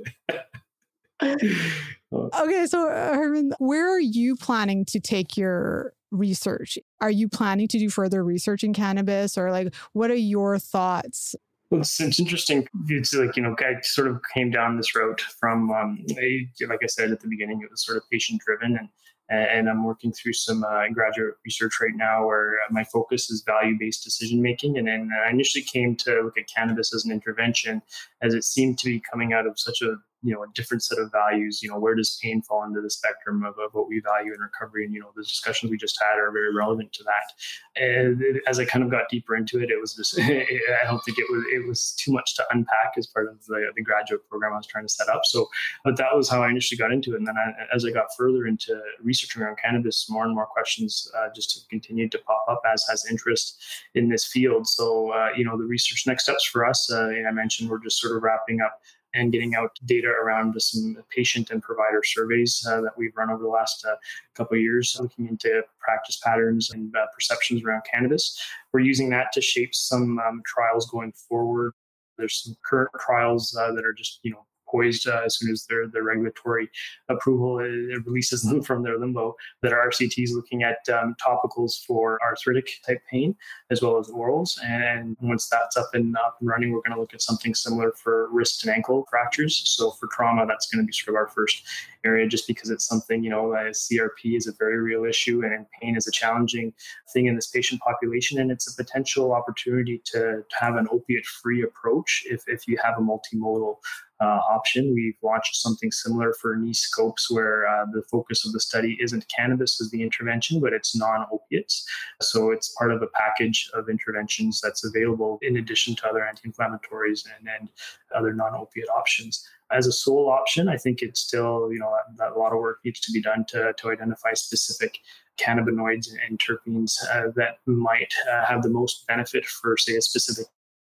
Okay, 1.22 2.66
so 2.66 2.90
uh, 2.90 3.14
Harman, 3.14 3.54
where 3.60 3.90
are 3.90 4.00
you 4.00 4.36
planning 4.36 4.86
to 4.86 5.00
take 5.00 5.38
your 5.38 5.94
research? 6.12 6.78
Are 7.02 7.10
you 7.10 7.30
planning 7.30 7.68
to 7.70 7.80
do 7.80 7.90
further 7.90 8.24
research 8.24 8.64
in 8.64 8.74
cannabis 8.74 9.38
or 9.38 9.52
like 9.52 9.74
what 9.94 10.12
are 10.12 10.16
your 10.16 10.60
thoughts 10.60 11.36
well, 11.36 11.53
it's, 11.80 12.00
it's, 12.00 12.20
interesting. 12.20 12.68
It's 12.88 13.14
like, 13.14 13.36
you 13.36 13.44
know, 13.44 13.56
I 13.60 13.82
sort 13.82 14.08
of 14.08 14.22
came 14.34 14.52
down 14.52 14.78
this 14.78 14.96
route 14.96 15.22
from, 15.22 15.72
um, 15.72 16.06
a, 16.18 16.48
like 16.68 16.80
I 16.84 16.88
said 16.88 17.12
at 17.12 17.20
the 17.20 17.28
beginning, 17.28 17.62
it 17.62 17.72
was 17.72 17.86
sort 17.86 17.98
of 17.98 18.04
patient 18.12 18.42
driven. 18.46 18.78
And, 18.78 18.90
and 19.30 19.70
I'm 19.70 19.84
working 19.84 20.12
through 20.12 20.34
some 20.34 20.64
uh, 20.64 20.88
graduate 20.94 21.36
research 21.46 21.80
right 21.82 21.96
now 21.96 22.26
where 22.26 22.56
uh, 22.56 22.72
my 22.72 22.84
focus 22.84 23.30
is 23.30 23.44
value 23.46 23.76
based 23.80 24.04
decision 24.04 24.42
making. 24.42 24.78
And 24.78 24.88
then 24.88 25.10
I 25.26 25.30
initially 25.30 25.64
came 25.64 25.96
to 25.98 26.22
look 26.22 26.38
at 26.38 26.48
cannabis 26.54 26.94
as 26.94 27.06
an 27.06 27.12
intervention 27.12 27.82
as 28.22 28.34
it 28.34 28.44
seemed 28.44 28.78
to 28.80 28.86
be 28.86 29.02
coming 29.12 29.34
out 29.34 29.48
of 29.48 29.58
such 29.58 29.82
a 29.82 29.96
you 30.24 30.34
know 30.34 30.44
a 30.44 30.48
different 30.54 30.82
set 30.84 30.98
of 30.98 31.12
values 31.12 31.62
you 31.62 31.70
know 31.70 31.78
where 31.78 31.96
does 31.96 32.18
pain 32.24 32.42
fall 32.42 32.64
into 32.64 32.82
the 32.82 32.90
spectrum 32.90 33.44
of, 33.44 33.60
of 33.60 33.74
what 33.74 33.88
we 33.88 34.00
value 34.00 34.34
in 34.34 34.40
recovery? 34.40 34.86
And 34.86 34.94
you 34.94 35.02
know 35.02 35.12
the 35.16 35.24
discussions 35.24 35.70
we 35.70 35.78
just 35.78 36.02
had 36.02 36.18
are 36.18 36.32
very 36.32 36.54
relevant 36.54 36.94
to 36.94 37.04
that. 37.04 37.82
And 37.82 38.24
as 38.48 38.60
i 38.60 38.66
kind 38.66 38.84
of 38.84 38.92
got 38.92 39.10
deeper 39.10 39.36
into 39.36 39.60
it 39.60 39.70
it 39.70 39.80
was 39.80 39.96
just 39.96 40.20
i 40.20 40.86
don't 40.86 41.04
think 41.04 41.18
it 41.18 41.26
was 41.30 41.44
it 41.52 41.68
was 41.68 41.94
too 42.00 42.12
much 42.12 42.36
to 42.36 42.44
unpack 42.52 42.94
as 42.98 43.08
part 43.08 43.28
of 43.28 43.44
the, 43.46 43.72
the 43.76 43.82
graduate 43.82 44.28
program 44.30 44.54
i 44.54 44.58
was 44.58 44.68
trying 44.68 44.86
to 44.86 44.94
set 44.94 45.10
up. 45.10 45.22
So 45.26 45.50
but 45.84 45.98
that 45.98 46.16
was 46.16 46.30
how 46.30 46.42
i 46.42 46.50
initially 46.50 46.78
got 46.78 46.92
into 46.92 47.14
it. 47.14 47.18
And 47.18 47.28
then 47.28 47.36
I, 47.38 47.76
as 47.76 47.86
i 47.86 47.92
got 47.92 48.08
further 48.18 48.48
into 48.48 48.80
researching 49.02 49.42
around 49.42 49.58
cannabis 49.64 50.10
more 50.10 50.26
and 50.26 50.34
more 50.34 50.46
questions 50.46 51.12
uh, 51.18 51.28
just 51.36 51.68
continued 51.70 52.12
to 52.14 52.20
pop 52.20 52.46
up 52.50 52.62
as 52.72 52.86
has 52.90 53.06
interest 53.10 53.62
in 53.96 54.10
this 54.10 54.26
field. 54.26 54.68
So 54.68 55.12
uh, 55.12 55.30
you 55.36 55.44
know 55.44 55.58
the 55.58 55.66
research 55.66 56.06
next 56.08 56.24
steps 56.24 56.46
for 56.46 56.66
us 56.66 56.92
uh, 56.92 57.10
i 57.28 57.32
mentioned 57.32 57.70
we're 57.70 57.80
just 57.80 58.00
sort 58.00 58.16
of 58.16 58.24
wrapping 58.24 58.62
up 58.62 58.80
and 59.14 59.32
getting 59.32 59.56
out 59.56 59.78
data 59.86 60.08
around 60.08 60.60
some 60.62 60.98
patient 61.10 61.52
and 61.52 61.62
provider 61.62 62.02
surveys 62.04 62.66
uh, 62.68 62.82
that 62.82 62.98
we've 62.98 63.16
run 63.16 63.30
over 63.30 63.44
the 63.44 63.50
last 63.50 63.86
uh, 63.86 63.96
couple 64.36 64.56
of 64.56 64.62
years, 64.62 64.98
looking 65.00 65.28
into 65.28 65.64
practice 65.80 66.20
patterns 66.24 66.72
and 66.72 66.96
uh, 66.96 67.06
perceptions 67.14 67.64
around 67.64 67.84
cannabis. 67.92 68.40
We're 68.72 68.82
using 68.82 69.10
that 69.10 69.32
to 69.34 69.42
shape 69.42 69.76
some 69.76 70.20
um, 70.20 70.42
trials 70.46 70.90
going 70.90 71.14
forward. 71.14 71.74
There's 72.18 72.44
some 72.44 72.56
current 72.66 72.92
trials 73.00 73.56
uh, 73.60 73.72
that 73.74 73.86
are 73.86 73.94
just 73.94 74.20
you 74.24 74.32
know 74.32 74.46
poised 74.74 75.08
uh, 75.08 75.22
as 75.26 75.38
soon 75.38 75.52
as 75.52 75.66
their, 75.68 75.88
their 75.88 76.04
regulatory 76.04 76.70
approval 77.10 77.58
releases 78.06 78.42
them 78.42 78.62
from 78.62 78.84
their 78.84 78.98
limbo. 78.98 79.36
That 79.62 79.74
our 79.74 79.90
RCT 79.90 80.16
is 80.18 80.34
looking 80.34 80.64
at 80.64 80.78
um, 80.90 81.16
topicals 81.24 81.84
for 81.86 82.20
arthritic 82.24 82.70
type 82.86 83.02
pain 83.10 83.36
as 83.70 83.82
well 83.82 83.98
as 84.00 84.08
orals. 84.08 84.58
And 84.64 85.16
once 85.22 85.48
that's 85.50 85.78
up 85.78 85.90
and 85.94 86.16
up 86.18 86.38
and 86.40 86.50
running, 86.50 86.72
we're 86.72 86.82
going 86.82 86.96
to 86.96 87.00
look 87.00 87.14
at 87.14 87.22
something 87.22 87.54
similar 87.54 87.92
for 87.92 88.30
wrist 88.32 88.64
and 88.66 88.74
ankle 88.74 89.06
fractures. 89.10 89.62
So 89.66 89.92
for 89.92 90.08
trauma, 90.08 90.46
that's 90.48 90.68
going 90.68 90.84
to 90.84 90.88
be 90.88 90.94
sort 90.94 91.16
of 91.16 91.20
our 91.20 91.28
first 91.28 91.64
area 92.06 92.28
just 92.28 92.48
because 92.48 92.70
it's 92.70 92.86
something, 92.86 93.24
you 93.24 93.30
know, 93.30 93.56
CRP 93.70 94.36
is 94.38 94.48
a 94.48 94.54
very 94.54 94.80
real 94.80 95.06
issue 95.06 95.44
and 95.44 95.66
pain 95.82 95.96
is 95.96 96.08
a 96.08 96.12
challenging 96.12 96.74
thing 97.12 97.28
in 97.28 97.36
this 97.36 97.48
patient 97.48 97.82
population. 97.82 98.40
And 98.40 98.52
it's 98.52 98.72
a 98.72 98.84
potential 98.84 99.34
opportunity 99.34 100.02
to, 100.06 100.44
to 100.50 100.56
have 100.60 100.76
an 100.76 100.88
opiate 100.92 101.26
free 101.26 101.64
approach 101.64 102.24
if, 102.30 102.44
if 102.48 102.68
you 102.68 102.78
have 102.84 102.96
a 102.98 103.02
multimodal 103.02 103.78
option. 104.24 104.94
We've 104.94 105.18
launched 105.22 105.56
something 105.56 105.92
similar 105.92 106.34
for 106.34 106.56
knee 106.56 106.74
scopes 106.74 107.30
where 107.30 107.68
uh, 107.68 107.86
the 107.92 108.04
focus 108.04 108.46
of 108.46 108.54
the 108.54 108.60
study 108.60 108.98
isn't 109.02 109.26
cannabis 109.36 109.82
as 109.82 109.90
the 109.92 110.02
intervention, 110.02 110.60
but 110.60 110.74
it's 110.74 110.96
non 110.96 111.26
opiates. 111.32 111.86
So 112.22 112.52
it's 112.52 112.76
part 112.78 112.92
of 112.92 113.02
a 113.02 113.08
package 113.08 113.70
of 113.74 113.90
interventions 113.90 114.62
that's 114.62 114.86
available 114.86 115.40
in 115.42 115.58
addition 115.58 115.96
to 115.96 116.08
other 116.08 116.26
anti 116.26 116.50
inflammatories 116.50 117.26
and, 117.38 117.48
and 117.48 117.70
other 118.16 118.34
non 118.34 118.56
opiate 118.56 118.90
options 118.90 119.48
as 119.74 119.88
a 119.88 119.92
sole 119.92 120.30
option, 120.30 120.70
I 120.70 120.78
think 120.78 121.02
it's 121.02 121.20
still, 121.20 121.72
you 121.72 121.80
know, 121.80 121.90
a, 121.90 122.34
a 122.34 122.38
lot 122.38 122.54
of 122.54 122.60
work 122.60 122.80
needs 122.86 123.00
to 123.02 123.12
be 123.12 123.22
done 123.22 123.46
to, 123.50 123.74
to 123.78 123.92
identify 123.92 124.34
specific 124.34 125.00
cannabinoids 125.38 126.10
and 126.28 126.40
terpenes 126.40 126.96
uh, 127.12 127.32
that 127.36 127.58
might 127.66 128.14
uh, 128.32 128.46
have 128.46 128.62
the 128.62 128.70
most 128.70 129.08
benefit 129.08 129.46
for, 129.46 129.76
say, 129.78 129.96
a 129.96 130.02
specific 130.02 130.46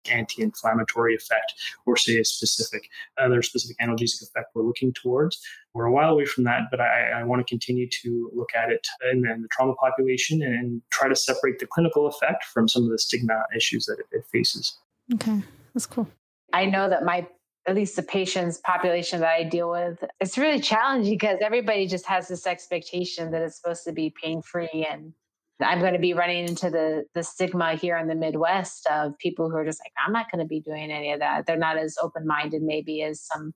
anti-inflammatory 0.10 1.16
effect 1.16 1.54
or 1.86 1.96
say 1.96 2.18
a 2.18 2.26
specific 2.26 2.90
other 3.18 3.42
specific 3.42 3.78
analgesic 3.80 4.22
effect 4.24 4.48
we're 4.56 4.64
looking 4.64 4.94
towards 4.94 5.42
we're 5.74 5.86
a 5.86 5.92
while 5.92 6.12
away 6.12 6.26
from 6.26 6.44
that 6.44 6.64
but 6.72 6.80
i, 6.80 7.12
I 7.20 7.24
want 7.24 7.46
to 7.46 7.50
continue 7.50 7.88
to 8.02 8.32
look 8.34 8.50
at 8.56 8.72
it 8.72 8.88
in, 9.12 9.28
in 9.28 9.42
the 9.42 9.48
trauma 9.50 9.76
population 9.76 10.42
and, 10.42 10.54
and, 10.54 10.82
try 10.92 11.08
to 11.08 11.16
separate 11.16 11.60
the 11.60 11.68
clinical 11.68 12.08
effect 12.08 12.44
from 12.46 12.68
some 12.68 12.84
of 12.84 12.90
the 12.90 12.98
stigma 12.98 13.44
issues 13.56 13.86
that 13.86 13.98
it, 14.00 14.06
it 14.12 14.26
faces 14.32 14.78
okay 15.14 15.42
that's 15.74 15.86
cool 15.86 16.08
i 16.54 16.66
know 16.66 16.90
that 16.90 17.04
my 17.04 17.26
at 17.70 17.76
least 17.76 17.96
the 17.96 18.04
patients 18.04 18.58
population 18.58 19.20
that 19.20 19.30
I 19.30 19.44
deal 19.44 19.70
with, 19.70 20.04
it's 20.20 20.38
really 20.38 20.60
challenging 20.60 21.14
because 21.14 21.38
everybody 21.42 21.86
just 21.86 22.06
has 22.08 22.28
this 22.28 22.48
expectation 22.48 23.32
that 23.32 23.44
it's 23.44 23.58
supposed 23.58 23.84
to 23.84 23.92
be 23.92 24.14
pain 24.22 24.42
free. 24.42 24.88
And 24.90 25.14
I'm 25.62 25.80
going 25.80 25.94
to 25.94 26.00
be 26.00 26.14
running 26.14 26.48
into 26.48 26.70
the 26.70 27.06
the 27.14 27.24
stigma 27.24 27.76
here 27.76 27.98
in 27.98 28.08
the 28.08 28.16
Midwest 28.16 28.88
of 28.90 29.18
people 29.18 29.50
who 29.50 29.58
are 29.58 29.66
just 29.66 29.82
like, 29.84 29.92
I'm 30.06 30.14
not 30.14 30.32
going 30.32 30.44
to 30.44 30.48
be 30.48 30.62
doing 30.62 30.92
any 30.92 31.12
of 31.12 31.20
that. 31.20 31.46
They're 31.46 31.58
not 31.58 31.78
as 31.78 31.98
open 32.02 32.26
minded 32.26 32.62
maybe 32.62 33.04
as 33.04 33.22
some 33.22 33.54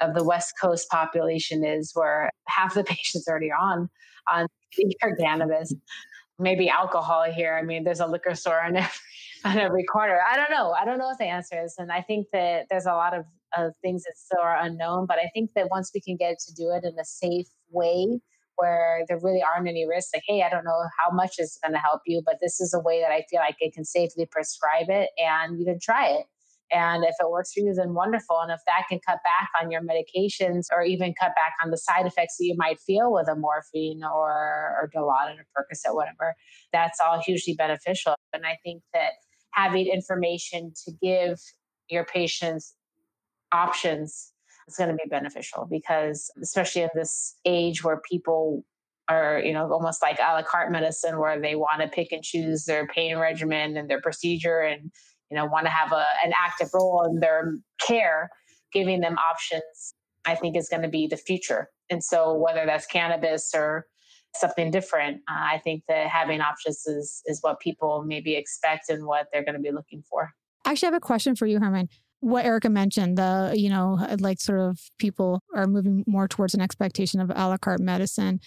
of 0.00 0.14
the 0.14 0.24
West 0.24 0.54
Coast 0.60 0.88
population 0.90 1.64
is, 1.64 1.92
where 1.94 2.30
half 2.46 2.74
the 2.74 2.84
patients 2.84 3.28
already 3.28 3.50
on 3.50 3.88
on 4.30 4.46
cannabis, 5.20 5.74
maybe 6.38 6.68
alcohol 6.68 7.24
here. 7.24 7.58
I 7.60 7.62
mean, 7.64 7.84
there's 7.84 8.00
a 8.00 8.06
liquor 8.06 8.34
store 8.34 8.60
on 8.62 8.76
every 8.76 8.90
on 9.44 9.58
every 9.58 9.84
corner. 9.84 10.20
I 10.30 10.36
don't 10.36 10.50
know. 10.50 10.72
I 10.72 10.84
don't 10.84 10.98
know 10.98 11.06
what 11.06 11.18
the 11.18 11.26
answer 11.26 11.62
is, 11.62 11.76
and 11.78 11.90
I 11.90 12.02
think 12.02 12.26
that 12.32 12.66
there's 12.70 12.86
a 12.86 12.92
lot 12.92 13.16
of 13.16 13.24
of 13.56 13.72
things 13.82 14.02
that 14.04 14.14
still 14.16 14.42
are 14.42 14.58
unknown. 14.60 15.06
But 15.06 15.18
I 15.18 15.30
think 15.32 15.50
that 15.54 15.68
once 15.70 15.90
we 15.94 16.00
can 16.02 16.16
get 16.16 16.38
to 16.46 16.54
do 16.54 16.70
it 16.70 16.84
in 16.84 16.98
a 16.98 17.04
safe 17.04 17.48
way 17.70 18.20
where 18.58 19.04
there 19.08 19.18
really 19.22 19.42
aren't 19.42 19.68
any 19.68 19.86
risks, 19.86 20.10
like, 20.12 20.24
hey, 20.26 20.42
I 20.42 20.50
don't 20.50 20.64
know 20.64 20.82
how 20.98 21.14
much 21.14 21.36
is 21.38 21.58
going 21.62 21.72
to 21.72 21.78
help 21.78 22.02
you, 22.06 22.22
but 22.24 22.36
this 22.42 22.60
is 22.60 22.74
a 22.74 22.80
way 22.80 23.00
that 23.00 23.10
I 23.10 23.24
feel 23.30 23.40
like 23.40 23.56
I 23.62 23.70
can 23.72 23.84
safely 23.84 24.26
prescribe 24.30 24.88
it 24.88 25.10
and 25.16 25.58
you 25.58 25.64
can 25.64 25.78
try 25.80 26.08
it. 26.08 26.26
And 26.70 27.04
if 27.04 27.14
it 27.18 27.30
works 27.30 27.52
for 27.54 27.60
you, 27.60 27.72
then 27.72 27.94
wonderful. 27.94 28.40
And 28.40 28.52
if 28.52 28.60
that 28.66 28.82
can 28.90 29.00
cut 29.06 29.18
back 29.24 29.48
on 29.60 29.70
your 29.70 29.80
medications 29.80 30.66
or 30.70 30.82
even 30.82 31.14
cut 31.18 31.34
back 31.34 31.54
on 31.64 31.70
the 31.70 31.78
side 31.78 32.04
effects 32.04 32.36
that 32.38 32.44
you 32.44 32.56
might 32.58 32.78
feel 32.80 33.12
with 33.12 33.28
a 33.28 33.34
morphine 33.34 34.02
or, 34.04 34.76
or 34.76 34.90
Dilaudid 34.94 35.38
or 35.38 35.46
Percocet, 35.56 35.94
whatever, 35.94 36.34
that's 36.72 36.98
all 37.00 37.22
hugely 37.24 37.54
beneficial. 37.54 38.16
And 38.34 38.44
I 38.44 38.58
think 38.62 38.82
that 38.92 39.12
having 39.52 39.86
information 39.86 40.72
to 40.84 40.92
give 41.02 41.38
your 41.88 42.04
patients 42.04 42.74
options 43.52 44.32
is 44.68 44.76
going 44.76 44.90
to 44.90 44.96
be 44.96 45.08
beneficial 45.08 45.66
because 45.70 46.30
especially 46.42 46.82
in 46.82 46.90
this 46.94 47.36
age 47.44 47.82
where 47.82 48.00
people 48.08 48.64
are 49.08 49.40
you 49.40 49.52
know 49.52 49.70
almost 49.72 50.02
like 50.02 50.18
a 50.18 50.32
la 50.32 50.42
carte 50.42 50.70
medicine 50.70 51.18
where 51.18 51.40
they 51.40 51.56
want 51.56 51.80
to 51.80 51.88
pick 51.88 52.12
and 52.12 52.22
choose 52.22 52.64
their 52.64 52.86
pain 52.86 53.16
regimen 53.16 53.76
and 53.76 53.88
their 53.88 54.00
procedure 54.00 54.60
and 54.60 54.90
you 55.30 55.36
know 55.36 55.46
want 55.46 55.66
to 55.66 55.70
have 55.70 55.92
a, 55.92 56.04
an 56.24 56.32
active 56.38 56.68
role 56.74 57.04
in 57.10 57.20
their 57.20 57.54
care 57.84 58.30
giving 58.72 59.00
them 59.00 59.16
options 59.18 59.94
i 60.26 60.34
think 60.34 60.56
is 60.56 60.68
going 60.68 60.82
to 60.82 60.88
be 60.88 61.06
the 61.06 61.16
future. 61.16 61.68
And 61.90 62.04
so 62.04 62.34
whether 62.34 62.66
that's 62.66 62.84
cannabis 62.84 63.52
or 63.54 63.86
something 64.36 64.70
different 64.70 65.22
uh, 65.30 65.54
i 65.54 65.60
think 65.64 65.84
that 65.88 66.06
having 66.08 66.40
options 66.40 66.86
is 66.86 67.22
is 67.26 67.38
what 67.40 67.60
people 67.60 68.04
maybe 68.06 68.36
expect 68.36 68.90
and 68.90 69.06
what 69.06 69.26
they're 69.32 69.44
going 69.44 69.56
to 69.56 69.60
be 69.60 69.72
looking 69.72 70.02
for. 70.02 70.30
Actually 70.66 70.88
i 70.88 70.90
have 70.92 71.02
a 71.02 71.06
question 71.06 71.34
for 71.34 71.46
you 71.46 71.58
Harman 71.58 71.88
what 72.20 72.44
Erica 72.44 72.68
mentioned, 72.68 73.18
the, 73.18 73.52
you 73.56 73.70
know, 73.70 73.98
like 74.18 74.40
sort 74.40 74.60
of 74.60 74.80
people 74.98 75.42
are 75.54 75.66
moving 75.66 76.04
more 76.06 76.28
towards 76.28 76.54
an 76.54 76.60
expectation 76.60 77.20
of 77.20 77.30
a 77.30 77.48
la 77.48 77.56
carte 77.56 77.80
medicine. 77.80 78.40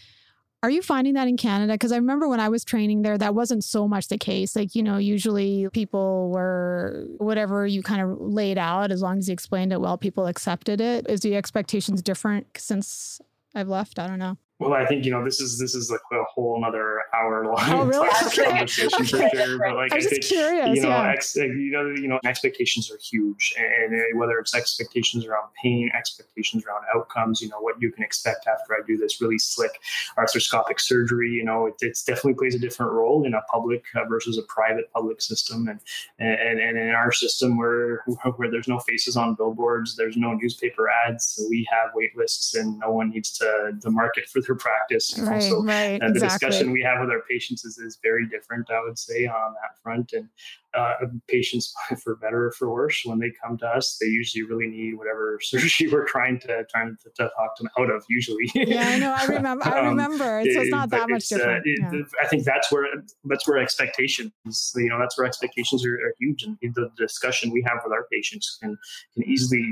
Are 0.63 0.69
you 0.69 0.83
finding 0.83 1.15
that 1.15 1.27
in 1.27 1.37
Canada? 1.37 1.73
Because 1.73 1.91
I 1.91 1.95
remember 1.95 2.27
when 2.27 2.39
I 2.39 2.49
was 2.49 2.63
training 2.63 3.01
there, 3.01 3.17
that 3.17 3.33
wasn't 3.33 3.63
so 3.63 3.87
much 3.87 4.09
the 4.09 4.17
case. 4.17 4.55
Like, 4.55 4.75
you 4.75 4.83
know, 4.83 4.97
usually 4.97 5.67
people 5.73 6.29
were 6.29 7.07
whatever 7.17 7.65
you 7.65 7.81
kind 7.81 8.01
of 8.01 8.21
laid 8.21 8.59
out, 8.59 8.91
as 8.91 9.01
long 9.01 9.17
as 9.17 9.27
you 9.27 9.33
explained 9.33 9.73
it 9.73 9.81
well, 9.81 9.97
people 9.97 10.27
accepted 10.27 10.79
it. 10.79 11.09
Is 11.09 11.21
the 11.21 11.35
expectations 11.35 12.03
different 12.03 12.45
since 12.57 13.19
I've 13.55 13.69
left? 13.69 13.97
I 13.97 14.05
don't 14.05 14.19
know. 14.19 14.37
Well, 14.61 14.73
I 14.73 14.85
think 14.85 15.05
you 15.05 15.11
know 15.11 15.25
this 15.25 15.41
is 15.41 15.57
this 15.57 15.73
is 15.73 15.89
like 15.89 16.01
a 16.11 16.23
whole 16.25 16.55
another 16.55 17.01
hour 17.15 17.43
long 17.47 17.57
oh, 17.61 17.83
really? 17.83 18.07
conversation 18.45 18.89
for 18.91 19.03
sure. 19.03 19.57
But 19.57 19.75
like 19.75 19.91
I'm 19.91 19.97
I 19.97 20.01
just 20.01 20.09
think, 20.11 20.23
curious, 20.23 20.75
you 20.75 20.83
know, 20.83 20.89
yeah. 20.89 21.11
ex, 21.11 21.35
you 21.35 21.71
know, 21.71 21.89
you 21.89 22.07
know, 22.07 22.19
expectations 22.23 22.91
are 22.91 22.97
huge, 22.97 23.55
and, 23.57 23.91
and 23.91 24.19
whether 24.19 24.37
it's 24.37 24.53
expectations 24.53 25.25
around 25.25 25.47
pain, 25.59 25.89
expectations 25.97 26.63
around 26.63 26.83
outcomes, 26.95 27.41
you 27.41 27.49
know, 27.49 27.59
what 27.59 27.81
you 27.81 27.91
can 27.91 28.03
expect 28.03 28.45
after 28.45 28.75
I 28.75 28.85
do 28.85 28.97
this 28.97 29.19
really 29.19 29.39
slick 29.39 29.81
arthroscopic 30.15 30.79
surgery, 30.79 31.31
you 31.31 31.43
know, 31.43 31.65
it 31.65 31.73
it's 31.81 32.03
definitely 32.03 32.35
plays 32.35 32.53
a 32.53 32.59
different 32.59 32.91
role 32.91 33.25
in 33.25 33.33
a 33.33 33.41
public 33.51 33.83
uh, 33.95 34.05
versus 34.05 34.37
a 34.37 34.43
private 34.43 34.93
public 34.93 35.23
system, 35.23 35.69
and 35.69 35.79
and 36.19 36.59
and 36.59 36.77
in 36.77 36.89
our 36.89 37.11
system 37.11 37.57
where 37.57 38.03
where 38.35 38.51
there's 38.51 38.67
no 38.67 38.77
faces 38.77 39.17
on 39.17 39.33
billboards, 39.33 39.95
there's 39.95 40.17
no 40.17 40.33
newspaper 40.33 40.87
ads, 40.87 41.25
so 41.25 41.47
we 41.49 41.67
have 41.71 41.89
wait 41.95 42.15
lists, 42.15 42.53
and 42.53 42.77
no 42.77 42.91
one 42.91 43.09
needs 43.09 43.31
to 43.31 43.71
the 43.81 43.89
market 43.89 44.29
for 44.29 44.39
their 44.39 44.50
practice. 44.55 45.17
Right, 45.17 45.35
also, 45.35 45.63
right, 45.63 46.01
uh, 46.01 46.07
the 46.07 46.13
exactly. 46.13 46.49
discussion 46.49 46.71
we 46.71 46.81
have 46.81 46.99
with 46.99 47.09
our 47.09 47.21
patients 47.29 47.65
is, 47.65 47.77
is 47.77 47.99
very 48.01 48.27
different, 48.27 48.69
I 48.71 48.81
would 48.83 48.97
say, 48.97 49.25
on 49.25 49.53
that 49.61 49.77
front. 49.81 50.13
And 50.13 50.29
uh, 50.73 50.93
patients, 51.27 51.73
for 52.03 52.15
better 52.17 52.47
or 52.47 52.51
for 52.53 52.71
worse, 52.71 53.01
when 53.05 53.19
they 53.19 53.31
come 53.43 53.57
to 53.57 53.67
us, 53.67 53.97
they 53.99 54.07
usually 54.07 54.43
really 54.43 54.67
need 54.67 54.95
whatever 54.97 55.37
surgery 55.43 55.87
we're 55.91 56.05
trying 56.07 56.39
to 56.39 56.63
trying 56.71 56.95
to, 57.03 57.09
to 57.15 57.29
talk 57.37 57.57
them 57.57 57.69
out 57.79 57.89
of. 57.89 58.03
Usually, 58.09 58.49
yeah, 58.55 58.87
I 58.89 58.99
know. 58.99 59.13
I 59.17 59.25
remember. 59.37 59.65
I 59.67 59.79
Um, 59.79 59.85
remember. 59.89 60.43
so 60.53 60.61
it's 60.61 60.71
not 60.71 60.89
that 60.91 61.09
much 61.09 61.31
uh, 61.31 61.37
different. 61.37 61.65
it- 61.65 61.79
yeah. 61.81 62.01
I 62.23 62.27
think 62.27 62.43
that's 62.45 62.71
where 62.71 62.85
that's 63.25 63.47
where 63.47 63.57
expectations, 63.57 64.31
you 64.75 64.89
know, 64.89 64.97
that's 64.99 65.17
where 65.17 65.27
expectations 65.27 65.85
are, 65.85 65.93
are 65.95 66.13
huge, 66.19 66.43
and 66.43 66.57
the 66.75 66.89
discussion 66.97 67.51
we 67.51 67.61
have 67.67 67.79
with 67.83 67.93
our 67.93 68.05
patients 68.11 68.57
can 68.61 68.77
can 69.13 69.23
easily 69.27 69.63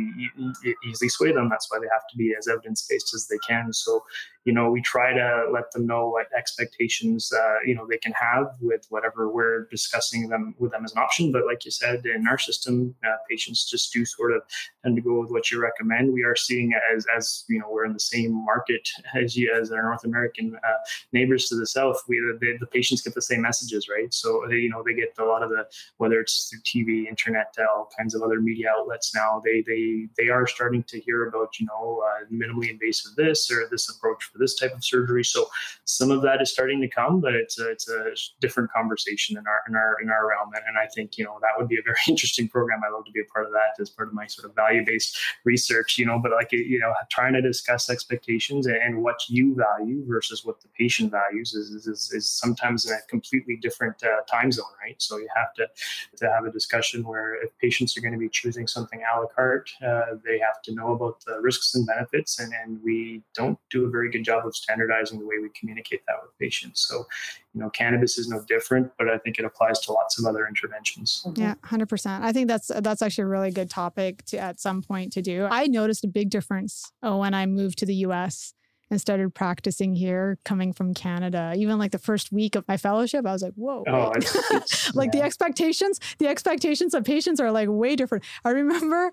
easily 0.87 1.09
sway 1.09 1.31
them. 1.31 1.49
That's 1.49 1.67
why 1.71 1.79
they 1.79 1.87
have 1.91 2.03
to 2.11 2.17
be 2.17 2.33
as 2.37 2.47
evidence 2.47 2.85
based 2.89 3.13
as 3.13 3.27
they 3.27 3.37
can. 3.47 3.71
So, 3.73 4.03
you 4.45 4.53
know, 4.53 4.69
we 4.69 4.81
try 4.81 5.13
to 5.13 5.45
let 5.51 5.71
them 5.71 5.85
know 5.85 6.07
what 6.09 6.27
expectations 6.37 7.31
uh, 7.31 7.55
you 7.65 7.75
know 7.75 7.85
they 7.89 7.97
can 7.97 8.13
have 8.13 8.47
with 8.61 8.85
whatever 8.89 9.31
we're 9.31 9.67
discussing 9.69 10.29
them 10.29 10.55
with 10.59 10.71
them 10.71 10.83
as 10.89 10.95
an 10.95 11.01
option. 11.01 11.31
But 11.31 11.45
like 11.45 11.65
you 11.65 11.71
said, 11.71 12.05
in 12.05 12.27
our 12.27 12.37
system, 12.37 12.95
uh, 13.05 13.15
patients 13.29 13.69
just 13.69 13.93
do 13.93 14.05
sort 14.05 14.31
of 14.31 14.41
tend 14.83 14.95
to 14.95 15.01
go 15.01 15.19
with 15.19 15.31
what 15.31 15.51
you 15.51 15.61
recommend. 15.61 16.13
We 16.13 16.23
are 16.23 16.35
seeing 16.35 16.73
as 16.93 17.05
as 17.15 17.45
you 17.49 17.59
know 17.59 17.67
we're 17.69 17.85
in 17.85 17.93
the 17.93 17.99
same 17.99 18.33
market 18.45 18.87
as 19.15 19.35
you 19.35 19.53
as 19.53 19.71
our 19.71 19.83
North 19.83 20.03
American 20.03 20.55
uh, 20.55 20.77
neighbors 21.13 21.47
to 21.49 21.55
the 21.55 21.67
south. 21.67 22.01
We 22.07 22.19
the, 22.39 22.57
the 22.59 22.67
patients 22.67 23.01
get 23.01 23.13
the 23.13 23.21
same 23.21 23.41
messages, 23.41 23.87
right? 23.89 24.13
So 24.13 24.45
they 24.49 24.55
you 24.55 24.69
know 24.69 24.83
they 24.85 24.93
get 24.93 25.13
a 25.19 25.25
lot 25.25 25.43
of 25.43 25.49
the 25.49 25.65
whether 25.97 26.19
it's 26.19 26.49
through 26.49 26.61
TV, 26.61 27.07
internet, 27.07 27.55
all 27.59 27.89
kinds 27.97 28.15
of 28.15 28.21
other 28.21 28.41
media 28.41 28.67
outlets 28.77 29.13
now. 29.15 29.41
They 29.43 29.63
they 29.65 30.07
they 30.17 30.29
are 30.29 30.47
starting 30.47 30.83
to 30.83 30.99
hear 30.99 31.27
about 31.27 31.59
you 31.59 31.67
know 31.67 32.03
uh, 32.05 32.25
minimally 32.31 32.69
invasive 32.69 33.15
this 33.15 33.51
or 33.51 33.67
this 33.69 33.89
approach 33.89 34.23
for 34.23 34.37
this 34.37 34.55
type 34.55 34.73
of 34.73 34.83
surgery. 34.83 35.23
So 35.23 35.47
some 35.85 36.11
of 36.11 36.21
that 36.21 36.41
is 36.41 36.51
starting 36.51 36.81
to 36.81 36.87
come, 36.87 37.19
but 37.19 37.33
it's 37.33 37.59
a, 37.59 37.69
it's 37.69 37.89
a 37.89 38.13
different 38.39 38.71
conversation 38.71 39.37
in 39.37 39.45
our 39.47 39.61
in 39.67 39.75
our 39.75 39.97
in 40.01 40.09
our 40.09 40.29
realm 40.29 40.49
and 40.53 40.77
I 40.79 40.87
think, 40.87 41.17
you 41.17 41.25
know, 41.25 41.37
that 41.41 41.51
would 41.57 41.67
be 41.67 41.77
a 41.77 41.83
very 41.83 41.97
interesting 42.07 42.47
program. 42.47 42.81
I'd 42.85 42.93
love 42.93 43.05
to 43.05 43.11
be 43.11 43.21
a 43.21 43.25
part 43.25 43.45
of 43.45 43.51
that 43.51 43.81
as 43.81 43.89
part 43.89 44.07
of 44.07 44.13
my 44.13 44.27
sort 44.27 44.49
of 44.49 44.55
value 44.55 44.83
based 44.85 45.17
research, 45.45 45.97
you 45.97 46.05
know, 46.05 46.19
but 46.19 46.31
like, 46.31 46.51
you 46.51 46.79
know, 46.79 46.93
trying 47.09 47.33
to 47.33 47.41
discuss 47.41 47.89
expectations 47.89 48.67
and 48.67 49.03
what 49.03 49.17
you 49.27 49.55
value 49.55 50.03
versus 50.07 50.45
what 50.45 50.61
the 50.61 50.67
patient 50.77 51.11
values 51.11 51.53
is, 51.53 51.85
is, 51.85 52.11
is 52.11 52.29
sometimes 52.29 52.85
in 52.85 52.93
a 52.93 53.01
completely 53.07 53.57
different 53.57 54.01
uh, 54.03 54.21
time 54.29 54.51
zone, 54.51 54.65
right? 54.81 54.95
So 55.01 55.17
you 55.17 55.27
have 55.35 55.53
to, 55.55 55.67
to 56.17 56.31
have 56.31 56.45
a 56.45 56.51
discussion 56.51 57.03
where 57.03 57.41
if 57.43 57.57
patients 57.59 57.97
are 57.97 58.01
going 58.01 58.13
to 58.13 58.19
be 58.19 58.29
choosing 58.29 58.67
something 58.67 59.01
a 59.01 59.19
la 59.19 59.27
carte, 59.27 59.69
uh, 59.85 60.15
they 60.25 60.39
have 60.39 60.61
to 60.63 60.73
know 60.73 60.93
about 60.93 61.23
the 61.25 61.39
risks 61.41 61.75
and 61.75 61.85
benefits. 61.85 62.39
And, 62.39 62.53
and 62.53 62.79
we 62.83 63.21
don't 63.33 63.57
do 63.69 63.85
a 63.85 63.89
very 63.89 64.09
good 64.09 64.23
job 64.23 64.45
of 64.45 64.55
standardizing 64.55 65.19
the 65.19 65.25
way 65.25 65.35
we 65.41 65.49
communicate 65.49 66.01
that 66.07 66.15
with 66.21 66.37
patients. 66.39 66.85
So, 66.87 67.05
you 67.53 67.61
know, 67.61 67.69
cannabis 67.69 68.17
is 68.17 68.29
no 68.29 68.43
different, 68.47 68.91
but 68.97 69.09
I 69.09 69.17
think 69.17 69.39
it 69.39 69.45
applies 69.45 69.79
to 69.81 69.91
lots 69.91 70.19
of 70.19 70.25
other 70.25 70.47
interventions. 70.47 71.23
Mm-hmm. 71.25 71.41
Yeah, 71.41 71.55
hundred 71.63 71.89
percent. 71.89 72.23
I 72.23 72.31
think 72.31 72.47
that's 72.47 72.71
that's 72.81 73.01
actually 73.01 73.23
a 73.23 73.27
really 73.27 73.51
good 73.51 73.69
topic 73.69 74.23
to 74.25 74.37
at 74.37 74.59
some 74.59 74.81
point 74.81 75.13
to 75.13 75.21
do. 75.21 75.47
I 75.49 75.67
noticed 75.67 76.03
a 76.03 76.07
big 76.07 76.29
difference 76.29 76.91
uh, 77.05 77.15
when 77.15 77.33
I 77.33 77.45
moved 77.45 77.79
to 77.79 77.85
the 77.85 77.95
U.S 77.95 78.53
and 78.89 78.99
started 78.99 79.33
practicing 79.33 79.95
here 79.95 80.37
coming 80.45 80.73
from 80.73 80.93
Canada. 80.93 81.53
Even 81.55 81.77
like 81.77 81.91
the 81.91 81.99
first 81.99 82.31
week 82.31 82.55
of 82.55 82.67
my 82.67 82.77
fellowship, 82.77 83.25
I 83.25 83.31
was 83.31 83.43
like, 83.43 83.53
whoa. 83.55 83.83
Oh, 83.87 84.11
it's, 84.15 84.35
it's, 84.51 84.95
like 84.95 85.11
yeah. 85.13 85.21
the 85.21 85.25
expectations, 85.25 85.99
the 86.17 86.27
expectations 86.27 86.93
of 86.93 87.03
patients 87.03 87.39
are 87.39 87.51
like 87.51 87.69
way 87.69 87.95
different. 87.95 88.23
I 88.43 88.49
remember 88.49 89.11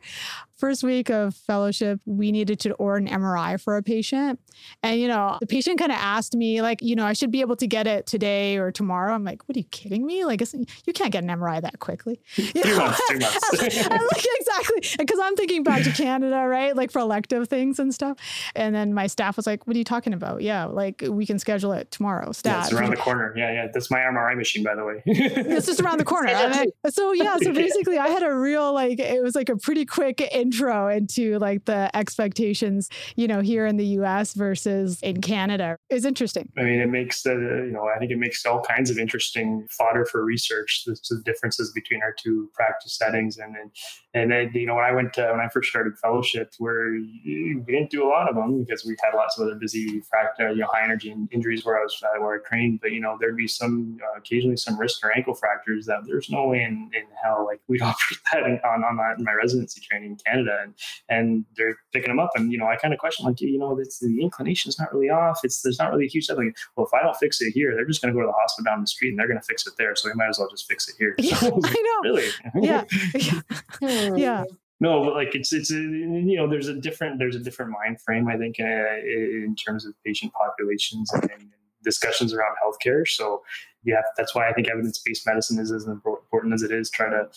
first 0.57 0.83
week 0.83 1.11
of 1.11 1.35
fellowship, 1.35 2.01
we 2.07 2.33
needed 2.33 2.59
to 2.61 2.73
order 2.75 2.97
an 2.97 3.09
MRI 3.09 3.61
for 3.61 3.77
a 3.77 3.83
patient. 3.83 4.41
And, 4.83 5.01
you 5.01 5.09
know, 5.09 5.37
the 5.41 5.47
patient 5.47 5.79
kind 5.79 5.93
of 5.93 5.99
asked 5.99 6.35
me, 6.35 6.63
like, 6.63 6.81
you 6.83 6.97
know, 6.97 7.05
I 7.05 7.13
should 7.13 7.31
be 7.31 7.41
able 7.41 7.57
to 7.57 7.67
get 7.67 7.87
it 7.87 8.07
today 8.07 8.57
or 8.57 8.73
tomorrow. 8.73 9.15
I'm 9.15 9.25
like, 9.25 9.47
what 9.47 9.57
are 9.57 9.59
you 9.59 9.67
kidding 9.67 10.07
me? 10.07 10.25
Like, 10.25 10.41
you 10.41 10.93
can't 10.93 11.13
get 11.13 11.23
an 11.23 11.29
MRI 11.31 11.61
that 11.63 11.79
quickly. 11.79 12.21
You 12.57 12.63
two 12.63 12.77
months, 12.77 13.01
two 13.09 13.19
months. 13.19 13.53
like, 13.59 14.27
exactly. 14.41 14.81
Because 14.99 15.19
I'm 15.21 15.37
thinking 15.37 15.63
back 15.63 15.83
to 15.83 15.91
Canada, 15.91 16.47
right? 16.47 16.75
Like 16.75 16.91
for 16.91 17.01
elective 17.01 17.49
things 17.49 17.79
and 17.79 17.93
stuff. 17.93 18.17
And 18.55 18.75
then 18.75 18.95
my 18.95 19.09
staff 19.09 19.37
was 19.37 19.47
like, 19.47 19.67
what 19.67 19.77
are 19.77 19.79
you 19.79 19.85
talking 19.85 20.15
about? 20.15 20.43
Yeah, 20.43 20.65
like 20.65 21.03
we 21.07 21.27
can 21.27 21.39
schedule 21.39 21.73
it 21.73 21.91
tomorrow. 21.91 22.33
Staff. 22.33 22.55
Yeah, 22.55 22.65
it's 22.65 22.73
around 22.73 22.91
the 22.91 22.97
corner. 22.97 23.35
Yeah, 23.37 23.53
yeah. 23.53 23.67
That's 23.73 23.91
my 23.91 23.99
MRI 23.99 24.37
machine, 24.37 24.63
by 24.63 24.75
the 24.75 24.85
way. 24.85 25.03
it's 25.05 25.67
just 25.67 25.81
around 25.81 25.99
the 25.99 26.05
corner. 26.05 26.31
I, 26.33 26.67
so, 26.89 27.13
yeah. 27.13 27.37
So 27.43 27.53
basically, 27.53 27.99
I 27.99 28.09
had 28.09 28.23
a 28.23 28.35
real, 28.35 28.73
like, 28.73 29.01
it 29.01 29.23
was 29.23 29.35
like 29.35 29.49
a 29.49 29.57
pretty 29.57 29.85
quick 29.85 30.21
intro 30.47 30.89
into 30.89 31.39
like 31.39 31.65
the 31.65 31.91
expectations, 31.95 32.89
you 33.17 33.27
know, 33.27 33.41
here 33.41 33.67
in 33.67 33.77
the 33.77 33.87
US 34.01 34.35
versus 34.35 35.01
in 35.03 35.21
Canada 35.21 35.77
is 35.91 36.05
interesting. 36.05 36.49
I 36.57 36.63
mean, 36.63 36.81
it 36.81 36.89
makes 36.89 37.23
the, 37.23 37.33
you 37.33 37.73
know, 37.73 37.89
I 37.95 37.99
think 37.99 38.13
it 38.13 38.19
makes 38.19 38.47
all 38.47 38.63
kinds 38.63 38.91
of 38.91 38.99
interesting 38.99 39.67
fodder 39.71 40.05
for 40.05 40.25
research, 40.25 40.85
the, 40.87 40.97
the 41.11 41.23
differences 41.25 41.73
between 41.73 42.03
our 42.03 42.15
two 42.23 42.49
practice 42.55 42.97
settings. 42.97 43.39
And 43.39 43.55
then, 43.55 43.71
and 44.15 44.31
then, 44.31 44.51
you 44.55 44.67
know, 44.67 44.77
when 44.77 44.85
I 44.85 44.93
went 44.93 45.15
to, 45.15 45.27
when 45.31 45.41
I 45.41 45.49
first 45.49 45.69
started 45.69 45.99
fellowship, 45.99 46.53
where 46.59 46.93
we 46.93 47.61
didn't 47.67 47.91
do 47.91 48.07
a 48.07 48.09
lot 48.09 48.29
of 48.29 48.37
them 48.37 48.63
because 48.63 48.85
we 48.85 48.97
had 49.03 49.17
lots 49.17 49.39
of 49.39 49.47
other 49.47 49.57
busy 49.57 50.01
fracture, 50.09 50.51
you 50.51 50.61
know, 50.61 50.69
high 50.73 50.85
energy 50.85 51.15
injuries 51.33 51.65
where 51.65 51.79
I 51.79 51.83
was, 51.83 52.01
uh, 52.03 52.21
where 52.21 52.37
I 52.37 52.49
trained, 52.49 52.81
but, 52.81 52.93
you 52.93 53.01
know, 53.01 53.17
there'd 53.21 53.37
be 53.37 53.49
some, 53.49 53.99
uh, 54.03 54.19
occasionally 54.19 54.57
some 54.57 54.79
wrist 54.79 55.01
or 55.03 55.17
ankle 55.17 55.35
fractures 55.35 55.87
that 55.87 56.01
there's 56.07 56.31
no 56.31 56.47
way 56.49 56.63
in, 56.63 56.91
in 56.95 57.03
hell, 57.21 57.45
like 57.45 57.61
we'd 57.67 57.83
offer 57.91 58.15
that 58.33 58.43
on, 58.43 58.85
on 58.85 58.97
that 58.97 59.19
in 59.19 59.25
my 59.25 59.33
residency 59.33 59.81
training 59.81 60.11
in 60.11 60.17
Canada. 60.17 60.36
And, 60.41 60.75
and 61.09 61.45
they're 61.57 61.77
picking 61.93 62.09
them 62.09 62.19
up. 62.19 62.31
And 62.35 62.53
you 62.53 62.59
know, 62.59 62.67
I 62.67 62.77
kind 62.77 62.93
of 62.93 63.01
question 63.01 63.27
like, 63.27 63.41
you 63.41 63.59
know, 63.59 63.79
it's 63.79 63.99
the 63.99 64.21
inclination 64.21 64.69
is 64.69 64.79
not 64.79 64.93
really 64.93 65.11
off. 65.11 65.41
It's 65.45 65.63
there's 65.63 65.79
not 65.79 65.91
really 65.91 66.07
a 66.07 66.09
huge. 66.09 66.29
Like, 66.29 66.57
well, 66.77 66.87
if 66.87 66.95
I 66.95 67.03
don't 67.03 67.17
fix 67.17 67.41
it 67.41 67.53
here, 67.53 67.75
they're 67.75 67.87
just 67.87 68.03
going 68.03 68.13
to 68.13 68.19
go 68.19 68.23
to 68.23 68.29
the 68.29 68.39
hospital 68.39 68.71
down 68.71 68.81
the 68.81 68.87
street 68.87 69.11
and 69.11 69.19
they're 69.19 69.29
going 69.29 69.41
to 69.41 69.47
fix 69.47 69.67
it 69.67 69.75
there. 69.79 69.95
So 69.95 70.09
we 70.09 70.15
might 70.15 70.29
as 70.29 70.39
well 70.39 70.49
just 70.51 70.69
fix 70.69 70.89
it 70.89 70.97
here. 70.99 71.15
Yeah, 71.27 71.37
so, 71.37 71.59
I 71.65 72.01
know. 72.03 72.11
Really? 72.11 72.29
yeah. 72.55 72.85
yeah. 73.15 73.41
yeah. 74.17 74.45
No, 74.79 75.03
but 75.05 75.15
like 75.15 75.35
it's 75.35 75.53
it's 75.53 75.71
you 75.71 76.37
know 76.37 76.49
there's 76.49 76.69
a 76.69 76.75
different 76.75 77.19
there's 77.19 77.35
a 77.35 77.41
different 77.41 77.73
mind 77.73 78.01
frame 78.01 78.29
I 78.29 78.37
think 78.37 78.61
uh, 78.61 78.65
in 78.65 79.57
terms 79.57 79.87
of 79.87 79.95
patient 80.05 80.33
populations 80.35 81.13
and, 81.15 81.31
and 81.31 81.49
discussions 81.83 82.35
around 82.35 82.57
healthcare. 82.63 83.09
So 83.09 83.43
yeah, 83.85 84.03
that's 84.17 84.35
why 84.35 84.49
I 84.51 84.53
think 84.53 84.69
evidence 84.69 84.99
based 84.99 85.27
medicine 85.27 85.59
is 85.59 85.73
as 85.73 85.87
important 85.87 86.53
as 86.53 86.63
it 86.63 86.73
is. 86.73 86.91
Try 86.91 87.09
to 87.09 87.29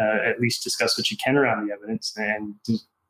uh, 0.00 0.18
at 0.24 0.40
least 0.40 0.64
discuss 0.64 0.98
what 0.98 1.10
you 1.10 1.16
can 1.16 1.36
around 1.36 1.66
the 1.66 1.72
evidence 1.72 2.12
and 2.16 2.54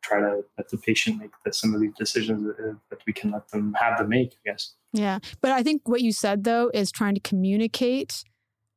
try 0.03 0.21
to 0.21 0.43
let 0.59 0.69
the 0.69 0.77
patient 0.79 1.19
make 1.19 1.31
the, 1.45 1.53
some 1.53 1.75
of 1.75 1.81
these 1.81 1.95
decisions 1.99 2.45
that, 2.47 2.77
that 2.91 2.99
we 3.07 3.13
can 3.13 3.31
let 3.31 3.49
them 3.49 3.75
have 3.81 3.99
them 3.99 4.09
make, 4.09 4.33
I 4.33 4.51
guess. 4.51 4.75
Yeah. 4.93 5.19
But 5.41 5.53
I 5.53 5.63
think 5.63 5.89
what 5.89 6.03
you 6.03 6.13
said, 6.13 6.45
though, 6.45 6.71
is 6.75 6.93
trying 6.93 7.15
to 7.15 7.21
communicate 7.21 8.23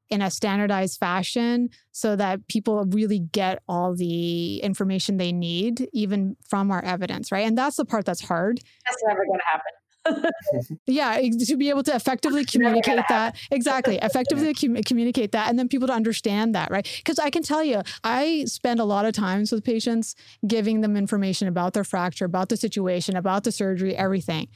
in 0.10 0.22
a 0.22 0.32
standardized 0.32 0.98
fashion 1.00 1.70
so 1.92 2.16
that 2.16 2.48
people 2.48 2.86
really 2.86 3.20
get 3.20 3.62
all 3.68 3.94
the 3.94 4.60
information 4.60 5.18
they 5.18 5.34
need, 5.34 5.90
even 5.92 6.38
from 6.48 6.72
our 6.72 6.84
evidence, 6.84 7.30
right? 7.30 7.46
And 7.46 7.58
that's 7.58 7.76
the 7.76 7.84
part 7.84 8.06
that's 8.06 8.22
hard. 8.22 8.62
That's 8.86 9.04
never 9.06 9.26
going 9.26 9.40
to 9.40 9.46
happen 9.46 9.72
yeah, 10.88 11.20
to 11.20 11.58
be 11.58 11.70
able 11.70 11.84
to 11.84 11.96
effectively 11.96 12.46
communicate 12.46 13.04
that. 13.10 13.36
Exactly. 13.52 13.98
Effectively 14.02 14.54
com- 14.54 14.82
communicate 14.84 15.32
that 15.32 15.50
and 15.50 15.58
then 15.58 15.68
people 15.68 15.88
to 15.88 15.94
understand 15.94 16.56
that, 16.56 16.72
right? 16.72 16.88
Because 16.98 17.20
I 17.20 17.30
can 17.30 17.44
tell 17.44 17.64
you, 17.64 17.82
I 18.04 18.46
spend 18.46 18.80
a 18.80 18.86
lot 18.86 19.06
of 19.06 19.14
times 19.14 19.52
with 19.52 19.64
patients 19.64 20.16
giving 20.46 20.82
them 20.82 20.96
information 20.96 21.48
about 21.48 21.74
their 21.74 21.84
fracture, 21.84 22.26
about 22.26 22.50
the 22.50 22.58
situation, 22.58 23.16
about 23.16 23.44
the 23.44 23.52
surgery, 23.52 23.96
everything. 23.96 24.48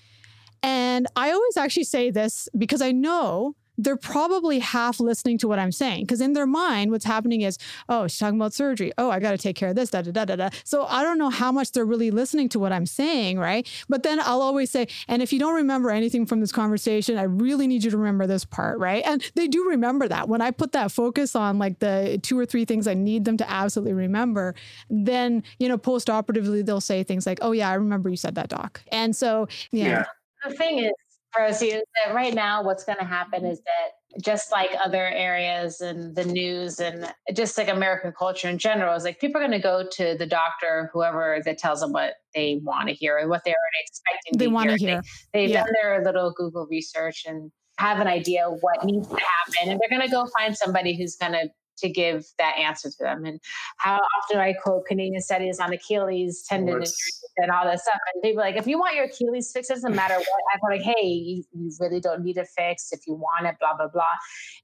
And 0.63 1.07
I 1.15 1.31
always 1.31 1.57
actually 1.57 1.85
say 1.85 2.11
this 2.11 2.47
because 2.57 2.81
I 2.81 2.91
know 2.91 3.55
they're 3.77 3.97
probably 3.97 4.59
half 4.59 4.99
listening 4.99 5.37
to 5.39 5.47
what 5.47 5.59
I'm 5.59 5.71
saying 5.71 6.03
because 6.03 6.21
in 6.21 6.33
their 6.33 6.45
mind, 6.45 6.91
what's 6.91 7.05
happening 7.05 7.41
is, 7.41 7.57
oh, 7.89 8.07
she's 8.07 8.19
talking 8.19 8.39
about 8.39 8.53
surgery. 8.53 8.91
Oh, 8.97 9.09
I 9.09 9.19
got 9.19 9.31
to 9.31 9.37
take 9.37 9.55
care 9.55 9.69
of 9.69 9.75
this, 9.75 9.89
da 9.89 10.01
da 10.01 10.11
da 10.11 10.25
da 10.25 10.35
da. 10.35 10.49
So 10.63 10.85
I 10.85 11.03
don't 11.03 11.17
know 11.17 11.29
how 11.29 11.51
much 11.51 11.71
they're 11.71 11.85
really 11.85 12.11
listening 12.11 12.49
to 12.49 12.59
what 12.59 12.71
I'm 12.71 12.85
saying, 12.85 13.39
right? 13.39 13.67
But 13.89 14.03
then 14.03 14.19
I'll 14.19 14.41
always 14.41 14.71
say, 14.71 14.87
and 15.07 15.21
if 15.21 15.33
you 15.33 15.39
don't 15.39 15.55
remember 15.55 15.89
anything 15.89 16.25
from 16.25 16.39
this 16.41 16.51
conversation, 16.51 17.17
I 17.17 17.23
really 17.23 17.67
need 17.67 17.83
you 17.83 17.91
to 17.91 17.97
remember 17.97 18.27
this 18.27 18.45
part, 18.45 18.79
right? 18.79 19.03
And 19.05 19.23
they 19.35 19.47
do 19.47 19.67
remember 19.67 20.07
that. 20.07 20.29
When 20.29 20.41
I 20.41 20.51
put 20.51 20.73
that 20.73 20.91
focus 20.91 21.35
on 21.35 21.59
like 21.59 21.79
the 21.79 22.19
two 22.21 22.37
or 22.37 22.45
three 22.45 22.65
things 22.65 22.87
I 22.87 22.93
need 22.93 23.25
them 23.25 23.37
to 23.37 23.49
absolutely 23.49 23.93
remember, 23.93 24.55
then, 24.89 25.43
you 25.59 25.67
know, 25.67 25.77
post 25.77 26.09
operatively, 26.09 26.61
they'll 26.61 26.81
say 26.81 27.03
things 27.03 27.25
like, 27.25 27.39
oh, 27.41 27.51
yeah, 27.51 27.69
I 27.69 27.75
remember 27.75 28.09
you 28.09 28.17
said 28.17 28.35
that, 28.35 28.49
doc. 28.49 28.81
And 28.91 29.15
so, 29.15 29.47
yeah. 29.71 29.85
yeah. 29.85 30.03
The 30.47 30.55
thing 30.55 30.79
is, 30.79 30.91
Rosie, 31.37 31.67
is 31.67 31.83
that 32.05 32.13
right 32.13 32.33
now 32.33 32.63
what's 32.63 32.83
going 32.83 32.97
to 32.97 33.05
happen 33.05 33.45
is 33.45 33.59
that 33.59 34.21
just 34.21 34.51
like 34.51 34.69
other 34.83 35.07
areas 35.07 35.79
and 35.79 36.15
the 36.15 36.25
news 36.25 36.79
and 36.79 37.13
just 37.33 37.57
like 37.57 37.69
American 37.69 38.11
culture 38.17 38.49
in 38.49 38.57
general, 38.57 38.93
is 38.95 39.03
like 39.03 39.19
people 39.19 39.41
are 39.41 39.47
going 39.47 39.57
to 39.57 39.63
go 39.63 39.85
to 39.89 40.15
the 40.17 40.25
doctor, 40.25 40.89
whoever 40.93 41.41
that 41.45 41.57
tells 41.57 41.79
them 41.79 41.93
what 41.93 42.15
they 42.35 42.59
want 42.63 42.89
to 42.89 42.93
hear 42.93 43.19
or 43.19 43.29
what 43.29 43.43
they're 43.45 43.55
expecting. 43.85 44.37
They 44.37 44.47
want 44.47 44.69
to 44.69 44.75
hear. 44.75 45.01
They, 45.33 45.43
have 45.43 45.51
yeah. 45.51 45.63
done 45.63 45.73
their 45.81 46.03
little 46.03 46.33
Google 46.35 46.67
research 46.69 47.23
and 47.25 47.51
have 47.77 47.99
an 47.99 48.07
idea 48.07 48.47
of 48.47 48.57
what 48.61 48.83
needs 48.83 49.07
to 49.07 49.15
happen, 49.15 49.71
and 49.71 49.79
they're 49.79 49.97
going 49.97 50.07
to 50.07 50.13
go 50.13 50.27
find 50.37 50.55
somebody 50.55 50.95
who's 50.97 51.15
going 51.15 51.31
to 51.31 51.49
to 51.81 51.89
give 51.89 52.25
that 52.37 52.57
answer 52.57 52.89
to 52.89 52.97
them. 52.99 53.25
And 53.25 53.39
how 53.77 53.99
often 54.17 54.39
I 54.39 54.53
quote 54.53 54.85
Canadian 54.85 55.21
studies 55.21 55.59
on 55.59 55.73
Achilles 55.73 56.45
tendon 56.47 56.75
injuries 56.75 57.23
and 57.37 57.51
all 57.51 57.65
that 57.65 57.79
stuff. 57.79 57.99
And 58.13 58.23
they 58.23 58.35
were 58.35 58.41
like, 58.41 58.55
if 58.55 58.67
you 58.67 58.77
want 58.79 58.95
your 58.95 59.05
Achilles 59.05 59.51
fixed, 59.53 59.71
it 59.71 59.75
doesn't 59.75 59.95
matter 59.95 60.15
what. 60.15 60.27
I'm 60.53 60.59
like, 60.69 60.81
hey, 60.81 61.05
you, 61.05 61.43
you 61.53 61.71
really 61.79 61.99
don't 61.99 62.23
need 62.23 62.37
it 62.37 62.47
fixed 62.55 62.93
if 62.93 63.01
you 63.07 63.13
want 63.13 63.47
it, 63.47 63.55
blah, 63.59 63.75
blah, 63.75 63.87
blah. 63.87 64.03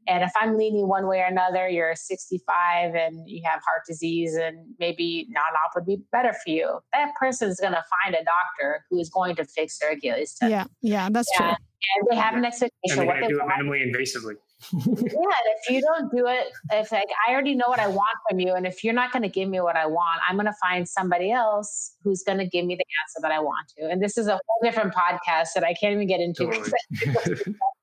And 0.07 0.23
if 0.23 0.31
I'm 0.39 0.57
leaning 0.57 0.87
one 0.87 1.07
way 1.07 1.19
or 1.19 1.25
another, 1.25 1.67
you're 1.67 1.95
65 1.95 2.95
and 2.95 3.27
you 3.27 3.41
have 3.45 3.61
heart 3.65 3.83
disease 3.87 4.35
and 4.35 4.57
maybe 4.79 5.27
non-op 5.29 5.75
would 5.75 5.85
be 5.85 5.97
better 6.11 6.33
for 6.33 6.49
you. 6.49 6.79
That 6.93 7.09
person 7.19 7.49
is 7.49 7.59
going 7.59 7.73
to 7.73 7.83
find 8.03 8.15
a 8.15 8.23
doctor 8.23 8.85
who 8.89 8.99
is 8.99 9.09
going 9.09 9.35
to 9.37 9.45
fix 9.45 9.79
their 9.79 9.91
Achilles 9.91 10.35
tendon. 10.39 10.59
Yeah, 10.59 10.65
yeah, 10.81 11.09
that's 11.11 11.29
yeah. 11.33 11.47
true. 11.47 11.55
And 11.95 12.07
they 12.09 12.15
have 12.15 12.35
an 12.35 12.45
expectation. 12.45 12.99
And 12.99 13.09
they, 13.09 13.21
they 13.21 13.27
do 13.27 13.39
it 13.39 13.45
minimally 13.45 13.85
invasively 13.85 14.35
yeah, 14.73 15.37
if 15.55 15.69
you 15.69 15.81
don't 15.81 16.11
do 16.11 16.25
it, 16.27 16.47
if 16.71 16.91
like 16.91 17.07
I 17.27 17.31
already 17.31 17.53
know 17.53 17.67
what 17.67 17.79
I 17.79 17.87
want 17.87 18.17
from 18.29 18.39
you, 18.39 18.53
and 18.53 18.65
if 18.65 18.83
you're 18.83 18.93
not 18.93 19.11
going 19.11 19.23
to 19.23 19.29
give 19.29 19.47
me 19.49 19.61
what 19.61 19.75
I 19.75 19.85
want, 19.85 20.21
I'm 20.27 20.35
going 20.35 20.47
to 20.47 20.55
find 20.61 20.87
somebody 20.87 21.31
else 21.31 21.93
who's 22.03 22.23
going 22.23 22.39
to 22.39 22.45
give 22.45 22.65
me 22.65 22.75
the 22.75 22.85
answer 23.03 23.21
that 23.21 23.31
I 23.31 23.39
want 23.39 23.71
to. 23.77 23.89
And 23.89 24.01
this 24.01 24.17
is 24.17 24.27
a 24.27 24.31
whole 24.31 24.59
different 24.63 24.93
podcast 24.93 25.49
that 25.55 25.63
I 25.63 25.73
can't 25.73 25.93
even 25.93 26.07
get 26.07 26.19
into. 26.21 26.45
Totally. 26.45 27.55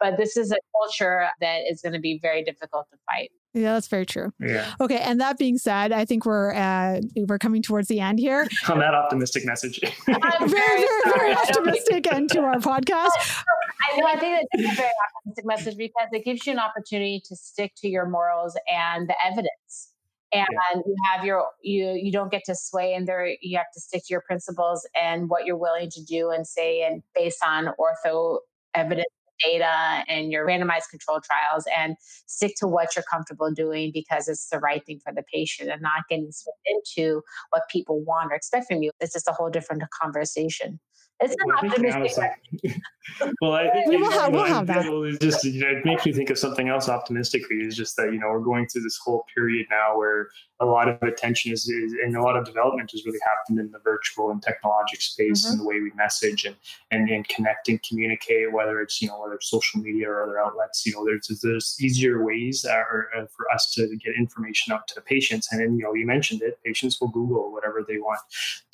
but 0.00 0.16
this 0.16 0.36
is 0.36 0.52
a 0.52 0.58
culture 0.76 1.28
that 1.40 1.60
is 1.68 1.80
going 1.80 1.92
to 1.92 2.00
be 2.00 2.18
very 2.20 2.42
difficult 2.44 2.86
to 2.90 2.98
fight. 3.06 3.30
Yeah, 3.54 3.72
that's 3.72 3.88
very 3.88 4.04
true. 4.04 4.32
Yeah. 4.38 4.74
Okay, 4.80 4.98
and 4.98 5.20
that 5.20 5.38
being 5.38 5.56
said, 5.56 5.90
I 5.90 6.04
think 6.04 6.26
we're 6.26 6.52
uh, 6.52 7.00
we're 7.26 7.38
coming 7.38 7.62
towards 7.62 7.88
the 7.88 8.00
end 8.00 8.18
here. 8.18 8.46
On 8.68 8.78
that 8.78 8.94
optimistic 8.94 9.44
message. 9.46 9.80
very, 10.06 10.48
very, 10.48 10.86
very 11.04 11.32
optimistic 11.32 12.12
end 12.12 12.30
to 12.32 12.40
our 12.40 12.56
podcast. 12.56 13.08
I 13.90 13.96
know. 13.98 14.06
I 14.06 14.18
think 14.18 14.46
that's 14.52 14.72
a 14.72 14.76
very 14.76 14.90
optimistic 15.16 15.46
message 15.46 15.76
because 15.76 16.08
it 16.12 16.24
gives 16.24 16.46
you 16.46 16.52
an 16.52 16.58
opportunity 16.58 17.22
to 17.24 17.36
stick 17.36 17.72
to 17.78 17.88
your 17.88 18.06
morals 18.06 18.56
and 18.68 19.08
the 19.08 19.14
evidence. 19.24 19.92
And 20.30 20.46
yeah. 20.52 20.80
you 20.84 20.96
have 21.10 21.24
your 21.24 21.46
you 21.62 21.98
you 22.00 22.12
don't 22.12 22.30
get 22.30 22.42
to 22.46 22.54
sway 22.54 22.92
in 22.92 23.06
there 23.06 23.34
you 23.40 23.56
have 23.56 23.72
to 23.72 23.80
stick 23.80 24.02
to 24.06 24.12
your 24.12 24.20
principles 24.20 24.86
and 24.94 25.30
what 25.30 25.46
you're 25.46 25.56
willing 25.56 25.88
to 25.90 26.04
do 26.04 26.30
and 26.30 26.46
say 26.46 26.82
and 26.82 27.02
based 27.14 27.38
on 27.42 27.70
ortho 27.80 28.40
evidence 28.74 29.08
data 29.40 30.04
and 30.08 30.30
your 30.32 30.46
randomized 30.46 30.90
control 30.90 31.20
trials 31.20 31.64
and 31.76 31.96
stick 32.26 32.54
to 32.58 32.66
what 32.66 32.94
you're 32.96 33.04
comfortable 33.10 33.52
doing 33.52 33.90
because 33.92 34.28
it's 34.28 34.48
the 34.48 34.58
right 34.58 34.84
thing 34.86 35.00
for 35.04 35.12
the 35.12 35.22
patient 35.32 35.70
and 35.70 35.82
not 35.82 36.04
getting 36.08 36.30
into 36.66 37.22
what 37.50 37.62
people 37.70 38.02
want 38.04 38.32
or 38.32 38.34
expect 38.34 38.66
from 38.68 38.82
you. 38.82 38.90
It's 39.00 39.12
just 39.12 39.28
a 39.28 39.32
whole 39.32 39.50
different 39.50 39.82
conversation. 40.00 40.80
It's 41.20 41.34
an 41.38 41.46
well, 41.46 41.56
optimistic. 41.56 42.30
well, 43.40 43.52
I 43.52 43.70
think 43.70 43.88
we 43.88 43.96
will 43.96 44.10
have, 44.10 44.32
we'll 44.32 44.44
have 44.44 44.66
that. 44.68 44.86
It's 44.86 45.18
just 45.18 45.44
you 45.44 45.60
know, 45.60 45.68
it 45.68 45.84
makes 45.84 46.06
me 46.06 46.12
think 46.12 46.30
of 46.30 46.38
something 46.38 46.68
else 46.68 46.88
optimistically. 46.88 47.56
Is 47.56 47.76
just 47.76 47.96
that 47.96 48.12
you 48.12 48.20
know 48.20 48.28
we're 48.28 48.40
going 48.40 48.68
through 48.68 48.82
this 48.82 48.98
whole 49.02 49.24
period 49.34 49.66
now 49.70 49.96
where 49.96 50.28
a 50.60 50.66
lot 50.66 50.88
of 50.88 51.02
attention 51.02 51.52
is, 51.52 51.68
is 51.68 51.92
and 51.92 52.16
a 52.16 52.22
lot 52.22 52.36
of 52.36 52.44
development 52.44 52.90
has 52.90 53.04
really 53.04 53.18
happened 53.26 53.58
in 53.58 53.70
the 53.70 53.78
virtual 53.80 54.30
and 54.30 54.42
technologic 54.42 55.00
space 55.00 55.44
mm-hmm. 55.44 55.52
and 55.52 55.60
the 55.60 55.64
way 55.64 55.80
we 55.80 55.90
message 55.96 56.44
and, 56.44 56.56
and 56.90 57.08
and 57.08 57.28
connect 57.28 57.68
and 57.68 57.82
communicate. 57.82 58.52
Whether 58.52 58.80
it's 58.80 59.02
you 59.02 59.08
know 59.08 59.20
whether 59.20 59.34
it's 59.34 59.50
social 59.50 59.80
media 59.80 60.08
or 60.08 60.22
other 60.22 60.38
outlets, 60.38 60.86
you 60.86 60.92
know 60.92 61.04
there's 61.04 61.26
there's 61.42 61.76
easier 61.80 62.24
ways 62.24 62.64
uh, 62.64 62.72
uh, 62.72 63.26
for 63.34 63.50
us 63.52 63.72
to 63.74 63.88
get 63.96 64.14
information 64.16 64.72
out 64.72 64.86
to 64.88 65.00
patients. 65.00 65.48
And 65.50 65.60
then 65.60 65.76
you 65.76 65.82
know 65.82 65.94
you 65.94 66.06
mentioned 66.06 66.42
it, 66.42 66.58
patients 66.64 67.00
will 67.00 67.08
Google 67.08 67.52
whatever 67.52 67.84
they 67.86 67.98
want 67.98 68.20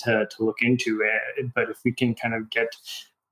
to 0.01 0.27
to 0.27 0.45
look 0.45 0.61
into. 0.61 1.03
Uh, 1.03 1.43
but 1.55 1.71
if 1.71 1.79
we 1.85 1.93
can 1.93 2.15
kind 2.15 2.34
of 2.34 2.34
get 2.41 2.69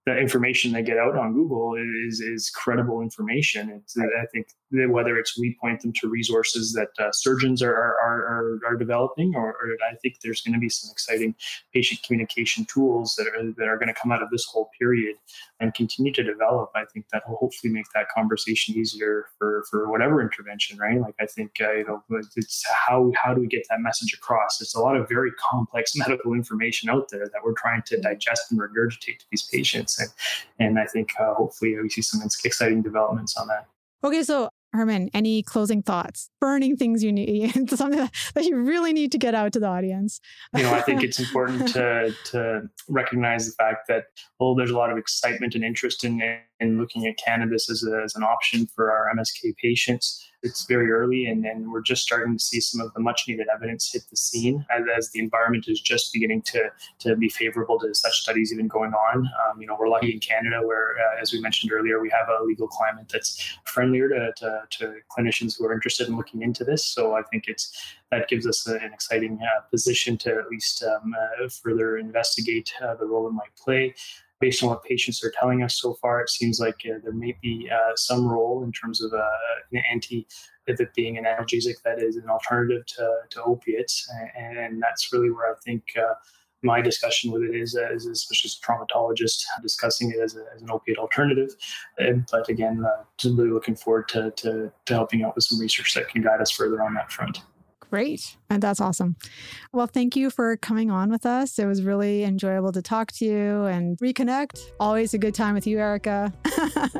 the 0.04 0.18
information 0.18 0.72
they 0.72 0.82
get 0.82 0.98
out 0.98 1.16
on 1.16 1.32
Google 1.32 1.76
is 1.76 2.20
is 2.20 2.50
credible 2.50 3.02
information. 3.02 3.70
It's, 3.70 3.96
I 3.96 4.26
think 4.32 4.48
whether 4.72 5.18
it's 5.18 5.38
we 5.38 5.56
point 5.60 5.80
them 5.82 5.92
to 5.92 6.08
resources 6.08 6.72
that 6.72 6.88
uh, 6.98 7.12
surgeons 7.12 7.62
are, 7.62 7.74
are, 7.74 7.98
are, 8.00 8.60
are 8.66 8.76
developing, 8.76 9.34
or, 9.34 9.48
or, 9.48 9.76
I 9.90 9.94
think 9.96 10.16
there's 10.22 10.40
going 10.40 10.54
to 10.54 10.58
be 10.58 10.68
some 10.68 10.90
exciting 10.90 11.34
patient 11.74 12.02
communication 12.02 12.64
tools 12.64 13.14
that 13.16 13.26
are 13.26 13.52
that 13.58 13.68
are 13.68 13.76
going 13.76 13.88
to 13.88 14.00
come 14.00 14.12
out 14.12 14.22
of 14.22 14.30
this 14.30 14.46
whole 14.46 14.70
period 14.78 15.16
and 15.60 15.74
continue 15.74 16.12
to 16.12 16.22
develop. 16.22 16.70
I 16.74 16.84
think 16.92 17.06
that 17.12 17.22
will 17.28 17.36
hopefully 17.36 17.72
make 17.72 17.84
that 17.94 18.06
conversation 18.14 18.76
easier 18.76 19.26
for 19.38 19.64
for 19.70 19.90
whatever 19.90 20.22
intervention, 20.22 20.78
right? 20.78 21.00
Like 21.00 21.14
I 21.20 21.26
think 21.26 21.52
uh, 21.60 21.72
you 21.72 21.84
know 21.84 22.02
it's 22.36 22.64
how 22.86 23.12
how 23.14 23.34
do 23.34 23.40
we 23.40 23.46
get 23.46 23.66
that 23.68 23.80
message 23.80 24.14
across? 24.14 24.60
It's 24.60 24.74
a 24.74 24.80
lot 24.80 24.96
of 24.96 25.08
very 25.08 25.32
complex 25.50 25.92
medical 25.96 26.32
information 26.32 26.88
out 26.88 27.08
there 27.10 27.26
that 27.26 27.40
we're 27.44 27.54
trying 27.54 27.82
to 27.86 28.00
digest 28.00 28.50
and 28.50 28.60
regurgitate 28.60 29.18
to 29.18 29.24
these 29.30 29.42
patients, 29.42 29.91
and 29.98 30.10
and 30.58 30.78
I 30.78 30.86
think 30.86 31.10
uh, 31.18 31.34
hopefully 31.34 31.76
we 31.80 31.88
see 31.88 32.02
some 32.02 32.22
exciting 32.44 32.82
developments 32.82 33.36
on 33.36 33.48
that. 33.48 33.66
Okay, 34.04 34.22
so 34.22 34.48
Harman, 34.74 35.10
any 35.12 35.42
closing 35.42 35.82
thoughts, 35.82 36.30
burning 36.40 36.76
things 36.76 37.04
you 37.04 37.12
need, 37.12 37.70
something 37.76 38.08
that 38.34 38.44
you 38.44 38.56
really 38.56 38.92
need 38.92 39.12
to 39.12 39.18
get 39.18 39.34
out 39.34 39.52
to 39.52 39.60
the 39.60 39.66
audience? 39.66 40.20
you 40.56 40.62
know, 40.62 40.72
I 40.72 40.80
think 40.80 41.02
it's 41.02 41.18
important 41.24 41.68
to 41.68 42.14
to 42.26 42.68
recognize 42.88 43.46
the 43.46 43.52
fact 43.52 43.88
that 43.88 44.06
well, 44.40 44.54
there's 44.54 44.70
a 44.70 44.76
lot 44.76 44.90
of 44.90 44.98
excitement 44.98 45.54
and 45.54 45.62
interest 45.62 46.04
in 46.04 46.22
in 46.62 46.78
looking 46.78 47.06
at 47.06 47.16
cannabis 47.18 47.70
as, 47.70 47.84
a, 47.84 48.02
as 48.02 48.14
an 48.14 48.22
option 48.22 48.66
for 48.74 48.90
our 48.90 49.12
MSK 49.14 49.56
patients 49.56 50.32
it's 50.42 50.64
very 50.66 50.90
early 50.90 51.26
and, 51.26 51.44
and 51.46 51.70
we're 51.70 51.82
just 51.82 52.02
starting 52.02 52.36
to 52.36 52.42
see 52.42 52.60
some 52.60 52.80
of 52.80 52.92
the 52.94 53.00
much 53.00 53.24
needed 53.28 53.46
evidence 53.52 53.92
hit 53.92 54.02
the 54.10 54.16
scene 54.16 54.64
as, 54.70 54.82
as 54.96 55.10
the 55.10 55.20
environment 55.20 55.66
is 55.68 55.80
just 55.80 56.12
beginning 56.12 56.42
to, 56.42 56.70
to 56.98 57.16
be 57.16 57.28
favorable 57.28 57.78
to 57.78 57.94
such 57.94 58.20
studies 58.20 58.52
even 58.52 58.66
going 58.66 58.92
on. 58.92 59.18
Um, 59.18 59.60
you 59.60 59.66
know, 59.66 59.76
we're 59.78 59.88
lucky 59.88 60.12
in 60.12 60.18
Canada 60.18 60.60
where, 60.64 60.96
uh, 60.98 61.20
as 61.20 61.32
we 61.32 61.40
mentioned 61.40 61.72
earlier, 61.72 62.00
we 62.00 62.10
have 62.10 62.28
a 62.28 62.42
legal 62.44 62.66
climate 62.66 63.08
that's 63.12 63.56
friendlier 63.64 64.08
to, 64.08 64.32
to, 64.36 64.62
to, 64.78 64.94
clinicians 65.16 65.58
who 65.58 65.66
are 65.66 65.72
interested 65.72 66.08
in 66.08 66.16
looking 66.16 66.42
into 66.42 66.64
this. 66.64 66.84
So 66.84 67.14
I 67.14 67.22
think 67.22 67.44
it's 67.46 67.96
that 68.10 68.28
gives 68.28 68.46
us 68.46 68.66
a, 68.66 68.74
an 68.76 68.92
exciting 68.92 69.38
uh, 69.40 69.60
position 69.70 70.18
to 70.18 70.30
at 70.30 70.48
least 70.50 70.82
um, 70.82 71.14
uh, 71.14 71.48
further 71.48 71.98
investigate 71.98 72.72
uh, 72.82 72.94
the 72.94 73.06
role 73.06 73.28
it 73.28 73.32
might 73.32 73.54
play 73.56 73.94
based 74.42 74.60
on 74.64 74.68
what 74.70 74.82
patients 74.82 75.22
are 75.24 75.32
telling 75.38 75.62
us 75.62 75.80
so 75.80 75.94
far, 76.02 76.20
it 76.20 76.28
seems 76.28 76.58
like 76.58 76.82
uh, 76.84 76.98
there 77.04 77.12
may 77.12 77.34
be 77.40 77.70
uh, 77.72 77.92
some 77.94 78.26
role 78.26 78.64
in 78.64 78.72
terms 78.72 79.00
of 79.00 79.12
uh, 79.14 79.24
an 79.70 79.82
anti, 79.90 80.26
if 80.66 80.80
it 80.80 80.92
being 80.94 81.16
an 81.16 81.24
analgesic 81.24 81.76
that 81.84 82.02
is 82.02 82.16
an 82.16 82.28
alternative 82.28 82.84
to, 82.86 83.08
to 83.30 83.42
opiates. 83.44 84.10
And, 84.36 84.58
and 84.58 84.82
that's 84.82 85.12
really 85.12 85.30
where 85.30 85.52
I 85.52 85.54
think 85.64 85.84
uh, 85.96 86.14
my 86.64 86.80
discussion 86.80 87.30
with 87.30 87.42
it 87.42 87.54
is, 87.54 87.76
as 87.76 88.06
especially 88.06 88.48
as 88.48 88.58
a 88.60 88.66
traumatologist, 88.66 89.44
discussing 89.62 90.10
it 90.10 90.20
as, 90.20 90.36
a, 90.36 90.44
as 90.56 90.60
an 90.60 90.70
opiate 90.72 90.98
alternative. 90.98 91.50
but 91.96 92.48
again, 92.48 92.84
uh, 92.84 93.04
really 93.24 93.50
looking 93.50 93.76
forward 93.76 94.08
to, 94.08 94.32
to, 94.32 94.72
to 94.86 94.92
helping 94.92 95.22
out 95.22 95.36
with 95.36 95.44
some 95.44 95.60
research 95.60 95.94
that 95.94 96.08
can 96.08 96.20
guide 96.20 96.40
us 96.40 96.50
further 96.50 96.82
on 96.82 96.94
that 96.94 97.12
front. 97.12 97.42
Great. 97.92 98.38
And 98.48 98.62
that's 98.62 98.80
awesome. 98.80 99.16
Well, 99.74 99.86
thank 99.86 100.16
you 100.16 100.30
for 100.30 100.56
coming 100.56 100.90
on 100.90 101.10
with 101.10 101.26
us. 101.26 101.58
It 101.58 101.66
was 101.66 101.82
really 101.82 102.24
enjoyable 102.24 102.72
to 102.72 102.80
talk 102.80 103.12
to 103.12 103.26
you 103.26 103.64
and 103.66 103.98
reconnect. 103.98 104.58
Always 104.80 105.12
a 105.12 105.18
good 105.18 105.34
time 105.34 105.52
with 105.52 105.66
you, 105.66 105.78
Erica. 105.78 106.32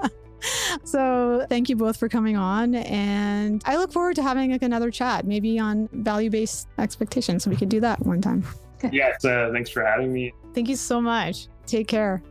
so 0.84 1.46
thank 1.48 1.70
you 1.70 1.76
both 1.76 1.96
for 1.96 2.10
coming 2.10 2.36
on. 2.36 2.74
And 2.74 3.62
I 3.64 3.78
look 3.78 3.90
forward 3.90 4.16
to 4.16 4.22
having 4.22 4.52
like 4.52 4.60
another 4.60 4.90
chat, 4.90 5.24
maybe 5.24 5.58
on 5.58 5.88
value 5.94 6.28
based 6.28 6.68
expectations. 6.76 7.44
So 7.44 7.50
we 7.50 7.56
could 7.56 7.70
do 7.70 7.80
that 7.80 7.98
one 8.04 8.20
time. 8.20 8.44
Yes. 8.92 9.24
Uh, 9.24 9.48
thanks 9.50 9.70
for 9.70 9.82
having 9.82 10.12
me. 10.12 10.34
Thank 10.52 10.68
you 10.68 10.76
so 10.76 11.00
much. 11.00 11.48
Take 11.64 11.88
care. 11.88 12.22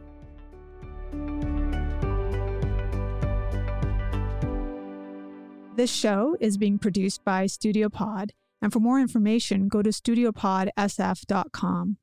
This 5.75 5.91
show 5.91 6.37
is 6.39 6.59
being 6.59 6.77
produced 6.77 7.23
by 7.23 7.47
Studio 7.47 7.89
Pod 7.89 8.33
and 8.61 8.71
for 8.71 8.79
more 8.79 8.99
information, 8.99 9.67
go 9.67 9.81
to 9.81 9.89
studiopodsf.com. 9.89 11.97